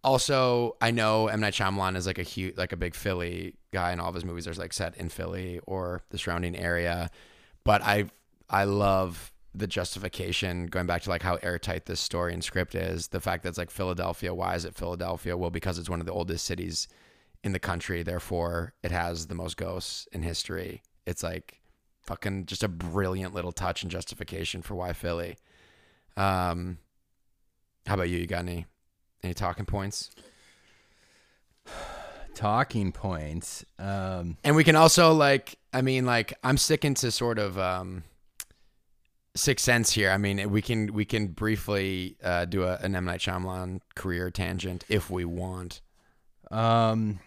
also, 0.03 0.77
I 0.81 0.91
know 0.91 1.29
M 1.29 1.41
Night 1.41 1.55
Shyamalan 1.55 1.97
is 1.97 2.07
like 2.07 2.19
a 2.19 2.23
huge, 2.23 2.57
like 2.57 2.73
a 2.73 2.77
big 2.77 2.95
Philly 2.95 3.57
guy, 3.73 3.91
and 3.91 4.01
all 4.01 4.09
of 4.09 4.15
his 4.15 4.25
movies 4.25 4.47
are 4.47 4.55
like 4.55 4.73
set 4.73 4.97
in 4.97 5.09
Philly 5.09 5.61
or 5.67 6.03
the 6.11 6.19
surrounding 6.19 6.57
area. 6.57 7.11
But 7.65 7.83
I, 7.83 8.11
I 8.51 8.65
love 8.65 9.33
the 9.55 9.67
justification 9.67 10.67
going 10.67 10.87
back 10.87 11.03
to 11.03 11.11
like 11.11 11.23
how 11.23 11.37
airtight 11.37 11.87
this 11.87 12.01
story 12.01 12.35
and 12.35 12.45
script 12.45 12.75
is. 12.75 13.09
The 13.09 13.21
fact 13.21 13.43
that 13.43 13.51
it's 13.51 13.59
like 13.59 13.71
Philadelphia. 13.71 14.35
Why 14.35 14.55
is 14.55 14.65
it 14.65 14.75
Philadelphia? 14.75 15.37
Well, 15.37 15.51
because 15.51 15.79
it's 15.79 15.89
one 15.89 16.01
of 16.01 16.07
the 16.07 16.13
oldest 16.13 16.45
cities 16.45 16.89
in 17.45 17.53
the 17.53 17.61
country. 17.61 18.03
Therefore, 18.03 18.75
it 18.83 18.91
has 18.91 19.29
the 19.29 19.37
most 19.37 19.57
ghosts 19.57 20.09
in 20.11 20.23
history 20.23 20.83
it's 21.07 21.23
like 21.23 21.61
fucking 22.03 22.47
just 22.47 22.63
a 22.63 22.69
brilliant 22.69 23.35
little 23.35 23.53
touch 23.53 23.83
and 23.83 23.91
justification 23.91 24.63
for 24.63 24.75
why 24.75 24.93
Philly. 24.93 25.37
Um, 26.17 26.79
how 27.87 27.95
about 27.95 28.09
you? 28.09 28.19
You 28.19 28.27
got 28.27 28.41
any 28.41 28.67
any 29.23 29.35
talking 29.35 29.67
points? 29.67 30.11
talking 32.35 32.93
points. 32.93 33.65
Um, 33.79 34.37
and 34.45 34.57
we 34.57 34.65
can 34.65 34.77
also 34.77 35.13
like, 35.13 35.57
I 35.73 35.83
mean, 35.83 36.07
like 36.07 36.35
I'm 36.43 36.57
sticking 36.57 36.95
to 36.95 37.11
sort 37.11 37.39
of 37.39 37.59
um, 37.59 38.05
Sixth 39.37 39.65
Sense 39.65 39.93
here. 39.93 40.11
I 40.11 40.19
mean, 40.19 40.51
we 40.51 40.63
can 40.63 40.93
we 40.93 41.05
can 41.05 41.29
briefly 41.29 42.17
uh, 42.23 42.45
do 42.47 42.65
a, 42.65 42.77
an 42.77 42.97
M 42.97 43.05
Night 43.05 43.21
Shyamalan 43.21 43.81
career 43.95 44.31
tangent 44.31 44.85
if 44.89 45.11
we 45.11 45.25
want. 45.25 45.81
Um, 46.51 47.19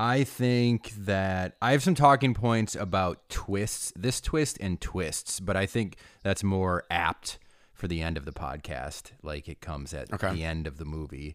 I 0.00 0.22
think 0.22 0.90
that 0.90 1.56
I 1.60 1.72
have 1.72 1.82
some 1.82 1.96
talking 1.96 2.32
points 2.32 2.76
about 2.76 3.28
twists, 3.28 3.92
this 3.96 4.20
twist 4.20 4.56
and 4.60 4.80
twists, 4.80 5.40
but 5.40 5.56
I 5.56 5.66
think 5.66 5.96
that's 6.22 6.44
more 6.44 6.84
apt 6.88 7.40
for 7.72 7.88
the 7.88 8.00
end 8.00 8.16
of 8.16 8.24
the 8.24 8.30
podcast. 8.30 9.10
Like 9.24 9.48
it 9.48 9.60
comes 9.60 9.92
at 9.92 10.12
okay. 10.12 10.32
the 10.32 10.44
end 10.44 10.68
of 10.68 10.78
the 10.78 10.84
movie. 10.84 11.34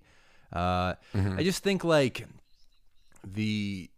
Uh, 0.54 0.94
mm-hmm. 1.14 1.38
I 1.38 1.44
just 1.44 1.62
think 1.62 1.84
like 1.84 2.26
the, 3.28 3.90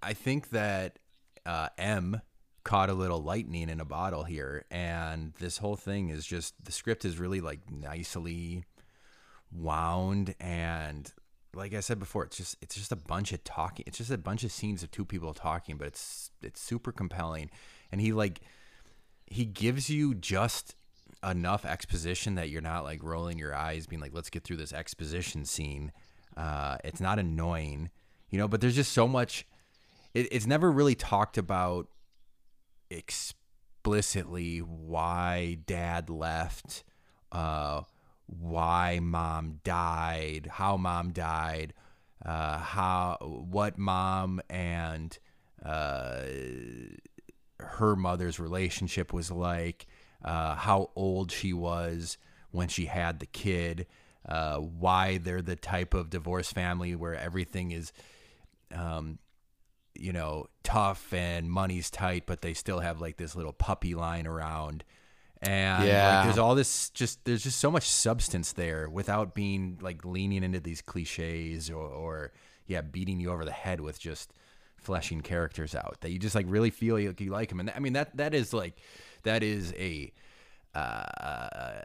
I 0.00 0.12
think 0.12 0.50
that 0.50 1.00
uh, 1.44 1.70
M 1.76 2.20
caught 2.62 2.90
a 2.90 2.94
little 2.94 3.20
lightning 3.20 3.68
in 3.68 3.80
a 3.80 3.84
bottle 3.84 4.22
here, 4.22 4.66
and 4.70 5.34
this 5.40 5.58
whole 5.58 5.74
thing 5.74 6.10
is 6.10 6.24
just 6.24 6.54
the 6.64 6.70
script 6.70 7.04
is 7.04 7.18
really 7.18 7.40
like 7.40 7.68
nicely 7.68 8.62
wound 9.50 10.36
and 10.38 11.12
like 11.54 11.74
I 11.74 11.80
said 11.80 11.98
before, 11.98 12.24
it's 12.24 12.36
just 12.36 12.56
it's 12.62 12.74
just 12.74 12.92
a 12.92 12.96
bunch 12.96 13.32
of 13.32 13.42
talking. 13.44 13.84
It's 13.86 13.98
just 13.98 14.10
a 14.10 14.18
bunch 14.18 14.44
of 14.44 14.52
scenes 14.52 14.82
of 14.82 14.90
two 14.90 15.04
people 15.04 15.34
talking, 15.34 15.76
but 15.76 15.86
it's 15.88 16.30
it's 16.42 16.60
super 16.60 16.92
compelling. 16.92 17.50
And 17.90 18.00
he 18.00 18.12
like 18.12 18.40
he 19.26 19.44
gives 19.44 19.90
you 19.90 20.14
just 20.14 20.76
enough 21.24 21.64
exposition 21.64 22.36
that 22.36 22.50
you're 22.50 22.62
not 22.62 22.84
like 22.84 23.02
rolling 23.02 23.38
your 23.38 23.54
eyes, 23.54 23.86
being 23.86 24.00
like, 24.00 24.14
"Let's 24.14 24.30
get 24.30 24.44
through 24.44 24.58
this 24.58 24.72
exposition 24.72 25.44
scene." 25.44 25.92
Uh, 26.36 26.76
it's 26.84 27.00
not 27.00 27.18
annoying, 27.18 27.90
you 28.28 28.38
know. 28.38 28.46
But 28.48 28.60
there's 28.60 28.76
just 28.76 28.92
so 28.92 29.08
much. 29.08 29.46
It, 30.14 30.28
it's 30.32 30.46
never 30.46 30.70
really 30.70 30.94
talked 30.94 31.36
about 31.36 31.88
explicitly 32.90 34.58
why 34.58 35.58
dad 35.66 36.10
left. 36.10 36.84
Uh, 37.32 37.82
why 38.38 39.00
mom 39.02 39.60
died, 39.64 40.48
how 40.52 40.76
mom 40.76 41.10
died, 41.12 41.74
uh, 42.24 42.58
how 42.58 43.16
what 43.20 43.78
mom 43.78 44.40
and 44.48 45.18
uh, 45.64 46.22
her 47.58 47.96
mother's 47.96 48.38
relationship 48.38 49.12
was 49.12 49.30
like, 49.30 49.86
uh, 50.24 50.54
how 50.54 50.90
old 50.94 51.32
she 51.32 51.52
was 51.52 52.18
when 52.50 52.68
she 52.68 52.86
had 52.86 53.20
the 53.20 53.26
kid, 53.26 53.86
uh, 54.28 54.56
why 54.56 55.18
they're 55.18 55.42
the 55.42 55.56
type 55.56 55.94
of 55.94 56.10
divorce 56.10 56.52
family 56.52 56.94
where 56.94 57.14
everything 57.14 57.70
is, 57.70 57.92
um, 58.74 59.18
you 59.94 60.12
know, 60.12 60.46
tough 60.62 61.12
and 61.12 61.50
money's 61.50 61.90
tight, 61.90 62.24
but 62.26 62.42
they 62.42 62.54
still 62.54 62.80
have 62.80 63.00
like 63.00 63.16
this 63.16 63.34
little 63.34 63.52
puppy 63.52 63.94
lying 63.94 64.26
around 64.26 64.84
and 65.42 65.86
yeah. 65.86 66.16
Like, 66.16 66.24
there's 66.26 66.38
all 66.38 66.54
this 66.54 66.90
just 66.90 67.24
there's 67.24 67.42
just 67.42 67.58
so 67.58 67.70
much 67.70 67.88
substance 67.88 68.52
there 68.52 68.88
without 68.88 69.34
being 69.34 69.78
like 69.80 70.04
leaning 70.04 70.42
into 70.44 70.60
these 70.60 70.82
cliches 70.82 71.70
or, 71.70 71.86
or 71.86 72.32
yeah 72.66 72.82
beating 72.82 73.18
you 73.20 73.30
over 73.30 73.44
the 73.44 73.50
head 73.52 73.80
with 73.80 73.98
just 73.98 74.32
fleshing 74.76 75.20
characters 75.20 75.74
out 75.74 75.98
that 76.00 76.10
you 76.10 76.18
just 76.18 76.34
like 76.34 76.46
really 76.48 76.70
feel 76.70 76.96
like 76.96 77.20
you 77.20 77.30
like 77.30 77.48
them. 77.48 77.60
And 77.60 77.68
that, 77.68 77.76
I 77.76 77.80
mean 77.80 77.94
that 77.94 78.16
that 78.16 78.34
is 78.34 78.52
like 78.52 78.76
that 79.22 79.42
is 79.42 79.72
a 79.74 80.12
uh, 80.74 81.82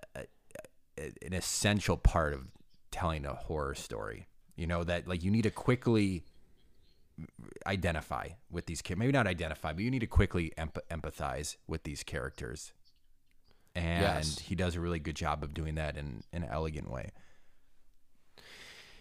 an 0.97 1.33
essential 1.33 1.97
part 1.97 2.33
of 2.33 2.45
telling 2.91 3.25
a 3.25 3.33
horror 3.33 3.75
story. 3.75 4.27
You 4.55 4.67
know 4.67 4.83
that 4.83 5.07
like 5.07 5.23
you 5.23 5.31
need 5.31 5.43
to 5.43 5.51
quickly 5.51 6.23
identify 7.65 8.29
with 8.49 8.65
these 8.65 8.81
kids. 8.81 8.99
Maybe 8.99 9.11
not 9.11 9.27
identify, 9.27 9.73
but 9.73 9.83
you 9.83 9.91
need 9.91 9.99
to 9.99 10.07
quickly 10.07 10.51
emp- 10.57 10.79
empathize 10.89 11.55
with 11.67 11.83
these 11.83 12.03
characters. 12.03 12.73
And 13.75 14.01
Yes. 14.01 14.39
he 14.39 14.55
does 14.55 14.75
a 14.75 14.79
really 14.79 14.99
good 14.99 15.15
job 15.15 15.43
of 15.43 15.53
doing 15.53 15.75
that 15.75 15.97
in, 15.97 16.23
in 16.31 16.43
an 16.43 16.49
elegant 16.49 16.89
way. 16.89 17.11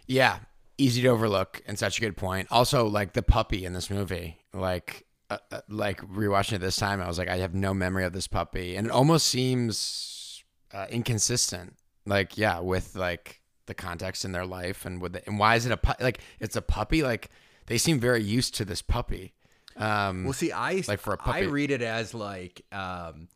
Yeah, 0.07 0.41
easy 0.79 1.03
to 1.03 1.09
overlook 1.09 1.62
and 1.66 1.79
such 1.79 1.99
a 1.99 2.01
good 2.01 2.16
point. 2.16 2.49
Also, 2.51 2.87
like 2.87 3.12
the 3.12 3.22
puppy 3.22 3.64
in 3.64 3.72
this 3.72 3.89
movie, 3.91 4.39
like 4.53 5.07
uh, 5.31 5.39
uh, 5.51 5.61
like 5.68 6.01
rewatching 6.03 6.55
it 6.55 6.61
this 6.61 6.77
time, 6.77 7.01
I 7.01 7.07
was 7.07 7.18
like, 7.18 7.29
I 7.29 7.39
have 7.39 7.55
no 7.55 7.72
memory 7.72 8.05
of 8.05 8.12
this 8.12 8.27
puppy, 8.27 8.77
and 8.77 8.87
it 8.87 8.91
almost 8.91 9.27
seems 9.27 10.45
uh, 10.72 10.87
inconsistent. 10.91 11.77
Like, 12.07 12.37
yeah, 12.37 12.59
with 12.59 12.95
like 12.97 13.41
the 13.66 13.75
context 13.75 14.27
in 14.27 14.33
their 14.33 14.45
life 14.45 14.85
and 14.85 15.01
with 15.01 15.14
the, 15.14 15.27
and 15.27 15.39
why 15.39 15.55
is 15.55 15.64
it 15.64 15.72
a 15.72 15.79
pu- 15.79 16.03
like 16.05 16.18
it's 16.41 16.57
a 16.57 16.62
puppy? 16.62 17.03
Like 17.03 17.31
they 17.66 17.79
seem 17.79 17.99
very 17.99 18.22
used 18.22 18.55
to 18.57 18.64
this 18.66 18.83
puppy. 18.83 19.33
Um, 19.77 20.25
Well, 20.25 20.35
see, 20.35 20.53
I 20.53 20.83
Like 20.87 21.01
for 21.01 21.14
a 21.14 21.16
puppy. 21.16 21.39
I 21.39 21.43
read 21.45 21.70
it 21.70 21.81
as 21.81 22.12
like 22.12 22.61
um, 22.70 23.29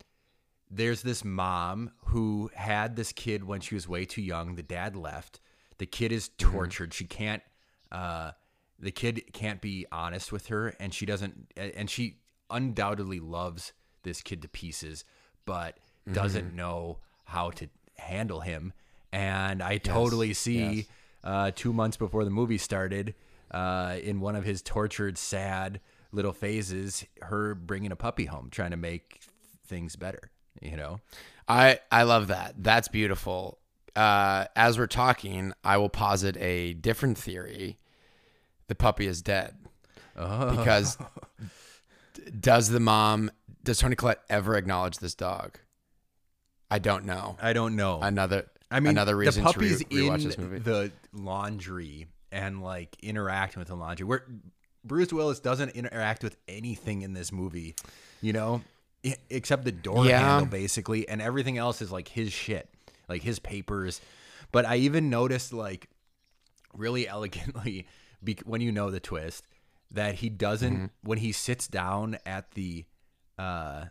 there's 0.71 1.03
this 1.03 1.25
mom 1.25 1.91
who 2.07 2.51
had 2.55 2.97
this 2.97 3.13
kid 3.13 3.45
when 3.45 3.61
she 3.61 3.75
was 3.75 3.89
way 3.89 4.05
too 4.05 4.23
young. 4.23 4.55
The 4.57 4.63
dad 4.63 4.97
left. 4.97 5.41
The 5.79 5.87
kid 5.87 6.13
is 6.13 6.29
Mm-hmm. 6.29 6.51
tortured. 6.53 6.95
She 6.95 7.05
can't. 7.05 7.43
Uh, 7.91 8.33
the 8.79 8.91
kid 8.91 9.33
can't 9.33 9.61
be 9.61 9.87
honest 9.91 10.31
with 10.31 10.49
her, 10.49 10.69
and 10.81 10.93
she 10.95 11.07
doesn't. 11.07 11.53
And 11.57 11.89
she 11.91 12.19
undoubtedly 12.51 13.21
loves 13.21 13.73
this 14.03 14.23
kid 14.23 14.43
to 14.43 14.49
pieces, 14.49 15.05
but 15.45 15.79
Mm-hmm. 16.07 16.13
doesn't 16.15 16.55
know 16.55 16.99
how 17.25 17.51
to 17.51 17.69
handle 17.99 18.41
him. 18.41 18.73
And 19.13 19.63
I 19.63 19.79
totally 19.79 20.33
see 20.35 20.59
yes. 20.73 20.85
uh, 21.25 21.51
two 21.55 21.73
months 21.73 21.97
before 21.99 22.25
the 22.25 22.31
movie 22.31 22.57
started, 22.59 23.15
uh, 23.51 23.97
in 24.03 24.21
one 24.21 24.37
of 24.37 24.45
his 24.45 24.63
tortured, 24.63 25.19
sad 25.19 25.81
little 26.13 26.33
phases, 26.33 27.05
her 27.23 27.55
bringing 27.55 27.93
a 27.93 27.97
puppy 27.97 28.25
home, 28.27 28.49
trying 28.51 28.71
to 28.71 28.77
make 28.79 29.21
things 29.67 29.97
better. 29.97 30.31
You 30.61 30.77
know, 30.77 31.01
I 31.47 31.81
I 31.91 32.03
love 32.03 32.29
that. 32.29 32.55
That's 32.59 32.89
beautiful. 32.89 33.59
Uh, 33.97 34.47
as 34.55 34.79
we're 34.79 34.87
talking, 34.87 35.53
I 35.65 35.77
will 35.79 35.89
posit 35.89 36.37
a 36.37 36.75
different 36.75 37.19
theory. 37.19 37.79
The 38.69 38.75
puppy 38.75 39.07
is 39.07 39.23
dead 39.23 39.57
because 40.15 40.99
does 42.41 42.69
the 42.69 42.81
mom 42.81 43.31
does 43.65 43.79
Toni 43.79 43.97
Collette 43.97 44.21
ever 44.29 44.57
acknowledge 44.57 44.99
this 44.99 45.15
dog? 45.15 45.59
I 46.71 46.79
don't 46.79 47.05
know. 47.05 47.37
I 47.41 47.53
don't 47.53 47.77
know. 47.77 48.01
Another 48.01 48.47
I 48.71 48.81
mean, 48.81 48.91
another 48.91 49.17
reason 49.17 49.45
the 49.45 49.53
to 49.53 49.59
re- 49.59 49.69
puppy's 49.69 49.83
in 49.91 50.23
this 50.23 50.39
movie. 50.39 50.59
the 50.59 50.93
laundry 51.13 52.07
and 52.31 52.63
like 52.63 52.97
interacting 53.03 53.61
with 53.61 53.69
the 53.69 53.75
laundry. 53.75 54.05
Where 54.05 54.25
Bruce 54.85 55.13
Willis 55.13 55.41
doesn't 55.41 55.71
interact 55.71 56.23
with 56.23 56.37
anything 56.47 57.03
in 57.03 57.15
this 57.15 57.33
movie, 57.33 57.75
you 58.21 58.33
know, 58.33 58.63
except 59.31 59.65
the 59.65 59.73
door 59.73 60.07
Yeah. 60.07 60.19
handle 60.19 60.47
basically, 60.47 61.09
and 61.09 61.21
everything 61.23 61.59
else 61.59 61.81
is 61.83 61.91
like 61.93 62.09
his 62.09 62.33
shit, 62.33 62.69
like 63.09 63.23
his 63.23 63.39
papers. 63.39 64.01
But 64.53 64.65
I 64.67 64.77
even 64.77 65.11
noticed 65.11 65.53
like 65.53 65.89
really 66.75 67.07
elegantly 67.09 67.87
bec- 68.23 68.41
when 68.43 68.61
you 68.61 68.73
know 68.73 68.91
the 68.91 69.01
twist 69.01 69.45
that 69.91 70.17
he 70.17 70.29
doesn't 70.29 70.75
Mm-hmm. 70.75 70.87
when 71.03 71.19
he 71.19 71.33
sits 71.33 71.67
down 71.69 72.19
at 72.27 72.51
the 72.53 72.85
uh 73.39 73.87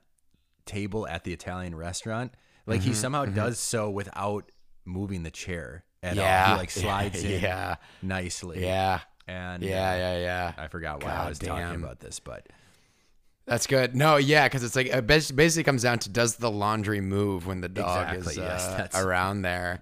table 0.66 1.08
at 1.08 1.24
the 1.24 1.34
Italian 1.34 1.74
restaurant 1.76 2.34
like 2.66 2.82
Mm-hmm, 2.82 2.90
he 2.90 2.96
somehow 2.96 3.26
does 3.26 3.58
so 3.60 3.90
without 3.90 4.52
moving 4.86 5.24
the 5.24 5.32
chair 5.32 5.86
at 6.04 6.18
all 6.18 6.24
yeah, 6.24 6.52
he 6.52 6.58
like 6.58 6.70
slides 6.84 7.24
in 7.24 7.42
Yeah, 7.42 7.76
nicely 8.02 8.62
yeah, 8.64 9.00
and 9.28 9.64
yeah, 9.64 9.92
uh, 9.92 9.96
yeah, 9.96 10.18
yeah. 10.20 10.54
I 10.58 10.68
forgot 10.68 11.04
why 11.04 11.12
God 11.12 11.26
I 11.26 11.30
was 11.30 11.40
talking 11.40 11.76
about 11.76 12.00
this 12.00 12.20
but 12.20 12.48
That's 13.48 13.66
good. 13.66 13.96
No, 13.96 14.18
yeah, 14.18 14.46
because 14.46 14.64
it's 14.64 14.76
like 14.76 14.88
it 14.88 15.08
basically 15.08 15.64
comes 15.64 15.82
down 15.82 16.00
to 16.00 16.10
does 16.10 16.36
the 16.36 16.52
laundry 16.52 17.00
move 17.00 17.48
when 17.48 17.62
the 17.62 17.70
dog 17.70 18.14
Exactly, 18.14 18.34
is 18.34 18.38
yes, 18.38 18.96
uh, 18.96 19.06
around 19.06 19.42
there. 19.42 19.82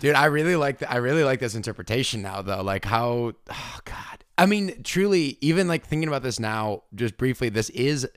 Dude, 0.00 0.14
I 0.14 0.24
really 0.26 0.56
like 0.56 0.78
th- 0.78 0.90
I 0.90 0.96
really 0.96 1.22
like 1.22 1.38
this 1.38 1.54
interpretation 1.54 2.22
now 2.22 2.40
though. 2.40 2.62
Like 2.62 2.86
how 2.86 3.34
oh 3.50 3.78
god. 3.84 4.24
I 4.38 4.46
mean, 4.46 4.82
truly 4.82 5.36
even 5.42 5.68
like 5.68 5.86
thinking 5.86 6.08
about 6.08 6.22
this 6.22 6.40
now 6.40 6.84
just 6.94 7.18
briefly 7.18 7.50
this 7.50 7.68
is 7.70 8.08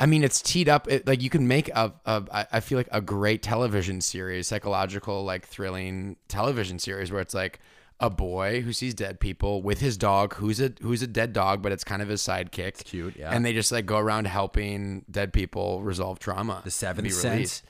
I 0.00 0.06
mean, 0.06 0.24
it's 0.24 0.42
teed 0.42 0.68
up. 0.68 0.90
It, 0.90 1.06
like 1.06 1.22
you 1.22 1.30
can 1.30 1.46
make 1.46 1.68
a, 1.68 1.92
a, 2.04 2.24
I 2.32 2.46
I 2.52 2.60
feel 2.60 2.78
like 2.78 2.88
a 2.90 3.00
great 3.00 3.42
television 3.42 4.00
series, 4.00 4.48
psychological, 4.48 5.24
like 5.24 5.46
thrilling 5.46 6.16
television 6.28 6.78
series, 6.78 7.12
where 7.12 7.20
it's 7.20 7.34
like 7.34 7.60
a 8.00 8.10
boy 8.10 8.60
who 8.62 8.72
sees 8.72 8.94
dead 8.94 9.20
people 9.20 9.62
with 9.62 9.80
his 9.80 9.96
dog, 9.96 10.34
who's 10.34 10.60
a 10.60 10.72
who's 10.82 11.02
a 11.02 11.06
dead 11.06 11.32
dog, 11.32 11.62
but 11.62 11.72
it's 11.72 11.84
kind 11.84 12.02
of 12.02 12.08
his 12.08 12.20
sidekick. 12.22 12.84
cute, 12.84 13.16
yeah. 13.16 13.30
And 13.30 13.44
they 13.44 13.52
just 13.52 13.72
like 13.72 13.86
go 13.86 13.98
around 13.98 14.26
helping 14.26 15.04
dead 15.10 15.32
people 15.32 15.82
resolve 15.82 16.18
trauma. 16.18 16.60
the 16.64 16.70
seventh 16.70 17.12
sense. 17.12 17.62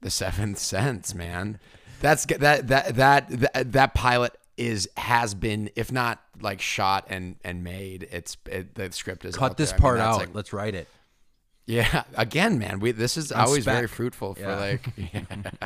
The 0.00 0.10
seventh 0.10 0.58
sense, 0.58 1.14
man. 1.14 1.58
That's 2.00 2.26
that 2.26 2.66
that 2.68 2.96
that 2.96 3.28
that 3.28 3.72
that 3.72 3.94
pilot 3.94 4.36
is 4.56 4.88
has 4.96 5.34
been, 5.34 5.70
if 5.76 5.90
not 5.92 6.22
like 6.40 6.60
shot 6.60 7.06
and 7.08 7.36
and 7.44 7.64
made. 7.64 8.08
It's 8.10 8.36
it, 8.46 8.74
the 8.74 8.92
script 8.92 9.24
is 9.24 9.36
cut 9.36 9.56
this 9.56 9.70
there. 9.70 9.76
I 9.76 9.78
mean, 9.78 9.82
part 9.82 10.00
out 10.00 10.18
like, 10.18 10.34
let's 10.34 10.52
write 10.52 10.74
it 10.74 10.88
yeah, 11.66 12.04
again, 12.14 12.58
man, 12.58 12.80
we 12.80 12.92
this 12.92 13.16
is 13.16 13.32
always 13.32 13.62
spec. 13.62 13.74
very 13.74 13.86
fruitful 13.86 14.34
for 14.34 14.42
Yeah. 14.42 14.56
like. 14.56 14.86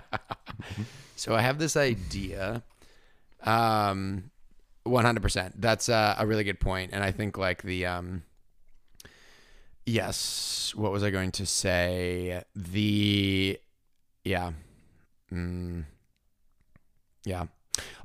so 1.16 1.34
I 1.34 1.40
have 1.40 1.58
this 1.58 1.76
idea. 1.76 2.62
Um, 3.42 4.30
one 4.84 5.04
hundred 5.04 5.22
percent. 5.22 5.60
That's 5.60 5.88
uh, 5.88 6.16
a 6.18 6.26
really 6.26 6.44
good 6.44 6.60
point, 6.60 6.92
and 6.92 7.02
I 7.04 7.12
think 7.12 7.38
like 7.38 7.62
the 7.62 7.86
um. 7.86 8.22
Yes, 9.86 10.74
what 10.76 10.92
was 10.92 11.02
I 11.02 11.08
going 11.08 11.30
to 11.32 11.46
say? 11.46 12.42
The, 12.54 13.58
yeah, 14.22 14.52
mm, 15.32 15.84
yeah. 17.24 17.46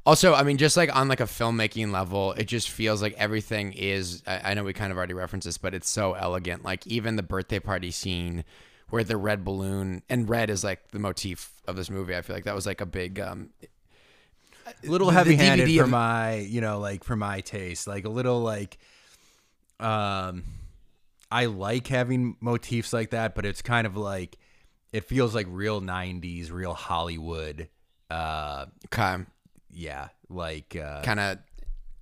Also, 0.05 0.33
I 0.33 0.43
mean, 0.43 0.55
just 0.55 0.77
like 0.77 0.95
on 0.95 1.09
like 1.09 1.19
a 1.19 1.25
filmmaking 1.25 1.91
level, 1.91 2.31
it 2.33 2.45
just 2.45 2.69
feels 2.69 3.01
like 3.01 3.13
everything 3.17 3.73
is. 3.73 4.23
I, 4.25 4.51
I 4.51 4.53
know 4.53 4.63
we 4.63 4.71
kind 4.71 4.91
of 4.91 4.97
already 4.97 5.13
referenced 5.13 5.43
this, 5.45 5.57
but 5.57 5.73
it's 5.73 5.89
so 5.89 6.13
elegant. 6.13 6.63
Like 6.63 6.87
even 6.87 7.17
the 7.17 7.23
birthday 7.23 7.59
party 7.59 7.91
scene, 7.91 8.45
where 8.89 9.03
the 9.03 9.17
red 9.17 9.43
balloon 9.43 10.03
and 10.07 10.29
red 10.29 10.49
is 10.49 10.63
like 10.63 10.91
the 10.91 10.99
motif 10.99 11.51
of 11.67 11.75
this 11.75 11.89
movie. 11.89 12.15
I 12.15 12.21
feel 12.21 12.35
like 12.35 12.45
that 12.45 12.55
was 12.55 12.65
like 12.65 12.79
a 12.79 12.85
big. 12.85 13.19
um 13.19 13.49
little 14.83 15.09
heavy 15.09 15.35
handed 15.35 15.69
for 15.77 15.87
my 15.87 16.35
you 16.35 16.61
know 16.61 16.79
like 16.79 17.03
for 17.03 17.15
my 17.15 17.41
taste 17.41 17.87
like 17.87 18.05
a 18.05 18.09
little 18.09 18.41
like 18.41 18.77
um 19.79 20.43
i 21.31 21.45
like 21.45 21.87
having 21.87 22.35
motifs 22.39 22.93
like 22.93 23.09
that 23.11 23.35
but 23.35 23.45
it's 23.45 23.61
kind 23.61 23.87
of 23.87 23.97
like 23.97 24.37
it 24.91 25.03
feels 25.05 25.33
like 25.33 25.47
real 25.49 25.81
90s 25.81 26.51
real 26.51 26.73
hollywood 26.73 27.67
uh 28.11 28.65
Okay, 28.93 29.23
yeah 29.71 30.09
like 30.29 30.75
uh 30.75 31.01
kind 31.01 31.19
of 31.19 31.37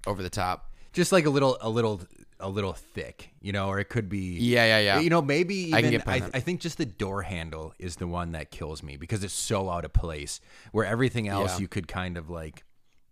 over 0.07 0.22
the 0.24 0.30
top. 0.30 0.72
just 0.93 1.11
like 1.11 1.26
a 1.26 1.30
little 1.30 1.57
a 1.61 1.69
little 1.69 2.01
a 2.42 2.50
little 2.50 2.74
thick 2.74 3.30
you 3.42 3.52
know 3.52 3.68
or 3.70 3.80
it 3.80 3.89
could 3.89 4.10
be 4.10 4.38
Yeah, 4.39 4.66
yeah, 4.66 4.80
yeah. 4.80 5.00
you 5.00 5.10
know 5.10 5.22
maybe 5.22 5.56
even, 5.56 5.74
I 5.76 5.78
I, 5.78 5.82
can 5.82 5.92
get 5.92 6.06
that. 6.06 6.30
I 6.34 6.39
think 6.39 6.60
just 6.62 6.78
the 6.78 6.86
door 6.86 7.22
handle 7.22 7.74
is 7.80 7.96
the 7.96 8.08
one 8.08 8.34
that 8.34 8.52
kills 8.52 8.84
me 8.84 8.98
because 8.98 9.24
it's 9.24 9.34
so 9.34 9.70
out 9.70 9.86
of 9.86 9.94
place 9.94 10.42
where 10.72 10.86
everything 10.86 11.28
else 11.28 11.54
Yeah. 11.56 11.60
you 11.62 11.68
could 11.68 11.88
kind 11.88 12.18
of 12.18 12.30
like 12.30 12.64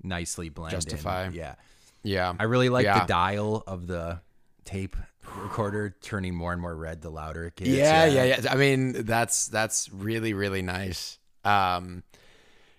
nicely 0.04 0.50
blend 0.50 0.74
in. 0.74 0.78
Justify. 0.80 1.30
yeah 1.34 1.56
Yeah, 2.04 2.34
I 2.40 2.44
really 2.44 2.70
like 2.70 2.86
Yeah. 2.86 3.00
the 3.02 3.06
dial 3.08 3.64
of 3.68 3.88
the 3.88 4.22
tape 4.66 4.96
recorder 5.38 5.96
turning 6.02 6.34
more 6.34 6.52
and 6.54 6.62
more 6.62 6.76
red 6.76 7.02
the 7.02 7.10
louder 7.10 7.46
it 7.46 7.56
gets. 7.56 7.70
Yeah, 7.70 8.06
yeah, 8.06 8.24
yeah, 8.24 8.40
yeah. 8.44 8.52
I 8.52 8.56
mean, 8.56 9.04
that's 9.06 9.48
that's 9.48 9.90
really 9.92 10.34
really 10.34 10.62
nice. 10.62 11.18
Um, 11.44 12.04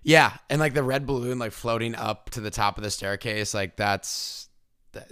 yeah, 0.03 0.32
and 0.48 0.59
like 0.61 0.74
the 0.74 0.82
red 0.82 1.07
balloon 1.07 1.38
like 1.38 1.53
floating 1.53 1.94
up 1.94 2.30
to 2.30 2.40
the 2.40 2.51
top 2.51 2.78
of 2.78 2.84
the 2.84 2.90
staircase, 2.90 3.53
like 3.55 3.76
that's. 3.76 4.48
That, 4.93 5.09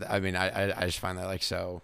that, 0.00 0.10
I 0.10 0.20
mean, 0.20 0.36
I, 0.36 0.48
I 0.48 0.82
I 0.82 0.86
just 0.86 0.98
find 1.00 1.18
that 1.18 1.26
like 1.26 1.42
so 1.42 1.82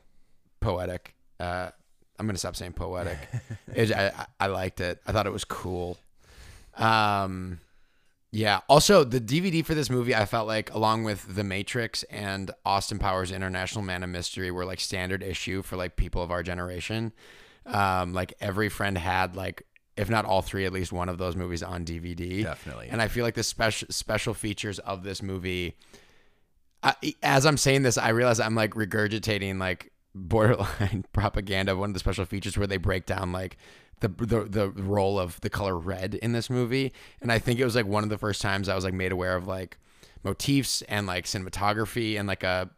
poetic. 0.61 1.14
Uh, 1.41 1.70
I'm 2.18 2.26
gonna 2.26 2.39
stop 2.39 2.55
saying 2.57 2.74
poetic. 2.74 3.18
it, 3.74 3.93
I 3.93 4.07
I- 4.09 4.26
I 4.41 4.47
liked 4.49 4.80
it. 4.80 5.01
I 5.07 5.12
thought 5.12 5.26
it 5.26 5.32
was 5.32 5.45
cool. 5.45 5.99
Um, 6.76 7.61
yeah. 8.30 8.61
Also, 8.68 9.05
the 9.05 9.20
DVD 9.20 9.64
for 9.64 9.74
this 9.74 9.89
movie, 9.91 10.14
I 10.14 10.24
felt 10.24 10.47
like, 10.47 10.72
along 10.74 11.05
with 11.05 11.35
The 11.37 11.45
Matrix 11.45 12.03
and 12.05 12.51
Austin 12.64 12.99
Powers 12.99 13.30
International 13.30 13.82
Man 13.82 14.03
of 14.03 14.11
Mystery, 14.11 14.51
were 14.51 14.64
like 14.64 14.80
standard 14.80 15.22
issue 15.22 15.62
for 15.62 15.76
like 15.76 15.97
people 15.97 16.22
of 16.22 16.30
our 16.30 16.43
generation. 16.43 17.12
Um, 17.66 18.12
like 18.12 18.35
every 18.41 18.68
friend 18.68 18.99
had 18.99 19.37
like, 19.37 19.62
if 19.97 20.11
not 20.11 20.24
all 20.24 20.43
three, 20.43 20.64
at 20.66 20.72
least 20.72 20.93
one 20.93 21.09
of 21.09 21.18
those 21.18 21.37
movies 21.37 21.62
on 21.62 21.85
DVD. 21.85 22.43
Definitely. 22.43 22.89
And 22.91 23.01
I 23.01 23.07
feel 23.09 23.24
like 23.24 23.35
the 23.35 23.45
special 23.45 23.87
special 23.91 24.35
features 24.35 24.78
of 24.80 25.03
this 25.05 25.22
movie. 25.22 25.76
As 27.22 27.47
I'm 27.47 27.57
saying 27.57 27.82
this, 27.82 27.99
I 27.99 28.11
realize 28.11 28.41
I'm 28.41 28.55
like 28.55 28.74
regurgitating 28.74 29.59
like 29.59 29.91
borderline 30.14 31.05
propaganda 31.12 31.76
one 31.76 31.91
of 31.91 31.95
the 31.95 32.01
special 32.01 32.24
features 32.24 32.57
where 32.57 32.68
they 32.68 32.76
break 32.76 33.05
down 33.05 33.32
like 33.32 33.57
the, 34.01 34.09
the 34.09 34.45
the 34.45 34.70
role 34.70 35.18
of 35.18 35.41
the 35.41 35.51
color 35.51 35.78
red 35.78 36.14
in 36.14 36.32
this 36.32 36.51
movie, 36.51 36.93
and 37.20 37.32
I 37.32 37.39
think 37.39 37.59
it 37.59 37.64
was 37.64 37.74
like 37.74 37.87
one 37.87 38.05
of 38.05 38.11
the 38.11 38.18
first 38.18 38.43
times 38.43 38.68
I 38.68 38.74
was 38.74 38.85
like 38.85 38.95
made 38.95 39.12
aware 39.12 39.37
of 39.37 39.47
like 39.47 39.78
motifs 40.22 40.82
and 40.82 41.07
like 41.07 41.24
cinematography 41.24 42.14
in 42.16 42.26
like 42.26 42.43
a 42.43 42.70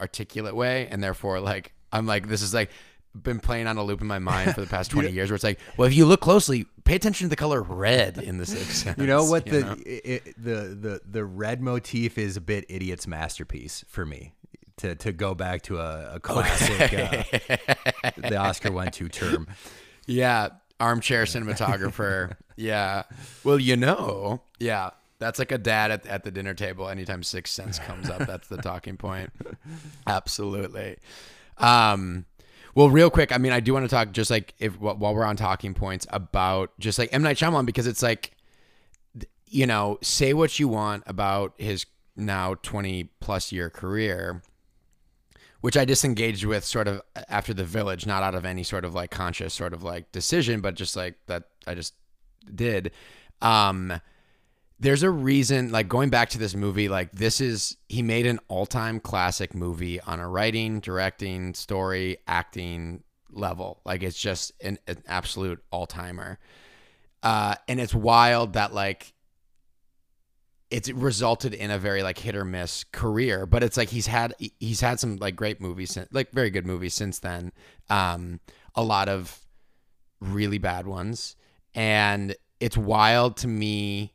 articulate 0.00 0.56
way, 0.56 0.88
and 0.88 1.02
therefore 1.02 1.40
like 1.40 1.72
I'm 1.92 2.06
like 2.06 2.28
this 2.28 2.42
is 2.42 2.52
like 2.54 2.70
been 3.14 3.40
playing 3.40 3.66
on 3.66 3.76
a 3.76 3.82
loop 3.82 4.00
in 4.00 4.06
my 4.06 4.18
mind 4.18 4.54
for 4.54 4.60
the 4.60 4.66
past 4.66 4.90
20 4.92 5.10
years 5.10 5.30
where 5.30 5.34
it's 5.34 5.44
like 5.44 5.58
well 5.76 5.86
if 5.86 5.94
you 5.94 6.06
look 6.06 6.20
closely 6.20 6.66
pay 6.84 6.94
attention 6.96 7.26
to 7.26 7.28
the 7.28 7.36
color 7.36 7.62
red 7.62 8.18
in 8.18 8.38
the 8.38 8.46
sixth 8.46 8.74
sense 8.84 8.98
You 8.98 9.06
know 9.06 9.24
what 9.24 9.46
you 9.46 9.52
the 9.52 9.60
know? 9.60 9.76
It, 9.84 10.24
the 10.42 10.76
the 10.80 11.00
the 11.08 11.24
red 11.24 11.60
motif 11.60 12.16
is 12.18 12.36
a 12.36 12.40
bit 12.40 12.64
idiot's 12.68 13.06
masterpiece 13.06 13.84
for 13.88 14.04
me. 14.06 14.32
To 14.78 14.94
to 14.96 15.12
go 15.12 15.34
back 15.34 15.62
to 15.62 15.78
a, 15.78 16.14
a 16.14 16.20
classic, 16.20 16.92
uh, 16.94 18.10
the 18.16 18.36
Oscar 18.36 18.72
went 18.72 18.94
to 18.94 19.08
term. 19.08 19.46
Yeah, 20.06 20.48
armchair 20.80 21.24
cinematographer. 21.24 22.34
yeah. 22.56 23.04
Well, 23.44 23.60
you 23.60 23.76
know, 23.76 24.40
yeah, 24.58 24.90
that's 25.20 25.38
like 25.38 25.52
a 25.52 25.58
dad 25.58 25.92
at, 25.92 26.06
at 26.06 26.24
the 26.24 26.32
dinner 26.32 26.54
table. 26.54 26.88
Anytime 26.88 27.22
Sixth 27.22 27.52
Sense 27.54 27.78
comes 27.78 28.10
up, 28.10 28.26
that's 28.26 28.48
the 28.48 28.56
talking 28.56 28.96
point. 28.96 29.30
Absolutely. 30.08 30.96
Um, 31.58 32.24
well, 32.74 32.90
real 32.90 33.10
quick, 33.10 33.32
I 33.32 33.38
mean, 33.38 33.52
I 33.52 33.60
do 33.60 33.72
want 33.72 33.84
to 33.84 33.88
talk 33.88 34.12
just 34.12 34.30
like 34.30 34.54
if 34.58 34.78
while 34.80 35.14
we're 35.14 35.24
on 35.24 35.36
talking 35.36 35.74
points 35.74 36.06
about 36.10 36.70
just 36.78 36.98
like 36.98 37.08
M 37.12 37.22
Night 37.22 37.36
Shyamalan 37.36 37.66
because 37.66 37.86
it's 37.86 38.02
like, 38.02 38.32
you 39.46 39.66
know, 39.66 39.98
say 40.02 40.32
what 40.32 40.58
you 40.58 40.68
want 40.68 41.04
about 41.06 41.54
his 41.58 41.86
now 42.16 42.54
twenty 42.62 43.04
plus 43.20 43.52
year 43.52 43.70
career 43.70 44.42
which 45.62 45.76
I 45.76 45.84
disengaged 45.84 46.44
with 46.44 46.64
sort 46.64 46.88
of 46.88 47.00
after 47.28 47.54
the 47.54 47.64
village, 47.64 48.04
not 48.04 48.24
out 48.24 48.34
of 48.34 48.44
any 48.44 48.64
sort 48.64 48.84
of 48.84 48.94
like 48.94 49.12
conscious 49.12 49.54
sort 49.54 49.72
of 49.72 49.84
like 49.84 50.10
decision, 50.10 50.60
but 50.60 50.74
just 50.74 50.96
like 50.96 51.14
that 51.28 51.44
I 51.68 51.74
just 51.74 51.94
did. 52.52 52.90
Um, 53.40 54.00
there's 54.82 55.04
a 55.04 55.10
reason, 55.10 55.70
like 55.70 55.88
going 55.88 56.10
back 56.10 56.30
to 56.30 56.38
this 56.38 56.56
movie, 56.56 56.88
like 56.88 57.12
this 57.12 57.40
is 57.40 57.76
he 57.88 58.02
made 58.02 58.26
an 58.26 58.40
all-time 58.48 58.98
classic 58.98 59.54
movie 59.54 60.00
on 60.00 60.18
a 60.18 60.28
writing, 60.28 60.80
directing, 60.80 61.54
story, 61.54 62.16
acting 62.26 63.04
level. 63.30 63.80
Like 63.84 64.02
it's 64.02 64.18
just 64.18 64.50
an, 64.60 64.78
an 64.88 65.00
absolute 65.06 65.62
all-timer. 65.70 66.36
Uh, 67.22 67.54
and 67.68 67.80
it's 67.80 67.94
wild 67.94 68.54
that 68.54 68.74
like 68.74 69.14
it's 70.68 70.90
resulted 70.90 71.54
in 71.54 71.70
a 71.70 71.78
very 71.78 72.02
like 72.02 72.18
hit 72.18 72.34
or 72.34 72.46
miss 72.46 72.82
career 72.92 73.44
but 73.44 73.62
it's 73.62 73.76
like 73.76 73.90
he's 73.90 74.06
had 74.06 74.34
he's 74.58 74.80
had 74.80 74.98
some 74.98 75.16
like 75.16 75.36
great 75.36 75.60
movies 75.60 75.90
since, 75.92 76.08
like 76.12 76.32
very 76.32 76.48
good 76.48 76.64
movies 76.64 76.94
since 76.94 77.18
then 77.18 77.52
um 77.90 78.40
a 78.74 78.82
lot 78.82 79.06
of 79.06 79.38
really 80.20 80.56
bad 80.56 80.86
ones 80.86 81.36
and 81.74 82.34
it's 82.58 82.76
wild 82.76 83.36
to 83.36 83.46
me 83.46 84.14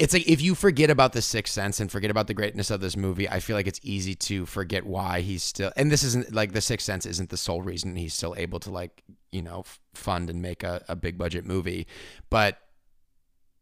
it's 0.00 0.14
like 0.14 0.26
if 0.26 0.40
you 0.40 0.54
forget 0.54 0.90
about 0.90 1.12
the 1.12 1.22
sixth 1.22 1.52
sense 1.54 1.78
and 1.78 1.92
forget 1.92 2.10
about 2.10 2.26
the 2.26 2.34
greatness 2.34 2.70
of 2.70 2.80
this 2.80 2.96
movie 2.96 3.28
i 3.28 3.38
feel 3.38 3.54
like 3.54 3.66
it's 3.66 3.80
easy 3.82 4.14
to 4.14 4.46
forget 4.46 4.84
why 4.84 5.20
he's 5.20 5.42
still 5.42 5.70
and 5.76 5.92
this 5.92 6.02
isn't 6.02 6.34
like 6.34 6.52
the 6.52 6.60
sixth 6.60 6.86
sense 6.86 7.06
isn't 7.06 7.30
the 7.30 7.36
sole 7.36 7.62
reason 7.62 7.94
he's 7.94 8.14
still 8.14 8.34
able 8.36 8.58
to 8.58 8.70
like 8.70 9.02
you 9.30 9.42
know 9.42 9.64
fund 9.94 10.28
and 10.30 10.42
make 10.42 10.62
a, 10.62 10.82
a 10.88 10.96
big 10.96 11.16
budget 11.16 11.44
movie 11.44 11.86
but 12.30 12.58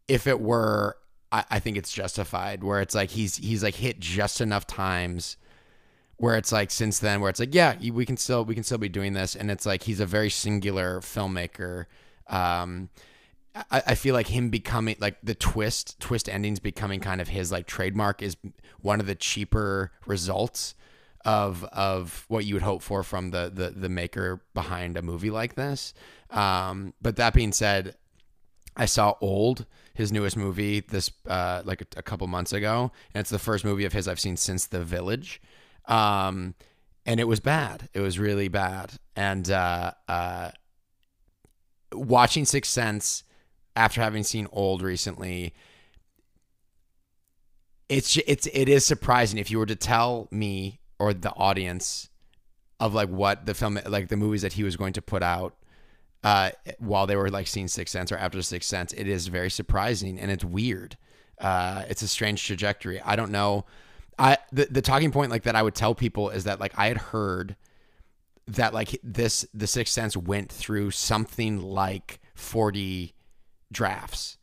if 0.09 0.27
it 0.27 0.41
were, 0.41 0.97
I, 1.31 1.45
I 1.51 1.59
think 1.59 1.77
it's 1.77 1.93
justified. 1.93 2.63
Where 2.63 2.81
it's 2.81 2.95
like 2.95 3.11
he's 3.11 3.37
he's 3.37 3.63
like 3.63 3.75
hit 3.75 3.99
just 3.99 4.41
enough 4.41 4.67
times 4.67 5.37
where 6.17 6.35
it's 6.35 6.51
like 6.51 6.69
since 6.69 6.99
then 6.99 7.21
where 7.21 7.29
it's 7.29 7.39
like 7.39 7.55
yeah 7.55 7.77
we 7.93 8.05
can 8.05 8.17
still 8.17 8.43
we 8.43 8.53
can 8.53 8.63
still 8.63 8.77
be 8.77 8.89
doing 8.89 9.13
this 9.13 9.37
and 9.37 9.49
it's 9.49 9.65
like 9.65 9.83
he's 9.83 10.01
a 10.01 10.05
very 10.05 10.29
singular 10.29 10.99
filmmaker 10.99 11.85
um 12.27 12.89
I, 13.71 13.83
I 13.87 13.95
feel 13.95 14.13
like 14.13 14.27
him 14.27 14.49
becoming 14.49 14.95
like 14.99 15.17
the 15.23 15.35
twist 15.35 15.99
twist 15.99 16.29
endings 16.29 16.59
becoming 16.59 16.99
kind 16.99 17.21
of 17.21 17.27
his 17.27 17.51
like 17.51 17.67
trademark 17.67 18.21
is 18.21 18.37
one 18.81 18.99
of 18.99 19.05
the 19.05 19.15
cheaper 19.15 19.91
results 20.05 20.75
of 21.25 21.63
of 21.65 22.25
what 22.27 22.45
you 22.45 22.55
would 22.55 22.63
hope 22.63 22.81
for 22.81 23.03
from 23.03 23.31
the 23.31 23.51
the, 23.53 23.69
the 23.71 23.89
maker 23.89 24.41
behind 24.53 24.97
a 24.97 25.01
movie 25.01 25.29
like 25.29 25.55
this 25.55 25.93
um 26.29 26.93
but 27.01 27.17
that 27.17 27.33
being 27.33 27.51
said 27.51 27.95
I 28.79 28.85
saw 28.85 29.15
Old, 29.19 29.65
his 29.93 30.11
newest 30.11 30.37
movie, 30.37 30.79
this 30.79 31.11
uh, 31.27 31.61
like 31.65 31.81
a, 31.81 31.85
a, 31.97 32.01
couple 32.01 32.25
months 32.27 32.53
ago, 32.53 32.93
and 33.13 33.19
it's 33.19 33.29
the 33.29 33.37
first 33.37 33.65
movie 33.65 33.83
of 33.83 33.91
his 33.91 34.07
I've 34.07 34.21
seen 34.21 34.37
since 34.37 34.67
The 34.67 34.85
Village, 34.85 35.41
um, 35.85 36.55
and 37.05 37.19
it 37.19 37.25
was 37.25 37.41
bad. 37.41 37.89
It 37.93 37.99
was 37.99 38.17
really 38.17 38.47
bad. 38.47 38.93
And 39.17 39.51
uh, 39.51 39.91
uh, 40.07 40.51
watching 41.91 42.45
Sixth 42.45 42.71
Sense 42.71 43.25
after 43.79 44.01
having 44.01 44.23
seen 44.23 44.45
Old 44.51 44.81
recently, 44.81 45.53
it's 47.87 48.17
it's 48.27 48.45
it 48.47 48.67
is 48.67 48.85
surprising 48.85 49.39
if 49.39 49.49
you 49.49 49.57
were 49.57 49.65
to 49.65 49.75
tell 49.75 50.27
me 50.31 50.81
or 50.99 51.13
the 51.13 51.31
audience 51.31 52.09
of 52.81 52.93
like 52.93 53.07
what 53.07 53.45
the 53.45 53.53
film 53.53 53.79
like 53.87 54.09
the 54.09 54.17
movies 54.17 54.41
that 54.41 54.53
he 54.53 54.63
was 54.63 54.75
going 54.75 54.91
to 54.93 55.01
put 55.01 55.23
out 55.23 55.55
uh, 56.25 56.51
while 56.79 57.07
they 57.07 57.15
were 57.15 57.29
like 57.29 57.47
seeing 57.47 57.69
Sixth 57.69 57.93
Sense 57.93 58.11
or 58.11 58.17
after 58.17 58.41
Sixth 58.41 58.69
Sense, 58.69 58.91
it 58.91 59.07
is 59.07 59.27
very 59.27 59.49
surprising 59.49 60.19
and 60.19 60.29
it's 60.29 60.43
weird. 60.43 60.97
Uh, 61.39 61.83
it's 61.87 62.01
a 62.01 62.07
strange 62.07 62.45
trajectory. 62.45 62.99
I 62.99 63.15
don't 63.15 63.31
know. 63.31 63.65
I 64.19 64.37
the, 64.51 64.65
the 64.65 64.81
talking 64.81 65.11
point 65.11 65.31
like 65.31 65.43
that 65.43 65.55
I 65.55 65.63
would 65.63 65.75
tell 65.75 65.95
people 65.95 66.29
is 66.31 66.43
that 66.43 66.59
like 66.59 66.77
I 66.77 66.87
had 66.87 66.97
heard 66.97 67.55
that 68.45 68.73
like 68.73 68.99
this 69.03 69.47
the 69.53 69.67
Sixth 69.67 69.93
Sense 69.93 70.17
went 70.17 70.51
through 70.51 70.91
something 70.91 71.61
like 71.61 72.19
forty 72.35 73.13
drafts, 73.71 74.37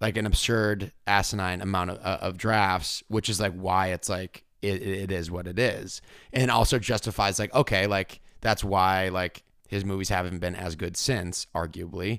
like 0.00 0.16
an 0.16 0.26
absurd 0.26 0.92
asinine 1.06 1.60
amount 1.60 1.90
of, 1.90 1.98
uh, 1.98 2.18
of 2.20 2.36
drafts, 2.36 3.02
which 3.08 3.28
is 3.28 3.40
like 3.40 3.52
why 3.52 3.88
it's 3.88 4.08
like 4.08 4.44
it, 4.62 4.82
it 4.82 5.10
is 5.10 5.30
what 5.30 5.46
it 5.46 5.58
is, 5.58 6.02
and 6.32 6.50
also 6.50 6.78
justifies 6.78 7.38
like 7.38 7.54
okay 7.54 7.86
like 7.86 8.20
that's 8.40 8.64
why 8.64 9.08
like 9.08 9.42
his 9.70 9.84
movies 9.84 10.08
haven't 10.08 10.40
been 10.40 10.56
as 10.56 10.74
good 10.74 10.96
since, 10.96 11.46
arguably, 11.54 12.18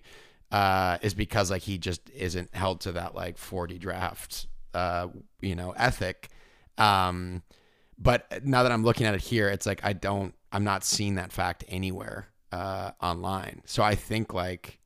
uh, 0.51 0.97
is 1.01 1.13
because 1.13 1.51
like 1.51 1.63
he 1.63 1.77
just 1.77 2.09
isn't 2.11 2.55
held 2.55 2.79
to 2.81 2.93
that 2.93 3.13
like 3.13 3.37
40 3.37 3.77
draft, 3.77 4.47
uh, 4.73 5.09
you 5.41 5.55
know, 5.55 5.71
ethic. 5.71 6.29
Um, 6.77 7.43
but 7.97 8.45
now 8.45 8.63
that 8.63 8.71
I'm 8.71 8.85
looking 8.85 9.05
at 9.05 9.15
it 9.15 9.21
here, 9.21 9.49
it's 9.49 9.65
like 9.65 9.81
I 9.83 9.91
don't, 9.91 10.33
I'm 10.53 10.63
not 10.63 10.85
seeing 10.85 11.15
that 11.15 11.33
fact 11.33 11.65
anywhere 11.67 12.27
uh, 12.53 12.91
online. 13.01 13.63
So 13.65 13.83
I 13.83 13.95
think 13.95 14.33
like, 14.33 14.79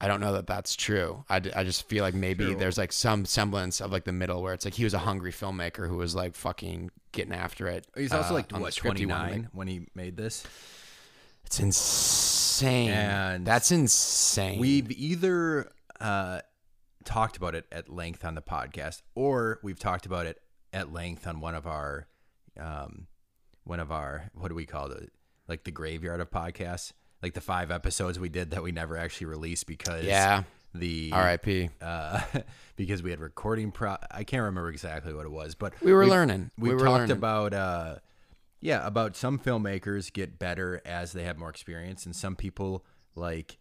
I 0.00 0.06
don't 0.06 0.20
know 0.20 0.34
that 0.34 0.46
that's 0.46 0.76
true. 0.76 1.24
I, 1.28 1.36
I 1.56 1.64
just 1.64 1.88
feel 1.88 2.04
like 2.04 2.14
maybe 2.14 2.44
true. 2.44 2.54
there's 2.54 2.78
like 2.78 2.92
some 2.92 3.24
semblance 3.24 3.80
of 3.80 3.90
like 3.90 4.04
the 4.04 4.12
middle 4.12 4.42
where 4.42 4.54
it's 4.54 4.64
like 4.64 4.74
he 4.74 4.84
was 4.84 4.94
a 4.94 4.98
hungry 4.98 5.32
filmmaker 5.32 5.88
who 5.88 5.96
was 5.96 6.14
like 6.14 6.36
fucking 6.36 6.90
getting 7.10 7.32
after 7.32 7.66
it. 7.66 7.86
He's 7.96 8.12
also 8.12 8.30
uh, 8.30 8.34
like 8.34 8.52
what 8.52 8.74
29 8.74 9.48
when 9.52 9.66
he 9.66 9.86
made 9.96 10.16
this. 10.16 10.46
It's 11.44 11.58
insane. 11.58 12.90
And 12.90 13.46
that's 13.46 13.72
insane. 13.72 14.60
We've 14.60 14.90
either 14.92 15.72
uh, 16.00 16.40
talked 17.04 17.36
about 17.36 17.56
it 17.56 17.66
at 17.72 17.88
length 17.88 18.24
on 18.24 18.34
the 18.34 18.42
podcast, 18.42 19.02
or 19.16 19.58
we've 19.62 19.78
talked 19.78 20.06
about 20.06 20.26
it 20.26 20.40
at 20.72 20.92
length 20.92 21.26
on 21.26 21.40
one 21.40 21.54
of 21.54 21.66
our, 21.66 22.06
um, 22.60 23.08
one 23.64 23.80
of 23.80 23.90
our 23.90 24.30
what 24.34 24.48
do 24.48 24.54
we 24.54 24.66
call 24.66 24.92
it? 24.92 25.10
Like 25.48 25.64
the 25.64 25.70
graveyard 25.70 26.20
of 26.20 26.30
podcasts, 26.30 26.92
like 27.22 27.34
the 27.34 27.40
five 27.40 27.70
episodes 27.70 28.18
we 28.18 28.28
did 28.28 28.50
that 28.50 28.62
we 28.62 28.72
never 28.72 28.96
actually 28.96 29.26
released 29.26 29.66
because 29.66 30.04
yeah, 30.04 30.44
the 30.74 31.10
R.I.P. 31.12 31.70
Uh, 31.80 32.20
because 32.76 33.02
we 33.02 33.10
had 33.10 33.20
recording 33.20 33.72
pro. 33.72 33.96
I 34.10 34.24
can't 34.24 34.42
remember 34.42 34.70
exactly 34.70 35.12
what 35.12 35.26
it 35.26 35.32
was, 35.32 35.54
but 35.54 35.74
we 35.82 35.92
were 35.92 36.06
learning. 36.06 36.50
We, 36.58 36.70
we 36.70 36.74
were 36.74 36.84
talked 36.84 37.00
learning. 37.00 37.10
about. 37.12 37.54
Uh, 37.54 37.94
yeah, 38.60 38.84
about 38.84 39.14
some 39.14 39.38
filmmakers 39.38 40.12
get 40.12 40.38
better 40.38 40.82
as 40.84 41.12
they 41.12 41.22
have 41.22 41.38
more 41.38 41.48
experience, 41.50 42.06
and 42.06 42.14
some 42.14 42.34
people 42.34 42.84
like 43.14 43.56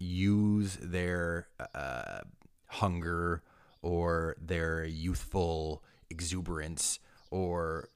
use 0.00 0.76
their 0.80 1.46
uh, 1.74 2.20
hunger 2.66 3.42
or 3.82 4.36
their 4.40 4.84
youthful 4.84 5.84
exuberance 6.10 6.98
or 7.30 7.88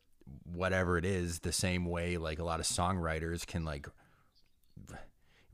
whatever 0.45 0.97
it 0.97 1.05
is 1.05 1.41
the 1.41 1.53
same 1.53 1.85
way 1.85 2.17
like 2.17 2.39
a 2.39 2.45
lot 2.45 2.61
of 2.61 2.67
songwriters 2.67 3.47
can 3.47 3.65
like 3.65 3.87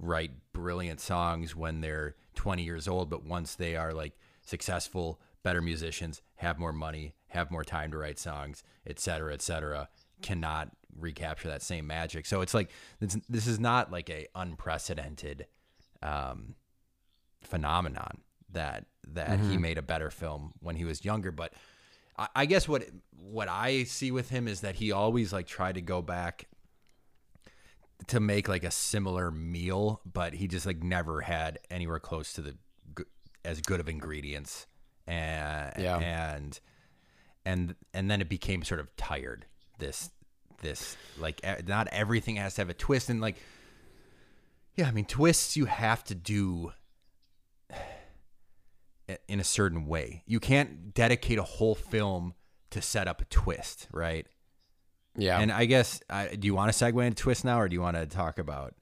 write 0.01 0.33
brilliant 0.53 1.01
songs 1.01 1.55
when 1.55 1.81
they're 1.81 2.17
20 2.35 2.63
years 2.63 2.89
old 2.89 3.11
but 3.11 3.25
once 3.25 3.55
they 3.55 3.77
are 3.77 3.93
like 3.93 4.15
successful 4.45 5.21
better 5.43 5.61
musicians 5.61 6.23
have 6.37 6.59
more 6.59 6.73
money 6.73 7.15
have 7.29 7.51
more 7.51 7.65
time 7.65 7.91
to 7.91 7.99
write 7.99 8.19
songs 8.19 8.63
et 8.87 8.99
cetera, 8.99 9.33
et 9.33 9.43
cetera, 9.43 9.89
cannot 10.23 10.71
recapture 10.99 11.49
that 11.49 11.63
same 11.63 11.87
magic. 11.87 12.27
So 12.27 12.41
it's 12.41 12.55
like 12.55 12.71
it's, 13.01 13.17
this 13.29 13.47
is 13.47 13.59
not 13.59 13.91
like 13.91 14.11
a 14.11 14.27
unprecedented 14.35 15.47
um, 16.03 16.55
phenomenon 17.43 18.19
that 18.53 18.87
that 19.09 19.31
mm-hmm. 19.31 19.51
he 19.51 19.59
made 19.59 19.79
a 19.79 19.83
better 19.83 20.11
film 20.11 20.53
when 20.61 20.77
he 20.77 20.85
was 20.85 21.05
younger. 21.05 21.31
But 21.31 21.53
I, 22.19 22.29
I 22.37 22.47
guess 22.47 22.69
what 22.69 22.85
what 23.17 23.49
I 23.49 23.85
see 23.85 24.11
with 24.11 24.29
him 24.31 24.49
is 24.49 24.61
that 24.61 24.77
he 24.77 24.93
always 24.93 25.33
like 25.33 25.47
tried 25.47 25.77
to 25.77 25.83
go 25.83 26.03
back 26.03 26.47
to 28.09 28.21
make 28.21 28.49
like 28.49 28.65
a 28.65 28.71
similar 28.71 29.31
meal, 29.31 30.01
but 30.11 30.35
he 30.35 30.49
just 30.49 30.67
like 30.67 30.83
never 30.83 31.21
had 31.21 31.59
anywhere 31.71 31.99
close 32.01 32.33
to 32.35 32.41
the 32.43 32.57
as 33.45 33.61
good 33.61 33.81
of 33.81 33.89
ingredients, 33.89 34.67
and 35.07 35.73
Yeah. 35.79 35.99
and 35.99 36.61
and 37.45 37.75
and 37.95 38.11
then 38.11 38.21
it 38.21 38.29
became 38.29 38.63
sort 38.63 38.81
of 38.81 38.95
tired. 38.97 39.47
This 39.79 40.11
this 40.63 40.97
like 41.19 41.41
not 41.67 41.89
everything 41.89 42.37
has 42.37 42.55
to 42.57 42.61
have 42.63 42.69
a 42.71 42.75
twist, 42.75 43.09
and 43.09 43.21
like 43.21 43.37
yeah, 44.77 44.87
I 44.87 44.91
mean 44.93 45.07
twists 45.07 45.57
you 45.57 45.65
have 45.67 46.05
to 46.05 46.15
do 46.15 46.73
eh, 49.09 49.17
in 49.29 49.41
a 49.41 49.45
certain 49.45 49.87
way. 49.87 50.23
You 50.27 50.41
can't 50.41 50.95
dedicate 50.95 51.39
a 51.39 51.43
whole 51.43 51.75
film 51.75 52.35
to 52.71 52.81
set 52.81 53.09
up 53.09 53.21
a 53.21 53.25
twist, 53.25 53.89
right? 53.93 54.27
Yeah. 55.17 55.41
And 55.41 55.51
I 55.53 55.65
guess, 55.65 56.01
I, 56.09 56.29
do 56.29 56.47
you 56.47 56.55
want 56.55 56.73
to 56.73 56.85
segue 56.85 57.05
into 57.05 57.21
twist 57.21 57.45
now, 57.45 57.61
or 57.61 57.69
do 57.69 57.75
you 57.75 57.81
want 57.81 57.97
to 57.97 58.07
talk 58.07 58.39
about? 58.39 58.75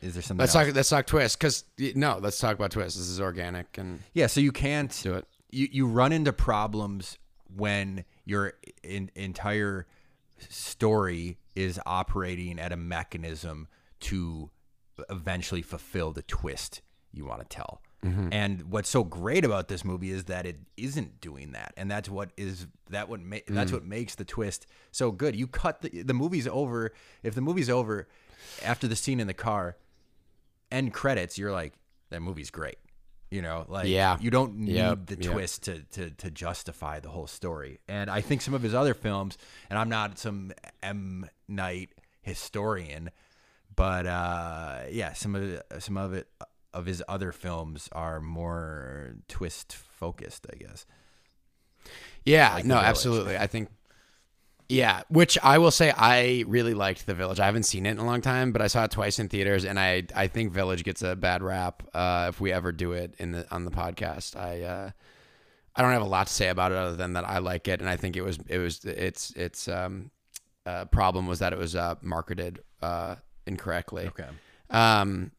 Is 0.00 0.14
there 0.14 0.22
something? 0.22 0.40
let's 0.42 0.54
else? 0.54 0.66
talk. 0.66 0.74
Let's 0.74 0.88
talk 0.88 1.06
twist. 1.06 1.38
Because 1.38 1.64
no, 1.94 2.18
let's 2.20 2.38
talk 2.38 2.56
about 2.56 2.72
twist. 2.72 2.96
This 2.96 3.08
is 3.08 3.20
organic 3.20 3.78
and 3.78 4.00
Yeah, 4.12 4.26
so 4.26 4.40
you 4.40 4.50
can't 4.50 4.98
do 5.02 5.14
it. 5.14 5.26
You 5.50 5.68
you 5.70 5.86
run 5.86 6.12
into 6.12 6.32
problems 6.32 7.18
when 7.54 8.04
your 8.24 8.54
in, 8.82 9.10
entire 9.14 9.86
story 10.48 11.38
is 11.54 11.78
operating 11.86 12.58
at 12.58 12.72
a 12.72 12.76
mechanism 12.76 13.68
to 14.00 14.50
eventually 15.08 15.62
fulfill 15.62 16.10
the 16.10 16.22
twist 16.22 16.82
you 17.12 17.24
want 17.24 17.40
to 17.40 17.46
tell. 17.46 17.80
And 18.04 18.62
what's 18.70 18.88
so 18.88 19.04
great 19.04 19.44
about 19.44 19.68
this 19.68 19.84
movie 19.84 20.10
is 20.10 20.24
that 20.24 20.44
it 20.44 20.58
isn't 20.76 21.20
doing 21.20 21.52
that, 21.52 21.72
and 21.76 21.88
that's 21.88 22.08
what 22.08 22.30
is 22.36 22.66
that 22.90 23.08
what 23.08 23.20
ma- 23.20 23.36
that's 23.46 23.70
what 23.70 23.84
makes 23.84 24.16
the 24.16 24.24
twist 24.24 24.66
so 24.90 25.12
good. 25.12 25.36
You 25.36 25.46
cut 25.46 25.82
the 25.82 26.02
the 26.02 26.12
movie's 26.14 26.48
over. 26.48 26.92
If 27.22 27.36
the 27.36 27.40
movie's 27.40 27.70
over 27.70 28.08
after 28.64 28.88
the 28.88 28.96
scene 28.96 29.20
in 29.20 29.28
the 29.28 29.34
car, 29.34 29.76
end 30.72 30.92
credits, 30.92 31.38
you're 31.38 31.52
like, 31.52 31.74
that 32.10 32.20
movie's 32.22 32.50
great. 32.50 32.78
You 33.30 33.40
know, 33.40 33.64
like 33.68 33.86
Yeah. 33.88 34.18
you 34.20 34.30
don't 34.30 34.56
need 34.56 34.74
Yep, 34.74 35.06
the 35.06 35.14
yep. 35.22 35.32
twist 35.32 35.62
to, 35.64 35.82
to 35.92 36.10
to 36.10 36.30
justify 36.30 36.98
the 37.00 37.08
whole 37.10 37.28
story. 37.28 37.78
And 37.88 38.10
I 38.10 38.20
think 38.20 38.42
some 38.42 38.52
of 38.52 38.62
his 38.62 38.74
other 38.74 38.94
films, 38.94 39.38
and 39.70 39.78
I'm 39.78 39.88
not 39.88 40.18
some 40.18 40.52
M 40.82 41.30
Night 41.48 41.90
historian, 42.20 43.10
but 43.76 44.06
uh, 44.06 44.80
yeah, 44.90 45.12
some 45.12 45.34
of 45.36 45.42
it, 45.44 45.66
some 45.78 45.96
of 45.96 46.12
it 46.14 46.26
of 46.74 46.86
his 46.86 47.02
other 47.08 47.32
films 47.32 47.88
are 47.92 48.20
more 48.20 49.16
twist 49.28 49.74
focused, 49.74 50.46
I 50.52 50.56
guess. 50.56 50.86
Yeah, 52.24 52.54
Like 52.54 52.64
no, 52.64 52.76
absolutely. 52.76 53.36
I 53.36 53.46
think, 53.46 53.68
yeah, 54.68 55.02
which 55.08 55.36
I 55.42 55.58
will 55.58 55.70
say 55.72 55.92
I 55.96 56.44
really 56.46 56.72
liked 56.74 57.06
The 57.06 57.14
Village. 57.14 57.40
I 57.40 57.46
haven't 57.46 57.64
seen 57.64 57.84
it 57.84 57.90
in 57.90 57.98
a 57.98 58.06
long 58.06 58.20
time, 58.20 58.52
but 58.52 58.62
I 58.62 58.68
saw 58.68 58.84
it 58.84 58.90
twice 58.90 59.18
in 59.18 59.28
theaters, 59.28 59.64
and 59.64 59.78
I 59.78 60.04
I 60.14 60.28
think 60.28 60.52
Village 60.52 60.84
gets 60.84 61.02
a 61.02 61.16
bad 61.16 61.42
rap 61.42 61.82
uh, 61.92 62.26
if 62.28 62.40
we 62.40 62.52
ever 62.52 62.72
do 62.72 62.92
it 62.92 63.14
in 63.18 63.32
the 63.32 63.46
on 63.54 63.64
the 63.64 63.70
podcast. 63.70 64.36
I 64.36 64.62
uh, 64.62 64.90
I 65.74 65.82
don't 65.82 65.92
have 65.92 66.02
a 66.02 66.06
lot 66.06 66.28
to 66.28 66.32
say 66.32 66.48
about 66.48 66.72
it 66.72 66.78
other 66.78 66.96
than 66.96 67.14
that 67.14 67.28
I 67.28 67.38
like 67.38 67.66
it, 67.68 67.80
and 67.80 67.88
I 67.88 67.96
think 67.96 68.16
it 68.16 68.22
was 68.22 68.38
it 68.48 68.58
was 68.58 68.84
its 68.84 69.32
its 69.32 69.68
um, 69.68 70.10
uh, 70.64 70.84
problem 70.86 71.26
was 71.26 71.40
that 71.40 71.52
it 71.52 71.58
was 71.58 71.74
uh, 71.74 71.96
marketed 72.00 72.60
uh, 72.80 73.16
incorrectly. 73.46 74.06
Okay. 74.06 74.28
Um, 74.70 75.32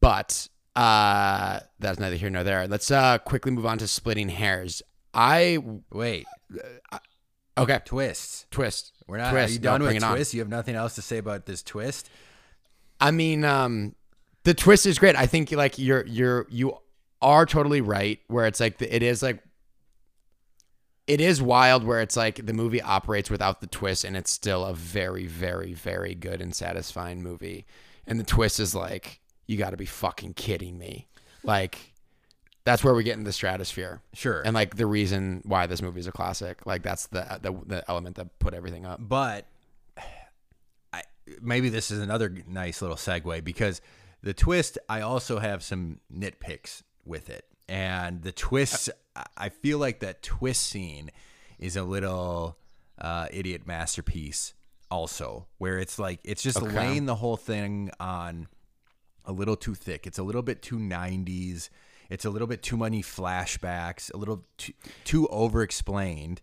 but 0.00 0.48
uh, 0.76 1.60
that's 1.78 1.98
neither 1.98 2.16
here 2.16 2.30
nor 2.30 2.44
there. 2.44 2.66
Let's 2.68 2.90
uh, 2.90 3.18
quickly 3.18 3.52
move 3.52 3.66
on 3.66 3.78
to 3.78 3.86
splitting 3.86 4.28
hairs. 4.28 4.82
I 5.14 5.58
Wait, 5.92 6.26
okay. 7.58 7.80
twists. 7.84 8.46
Twist. 8.50 8.92
We're 9.06 9.18
not. 9.18 9.30
Twist. 9.30 9.50
Are 9.50 9.52
you 9.52 9.58
No, 9.58 9.70
done 9.70 9.80
bring 9.80 9.94
with 9.94 10.02
it 10.02 10.06
on. 10.06 10.24
You 10.32 10.40
have 10.40 10.48
nothing 10.48 10.74
else 10.74 10.94
to 10.94 11.02
say 11.02 11.18
about 11.18 11.46
this 11.46 11.62
twist? 11.62 12.08
I 13.00 13.10
mean, 13.10 13.44
um, 13.44 13.94
the 14.44 14.54
twist 14.54 14.86
is 14.86 14.98
great. 14.98 15.16
I 15.16 15.26
think 15.26 15.52
like 15.52 15.78
you're 15.78 16.06
you're 16.06 16.46
you 16.48 16.78
are 17.20 17.44
totally 17.44 17.80
right. 17.80 18.20
Where 18.28 18.46
it's 18.46 18.60
like 18.60 18.78
the, 18.78 18.94
it 18.94 19.02
is 19.02 19.22
like 19.22 19.42
it 21.06 21.20
is 21.20 21.42
wild. 21.42 21.84
Where 21.84 22.00
it's 22.00 22.16
like 22.16 22.46
the 22.46 22.54
movie 22.54 22.80
operates 22.80 23.28
without 23.28 23.60
the 23.60 23.66
twist, 23.66 24.04
and 24.04 24.16
it's 24.16 24.30
still 24.30 24.64
a 24.64 24.72
very 24.72 25.26
very 25.26 25.74
very 25.74 26.14
good 26.14 26.40
and 26.40 26.54
satisfying 26.54 27.22
movie. 27.22 27.66
And 28.06 28.18
the 28.18 28.24
twist 28.24 28.58
is 28.58 28.74
like 28.74 29.20
you 29.52 29.58
got 29.58 29.70
to 29.70 29.76
be 29.76 29.86
fucking 29.86 30.34
kidding 30.34 30.78
me. 30.78 31.06
Like 31.44 31.92
that's 32.64 32.82
where 32.84 32.94
we 32.94 33.02
get 33.04 33.16
in 33.18 33.24
the 33.24 33.32
stratosphere. 33.32 34.00
Sure. 34.14 34.40
And 34.44 34.54
like 34.54 34.76
the 34.76 34.86
reason 34.86 35.42
why 35.44 35.66
this 35.66 35.82
movie 35.82 36.00
is 36.00 36.06
a 36.06 36.12
classic. 36.12 36.64
Like 36.66 36.82
that's 36.82 37.06
the 37.08 37.38
the, 37.42 37.52
the 37.66 37.84
element 37.90 38.16
that 38.16 38.38
put 38.38 38.54
everything 38.54 38.86
up. 38.86 38.98
but 39.00 39.46
I, 40.92 41.02
maybe 41.40 41.68
this 41.68 41.90
is 41.90 42.00
another 42.00 42.34
nice 42.48 42.82
little 42.82 42.96
segue 42.96 43.44
because 43.44 43.80
the 44.22 44.34
twist 44.34 44.78
I 44.88 45.00
also 45.00 45.38
have 45.38 45.62
some 45.62 46.00
nitpicks 46.14 46.82
with 47.04 47.30
it, 47.30 47.44
and 47.68 48.22
the 48.22 48.32
twists 48.32 48.88
I- 49.16 49.26
I 49.36 49.48
feel 49.50 49.78
like 49.78 50.00
that 50.00 50.22
twist 50.22 50.62
scene 50.62 51.10
is 51.58 51.76
a 51.76 51.82
little 51.82 52.56
uh, 52.98 53.26
idiot 53.30 53.66
masterpiece 53.66 54.54
also, 54.90 55.46
where 55.58 55.78
it's 55.78 55.98
like 55.98 56.20
it's 56.24 56.42
just 56.42 56.58
Okay. 56.62 56.74
laying 56.76 57.06
the 57.06 57.14
whole 57.16 57.36
thing 57.36 57.90
on 57.98 58.46
a 59.24 59.32
little 59.32 59.56
too 59.56 59.74
thick. 59.74 60.06
It's 60.06 60.18
a 60.18 60.22
little 60.22 60.42
bit 60.42 60.62
too 60.62 60.78
90s. 60.78 61.68
It's 62.10 62.24
a 62.24 62.30
little 62.30 62.48
bit 62.48 62.62
too 62.62 62.76
many 62.76 63.02
flashbacks, 63.02 64.12
a 64.12 64.16
little 64.16 64.44
too, 64.58 64.72
too 65.04 65.26
over 65.28 65.62
explained. 65.62 66.42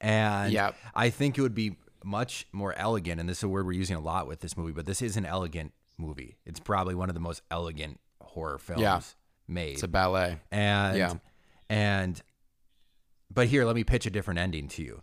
And 0.00 0.52
Yep. 0.52 0.76
I 0.94 1.10
think 1.10 1.36
it 1.38 1.42
would 1.42 1.54
be 1.54 1.76
much 2.04 2.46
more 2.52 2.72
elegant, 2.74 3.20
and 3.20 3.28
this 3.28 3.38
is 3.38 3.42
a 3.44 3.48
word 3.48 3.66
we're 3.66 3.72
using 3.72 3.96
a 3.96 4.00
lot 4.00 4.26
with 4.26 4.40
this 4.40 4.56
movie, 4.56 4.72
but 4.72 4.86
this 4.86 5.02
is 5.02 5.16
an 5.16 5.26
elegant 5.26 5.72
movie. 5.98 6.36
It's 6.46 6.60
probably 6.60 6.94
one 6.94 7.08
of 7.10 7.14
the 7.14 7.20
most 7.20 7.42
elegant 7.50 8.00
horror 8.22 8.58
films 8.58 8.80
Yeah. 8.82 9.00
made. 9.48 9.74
It's 9.74 9.82
a 9.82 9.88
ballet. 9.88 10.38
and 10.50 10.96
Yeah. 10.96 11.14
and 11.68 12.22
but 13.32 13.46
here, 13.48 13.64
let 13.64 13.76
me 13.76 13.84
pitch 13.84 14.06
a 14.06 14.10
different 14.10 14.38
ending 14.40 14.68
to 14.68 14.82
you. 14.82 15.02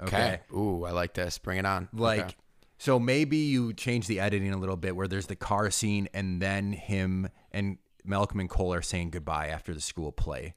Okay. 0.00 0.40
Ooh, 0.52 0.84
I 0.84 0.90
like 0.90 1.14
this. 1.14 1.38
Bring 1.38 1.58
it 1.58 1.66
on. 1.66 1.88
Like, 1.92 2.20
Okay. 2.20 2.34
So 2.78 2.98
maybe 2.98 3.36
you 3.36 3.72
change 3.72 4.06
the 4.06 4.20
editing 4.20 4.52
a 4.52 4.56
little 4.58 4.76
bit 4.76 4.94
where 4.96 5.08
there's 5.08 5.26
the 5.26 5.36
car 5.36 5.70
scene 5.70 6.08
and 6.14 6.40
then 6.42 6.72
him 6.72 7.28
and 7.52 7.78
Malcolm 8.04 8.38
and 8.40 8.48
Cole 8.50 8.72
are 8.74 8.82
saying 8.82 9.10
goodbye 9.10 9.48
after 9.48 9.74
the 9.74 9.80
school 9.80 10.12
play, 10.12 10.54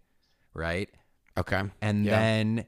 right? 0.54 0.90
Okay. 1.38 1.64
And 1.82 2.06
Yeah. 2.06 2.20
then 2.20 2.66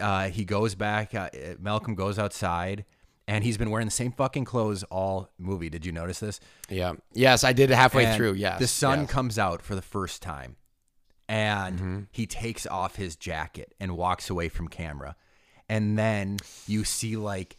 uh, 0.00 0.28
he 0.30 0.44
goes 0.44 0.74
back. 0.74 1.14
Uh, 1.14 1.28
Malcolm 1.58 1.94
goes 1.94 2.18
outside 2.18 2.84
and 3.26 3.42
he's 3.44 3.58
been 3.58 3.70
wearing 3.70 3.86
the 3.88 3.90
same 3.92 4.12
fucking 4.12 4.44
clothes 4.44 4.84
all 4.84 5.28
movie. 5.38 5.68
Did 5.68 5.84
you 5.84 5.92
notice 5.92 6.20
this? 6.20 6.40
Yeah. 6.70 6.94
Yes, 7.12 7.44
I 7.44 7.52
did 7.52 7.68
halfway 7.70 8.06
And 8.06 8.16
through. 8.16 8.34
Yes. 8.34 8.60
The 8.60 8.68
sun 8.68 9.00
yes. 9.00 9.10
comes 9.10 9.38
out 9.38 9.60
for 9.60 9.74
the 9.74 9.82
first 9.82 10.22
time 10.22 10.56
and 11.28 11.78
Mm-hmm. 11.78 12.00
he 12.12 12.26
takes 12.26 12.66
off 12.66 12.96
his 12.96 13.16
jacket 13.16 13.74
and 13.80 13.96
walks 13.96 14.30
away 14.30 14.48
from 14.48 14.68
camera. 14.68 15.16
And 15.68 15.98
then 15.98 16.38
you 16.66 16.84
see 16.84 17.16
like 17.16 17.58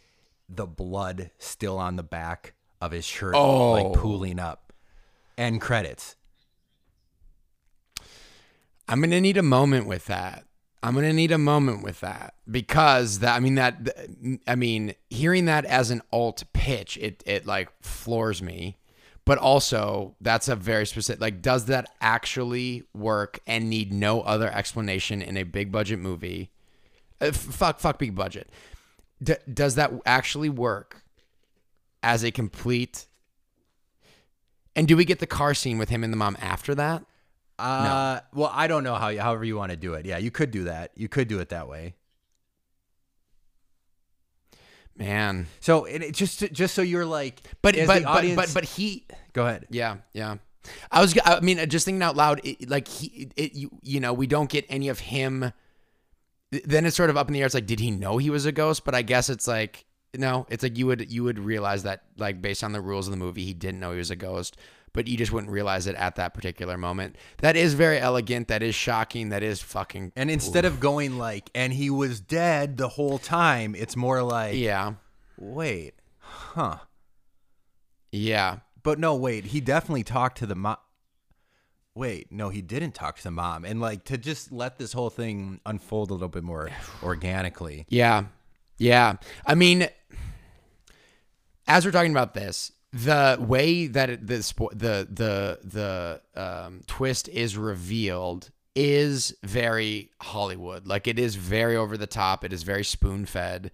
the 0.52 0.66
blood 0.66 1.30
still 1.38 1.78
on 1.78 1.96
the 1.96 2.02
back 2.02 2.54
of 2.80 2.92
his 2.92 3.04
shirt, 3.04 3.34
Oh. 3.34 3.72
like 3.72 3.92
pooling 3.92 4.38
up. 4.38 4.72
End 5.38 5.60
credits. 5.60 6.16
I'm 8.88 9.00
gonna 9.00 9.20
need 9.20 9.36
a 9.36 9.42
moment 9.42 9.86
with 9.86 10.06
that. 10.06 10.44
I'm 10.82 10.94
gonna 10.94 11.12
need 11.12 11.30
a 11.30 11.38
moment 11.38 11.82
with 11.84 12.00
that 12.00 12.34
because 12.50 13.20
that. 13.20 13.36
I 13.36 13.40
mean 13.40 13.54
that. 13.56 13.88
I 14.46 14.54
mean 14.56 14.94
hearing 15.10 15.44
that 15.44 15.64
as 15.64 15.90
an 15.90 16.02
alt 16.12 16.42
pitch, 16.52 16.96
it 16.98 17.22
it 17.26 17.46
like 17.46 17.68
floors 17.82 18.42
me. 18.42 18.76
But 19.26 19.38
also, 19.38 20.16
that's 20.20 20.48
a 20.48 20.56
very 20.56 20.86
specific. 20.86 21.20
Like, 21.20 21.42
does 21.42 21.66
that 21.66 21.92
actually 22.00 22.84
work 22.94 23.38
and 23.46 23.68
need 23.70 23.92
no 23.92 24.22
other 24.22 24.50
explanation 24.50 25.22
in 25.22 25.36
a 25.36 25.44
big 25.44 25.70
budget 25.70 26.00
movie? 26.00 26.50
Uh, 27.20 27.30
fuck, 27.30 27.78
fuck, 27.78 27.98
big 27.98 28.14
budget. 28.14 28.48
D- 29.22 29.34
does 29.52 29.74
that 29.74 29.92
actually 30.06 30.48
work 30.48 31.02
as 32.02 32.24
a 32.24 32.30
complete? 32.30 33.06
And 34.74 34.88
do 34.88 34.96
we 34.96 35.04
get 35.04 35.18
the 35.18 35.26
car 35.26 35.54
scene 35.54 35.78
with 35.78 35.88
him 35.88 36.04
and 36.04 36.12
the 36.12 36.16
mom 36.16 36.36
after 36.40 36.74
that? 36.74 37.04
Uh, 37.58 38.20
well, 38.32 38.50
I 38.54 38.66
don't 38.66 38.84
know 38.84 38.94
how, 38.94 39.14
however 39.16 39.44
you 39.44 39.56
want 39.56 39.70
to 39.70 39.76
do 39.76 39.94
it. 39.94 40.06
Yeah, 40.06 40.16
you 40.18 40.30
could 40.30 40.50
do 40.50 40.64
that. 40.64 40.92
You 40.94 41.08
could 41.08 41.28
do 41.28 41.40
it 41.40 41.50
that 41.50 41.68
way. 41.68 41.94
Man, 44.96 45.46
So 45.60 45.84
it, 45.84 46.12
just, 46.12 46.40
just 46.52 46.74
so 46.74 46.82
you're 46.82 47.06
like, 47.06 47.40
but 47.62 47.74
but, 47.86 48.00
the 48.00 48.04
but 48.04 48.36
but 48.36 48.50
but 48.52 48.64
he 48.64 49.06
go 49.32 49.46
ahead. 49.46 49.66
Yeah, 49.70 49.98
yeah. 50.12 50.36
I 50.90 51.00
was. 51.00 51.16
I 51.24 51.40
mean, 51.40 51.66
just 51.70 51.86
thinking 51.86 52.02
out 52.02 52.16
loud. 52.16 52.42
It, 52.44 52.68
like 52.68 52.86
he, 52.86 53.30
it, 53.34 53.54
you, 53.54 53.70
you 53.82 54.00
know, 54.00 54.12
we 54.12 54.26
don't 54.26 54.50
get 54.50 54.66
any 54.68 54.88
of 54.90 54.98
him. 54.98 55.52
Then 56.50 56.84
it's 56.84 56.96
sort 56.96 57.10
of 57.10 57.16
up 57.16 57.28
in 57.28 57.34
the 57.34 57.40
air. 57.40 57.46
It's 57.46 57.54
like, 57.54 57.66
did 57.66 57.80
he 57.80 57.90
know 57.90 58.18
he 58.18 58.30
was 58.30 58.44
a 58.44 58.52
ghost? 58.52 58.84
But 58.84 58.94
I 58.94 59.02
guess 59.02 59.30
it's 59.30 59.46
like 59.46 59.86
no, 60.16 60.46
it's 60.48 60.62
like 60.62 60.76
you 60.76 60.86
would 60.86 61.10
you 61.10 61.22
would 61.24 61.38
realize 61.38 61.84
that 61.84 62.02
like 62.18 62.42
based 62.42 62.64
on 62.64 62.72
the 62.72 62.80
rules 62.80 63.06
of 63.06 63.12
the 63.12 63.16
movie, 63.16 63.44
he 63.44 63.54
didn't 63.54 63.80
know 63.80 63.92
he 63.92 63.98
was 63.98 64.10
a 64.10 64.16
ghost, 64.16 64.56
but 64.92 65.06
you 65.06 65.16
just 65.16 65.30
wouldn't 65.30 65.52
realize 65.52 65.86
it 65.86 65.94
at 65.96 66.16
that 66.16 66.34
particular 66.34 66.76
moment. 66.76 67.16
That 67.38 67.56
is 67.56 67.74
very 67.74 67.98
elegant. 67.98 68.48
That 68.48 68.62
is 68.62 68.74
shocking. 68.74 69.28
That 69.28 69.42
is 69.42 69.60
fucking. 69.60 70.12
And 70.16 70.30
instead 70.30 70.64
of 70.64 70.80
going 70.80 71.18
like, 71.18 71.50
and 71.54 71.72
he 71.72 71.90
was 71.90 72.20
dead 72.20 72.76
the 72.76 72.88
whole 72.88 73.18
time, 73.18 73.74
it's 73.74 73.96
more 73.96 74.22
like, 74.22 74.56
yeah, 74.56 74.94
wait, 75.38 75.94
huh? 76.18 76.78
yeah, 78.10 78.58
But 78.82 78.98
no, 78.98 79.14
wait, 79.14 79.46
he 79.46 79.60
definitely 79.60 80.04
talked 80.04 80.38
to 80.38 80.46
the. 80.46 80.76
Wait, 82.00 82.32
no, 82.32 82.48
he 82.48 82.62
didn't 82.62 82.92
talk 82.92 83.18
to 83.18 83.22
the 83.22 83.30
mom. 83.30 83.62
And 83.62 83.78
like 83.78 84.04
to 84.04 84.16
just 84.16 84.50
let 84.50 84.78
this 84.78 84.94
whole 84.94 85.10
thing 85.10 85.60
unfold 85.66 86.08
a 86.08 86.14
little 86.14 86.28
bit 86.28 86.42
more 86.42 86.70
organically. 87.02 87.84
yeah, 87.90 88.24
yeah. 88.78 89.16
I 89.44 89.54
mean, 89.54 89.86
as 91.68 91.84
we're 91.84 91.90
talking 91.90 92.12
about 92.12 92.32
this, 92.32 92.72
the 92.94 93.36
way 93.38 93.86
that 93.86 94.08
it, 94.08 94.26
the 94.26 94.36
the 94.72 95.08
the 95.10 95.58
the 95.62 96.42
um, 96.42 96.80
twist 96.86 97.28
is 97.28 97.58
revealed 97.58 98.50
is 98.74 99.36
very 99.42 100.10
Hollywood. 100.22 100.86
Like 100.86 101.06
it 101.06 101.18
is 101.18 101.34
very 101.34 101.76
over 101.76 101.98
the 101.98 102.06
top. 102.06 102.44
It 102.44 102.54
is 102.54 102.62
very 102.62 102.82
spoon 102.82 103.26
fed. 103.26 103.72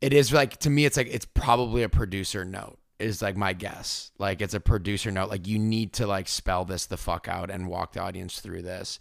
It 0.00 0.12
is 0.12 0.32
like 0.32 0.56
to 0.58 0.68
me, 0.68 0.84
it's 0.84 0.96
like 0.96 1.06
it's 1.12 1.26
probably 1.26 1.84
a 1.84 1.88
producer 1.88 2.44
note. 2.44 2.80
Is 2.98 3.20
like 3.22 3.36
my 3.36 3.52
guess. 3.52 4.12
Like 4.18 4.40
it's 4.40 4.54
a 4.54 4.60
producer 4.60 5.10
note. 5.10 5.28
Like 5.28 5.46
you 5.48 5.58
need 5.58 5.94
to 5.94 6.06
like 6.06 6.28
spell 6.28 6.64
this 6.64 6.86
the 6.86 6.96
fuck 6.96 7.26
out 7.28 7.50
and 7.50 7.66
walk 7.68 7.92
the 7.94 8.00
audience 8.00 8.40
through 8.40 8.62
this 8.62 9.00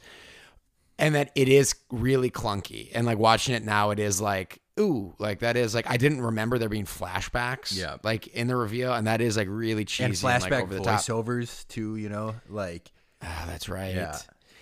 and 0.99 1.13
that 1.15 1.31
it 1.35 1.47
is 1.47 1.75
really 1.91 2.31
clunky. 2.31 2.89
And 2.93 3.05
like 3.05 3.17
watching 3.17 3.53
it 3.55 3.63
now, 3.63 3.91
it 3.91 3.99
is 3.99 4.19
like, 4.21 4.59
ooh, 4.79 5.13
like 5.19 5.39
that 5.39 5.55
is 5.57 5.75
like 5.75 5.87
I 5.89 5.97
didn't 5.97 6.21
remember 6.21 6.57
there 6.57 6.69
being 6.69 6.85
flashbacks, 6.85 7.75
Yeah. 7.77 7.97
like 8.03 8.27
in 8.27 8.47
the 8.47 8.55
reveal, 8.55 8.93
and 8.93 9.05
that 9.07 9.21
is 9.21 9.37
like 9.37 9.47
really 9.49 9.85
cheesy 9.85 10.05
And 10.05 10.13
flashback 10.15 10.51
like, 10.51 10.63
over 10.63 10.73
the 10.75 10.81
top. 10.81 10.99
voiceovers 10.99 11.67
too, 11.67 11.95
you 11.95 12.09
know, 12.09 12.35
like 12.49 12.91
Ah, 13.21 13.43
that's 13.47 13.69
right. 13.69 13.93
Yeah. 13.95 14.17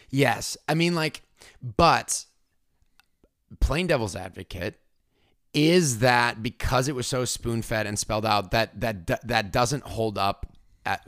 Yes, 0.10 0.58
I 0.68 0.74
mean 0.74 0.94
like, 0.94 1.22
but 1.62 2.26
plain 3.60 3.88
devil's 3.88 4.16
advocate 4.16 4.78
is 5.54 6.00
that 6.00 6.42
because 6.42 6.88
it 6.88 6.96
was 6.96 7.08
so 7.08 7.26
spoon 7.26 7.62
fed 7.62 7.86
and 7.86 8.00
spelled 8.00 8.26
out 8.26 8.52
that 8.52 8.80
that 8.80 9.28
that 9.28 9.52
doesn't 9.52 9.84
hold 9.84 10.18
up 10.18 10.46
at, 10.86 11.06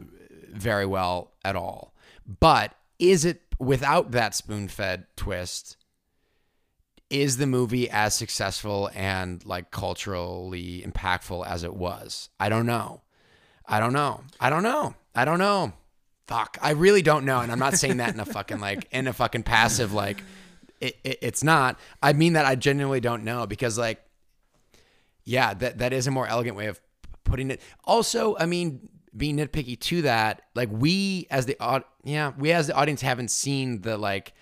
very 0.54 0.86
well 0.86 1.32
at 1.44 1.56
all. 1.56 1.94
But 2.40 2.74
is 3.00 3.26
it 3.26 3.42
without 3.60 4.12
that 4.12 4.36
spoon 4.36 4.68
fed 4.68 5.06
twist? 5.16 5.78
Is 7.10 7.38
the 7.38 7.46
movie 7.46 7.90
as 7.90 8.16
successful 8.16 8.90
and 8.96 9.46
like 9.46 9.72
culturally 9.72 10.84
impactful 10.86 11.46
as 11.46 11.64
it 11.64 11.74
was? 11.76 12.30
I 12.40 12.50
don't 12.50 12.66
know. 12.66 13.02
I 13.68 13.80
don't 13.80 13.94
know. 13.94 14.24
I 14.40 14.50
don't 14.50 14.64
know. 14.64 14.96
I 15.16 15.26
don't 15.26 15.40
know. 15.40 15.74
Fuck. 16.28 16.58
I 16.62 16.72
really 16.72 17.02
don't 17.02 17.26
know. 17.26 17.40
And 17.40 17.52
I'm 17.52 17.60
not 17.60 17.76
saying 17.76 17.98
that 17.98 18.14
in 18.14 18.20
a 18.20 18.26
fucking 18.26 18.60
like 18.60 18.88
in 18.92 19.08
a 19.08 19.14
fucking 19.14 19.44
passive 19.44 19.94
like 19.94 20.24
it, 20.82 20.98
it, 21.04 21.20
it's 21.22 21.44
not. 21.44 21.80
I 22.02 22.14
mean 22.14 22.34
that 22.34 22.46
I 22.46 22.56
genuinely 22.56 23.00
don't 23.00 23.24
know 23.24 23.46
because 23.46 23.78
like 23.78 24.03
yeah, 25.24 25.54
that 25.54 25.78
that 25.80 25.94
is 25.94 26.08
a 26.08 26.12
more 26.12 26.28
elegant 26.28 26.56
way 26.56 26.68
of 26.68 26.80
putting 27.24 27.52
it. 27.52 27.62
Also, 27.86 28.36
I 28.38 28.46
mean, 28.46 28.90
being 29.16 29.38
nitpicky 29.38 29.80
to 29.80 30.02
that, 30.04 30.42
like 30.56 30.70
we 30.72 31.28
as 31.32 31.46
the 31.46 31.58
aud- 31.60 31.84
yeah, 32.04 32.32
we 32.38 32.52
as 32.52 32.68
the 32.68 32.74
audience 32.76 33.02
haven't 33.02 33.30
seen 33.32 33.82
the 33.82 33.98
like 33.98 34.34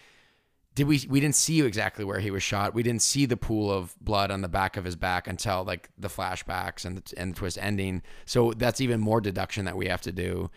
did 0.73 0.87
we 0.87 1.05
we 1.09 1.19
didn't 1.19 1.35
see 1.35 1.61
exactly 1.61 2.05
where 2.05 2.19
he 2.19 2.31
was 2.31 2.41
shot. 2.43 2.73
We 2.73 2.81
didn't 2.81 3.01
see 3.01 3.25
the 3.25 3.35
pool 3.37 3.69
of 3.71 3.93
blood 3.99 4.31
on 4.31 4.41
the 4.41 4.47
back 4.47 4.77
of 4.77 4.85
his 4.85 4.95
back 4.95 5.27
until 5.27 5.63
like 5.65 5.89
the 5.97 6.07
flashbacks 6.07 6.85
and 6.85 6.97
the, 6.97 7.13
and 7.19 7.33
the 7.33 7.37
twist 7.37 7.57
ending. 7.61 8.01
So 8.25 8.53
that's 8.53 8.79
even 8.79 8.99
more 9.01 9.19
deduction 9.19 9.65
that 9.65 9.75
we 9.75 9.87
have 9.87 10.01
to 10.03 10.11
do. 10.13 10.49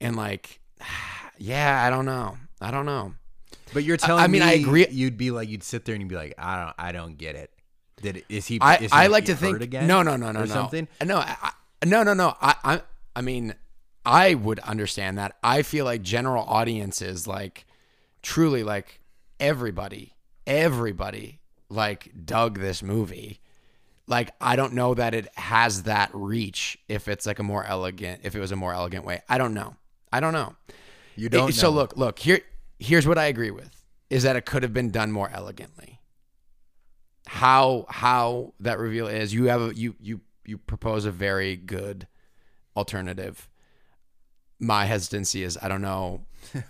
And 0.00 0.16
like 0.16 0.60
yeah, 1.38 1.84
I 1.86 1.90
don't 1.90 2.06
know. 2.06 2.36
I 2.60 2.70
don't 2.72 2.86
know. 2.86 3.14
But 3.72 3.84
you're 3.84 3.96
telling 3.96 4.22
I 4.22 4.26
mean, 4.26 4.42
me 4.42 4.48
I 4.48 4.52
agree- 4.54 4.88
you'd 4.90 5.16
be 5.16 5.30
like 5.30 5.48
you'd 5.48 5.62
sit 5.62 5.84
there 5.84 5.94
and 5.94 6.02
you'd 6.02 6.08
be 6.08 6.16
like, 6.16 6.34
I 6.36 6.62
don't 6.64 6.74
I 6.78 6.92
don't 6.92 7.16
get 7.16 7.36
it. 7.36 7.51
Did 8.02 8.24
is 8.28 8.46
he 8.46 8.58
I, 8.60 8.74
is 8.76 8.82
he 8.82 8.88
I 8.92 9.06
like 9.06 9.24
to 9.26 9.34
think 9.34 9.60
again? 9.62 9.86
no 9.86 10.02
no 10.02 10.16
no 10.16 10.30
no 10.32 10.40
no. 10.40 10.46
something? 10.46 10.86
no 11.02 11.16
I, 11.18 11.36
I- 11.42 11.86
no 11.86 12.02
no 12.02 12.12
no. 12.14 12.34
I, 12.40 12.54
I 12.64 12.82
I 13.16 13.20
mean 13.22 13.54
I 14.04 14.34
would 14.34 14.58
understand 14.60 15.16
that. 15.18 15.36
I 15.42 15.62
feel 15.62 15.84
like 15.84 16.02
general 16.02 16.44
audiences 16.44 17.26
like 17.26 17.64
truly 18.22 18.62
like 18.64 19.00
everybody 19.40 20.14
everybody 20.46 21.40
like 21.68 22.10
dug 22.24 22.58
this 22.58 22.82
movie. 22.82 23.40
Like 24.06 24.32
I 24.40 24.56
don't 24.56 24.74
know 24.74 24.94
that 24.94 25.14
it 25.14 25.28
has 25.38 25.84
that 25.84 26.10
reach 26.12 26.76
if 26.88 27.08
it's 27.08 27.24
like 27.24 27.38
a 27.38 27.42
more 27.42 27.64
elegant 27.64 28.20
if 28.24 28.34
it 28.34 28.40
was 28.40 28.52
a 28.52 28.56
more 28.56 28.74
elegant 28.74 29.04
way. 29.04 29.22
I 29.28 29.38
don't 29.38 29.54
know. 29.54 29.76
I 30.12 30.20
don't 30.20 30.32
know. 30.32 30.56
You 31.16 31.28
don't 31.28 31.50
It- 31.50 31.54
so 31.54 31.70
look 31.70 31.96
look 31.96 32.18
here 32.18 32.40
here's 32.78 33.06
what 33.06 33.18
I 33.18 33.26
agree 33.26 33.50
with 33.52 33.70
is 34.10 34.24
that 34.24 34.34
it 34.36 34.44
could 34.44 34.62
have 34.64 34.74
been 34.74 34.90
done 34.90 35.12
more 35.12 35.30
elegantly 35.32 36.00
how 37.26 37.86
how 37.88 38.52
that 38.60 38.78
reveal 38.78 39.06
is 39.06 39.32
you 39.32 39.44
have 39.46 39.60
a 39.62 39.74
you 39.74 39.94
you 40.00 40.20
you 40.44 40.58
propose 40.58 41.04
a 41.04 41.10
very 41.12 41.56
good 41.56 42.06
alternative. 42.76 43.48
My 44.58 44.84
hesitancy 44.84 45.42
is 45.42 45.58
i 45.60 45.68
don't 45.68 45.82
know. 45.82 46.22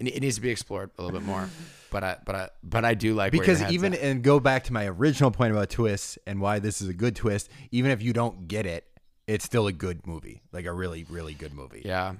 It, 0.00 0.16
it 0.16 0.20
needs 0.20 0.34
to 0.34 0.40
be 0.40 0.50
explored 0.50 0.90
a 0.98 1.02
little 1.02 1.16
bit 1.16 1.24
more 1.24 1.48
but 1.92 2.02
i 2.02 2.16
but 2.26 2.34
i 2.34 2.48
but 2.64 2.84
i 2.84 2.94
do 2.94 3.14
like 3.14 3.30
because 3.30 3.62
even 3.70 3.94
at. 3.94 4.00
and 4.00 4.20
go 4.22 4.40
back 4.40 4.64
to 4.64 4.72
my 4.72 4.86
original 4.88 5.30
point 5.30 5.52
about 5.52 5.70
twists 5.70 6.18
and 6.26 6.40
why 6.40 6.58
this 6.58 6.82
is 6.82 6.88
a 6.88 6.92
good 6.92 7.14
twist 7.14 7.48
even 7.70 7.92
if 7.92 8.02
you 8.02 8.12
don't 8.12 8.48
get 8.48 8.66
it 8.66 8.84
it's 9.28 9.44
still 9.44 9.68
a 9.68 9.72
good 9.72 10.04
movie 10.04 10.42
like 10.50 10.64
a 10.64 10.72
really 10.72 11.04
really 11.08 11.34
good 11.34 11.54
movie. 11.54 11.82
Yeah. 11.84 12.14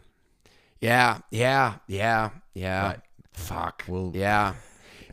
Yeah 0.80 1.18
yeah 1.32 1.74
yeah 1.88 2.30
yeah. 2.54 2.92
But 2.92 3.02
fuck. 3.32 3.84
we'll- 3.88 4.12
yeah 4.14 4.54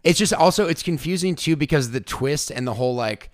it's 0.04 0.18
just 0.20 0.34
also 0.34 0.68
it's 0.68 0.84
confusing 0.84 1.36
too 1.36 1.56
because 1.56 1.92
the 1.92 2.00
twist 2.02 2.52
and 2.52 2.68
the 2.68 2.74
whole 2.74 2.96
like 2.96 3.30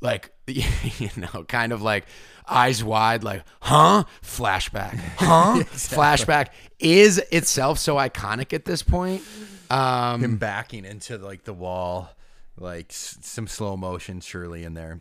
like 0.00 0.32
you 0.46 1.10
know 1.16 1.44
kind 1.44 1.72
of 1.72 1.82
like 1.82 2.04
eyes 2.48 2.82
wide 2.82 3.22
like 3.24 3.42
huh? 3.60 4.04
Flashback. 4.22 4.98
Huh? 5.16 5.62
Flashback 5.72 6.48
is 6.78 7.18
itself 7.30 7.78
so 7.78 7.96
iconic 7.96 8.52
at 8.52 8.64
this 8.64 8.82
point. 8.82 9.22
Um 9.70 10.22
him 10.22 10.36
backing 10.36 10.84
into 10.84 11.16
like 11.18 11.44
the 11.44 11.52
wall 11.54 12.10
like 12.58 12.90
s- 12.90 13.18
some 13.22 13.46
slow 13.46 13.76
motion 13.76 14.20
surely 14.20 14.64
in 14.64 14.74
there. 14.74 15.00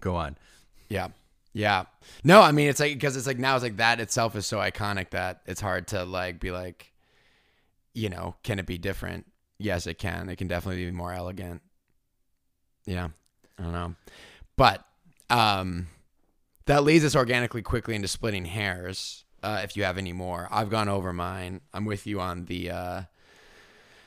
Go 0.00 0.16
on. 0.16 0.36
Yeah. 0.88 1.08
Yeah. 1.52 1.84
No 2.24 2.40
i 2.40 2.50
mean 2.50 2.68
it's 2.68 2.80
like 2.80 2.94
because 2.94 3.16
it's 3.16 3.26
like 3.26 3.38
now 3.38 3.54
it's 3.54 3.62
like 3.62 3.76
that 3.76 4.00
itself 4.00 4.34
is 4.34 4.46
so 4.46 4.58
iconic 4.58 5.10
that 5.10 5.42
it's 5.46 5.60
hard 5.60 5.86
to 5.88 6.04
like 6.04 6.40
be 6.40 6.50
like 6.50 6.92
you 7.92 8.08
know 8.08 8.34
can 8.42 8.58
it 8.58 8.66
be 8.66 8.76
different 8.78 9.26
yes 9.64 9.86
it 9.86 9.98
can. 9.98 10.28
It 10.28 10.36
can 10.36 10.46
definitely 10.48 10.84
be 10.84 10.90
more 10.90 11.12
elegant. 11.12 11.62
Yeah. 12.86 13.08
I 13.58 13.62
don't 13.62 13.72
know. 13.72 13.94
But 14.56 14.84
um 15.30 15.88
that 16.66 16.84
leads 16.84 17.04
us 17.04 17.16
organically 17.16 17.62
quickly 17.62 17.94
into 17.94 18.08
splitting 18.08 18.44
hairs 18.44 19.24
uh, 19.42 19.60
if 19.62 19.76
you 19.76 19.84
have 19.84 19.98
any 19.98 20.12
more. 20.14 20.48
I've 20.50 20.70
gone 20.70 20.88
over 20.88 21.12
mine. 21.12 21.60
I'm 21.74 21.84
with 21.84 22.06
you 22.06 22.20
on 22.20 22.46
the 22.46 22.70
uh 22.70 23.02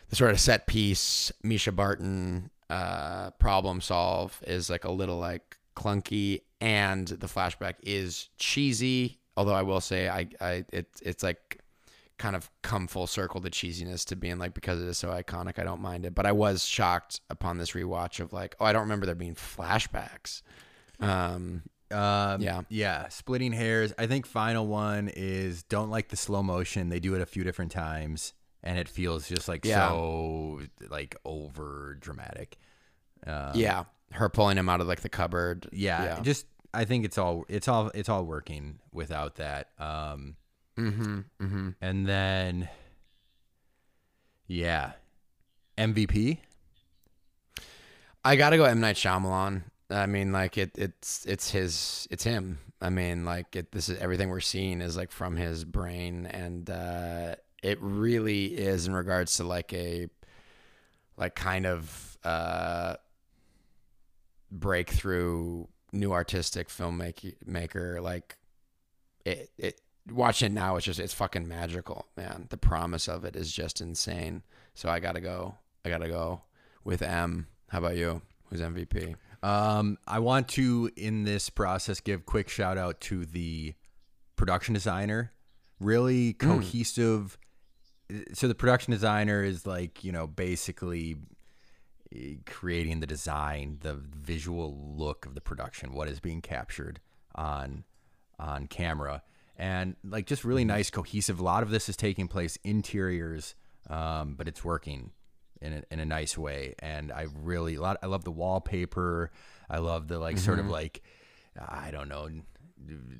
the 0.09 0.15
sort 0.15 0.31
of 0.31 0.39
set 0.39 0.67
piece 0.67 1.31
mischa 1.43 1.75
barton 1.75 2.49
uh 2.69 3.31
problem 3.31 3.81
solve 3.81 4.41
is 4.45 4.69
like 4.69 4.85
a 4.85 4.91
little 4.91 5.17
like 5.17 5.57
clunky 5.75 6.41
and 6.59 7.07
the 7.07 7.27
flashback 7.27 7.75
is 7.83 8.29
cheesy 8.37 9.19
although 9.37 9.53
i 9.53 9.61
will 9.61 9.79
say 9.79 10.09
i 10.09 10.27
i 10.41 10.65
it, 10.73 10.87
it's 11.01 11.23
like 11.23 11.61
kind 12.17 12.35
of 12.35 12.49
come 12.63 12.87
full 12.87 13.05
circle 13.07 13.39
the 13.39 13.49
cheesiness 13.49 14.03
to 14.05 14.15
being 14.15 14.37
like 14.39 14.53
because 14.53 14.81
it 14.81 14.87
is 14.87 14.97
so 14.97 15.09
iconic 15.09 15.59
i 15.59 15.63
don't 15.63 15.81
mind 15.81 16.05
it 16.05 16.15
but 16.15 16.25
i 16.25 16.31
was 16.31 16.65
shocked 16.65 17.21
upon 17.29 17.57
this 17.59 17.71
rewatch 17.71 18.19
of 18.19 18.33
like 18.33 18.55
oh 18.59 18.65
i 18.65 18.73
don't 18.73 18.81
remember 18.83 19.05
there 19.05 19.13
being 19.15 19.35
flashbacks 19.35 20.41
um 20.99 21.61
Um, 21.89 22.41
Yeah. 22.41 22.61
yeah. 22.69 23.07
Splitting 23.07 23.53
hairs. 23.53 23.93
I 23.97 24.07
think 24.07 24.25
final 24.25 24.67
one 24.67 25.09
is 25.15 25.63
don't 25.63 25.89
like 25.89 26.09
the 26.09 26.17
slow 26.17 26.43
motion. 26.43 26.89
They 26.89 26.99
do 26.99 27.15
it 27.15 27.21
a 27.21 27.25
few 27.25 27.45
different 27.45 27.71
times, 27.71 28.33
and 28.61 28.77
it 28.77 28.89
feels 28.89 29.25
just 29.29 29.47
like 29.47 29.63
Yeah. 29.63 29.87
so 29.87 30.61
like 30.89 31.15
over 31.23 31.95
dramatic. 32.01 32.57
Uh, 33.25 33.51
yeah 33.55 33.85
her 34.11 34.27
pulling 34.29 34.57
him 34.57 34.67
out 34.69 34.79
of 34.81 34.87
like 34.87 35.01
the 35.01 35.09
cupboard 35.09 35.67
yeah, 35.71 36.03
yeah 36.03 36.19
Just 36.21 36.45
I 36.73 36.83
think 36.85 37.03
it's 37.05 37.17
all 37.17 37.45
it's 37.47 37.67
all 37.69 37.89
it's 37.95 38.09
all 38.09 38.25
working 38.25 38.79
without 38.91 39.35
that. 39.35 39.69
Um, 39.79 40.35
mm-hmm 40.77 41.19
mm-hmm 41.41 41.69
and 41.81 42.07
then 42.07 42.69
yeah, 44.47 44.93
MVP. 45.77 46.39
I 48.23 48.35
gotta 48.35 48.57
go 48.57 48.63
M 48.63 48.79
Night 48.79 48.95
Shyamalan. 48.95 49.63
I 49.89 50.05
mean, 50.05 50.31
like 50.31 50.57
it, 50.57 50.71
it's 50.77 51.25
it's 51.25 51.51
his, 51.51 52.07
it's 52.09 52.23
him. 52.23 52.59
I 52.81 52.89
mean, 52.89 53.25
like 53.25 53.55
it. 53.55 53.71
This 53.71 53.89
is 53.89 53.99
everything 53.99 54.29
we're 54.29 54.39
seeing 54.39 54.81
is 54.81 54.97
like 54.97 55.11
from 55.11 55.35
his 55.35 55.65
brain, 55.65 56.25
and 56.25 56.69
uh, 56.69 57.35
it 57.61 57.77
really 57.81 58.45
is 58.45 58.87
in 58.87 58.93
regards 58.93 59.37
to 59.37 59.43
like 59.43 59.73
a, 59.73 60.07
like 61.17 61.35
kind 61.35 61.65
of 61.65 62.17
uh, 62.23 62.95
breakthrough 64.51 65.65
new 65.93 66.11
artistic 66.11 66.67
filmmaker 66.67 67.33
maker 67.45 68.01
like 68.01 68.37
it 69.25 69.49
it 69.57 69.79
watching 70.11 70.47
it 70.47 70.55
now 70.55 70.75
it's 70.75 70.85
just 70.85 70.99
it's 70.99 71.13
fucking 71.13 71.47
magical 71.47 72.07
man. 72.15 72.47
The 72.49 72.57
promise 72.57 73.07
of 73.07 73.25
it 73.25 73.35
is 73.35 73.51
just 73.51 73.81
insane. 73.81 74.43
So 74.73 74.89
i 74.89 74.99
gotta 74.99 75.21
go. 75.21 75.55
I 75.85 75.89
gotta 75.89 76.07
go 76.07 76.41
with 76.83 77.01
m. 77.01 77.47
How 77.69 77.79
about 77.79 77.97
you? 77.97 78.21
Who's 78.45 78.61
mvp 78.61 79.15
Um, 79.43 79.97
I 80.07 80.19
want 80.19 80.47
to, 80.49 80.89
in 80.95 81.23
this 81.23 81.49
process, 81.49 81.99
give 81.99 82.25
quick 82.25 82.49
shout 82.49 82.77
out 82.77 83.01
to 83.01 83.25
the 83.25 83.73
production 84.35 84.73
designer. 84.73 85.33
Really 85.79 86.33
cohesive. 86.33 87.37
So 88.33 88.47
the 88.47 88.55
production 88.55 88.91
designer 88.91 89.43
is 89.43 89.65
like 89.65 90.03
you 90.03 90.11
know 90.11 90.27
basically 90.27 91.17
eh, 92.15 92.35
creating 92.45 92.99
the 93.01 93.07
design, 93.07 93.79
the 93.81 93.95
visual 93.95 94.95
look 94.95 95.25
of 95.25 95.35
the 95.35 95.41
production, 95.41 95.93
what 95.93 96.07
is 96.07 96.19
being 96.19 96.41
captured 96.41 96.99
on 97.35 97.83
on 98.39 98.67
camera, 98.67 99.23
and 99.57 99.95
like 100.03 100.25
just 100.25 100.45
really 100.45 100.63
nice, 100.63 100.89
cohesive. 100.89 101.39
A 101.39 101.43
lot 101.43 101.63
of 101.63 101.69
this 101.69 101.89
is 101.89 101.97
taking 101.97 102.27
place 102.27 102.57
interiors, 102.63 103.55
um, 103.89 104.35
but 104.35 104.47
it's 104.47 104.63
working 104.63 105.11
in 105.61 105.73
a, 105.73 105.83
in 105.91 105.99
a 105.99 106.05
nice 106.05 106.37
way. 106.37 106.75
And 106.79 107.11
I 107.11 107.27
really 107.41 107.75
a 107.75 107.81
lot. 107.81 107.97
I 108.03 108.05
love 108.05 108.23
the 108.23 108.31
wallpaper. 108.31 109.31
I 109.69 109.79
love 109.79 110.07
the 110.07 110.19
like 110.19 110.37
sort 110.37 110.59
of 110.59 110.69
like 110.69 111.01
I 111.57 111.91
don't 111.91 112.07
know 112.07 112.29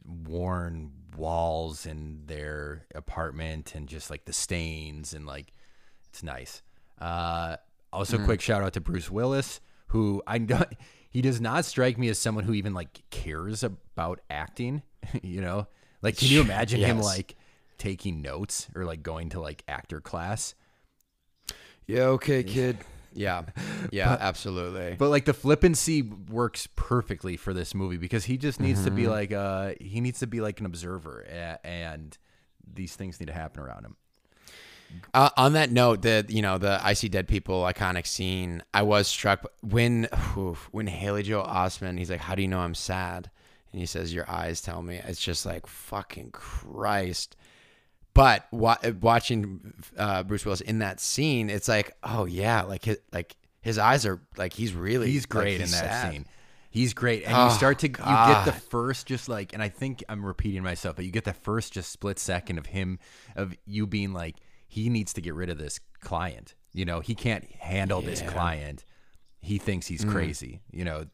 worn 0.06 0.92
walls 1.18 1.86
in 1.86 2.22
their 2.28 2.86
apartment 2.94 3.74
and 3.74 3.88
just 3.88 4.10
like 4.10 4.26
the 4.26 4.34
stains 4.34 5.14
and 5.14 5.26
like 5.26 5.52
it's 6.10 6.24
nice. 6.24 6.62
Uh, 7.00 7.58
also, 7.92 8.24
quick 8.24 8.42
shout 8.42 8.64
out 8.64 8.74
to 8.74 8.82
Bruce 8.82 9.10
Willis, 9.10 9.60
who 9.88 10.22
I 10.28 10.38
don't. 10.38 10.72
He 11.10 11.22
does 11.22 11.42
not 11.42 11.66
strike 11.66 11.98
me 11.98 12.10
as 12.10 12.20
someone 12.20 12.44
who 12.44 12.54
even 12.54 12.74
like 12.74 13.02
cares 13.10 13.64
about 13.64 14.22
acting. 14.30 14.84
you 15.24 15.42
know, 15.42 15.68
like 16.02 16.18
can 16.18 16.28
you 16.30 16.42
imagine 16.48 16.80
him 16.82 17.00
like 17.00 17.36
taking 17.78 18.22
notes 18.22 18.68
or 18.76 18.86
like 18.86 19.04
going 19.04 19.30
to 19.30 19.40
like 19.40 19.64
actor 19.68 20.02
class? 20.02 20.56
yeah 21.86 22.02
okay 22.04 22.44
kid 22.44 22.78
yeah 23.14 23.44
yeah 23.92 24.18
absolutely 24.20 24.96
But 24.98 25.10
like 25.10 25.26
the 25.26 25.34
flippancy 25.34 26.02
works 26.02 26.68
perfectly 26.76 27.38
for 27.38 27.54
this 27.54 27.74
movie 27.74 27.98
because 27.98 28.26
he 28.26 28.38
just 28.38 28.60
needs 28.60 28.84
to 28.84 28.92
be 28.92 29.08
like 29.08 29.32
uh 29.32 29.74
he 29.80 30.02
needs 30.02 30.20
to 30.20 30.28
be 30.28 30.42
like 30.42 30.60
an 30.60 30.66
observer 30.66 31.26
a- 31.30 31.66
and 31.66 32.18
these 32.72 32.96
things 32.96 33.20
need 33.20 33.28
to 33.28 33.34
happen 33.34 33.62
around 33.64 33.86
him. 33.86 33.96
Uh, 35.14 35.30
on 35.36 35.54
that 35.54 35.72
note, 35.72 36.02
the 36.02 36.26
you 36.30 36.42
know 36.42 36.58
the 36.58 36.80
I 36.84 36.94
see 36.94 37.10
dead 37.10 37.28
people 37.28 37.64
iconic 37.64 38.06
scene. 38.08 38.64
I 38.74 38.84
was 38.84 39.08
struck 39.08 39.46
when 39.62 40.08
oof, 40.38 40.68
when 40.72 40.88
Haley 40.88 41.24
Joel 41.24 41.46
Osment. 41.46 41.98
He's 41.98 42.10
like, 42.10 42.22
"How 42.22 42.36
do 42.36 42.42
you 42.42 42.48
know 42.48 42.60
I'm 42.60 42.76
sad?" 42.76 43.30
And 43.72 43.80
he 43.82 43.86
says, 43.86 44.14
"Your 44.14 44.30
eyes 44.30 44.62
tell 44.62 44.82
me." 44.82 44.96
It's 45.06 45.22
just 45.22 45.46
like 45.46 45.68
fucking 45.68 46.32
Christ. 46.32 47.36
But 48.14 48.48
wa- 48.52 48.78
watching 49.02 49.74
uh, 49.98 50.24
Bruce 50.24 50.44
Willis 50.46 50.62
in 50.62 50.80
that 50.80 51.00
scene, 51.00 51.50
it's 51.50 51.68
like, 51.68 51.96
oh 52.04 52.26
yeah, 52.26 52.64
like 52.64 52.86
his 52.86 52.98
like 53.12 53.36
his 53.62 53.78
eyes 53.78 54.06
are 54.06 54.22
like 54.38 54.54
he's 54.54 54.74
really 54.74 55.12
He's 55.12 55.24
like, 55.24 55.30
great 55.30 55.60
he's 55.62 55.74
in 55.74 55.80
that 55.80 55.92
sad. 55.92 56.12
scene. 56.14 56.26
He's 56.70 56.94
great, 56.94 57.24
and 57.26 57.36
Oh, 57.36 57.46
you 57.46 57.52
start 57.52 57.80
to 57.80 57.88
you 57.88 57.94
get 57.94 58.46
the 58.46 58.52
first 58.52 59.08
just 59.08 59.30
like, 59.30 59.54
and 59.54 59.64
I 59.64 59.70
think 59.70 60.04
I'm 60.10 60.24
repeating 60.26 60.64
myself, 60.64 60.96
but 60.96 61.06
you 61.06 61.12
get 61.12 61.24
the 61.24 61.34
first 61.34 61.74
just 61.74 61.92
split 61.92 62.20
second 62.20 62.58
of 62.60 62.68
him 62.68 63.00
of 63.36 63.56
you 63.66 63.88
being 63.88 64.14
like, 64.14 64.36
he 64.68 64.90
needs 64.90 65.14
to 65.14 65.22
get 65.22 65.34
rid 65.34 65.50
of 65.50 65.58
this 65.58 65.80
client. 66.02 66.56
You 66.74 66.86
know, 66.86 67.00
he 67.00 67.16
can't 67.16 67.46
handle 67.54 68.02
this 68.02 68.22
client. 68.22 68.84
He 69.42 69.58
thinks 69.60 69.88
Mm. 69.88 69.90
he's 69.90 70.06
crazy. 70.06 70.62
You 70.72 70.86
know, 70.86 71.06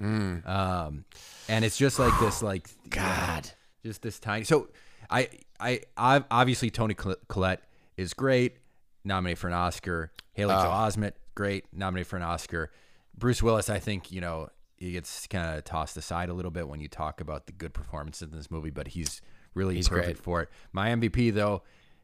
um, 0.00 1.04
and 1.48 1.64
it's 1.64 1.76
just 1.76 1.98
like 1.98 2.18
this, 2.20 2.42
like 2.42 2.68
God. 2.88 3.50
just 3.84 4.02
this 4.02 4.18
tiny. 4.18 4.44
So 4.44 4.68
I, 5.10 5.28
I, 5.58 5.80
I 5.96 6.24
obviously 6.30 6.70
Toni 6.70 6.94
Coll- 6.94 7.16
Collette 7.28 7.62
is 7.96 8.14
great, 8.14 8.56
nominated 9.04 9.38
for 9.38 9.48
an 9.48 9.54
Oscar. 9.54 10.10
Haley 10.32 10.54
Joel 10.54 10.64
Osment, 10.72 11.12
great, 11.34 11.64
nominated 11.72 12.06
for 12.08 12.16
an 12.16 12.22
Oscar. 12.22 12.70
Bruce 13.16 13.42
Willis, 13.42 13.68
I 13.68 13.78
think 13.78 14.10
you 14.10 14.20
know 14.20 14.48
he 14.76 14.92
gets 14.92 15.26
kind 15.26 15.58
of 15.58 15.64
tossed 15.64 15.96
aside 15.96 16.28
a 16.30 16.32
little 16.34 16.50
bit 16.50 16.66
when 16.68 16.80
you 16.80 16.88
talk 16.88 17.20
about 17.20 17.46
the 17.46 17.52
good 17.52 17.74
performances 17.74 18.22
in 18.30 18.36
this 18.36 18.50
movie, 18.50 18.70
but 18.70 18.88
he's 18.88 19.20
really 19.54 19.74
He's 19.74 19.88
perfect 19.88 20.06
great. 20.06 20.18
for 20.24 20.42
it. 20.42 20.48
My 20.72 20.88
MVP 20.90 21.34
though, 21.34 21.62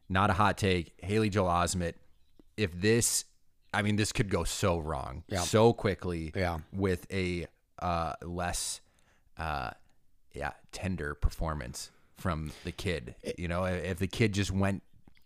not 0.08 0.28
a 0.30 0.34
hot 0.34 0.58
take. 0.58 0.92
Haley 1.02 1.30
Joel 1.30 1.48
Osment. 1.48 1.94
If 2.58 2.78
this, 2.78 3.24
I 3.72 3.82
mean, 3.82 3.96
this 3.96 4.12
could 4.12 4.28
go 4.30 4.44
so 4.44 4.78
wrong 4.78 5.22
Yeah. 5.28 5.40
so 5.40 5.72
quickly 5.72 6.32
Yeah. 6.34 6.58
with 6.72 7.06
a 7.12 7.46
uh, 7.80 8.14
less 8.22 8.80
uh, 9.38 9.70
yeah 10.32 10.52
tender 10.72 11.14
performance 11.14 11.90
from 12.16 12.52
the 12.64 12.72
kid. 12.72 13.14
You 13.36 13.48
know, 13.48 13.64
if 13.64 13.98
the 13.98 14.06
kid 14.06 14.32
just 14.32 14.50
went 14.50 14.82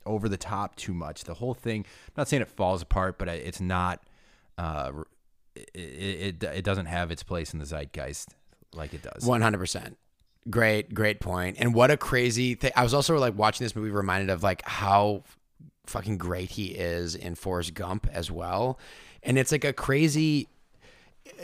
over 0.06 0.28
the 0.28 0.36
top 0.36 0.76
too 0.76 0.94
much, 0.94 1.24
the 1.24 1.34
whole 1.34 1.54
thing. 1.54 1.84
I'm 2.08 2.14
not 2.16 2.28
saying 2.28 2.42
it 2.42 2.48
falls 2.48 2.82
apart, 2.82 3.18
but 3.18 3.28
it's 3.28 3.60
not. 3.60 4.02
Uh, 4.58 4.92
it, 5.54 6.40
it 6.40 6.42
it 6.42 6.64
doesn't 6.64 6.86
have 6.86 7.10
its 7.10 7.22
place 7.22 7.52
in 7.52 7.58
the 7.58 7.66
zeitgeist 7.66 8.34
like 8.72 8.94
it 8.94 9.02
does. 9.02 9.24
One 9.24 9.42
hundred 9.42 9.58
percent. 9.58 9.96
Great, 10.48 10.94
great 10.94 11.20
point. 11.20 11.56
And 11.60 11.74
what 11.74 11.90
a 11.90 11.96
crazy 11.96 12.54
thing! 12.54 12.72
I 12.74 12.82
was 12.82 12.94
also 12.94 13.18
like 13.18 13.36
watching 13.36 13.64
this 13.64 13.76
movie, 13.76 13.90
reminded 13.90 14.30
of 14.30 14.42
like 14.42 14.62
how 14.66 15.22
fucking 15.86 16.18
great 16.18 16.50
he 16.50 16.68
is 16.68 17.14
in 17.14 17.34
Forrest 17.34 17.74
Gump 17.74 18.08
as 18.12 18.30
well. 18.30 18.78
And 19.22 19.38
it's 19.38 19.52
like 19.52 19.64
a 19.64 19.72
crazy. 19.72 20.48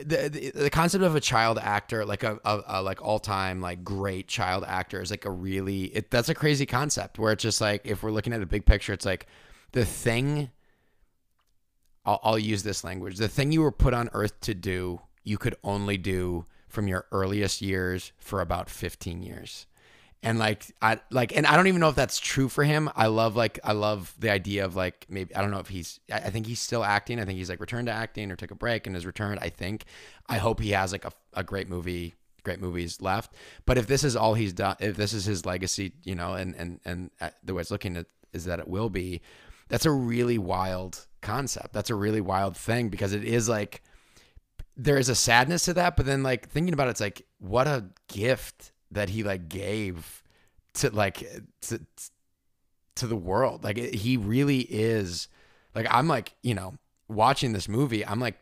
The, 0.05 0.53
the, 0.55 0.70
concept 0.70 1.05
of 1.05 1.14
a 1.14 1.20
child 1.20 1.59
actor 1.59 2.05
like 2.05 2.22
a, 2.22 2.39
a, 2.45 2.62
a 2.66 2.83
like 2.83 3.01
all-time 3.03 3.61
like 3.61 3.85
great 3.85 4.27
child 4.27 4.64
actor 4.66 5.01
is 5.01 5.11
like 5.11 5.24
a 5.24 5.31
really 5.31 5.85
it, 5.85 6.11
that's 6.11 6.29
a 6.29 6.35
crazy 6.35 6.66
concept 6.66 7.18
where 7.18 7.33
it's 7.33 7.43
just 7.43 7.61
like 7.61 7.83
if 7.85 8.03
we're 8.03 8.11
looking 8.11 8.33
at 8.33 8.43
a 8.43 8.47
big 8.47 8.66
picture 8.66 8.93
it's 8.93 9.07
like 9.07 9.27
the 9.72 9.85
thing 9.85 10.51
I'll, 12.07 12.20
I'll 12.22 12.39
use 12.39 12.62
this 12.62 12.85
language. 12.85 13.18
The 13.18 13.29
thing 13.29 13.53
you 13.53 13.61
were 13.61 13.72
put 13.72 13.93
on 13.93 14.09
earth 14.12 14.41
to 14.43 14.55
do, 14.55 15.01
you 15.24 15.37
could 15.37 15.57
only 15.64 15.99
do 15.99 16.47
from 16.68 16.89
your 16.89 17.07
earliest 17.11 17.61
years 17.61 18.12
for 18.18 18.41
about 18.41 18.70
15 18.70 19.22
years. 19.22 19.66
And 20.27 20.41
like 20.41 20.74
I 20.83 20.99
like 21.12 21.37
and 21.37 21.47
I 21.47 21.55
don't 21.55 21.68
even 21.68 21.81
know 21.81 21.89
if 21.89 21.95
that's 21.95 22.18
true 22.18 22.49
for 22.49 22.64
him. 22.64 22.91
I 22.97 23.07
love 23.07 23.37
like 23.37 23.61
I 23.62 23.72
love 23.72 24.12
the 24.18 24.31
idea 24.31 24.64
of 24.64 24.74
like 24.74 25.07
maybe 25.09 25.33
I 25.37 25.41
don't 25.41 25.53
know 25.53 25.61
if 25.61 25.68
he's 25.68 26.01
I 26.11 26.16
I 26.16 26.31
think 26.31 26.47
he's 26.47 26.59
still 26.59 26.83
acting. 26.83 27.20
I 27.20 27.24
think 27.24 27.39
he's 27.39 27.49
like 27.49 27.61
returned 27.61 27.87
to 27.87 27.93
acting 27.93 28.33
or 28.33 28.37
took 28.37 28.51
a 28.51 28.57
break 28.57 28.89
and 28.89 28.97
has 28.97 29.07
returned. 29.07 29.39
I 29.41 29.51
think. 29.51 29.85
I 30.27 30.39
hope 30.39 30.59
he 30.59 30.70
has 30.72 30.91
like 30.91 31.05
a, 31.05 31.12
a 31.35 31.45
great 31.45 31.68
movie 31.68 32.14
great 32.43 32.61
movies 32.61 33.01
left. 33.01 33.35
But 33.66 33.79
if 33.79 33.87
this 33.87 34.03
is 34.03 34.16
all 34.16 34.35
he's 34.35 34.53
done, 34.53 34.77
if 34.81 34.97
this 34.97 35.12
is 35.12 35.27
his 35.27 35.47
legacy, 35.47 35.93
you 36.03 36.16
know, 36.16 36.35
and 36.35 36.57
and 36.57 36.81
and 36.85 37.11
uh, 37.20 37.31
the 37.45 37.55
way 37.55 37.61
it's 37.61 37.70
looking 37.70 37.97
at 37.97 38.07
is 38.33 38.47
that 38.47 38.59
it 38.59 38.66
will 38.66 38.91
be, 38.91 39.20
that's 39.68 39.87
a 39.87 39.91
really 39.93 40.39
wild 40.39 41.07
concept. 41.22 41.72
That's 41.72 41.91
a 41.91 41.95
really 41.95 42.20
wild 42.20 42.57
thing 42.57 42.89
because 42.89 43.12
it 43.12 43.22
is 43.22 43.49
like 43.49 43.83
there 44.77 44.99
is 44.99 45.09
a 45.09 45.14
sadness 45.14 45.66
to 45.66 45.74
that, 45.74 45.97
but 45.97 46.05
then 46.05 46.22
like 46.22 46.49
thinking 46.49 46.74
about 46.74 46.89
it, 46.89 46.91
it's 46.91 47.01
like 47.01 47.27
what 47.39 47.66
a 47.68 47.87
gift 48.09 48.72
that 48.91 49.09
he 49.09 49.22
like 49.22 49.49
gave 49.49 50.22
to 50.74 50.91
like 50.91 51.26
to 51.62 51.80
to 52.97 53.07
the 53.07 53.16
world. 53.16 53.64
Like 53.64 53.78
it, 53.78 53.95
he 53.95 54.16
really 54.16 54.61
is. 54.61 55.28
Like 55.74 55.87
I'm 55.91 56.09
like 56.09 56.34
you 56.43 56.55
know 56.55 56.74
watching 57.09 57.53
this 57.53 57.68
movie, 57.68 58.05
I'm 58.05 58.20
like 58.20 58.37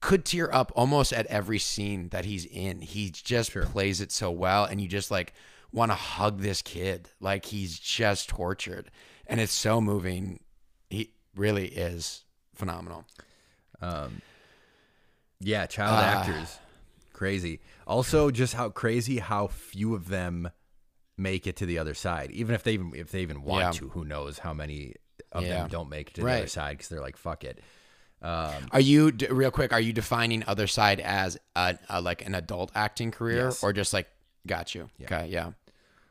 could 0.00 0.24
tear 0.24 0.52
up 0.54 0.70
almost 0.76 1.12
at 1.14 1.24
every 1.26 1.58
scene 1.58 2.10
that 2.10 2.26
he's 2.26 2.44
in. 2.44 2.82
He 2.82 3.10
just 3.10 3.52
plays 3.52 4.00
it 4.00 4.12
so 4.12 4.30
well, 4.30 4.64
and 4.64 4.80
you 4.80 4.88
just 4.88 5.10
like 5.10 5.32
want 5.72 5.90
to 5.90 5.96
hug 5.96 6.40
this 6.40 6.60
kid. 6.60 7.08
Like 7.20 7.46
he's 7.46 7.78
just 7.78 8.28
tortured, 8.28 8.90
and 9.26 9.40
it's 9.40 9.52
so 9.52 9.80
moving. 9.80 10.40
He 10.90 11.10
really 11.34 11.68
is 11.68 12.24
phenomenal. 12.54 13.04
Um 13.80 14.20
yeah, 15.40 15.66
child 15.66 16.02
actors, 16.02 16.58
crazy. 17.12 17.60
Also, 17.86 18.30
just 18.30 18.54
how 18.54 18.68
crazy 18.70 19.18
how 19.18 19.46
few 19.48 19.94
of 19.94 20.08
them 20.08 20.50
make 21.16 21.46
it 21.46 21.56
to 21.56 21.66
the 21.66 21.78
other 21.78 21.94
side. 21.94 22.30
Even 22.32 22.54
if 22.54 22.62
they 22.62 22.72
even 22.74 22.92
if 22.94 23.10
they 23.12 23.20
even 23.20 23.42
want 23.42 23.62
Yeah. 23.64 23.70
to, 23.80 23.88
who 23.90 24.04
knows 24.04 24.38
how 24.38 24.52
many 24.54 24.94
of 25.32 25.42
Yeah. 25.44 25.58
them 25.60 25.68
don't 25.68 25.88
make 25.88 26.08
it 26.10 26.14
to 26.14 26.22
the 26.22 26.30
other 26.32 26.46
side 26.46 26.76
because 26.78 26.88
they're 26.88 27.00
like, 27.00 27.16
fuck 27.16 27.44
it. 27.44 27.60
Um, 28.22 28.68
Are 28.72 28.80
you 28.80 29.12
d- 29.12 29.26
real 29.26 29.50
quick? 29.50 29.72
Are 29.72 29.80
you 29.80 29.92
defining 29.92 30.42
other 30.46 30.66
side 30.66 30.98
as 31.00 31.36
a, 31.54 31.78
a 31.90 32.00
like 32.00 32.24
an 32.24 32.34
adult 32.34 32.72
acting 32.74 33.10
career, 33.10 33.44
Yes. 33.46 33.62
or 33.62 33.72
just 33.74 33.92
like 33.92 34.08
got 34.46 34.74
you? 34.74 34.88
Okay, 35.02 35.26
yeah, 35.28 35.52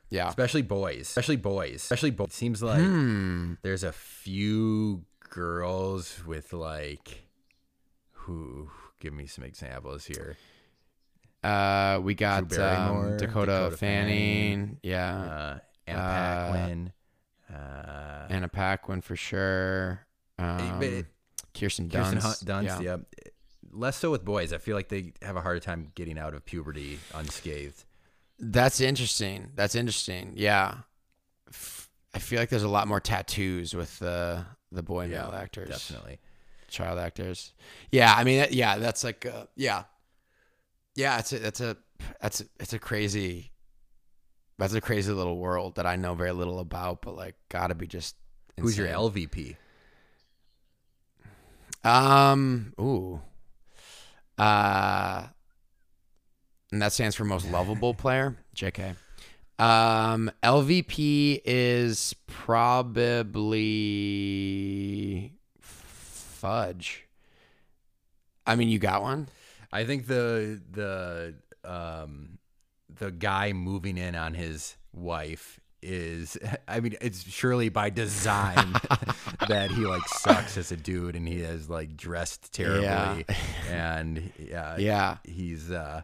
yeah. 0.09 0.29
especially 0.29 0.61
boys, 0.61 1.01
especially 1.01 1.37
boys, 1.37 1.75
especially 1.77 2.11
boys. 2.11 2.27
It 2.27 2.33
seems 2.33 2.61
like 2.61 2.79
Hmm. 2.81 3.53
there's 3.63 3.83
a 3.83 3.91
few 3.91 5.05
girls 5.29 6.23
with 6.25 6.53
like 6.53 7.23
who. 8.11 8.69
Give 8.99 9.13
me 9.13 9.25
some 9.27 9.43
examples 9.43 10.05
here. 10.05 10.37
Uh, 11.43 11.99
we 12.01 12.13
got 12.15 12.43
um, 12.57 13.17
Dakota, 13.17 13.17
Dakota 13.17 13.77
Fanning, 13.77 14.07
Fanning. 14.57 14.77
yeah, 14.83 15.15
Uh, 15.17 15.59
Anna 15.87 15.99
Uh, 15.99 16.51
Paquin. 16.51 16.93
Uh, 17.53 18.25
Anna 18.29 18.47
Paquin 18.47 19.01
for 19.01 19.15
sure. 19.15 20.05
Um, 20.39 20.79
but- 20.79 21.05
Kirsten 21.53 21.87
Dunst, 21.89 22.21
Kirsten 22.21 22.47
Dunst, 22.47 22.81
yeah. 22.81 22.97
yeah. 22.97 22.97
less 23.71 23.95
so 23.97 24.09
with 24.09 24.25
boys. 24.25 24.53
I 24.53 24.57
feel 24.57 24.75
like 24.75 24.89
they 24.89 25.13
have 25.21 25.35
a 25.35 25.41
harder 25.41 25.59
time 25.59 25.91
getting 25.93 26.17
out 26.17 26.33
of 26.33 26.43
puberty 26.45 26.97
unscathed. 27.13 27.83
That's 28.39 28.81
interesting. 28.81 29.51
That's 29.55 29.75
interesting. 29.75 30.33
Yeah. 30.35 30.77
I 32.15 32.19
feel 32.19 32.39
like 32.39 32.49
there's 32.49 32.63
a 32.63 32.67
lot 32.69 32.87
more 32.87 32.99
tattoos 32.99 33.75
with 33.75 33.99
the 33.99 34.45
the 34.71 34.81
boy 34.83 35.07
male 35.07 35.31
actors. 35.35 35.69
Definitely. 35.69 36.19
child 36.69 36.97
actors. 36.97 37.53
Yeah, 37.91 38.11
I 38.15 38.23
mean, 38.23 38.47
yeah, 38.49 38.77
that's 38.79 39.03
like, 39.03 39.27
uh, 39.27 39.45
yeah, 39.55 39.83
yeah. 40.95 41.19
It's 41.19 41.33
a, 41.33 41.39
that's 41.39 41.61
a, 41.61 41.77
that's 42.21 42.41
a, 42.41 42.45
it's 42.59 42.73
a 42.73 42.79
crazy, 42.79 43.51
that's 44.57 44.73
a 44.73 44.81
crazy 44.81 45.11
little 45.11 45.37
world 45.37 45.75
that 45.75 45.85
I 45.85 45.95
know 45.95 46.13
very 46.15 46.31
little 46.31 46.59
about, 46.59 47.01
but 47.01 47.15
like, 47.15 47.35
gotta 47.49 47.75
be 47.75 47.87
just. 47.87 48.15
Who's 48.59 48.77
your. 48.77 48.87
LVP? 48.87 49.55
Um. 51.83 52.73
Ooh. 52.79 53.19
Uh. 54.37 55.27
And 56.71 56.81
that 56.81 56.93
stands 56.93 57.15
for 57.15 57.25
most 57.25 57.49
lovable 57.49 57.93
player. 57.95 58.37
Jk. 58.55 58.95
Um. 59.59 60.31
LVP 60.43 61.41
is 61.45 62.15
probably 62.27 63.73
Fudge. 65.59 67.07
I 68.45 68.55
mean, 68.55 68.69
you 68.69 68.77
got 68.79 69.01
one. 69.01 69.29
I 69.73 69.85
think 69.85 70.07
the 70.07 70.61
the 70.71 71.33
um 71.65 72.37
the 72.93 73.11
guy 73.11 73.53
moving 73.53 73.97
in 73.97 74.15
on 74.15 74.33
his 74.35 74.77
wife 74.93 75.59
is 75.81 76.37
I 76.67 76.79
mean 76.79 76.95
it's 77.01 77.23
surely 77.29 77.67
by 77.69 77.89
design 77.89 78.73
that 79.49 79.71
he 79.71 79.85
like 79.85 80.07
sucks 80.07 80.55
as 80.57 80.71
a 80.71 80.77
dude 80.77 81.15
and 81.15 81.27
he 81.27 81.37
is 81.41 81.69
like 81.69 81.97
dressed 81.97 82.53
terribly 82.53 82.83
Yeah. 82.85 83.23
and 83.69 84.31
yeah 84.37 84.77
Yeah. 84.77 85.17
he's 85.23 85.69
uh 85.71 86.03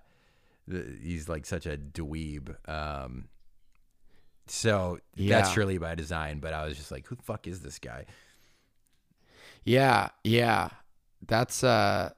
he's 1.01 1.29
like 1.29 1.45
such 1.45 1.65
a 1.65 1.77
dweeb 1.77 2.55
um 2.69 3.29
so 4.47 4.99
Yeah. 5.15 5.37
that's 5.37 5.51
surely 5.53 5.77
by 5.77 5.95
design 5.95 6.39
but 6.39 6.53
I 6.53 6.65
was 6.65 6.75
just 6.75 6.91
like 6.91 7.05
who 7.07 7.15
the 7.15 7.23
fuck 7.23 7.47
is 7.47 7.61
this 7.61 7.79
guy 7.79 8.05
Yeah, 9.63 10.09
yeah. 10.23 10.69
That's 11.27 11.63
uh 11.63 12.11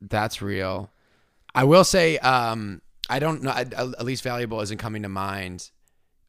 that's 0.00 0.40
real. 0.42 0.90
I 1.54 1.64
will 1.64 1.84
say 1.84 2.18
um 2.18 2.80
I 3.08 3.18
don't 3.18 3.42
know 3.42 3.50
at 3.50 4.04
least 4.04 4.22
valuable 4.22 4.60
isn't 4.60 4.78
coming 4.78 5.02
to 5.02 5.08
mind. 5.08 5.70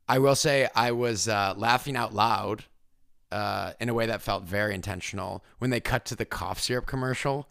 I 0.08 0.20
will 0.20 0.36
say 0.36 0.68
I 0.76 0.92
was 0.92 1.28
uh 1.28 1.54
laughing 1.56 1.96
out 1.96 2.14
loud 2.14 2.66
uh 3.32 3.74
in 3.80 3.88
a 3.90 3.94
way 3.94 4.08
that 4.08 4.22
felt 4.22 4.44
very 4.44 4.74
intentional 4.76 5.44
when 5.60 5.70
they 5.70 5.80
cut 5.80 6.06
to 6.06 6.16
the 6.16 6.26
cough 6.26 6.60
syrup 6.60 6.86
commercial. 6.86 7.48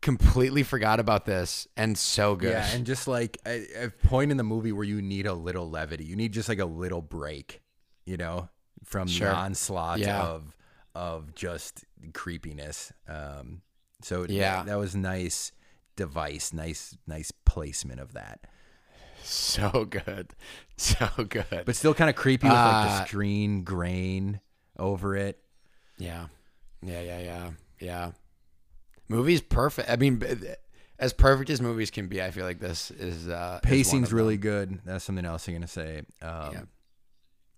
Completely 0.00 0.64
forgot 0.64 0.98
about 0.98 1.26
this 1.26 1.68
and 1.76 1.96
so 1.96 2.34
good. 2.34 2.50
Yeah, 2.50 2.68
and 2.74 2.84
just 2.84 3.06
like 3.06 3.38
a, 3.46 3.84
a 3.84 3.90
point 3.90 4.32
in 4.32 4.36
the 4.36 4.42
movie 4.42 4.72
where 4.72 4.82
you 4.84 5.00
need 5.00 5.26
a 5.26 5.32
little 5.32 5.70
levity, 5.70 6.02
you 6.04 6.16
need 6.16 6.32
just 6.32 6.48
like 6.48 6.58
a 6.58 6.64
little 6.64 7.00
break, 7.00 7.62
you 8.04 8.16
know, 8.16 8.48
from 8.82 9.06
Sure. 9.06 9.28
the 9.28 9.34
onslaught 9.36 10.00
Yeah. 10.00 10.20
of 10.20 10.56
of 10.96 11.36
just 11.36 11.84
creepiness. 12.14 12.92
Um, 13.06 13.62
so 14.02 14.26
Yeah. 14.28 14.56
that, 14.56 14.66
that 14.66 14.74
was 14.78 14.96
nice 14.96 15.52
device, 15.96 16.52
nice 16.52 16.96
nice 17.06 17.30
placement 17.44 18.00
of 18.00 18.12
that, 18.14 18.40
so 19.22 19.84
good. 19.88 20.32
So 20.76 21.08
good. 21.28 21.62
but 21.64 21.76
still 21.76 21.94
kind 21.94 22.10
of 22.10 22.16
creepy 22.16 22.46
with 22.48 22.54
like 22.56 22.64
Uh, 22.74 22.84
the 23.00 23.04
screen 23.06 23.62
grain 23.62 24.40
over 24.78 25.14
it. 25.14 25.38
Yeah. 25.98 26.26
Yeah, 26.82 27.00
yeah, 27.02 27.20
yeah. 27.20 27.50
Yeah. 27.78 28.10
Movies 29.08 29.40
perfect. 29.40 29.88
I 29.88 29.94
mean, 29.96 30.20
as 30.98 31.12
perfect 31.12 31.50
as 31.50 31.60
movies 31.60 31.90
can 31.92 32.08
be, 32.08 32.20
I 32.20 32.32
feel 32.32 32.44
like 32.44 32.58
this 32.58 32.90
is 32.90 33.28
uh 33.28 33.60
is 33.62 33.68
Pacing's 33.68 34.08
of 34.08 34.14
really 34.14 34.36
good. 34.38 34.80
That's 34.84 35.04
something 35.04 35.24
else 35.24 35.46
I'm 35.46 35.54
gonna 35.54 35.68
say. 35.68 36.02
Um, 36.20 36.52
Yeah. 36.52 36.62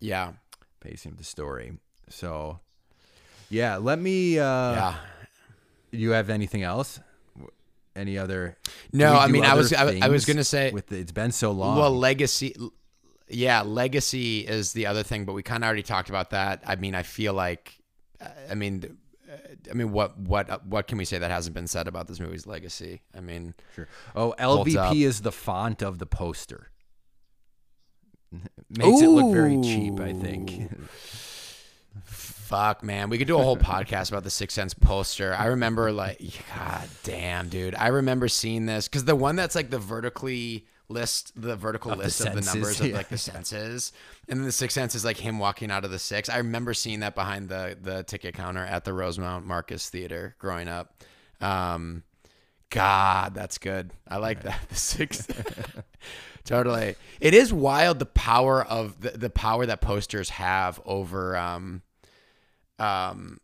Yeah. 0.01 0.32
Pacing 0.80 1.12
of 1.12 1.18
the 1.18 1.24
story. 1.24 1.72
So, 2.11 2.61
yeah, 3.49 3.76
let 3.76 3.99
me. 3.99 4.39
Uh, 4.39 4.72
Yeah. 4.72 4.95
Do 5.93 5.99
you 5.99 6.11
have 6.11 6.28
anything 6.28 6.62
else? 6.62 7.01
Any 7.97 8.18
other? 8.18 8.57
No, 8.92 9.14
I 9.14 9.28
mean, 9.28 9.45
I 9.45 9.55
was 9.55 9.72
I, 9.72 10.01
I 10.03 10.09
was 10.09 10.24
gonna 10.24 10.45
say 10.45 10.72
with 10.72 10.88
the, 10.88 10.99
it's 10.99 11.12
been 11.12 11.32
so 11.32 11.53
long. 11.53 11.78
well, 11.78 11.97
legacy. 11.97 12.57
Yeah, 13.28 13.62
legacy 13.62 14.40
is 14.40 14.72
the 14.72 14.86
other 14.86 15.03
thing, 15.03 15.24
but 15.24 15.32
we 15.32 15.42
kind 15.42 15.62
of 15.62 15.68
already 15.68 15.82
talked 15.82 16.09
about 16.09 16.30
that. 16.30 16.62
I 16.66 16.76
mean, 16.76 16.95
I 16.95 17.03
feel 17.03 17.32
like, 17.32 17.78
uh, 18.20 18.28
I 18.51 18.55
mean, 18.55 18.99
uh, 19.30 19.36
I 19.70 19.74
mean, 19.74 19.92
what 19.92 20.18
what 20.18 20.51
uh, 20.51 20.59
what 20.64 20.88
can 20.88 20.99
we 20.99 21.05
say 21.05 21.18
that 21.18 21.30
hasn't 21.30 21.55
been 21.55 21.68
said 21.68 21.86
about 21.86 22.09
this 22.09 22.18
movie's 22.18 22.47
legacy? 22.47 23.03
I 23.16 23.20
mean, 23.20 23.55
sure. 23.74 23.88
Oh, 24.14 24.34
LVP 24.38 25.03
is 25.03 25.22
the 25.22 25.32
font 25.32 25.80
of 25.82 25.99
the 25.99 26.07
poster. 26.07 26.70
Makes 28.68 29.03
it 29.03 29.09
look 29.09 29.32
very 29.32 29.61
cheap. 29.62 30.01
I 30.01 30.12
think. 30.12 30.70
Fuck, 32.03 32.82
man. 32.82 33.09
We 33.09 33.18
could 33.18 33.26
do 33.26 33.38
a 33.38 33.42
whole 33.42 33.57
podcast 33.57 34.11
about 34.11 34.24
the 34.24 34.30
Sixth 34.30 34.55
Sense 34.55 34.74
poster. 34.74 35.34
I 35.34 35.47
remember, 35.47 35.92
like, 35.92 36.20
God 36.55 36.88
damn, 37.03 37.49
dude. 37.49 37.74
I 37.74 37.88
remember 37.88 38.28
seeing 38.28 38.66
this 38.66 38.88
because 38.88 39.05
the 39.05 39.16
one 39.16 39.36
that's 39.36 39.55
like 39.55 39.70
the 39.70 39.78
vertically 39.78 40.66
list, 40.88 41.32
the 41.40 41.57
vertical 41.57 41.92
Of 41.92 41.99
the 41.99 42.05
list 42.05 42.20
of 42.20 42.34
the 42.34 42.42
senses, 42.42 42.55
numbers 42.55 42.80
of 42.80 42.86
yeah. 42.88 42.97
like 42.97 43.09
the 43.09 43.18
senses, 43.18 43.92
and 44.28 44.38
then 44.38 44.47
the 44.47 44.53
Sixth 44.53 44.74
Sense 44.74 44.95
is 44.95 45.05
like 45.05 45.16
him 45.16 45.38
walking 45.38 45.70
out 45.70 45.84
of 45.84 45.90
the 45.90 45.99
six. 45.99 46.28
I 46.28 46.38
remember 46.38 46.74
seeing 46.74 47.01
that 47.01 47.14
behind 47.14 47.49
the 47.49 47.76
the 47.80 48.03
ticket 48.03 48.34
counter 48.34 48.64
at 48.64 48.84
the 48.84 48.92
Rosemount 48.92 49.47
Marcus 49.47 49.88
Theater 49.88 50.36
growing 50.38 50.68
up. 50.68 51.03
Um, 51.40 52.03
God, 52.70 53.34
that's 53.34 53.59
good. 53.59 53.92
I 54.09 54.16
like 54.16 54.42
that. 54.42 54.59
The 54.68 54.74
sixth. 54.74 55.82
totally. 56.45 56.97
It 57.20 57.34
is 57.34 57.53
wild 57.53 57.99
the 57.99 58.07
power 58.07 58.64
of 58.64 59.01
the, 59.01 59.11
the 59.11 59.30
power 59.30 59.66
that 59.66 59.80
posters 59.80 60.30
have 60.30 60.80
over 60.84 61.36
um 61.36 61.82
um 62.78 63.38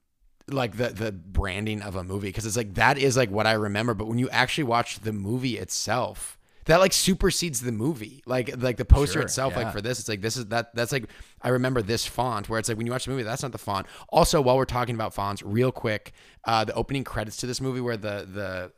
like 0.49 0.77
the 0.77 0.89
the 0.89 1.13
branding 1.13 1.83
of 1.83 1.97
a 1.97 2.03
movie 2.05 2.29
because 2.29 2.45
it's 2.47 2.57
like 2.57 2.75
that 2.75 2.99
is 2.99 3.17
like 3.17 3.31
what 3.31 3.47
I 3.47 3.53
remember 3.53 3.95
but 3.95 4.07
when 4.07 4.19
you 4.19 4.29
actually 4.31 4.65
watch 4.65 5.01
the 5.01 5.13
movie 5.13 5.57
itself 5.59 6.37
that 6.65 6.79
like 6.81 6.93
supersedes 6.93 7.61
the 7.61 7.71
movie 7.73 8.23
like 8.27 8.61
like 8.61 8.77
the 8.77 8.85
poster 8.85 9.15
Sure, 9.15 9.23
itself 9.23 9.53
yeah. 9.53 9.63
like 9.65 9.73
for 9.73 9.81
this 9.81 10.01
it's 10.01 10.09
like 10.09 10.21
this 10.21 10.37
is 10.37 10.47
that 10.47 10.75
that's 10.75 10.91
like 10.93 11.05
I 11.41 11.51
remember 11.51 11.83
this 11.83 12.05
font 12.05 12.49
where 12.49 12.59
it's 12.59 12.69
like 12.69 12.77
when 12.77 12.87
you 12.87 12.93
watch 12.93 13.05
the 13.05 13.13
movie 13.13 13.23
that's 13.23 13.43
not 13.43 13.53
the 13.53 13.59
font 13.59 13.87
also 14.09 14.41
while 14.41 14.57
we're 14.57 14.65
talking 14.65 14.95
about 14.97 15.15
fonts 15.15 15.43
real 15.43 15.71
quick 15.71 16.13
uh 16.45 16.65
the 16.65 16.75
opening 16.75 17.05
credits 17.05 17.37
to 17.39 17.47
this 17.47 17.61
movie 17.61 17.81
where 17.81 17.97
the 17.97 18.27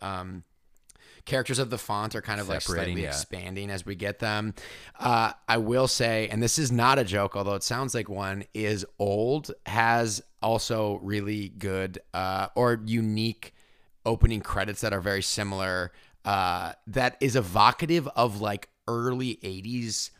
the 0.00 0.06
um 0.06 0.44
characters 1.24 1.58
of 1.58 1.70
the 1.70 1.78
font 1.78 2.14
are 2.14 2.22
kind 2.22 2.40
of 2.40 2.48
like 2.48 2.62
slightly 2.62 3.02
yeah. 3.02 3.08
expanding 3.08 3.70
as 3.70 3.86
we 3.86 3.94
get 3.94 4.18
them. 4.18 4.54
Uh, 4.98 5.32
I 5.48 5.58
will 5.58 5.88
say, 5.88 6.28
and 6.28 6.42
this 6.42 6.58
is 6.58 6.72
not 6.72 6.98
a 6.98 7.04
joke, 7.04 7.36
although 7.36 7.54
it 7.54 7.62
sounds 7.62 7.94
like 7.94 8.08
one, 8.08 8.44
is 8.54 8.84
old 8.98 9.52
has 9.66 10.22
also 10.42 10.98
really 11.02 11.48
good 11.50 12.00
uh, 12.14 12.48
or 12.54 12.80
unique 12.84 13.54
opening 14.04 14.40
credits 14.40 14.80
that 14.80 14.92
are 14.92 15.00
very 15.00 15.22
similar. 15.22 15.92
Uh, 16.24 16.72
that 16.86 17.16
is 17.20 17.36
evocative 17.36 18.08
of 18.08 18.40
like 18.40 18.68
early 18.88 19.36
80s 19.42 20.10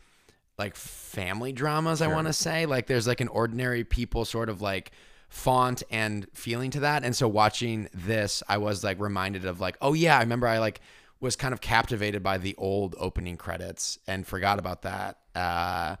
like 0.57 0.75
family 0.75 1.51
dramas 1.51 2.01
i 2.01 2.07
want 2.07 2.27
to 2.27 2.33
say 2.33 2.65
like 2.65 2.87
there's 2.87 3.07
like 3.07 3.19
an 3.19 3.27
ordinary 3.27 3.83
people 3.83 4.23
sort 4.23 4.49
of 4.49 4.61
like 4.61 4.91
font 5.33 5.81
and 5.89 6.27
feeling 6.31 6.69
to 6.69 6.81
that. 6.81 7.03
And 7.03 7.15
so 7.15 7.27
watching 7.27 7.89
this 7.91 8.43
i 8.47 8.55
was 8.55 8.83
like 8.83 8.99
reminded 8.99 9.45
of 9.45 9.59
like 9.59 9.75
oh 9.81 9.93
yeah 9.93 10.15
i 10.15 10.19
remember 10.19 10.45
i 10.45 10.59
like 10.59 10.79
was 11.19 11.35
kind 11.35 11.55
of 11.55 11.59
captivated 11.59 12.21
by 12.21 12.37
the 12.37 12.53
old 12.55 12.95
opening 12.99 13.35
credits 13.35 13.97
and 14.05 14.27
forgot 14.27 14.59
about 14.59 14.83
that. 14.83 15.17
Uh 15.33 15.95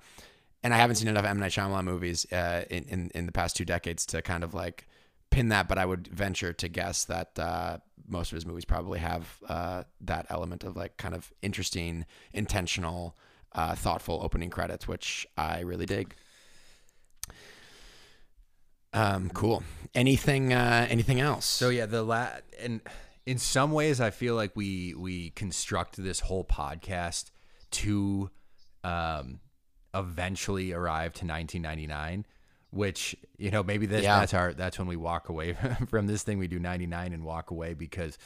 and 0.61 0.71
i 0.71 0.77
haven't 0.77 0.97
seen 0.97 1.07
enough 1.07 1.25
m. 1.25 1.39
Night 1.39 1.51
Shyamalan 1.51 1.83
movies 1.83 2.31
uh 2.31 2.63
in, 2.69 2.83
in 2.83 3.11
in 3.15 3.25
the 3.25 3.31
past 3.31 3.55
two 3.55 3.65
decades 3.65 4.05
to 4.05 4.21
kind 4.21 4.43
of 4.43 4.53
like 4.53 4.87
pin 5.31 5.49
that 5.49 5.67
but 5.67 5.79
i 5.79 5.85
would 5.85 6.07
venture 6.09 6.53
to 6.53 6.67
guess 6.67 7.05
that 7.05 7.37
uh 7.39 7.79
most 8.07 8.31
of 8.31 8.35
his 8.35 8.45
movies 8.45 8.65
probably 8.65 8.99
have 8.99 9.39
uh 9.49 9.81
that 9.99 10.27
element 10.29 10.63
of 10.63 10.77
like 10.77 10.95
kind 10.97 11.15
of 11.15 11.33
interesting 11.41 12.05
intentional 12.33 13.17
uh, 13.55 13.75
thoughtful 13.75 14.19
opening 14.23 14.49
credits, 14.49 14.87
which 14.87 15.27
I 15.37 15.59
really 15.59 15.85
dig. 15.85 16.15
Um, 18.93 19.29
cool. 19.31 19.63
Anything? 19.95 20.53
Uh, 20.53 20.87
anything 20.89 21.19
else? 21.19 21.45
So 21.45 21.69
yeah, 21.69 21.85
the 21.85 22.03
la 22.03 22.29
and 22.59 22.81
in 23.25 23.37
some 23.37 23.71
ways, 23.71 24.01
I 24.01 24.09
feel 24.09 24.35
like 24.35 24.51
we 24.55 24.93
we 24.95 25.29
construct 25.31 25.97
this 25.97 26.19
whole 26.19 26.43
podcast 26.43 27.31
to 27.71 28.29
um, 28.83 29.39
eventually 29.93 30.73
arrive 30.73 31.13
to 31.13 31.25
1999, 31.25 32.25
which 32.71 33.15
you 33.37 33.51
know 33.51 33.63
maybe 33.63 33.85
this, 33.85 34.03
Yeah. 34.03 34.19
that's 34.19 34.33
our 34.33 34.53
that's 34.53 34.77
when 34.79 34.87
we 34.87 34.95
walk 34.95 35.29
away 35.29 35.55
from 35.89 36.07
this 36.07 36.23
thing. 36.23 36.37
We 36.37 36.47
do 36.47 36.59
99 36.59 37.13
and 37.13 37.23
walk 37.23 37.51
away 37.51 37.73
because. 37.73 38.17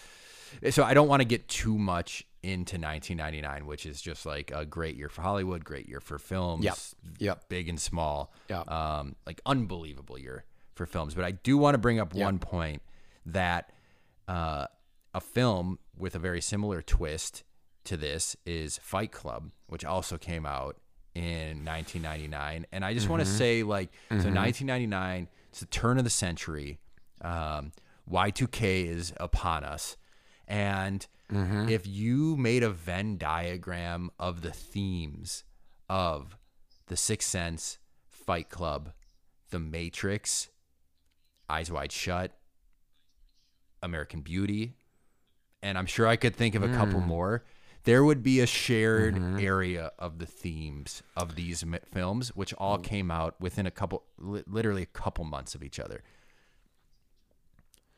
So 0.72 0.86
I 0.86 0.94
don't 0.94 1.10
want 1.10 1.20
to 1.20 1.26
get 1.28 1.50
too 1.50 1.78
much 1.78 2.26
into 2.42 2.78
1999, 2.80 3.66
which 3.66 3.86
is 3.86 4.02
just 4.02 4.26
like 4.26 4.50
a 4.56 4.66
great 4.66 4.96
year 4.96 5.10
for 5.10 5.22
Hollywood, 5.22 5.66
great 5.66 5.90
year 5.90 6.00
for 6.00 6.18
films, 6.18 6.64
Yep. 6.64 6.78
Yep. 7.20 7.50
big 7.50 7.68
and 7.68 7.78
small, 7.78 8.32
Yep. 8.50 8.72
um, 8.72 9.18
like 9.26 9.42
unbelievable 9.46 10.18
year 10.18 10.46
for 10.78 10.86
films. 10.86 11.14
But 11.16 11.26
I 11.26 11.32
do 11.32 11.58
want 11.58 11.74
to 11.74 11.78
bring 11.80 12.00
up 12.00 12.14
one 12.14 12.40
point 12.40 12.82
that 13.26 13.72
uh, 14.28 14.68
a 15.14 15.20
film 15.22 15.80
with 15.98 16.16
a 16.16 16.20
very 16.20 16.42
similar 16.42 16.82
twist 16.82 17.44
to 17.86 17.98
this 17.98 18.36
is 18.46 18.78
Fight 18.78 19.12
Club, 19.12 19.52
which 19.68 19.84
also 19.84 20.18
came 20.18 20.46
out 20.46 20.78
in 21.16 21.66
1999. 21.66 22.66
And 22.72 22.86
I 22.86 22.94
just 22.94 23.10
want 23.10 23.22
to 23.22 23.26
say, 23.38 23.64
like, 23.64 23.90
so 24.10 24.16
1999, 24.16 25.28
it's 25.50 25.60
the 25.62 25.66
turn 25.66 25.98
of 25.98 26.04
the 26.04 26.10
century. 26.10 26.80
Um, 27.22 27.72
Y2K 28.12 28.88
is 28.88 29.14
upon 29.18 29.64
us. 29.64 29.98
And 30.48 31.06
if 31.70 31.86
you 31.88 32.38
made 32.38 32.64
a 32.64 32.70
Venn 32.70 33.18
diagram 33.18 34.12
of 34.20 34.42
the 34.44 34.52
themes 34.52 35.44
of 35.90 36.38
The 36.88 36.96
Sixth 36.96 37.28
Sense, 37.28 37.80
Fight 38.10 38.50
Club, 38.50 38.92
The 39.50 39.60
Matrix, 39.60 40.50
Eyes 41.50 41.72
Wide 41.72 41.92
Shut, 41.92 42.32
American 43.82 44.22
Beauty, 44.22 44.74
and 45.62 45.78
I'm 45.78 45.86
sure 45.86 46.08
I 46.08 46.16
could 46.16 46.36
think 46.36 46.56
of 46.56 46.64
a 46.64 46.70
couple 46.70 47.00
hmm. 47.00 47.08
more. 47.08 47.44
There 47.84 48.04
would 48.04 48.22
be 48.22 48.42
a 48.42 48.46
shared 48.46 49.16
mm-hmm. 49.16 49.40
area 49.40 49.92
of 49.98 50.20
the 50.20 50.26
themes 50.26 51.04
of 51.16 51.36
these 51.36 51.64
films, 51.94 52.36
which 52.36 52.54
all 52.56 52.78
mm. 52.78 52.84
came 52.84 53.10
out 53.10 53.40
within 53.40 53.66
a 53.66 53.72
couple, 53.72 54.04
li- 54.18 54.44
literally 54.46 54.82
a 54.82 54.88
couple 54.88 55.24
months 55.24 55.56
of 55.56 55.64
each 55.64 55.80
other. 55.80 56.04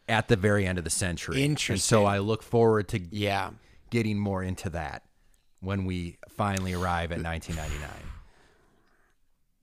At 0.07 0.27
the 0.27 0.35
very 0.35 0.67
end 0.67 0.77
of 0.77 0.83
the 0.83 0.91
century. 0.91 1.43
And 1.43 1.59
so 1.59 2.05
I 2.05 2.19
look 2.19 2.43
forward 2.43 2.87
to 2.89 2.99
Yeah. 2.99 3.49
getting 3.89 4.19
more 4.19 4.43
into 4.43 4.69
that 4.69 5.05
when 5.59 5.85
we 5.85 6.19
finally 6.29 6.73
arrive 6.73 7.11
at 7.11 7.19
1999. 7.19 7.89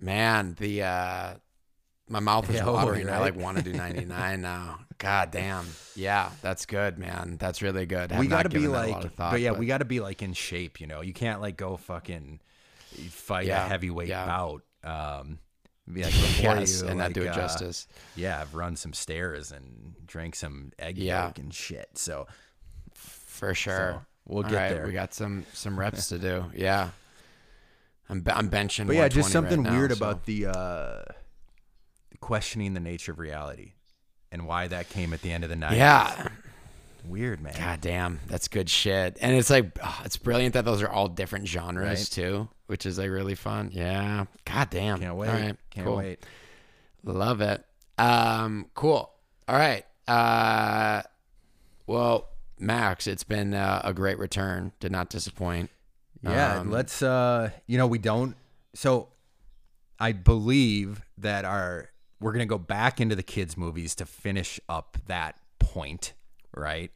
Man, 0.00 0.56
the 0.58 0.82
uh 0.82 1.34
my 2.08 2.20
mouth 2.20 2.48
is 2.50 2.56
Yeah, 2.56 2.66
watering. 2.70 3.08
I 3.08 3.18
like 3.18 3.36
want 3.36 3.58
to 3.58 3.62
do 3.64 3.72
99 3.74 4.40
now. 4.40 4.80
God 4.98 5.30
damn. 5.30 5.66
Yeah, 5.94 6.30
that's 6.42 6.64
good, 6.66 6.98
man. 6.98 7.36
That's 7.38 7.60
really 7.62 7.84
good. 7.86 8.10
Have 8.12 8.20
we 8.20 8.26
got 8.28 8.44
to 8.44 8.48
be 8.48 8.60
given 8.60 8.72
that 8.72 8.88
a 8.88 8.92
like, 8.92 9.12
thought, 9.12 9.32
but 9.32 9.40
yeah, 9.40 9.52
we 9.52 9.66
got 9.66 9.78
to 9.78 9.84
be 9.84 10.00
like 10.00 10.22
in 10.22 10.32
shape. 10.32 10.80
You 10.80 10.86
know, 10.86 11.00
you 11.02 11.12
can't 11.12 11.40
like 11.40 11.56
go 11.56 11.76
fucking 11.76 12.40
fight 13.10 13.46
Yeah, 13.46 13.64
a 13.64 13.68
heavyweight 13.68 14.08
yeah. 14.08 14.24
bout. 14.26 14.62
Um, 14.84 15.38
be 15.92 16.02
like 16.02 16.12
yes, 16.42 16.82
you 16.82 16.88
and 16.88 16.98
not 16.98 17.12
do 17.12 17.22
it 17.22 17.28
uh, 17.28 17.34
justice. 17.34 17.86
Yeah, 18.14 18.40
I've 18.40 18.54
run 18.54 18.76
some 18.76 18.92
stairs 18.92 19.52
and 19.52 19.94
drank 20.06 20.34
some 20.34 20.72
egg 20.78 20.96
Yeah. 20.98 21.24
yolk 21.24 21.38
and 21.38 21.52
shit. 21.52 21.90
So 21.94 22.26
For 22.94 23.52
sure. 23.54 23.74
So, 23.76 24.02
we'll 24.26 24.44
All 24.44 24.50
get 24.50 24.56
right, 24.56 24.68
there. 24.70 24.86
We 24.86 24.92
got 24.92 25.12
some 25.14 25.44
some 25.52 25.78
reps 25.78 26.08
to 26.08 26.18
do. 26.18 26.46
Yeah. 26.54 26.90
I'm 28.08 28.22
I'm 28.28 28.48
benching 28.48 28.86
but 28.86 28.96
yeah, 28.96 29.08
just 29.08 29.30
something 29.32 29.62
right 29.64 29.72
now, 29.72 29.78
weird 29.78 29.90
so- 29.92 29.96
about 29.96 30.24
the 30.24 30.46
uh, 30.46 31.02
questioning 32.20 32.74
the 32.74 32.80
nature 32.80 33.12
of 33.12 33.18
reality 33.18 33.72
and 34.32 34.46
why 34.46 34.66
that 34.68 34.88
came 34.88 35.12
at 35.12 35.22
the 35.22 35.32
end 35.32 35.44
of 35.44 35.50
the 35.50 35.56
night. 35.56 35.76
Yeah. 35.76 36.28
weird 37.06 37.40
man. 37.40 37.54
God 37.56 37.80
damn, 37.80 38.20
that's 38.26 38.48
good 38.48 38.68
shit. 38.68 39.16
And 39.20 39.36
it's 39.36 39.50
like 39.50 39.78
oh, 39.82 40.00
it's 40.04 40.16
brilliant 40.16 40.54
that 40.54 40.64
those 40.64 40.82
are 40.82 40.88
all 40.88 41.08
different 41.08 41.46
genres 41.46 42.00
Right. 42.00 42.08
too, 42.10 42.48
which 42.66 42.84
is 42.86 42.98
like 42.98 43.10
really 43.10 43.34
fun. 43.36 43.70
Yeah. 43.72 44.24
God 44.44 44.70
damn. 44.70 44.98
Can't 45.00 45.14
wait. 45.16 45.28
All 45.28 45.34
right. 45.34 45.56
Can't 45.70 45.86
cool. 45.86 45.96
wait. 45.96 46.24
Love 47.04 47.40
it. 47.40 47.64
Um, 47.98 48.66
cool. 48.74 49.10
All 49.48 49.56
right. 49.56 49.84
Uh, 50.08 51.02
well, 51.86 52.28
Max, 52.58 53.06
it's 53.06 53.24
been 53.24 53.54
uh, 53.54 53.80
a 53.84 53.92
great 53.92 54.18
return. 54.18 54.72
Did 54.80 54.90
not 54.92 55.08
disappoint. 55.10 55.70
Yeah, 56.22 56.58
Um, 56.60 56.70
let's 56.72 57.02
uh 57.02 57.50
you 57.66 57.78
know, 57.78 57.86
we 57.86 57.98
don't 57.98 58.34
so 58.74 59.08
I 60.00 60.12
believe 60.12 61.00
that 61.18 61.44
our 61.44 61.90
we're 62.20 62.32
going 62.32 62.40
to 62.40 62.46
go 62.46 62.58
back 62.58 63.00
into 63.00 63.14
the 63.14 63.22
kids 63.22 63.56
movies 63.56 63.94
to 63.96 64.06
finish 64.06 64.60
up 64.68 64.96
that 65.06 65.36
point, 65.58 66.14
right? 66.54 66.90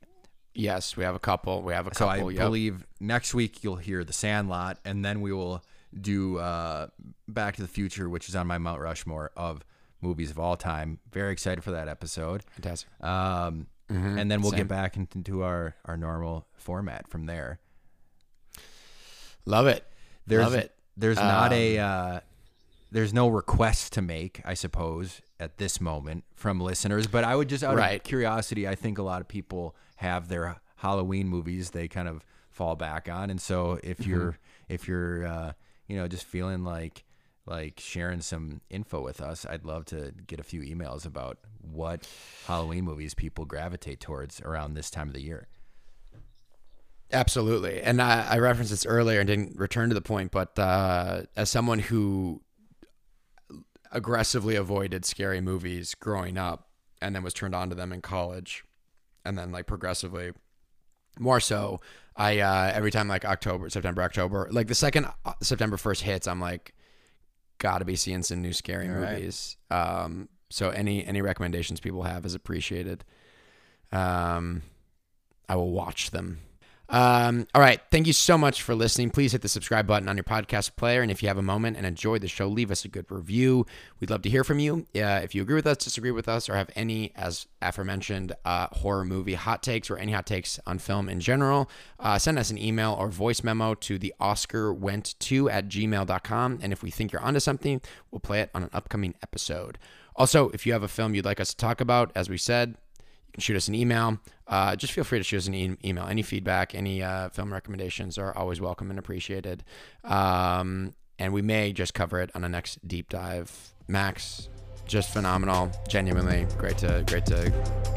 Yes, 0.55 0.97
we 0.97 1.05
have 1.05 1.15
a 1.15 1.21
couple. 1.21 1.63
We 1.63 1.73
have 1.73 1.87
a 1.87 1.91
couple. 1.91 2.07
So. 2.07 2.29
I 2.29 2.31
yep. 2.33 2.45
believe 2.45 2.87
next 2.99 3.35
week 3.35 3.63
you'll 3.63 3.77
hear 3.77 4.03
The 4.03 4.13
Sandlot 4.13 4.79
and 4.85 5.05
then 5.05 5.21
we 5.21 5.33
will 5.33 5.65
do 5.99 6.39
uh 6.39 6.89
Back 7.29 7.57
to 7.57 7.63
the 7.63 7.69
Future, 7.69 8.09
which 8.09 8.29
is 8.29 8.37
on 8.37 8.47
my 8.47 8.59
Mount 8.59 8.81
Rushmore 8.81 9.31
of 9.37 9.65
movies 10.01 10.31
of 10.31 10.39
all 10.39 10.57
time. 10.57 10.99
Very 11.13 11.33
excited 11.33 11.63
for 11.63 11.73
that 11.73 11.89
episode. 11.89 12.43
Fantastic. 12.53 12.89
Um 13.03 13.67
and 13.89 14.31
then 14.31 14.41
we'll 14.41 14.53
same. 14.53 14.59
get 14.59 14.69
back 14.69 14.97
into 14.97 15.43
our 15.43 15.75
our 15.85 15.97
normal 15.97 16.47
format 16.55 17.09
from 17.09 17.27
there. 17.27 17.59
Love 19.45 19.67
it. 19.67 19.85
There's, 20.27 20.45
Love 20.45 20.55
it. 20.55 20.73
There's 20.97 21.17
not 21.17 21.53
a 21.53 21.79
Um, 21.79 22.17
uh, 22.17 22.21
there's 22.91 23.13
no 23.13 23.29
request 23.29 23.93
to 23.95 24.03
make, 24.03 24.41
I 24.45 24.55
suppose, 24.55 25.21
at 25.39 25.59
this 25.59 25.81
moment 25.81 26.25
from 26.35 26.61
listeners. 26.61 27.07
But 27.07 27.25
I 27.25 27.37
would 27.37 27.49
just 27.49 27.63
out 27.65 27.77
Right. 27.77 27.97
of 28.01 28.03
curiosity, 28.03 28.67
I 28.69 28.75
think 28.75 28.99
a 28.99 29.03
lot 29.03 29.21
of 29.21 29.29
people 29.29 29.75
have 29.97 30.29
their 30.29 30.61
Halloween 30.77 31.29
movies 31.29 31.71
they 31.71 31.89
kind 31.89 32.09
of 32.09 32.25
fall 32.51 32.75
back 32.77 33.09
on, 33.09 33.31
and 33.31 33.41
so 33.41 33.79
if 33.83 33.99
Mm-hmm. 33.99 34.11
you're 34.11 34.39
if 34.69 34.89
you're 34.89 35.27
uh, 35.27 35.53
you 35.87 35.97
know 35.97 36.09
just 36.09 36.25
feeling 36.25 36.65
like 36.65 37.05
like 37.47 37.81
sharing 37.81 38.21
some 38.21 38.61
info 38.71 39.01
with 39.01 39.21
us, 39.21 39.45
I'd 39.49 39.65
love 39.65 39.85
to 39.87 40.13
get 40.27 40.39
a 40.41 40.43
few 40.45 40.61
emails 40.61 41.05
about 41.07 41.39
what 41.61 42.09
Halloween 42.47 42.85
movies 42.85 43.15
people 43.15 43.45
gravitate 43.45 43.99
towards 44.01 44.41
around 44.43 44.75
this 44.75 44.91
time 44.91 45.09
of 45.09 45.15
the 45.15 45.23
year. 45.23 45.49
Absolutely. 47.13 47.81
And 47.83 48.01
I, 48.01 48.25
I 48.31 48.39
referenced 48.39 48.71
this 48.71 48.87
earlier 48.87 49.21
and 49.21 49.27
didn't 49.27 49.57
return 49.59 49.89
to 49.89 49.95
the 49.95 50.01
point, 50.01 50.31
but 50.31 50.57
uh, 50.59 51.23
as 51.37 51.51
someone 51.51 51.81
who 51.81 52.41
aggressively 53.91 54.57
avoided 54.57 55.05
scary 55.05 55.41
movies 55.41 55.95
growing 55.95 56.39
up 56.39 56.69
and 57.03 57.15
then 57.15 57.23
was 57.23 57.35
turned 57.35 57.55
on 57.55 57.69
to 57.69 57.75
them 57.75 57.93
in 57.93 58.01
college 58.01 58.65
and 59.25 59.37
then 59.37 59.51
like 59.51 59.67
progressively 59.67 60.33
more 61.19 61.41
so, 61.41 61.81
I 62.17 62.41
uh, 62.41 62.73
every 62.75 62.91
time 62.91 63.09
like 63.09 63.25
October, 63.25 63.69
September, 63.71 64.03
October, 64.03 64.49
like 64.51 64.69
the 64.69 64.75
second 64.75 65.07
uh, 65.25 65.33
September 65.43 65.77
1st 65.77 66.01
hits, 66.03 66.29
I'm 66.29 66.41
like, 66.41 66.75
gotta 67.59 67.85
be 67.85 67.97
seeing 67.97 68.23
some 68.23 68.41
new 68.41 68.53
scary 68.53 68.89
right. 68.89 69.13
movies. 69.13 69.57
Um, 69.71 70.29
so 70.51 70.71
any 70.71 71.05
any 71.05 71.23
recommendations 71.23 71.81
people 71.81 72.03
have 72.05 72.25
is 72.25 72.35
appreciated. 72.35 73.05
Um, 73.93 74.63
I 75.49 75.57
will 75.57 75.71
watch 75.71 76.11
them. 76.11 76.41
Um, 76.91 77.47
all 77.55 77.61
right. 77.61 77.81
Thank 77.93 78.09
you 78.09 78.13
so 78.13 78.37
much 78.37 78.63
for 78.63 78.75
listening. 78.75 79.11
Please 79.11 79.31
hit 79.31 79.43
the 79.43 79.49
subscribe 79.49 79.87
button 79.87 80.09
on 80.09 80.17
your 80.17 80.25
podcast 80.25 80.75
player. 80.75 81.03
And 81.03 81.11
if 81.11 81.23
you 81.23 81.29
have 81.29 81.39
a 81.39 81.43
moment 81.43 81.77
and 81.77 81.87
enjoyed 81.87 82.21
the 82.21 82.27
show, 82.27 82.49
leave 82.49 82.73
us 82.73 82.85
a 82.85 82.89
good 82.89 83.07
review. 83.09 83.65
We'd 84.01 84.11
love 84.11 84.23
to 84.23 84.29
hear 84.29 84.43
from 84.43 84.59
you. 84.59 84.87
Uh, 84.95 85.21
if 85.23 85.33
you 85.33 85.43
agree 85.43 85.55
with 85.55 85.69
us, 85.69 85.77
disagree 85.77 86.11
with 86.11 86.29
us, 86.29 86.49
or 86.49 86.57
have 86.57 86.69
any, 86.75 87.13
as 87.15 87.47
aforementioned, 87.63 88.33
uh, 88.45 88.67
horror 88.73 89.05
movie 89.05 89.35
hot 89.35 89.63
takes 89.63 89.89
or 89.89 89.99
any 89.99 90.11
hot 90.11 90.27
takes 90.27 90.59
on 90.67 90.81
film 90.81 91.09
in 91.09 91.21
general, 91.21 91.71
uh, 92.01 92.19
send 92.19 92.41
us 92.41 92.51
an 92.51 92.59
email 92.59 92.97
or 92.99 93.09
voice 93.09 93.45
memo 93.45 93.75
to 93.75 93.97
the 93.97 94.13
Oscar 94.19 94.75
went 94.75 95.15
to 95.21 95.49
at 95.49 95.69
gmail.com. 95.69 96.59
And 96.61 96.73
if 96.73 96.83
we 96.83 96.91
think 96.91 97.13
you're 97.13 97.23
onto 97.23 97.41
something, 97.41 97.81
we'll 98.11 98.19
play 98.19 98.41
it 98.41 98.51
on 98.53 98.65
an 98.65 98.71
upcoming 98.73 99.15
episode. 99.23 99.79
Also, 100.17 100.51
if 100.51 100.67
you 100.67 100.73
have 100.73 100.83
a 100.83 100.89
film 100.89 101.15
you'd 101.15 101.25
like 101.25 101.39
us 101.39 101.51
to 101.51 101.57
talk 101.57 101.81
about, 101.81 102.11
as 102.17 102.29
we 102.29 102.37
said, 102.37 102.75
shoot 103.39 103.57
us 103.57 103.69
an 103.69 103.75
email. 103.75 104.19
Uh, 104.47 104.75
just 104.77 104.93
feel 104.93 105.05
free 105.05 105.19
to 105.19 105.25
shoot 105.25 105.39
us 105.39 105.47
an 105.47 105.55
e- 105.55 105.77
email. 105.85 106.07
Any 106.07 106.23
feedback, 106.23 106.75
any 106.75 107.03
uh, 107.03 107.29
film 107.31 107.53
recommendations 107.53 108.19
are 108.19 108.37
always 108.37 108.61
welcome 108.61 108.91
and 108.91 108.99
appreciated. 108.99 109.63
Um, 110.05 110.95
and 111.19 111.33
we 111.33 111.43
may 111.43 111.73
just 111.73 111.95
cover 111.95 112.21
it 112.21 112.31
on 112.35 112.45
a 112.45 112.49
next 112.49 112.87
deep 112.87 113.09
dive. 113.09 113.75
Max, 113.87 114.49
just 114.87 115.13
phenomenal. 115.13 115.71
Genuinely 115.89 116.47
great 116.59 116.79
to 116.79 117.05
great 117.07 117.27
to 117.27 117.53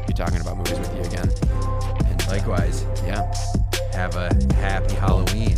be 0.06 0.12
talking 0.12 0.40
about 0.40 0.56
movies 0.58 0.78
with 0.78 0.94
you 0.94 1.02
again. 1.02 1.30
And 2.06 2.26
likewise, 2.28 2.84
yeah. 3.04 3.32
Have 3.92 4.16
a 4.16 4.28
happy 4.54 4.94
Halloween. 4.94 5.56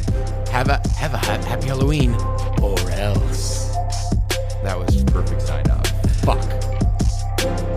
Have 0.50 0.68
a 0.68 0.80
have 0.96 1.14
a 1.14 1.18
ha- 1.18 1.42
happy 1.42 1.66
Halloween, 1.66 2.14
or 2.62 2.78
else. 2.90 3.74
That 4.62 4.78
was 4.78 5.02
perfect 5.04 5.42
sign 5.42 5.64
off. 5.70 5.86
Fuck. 6.22 7.75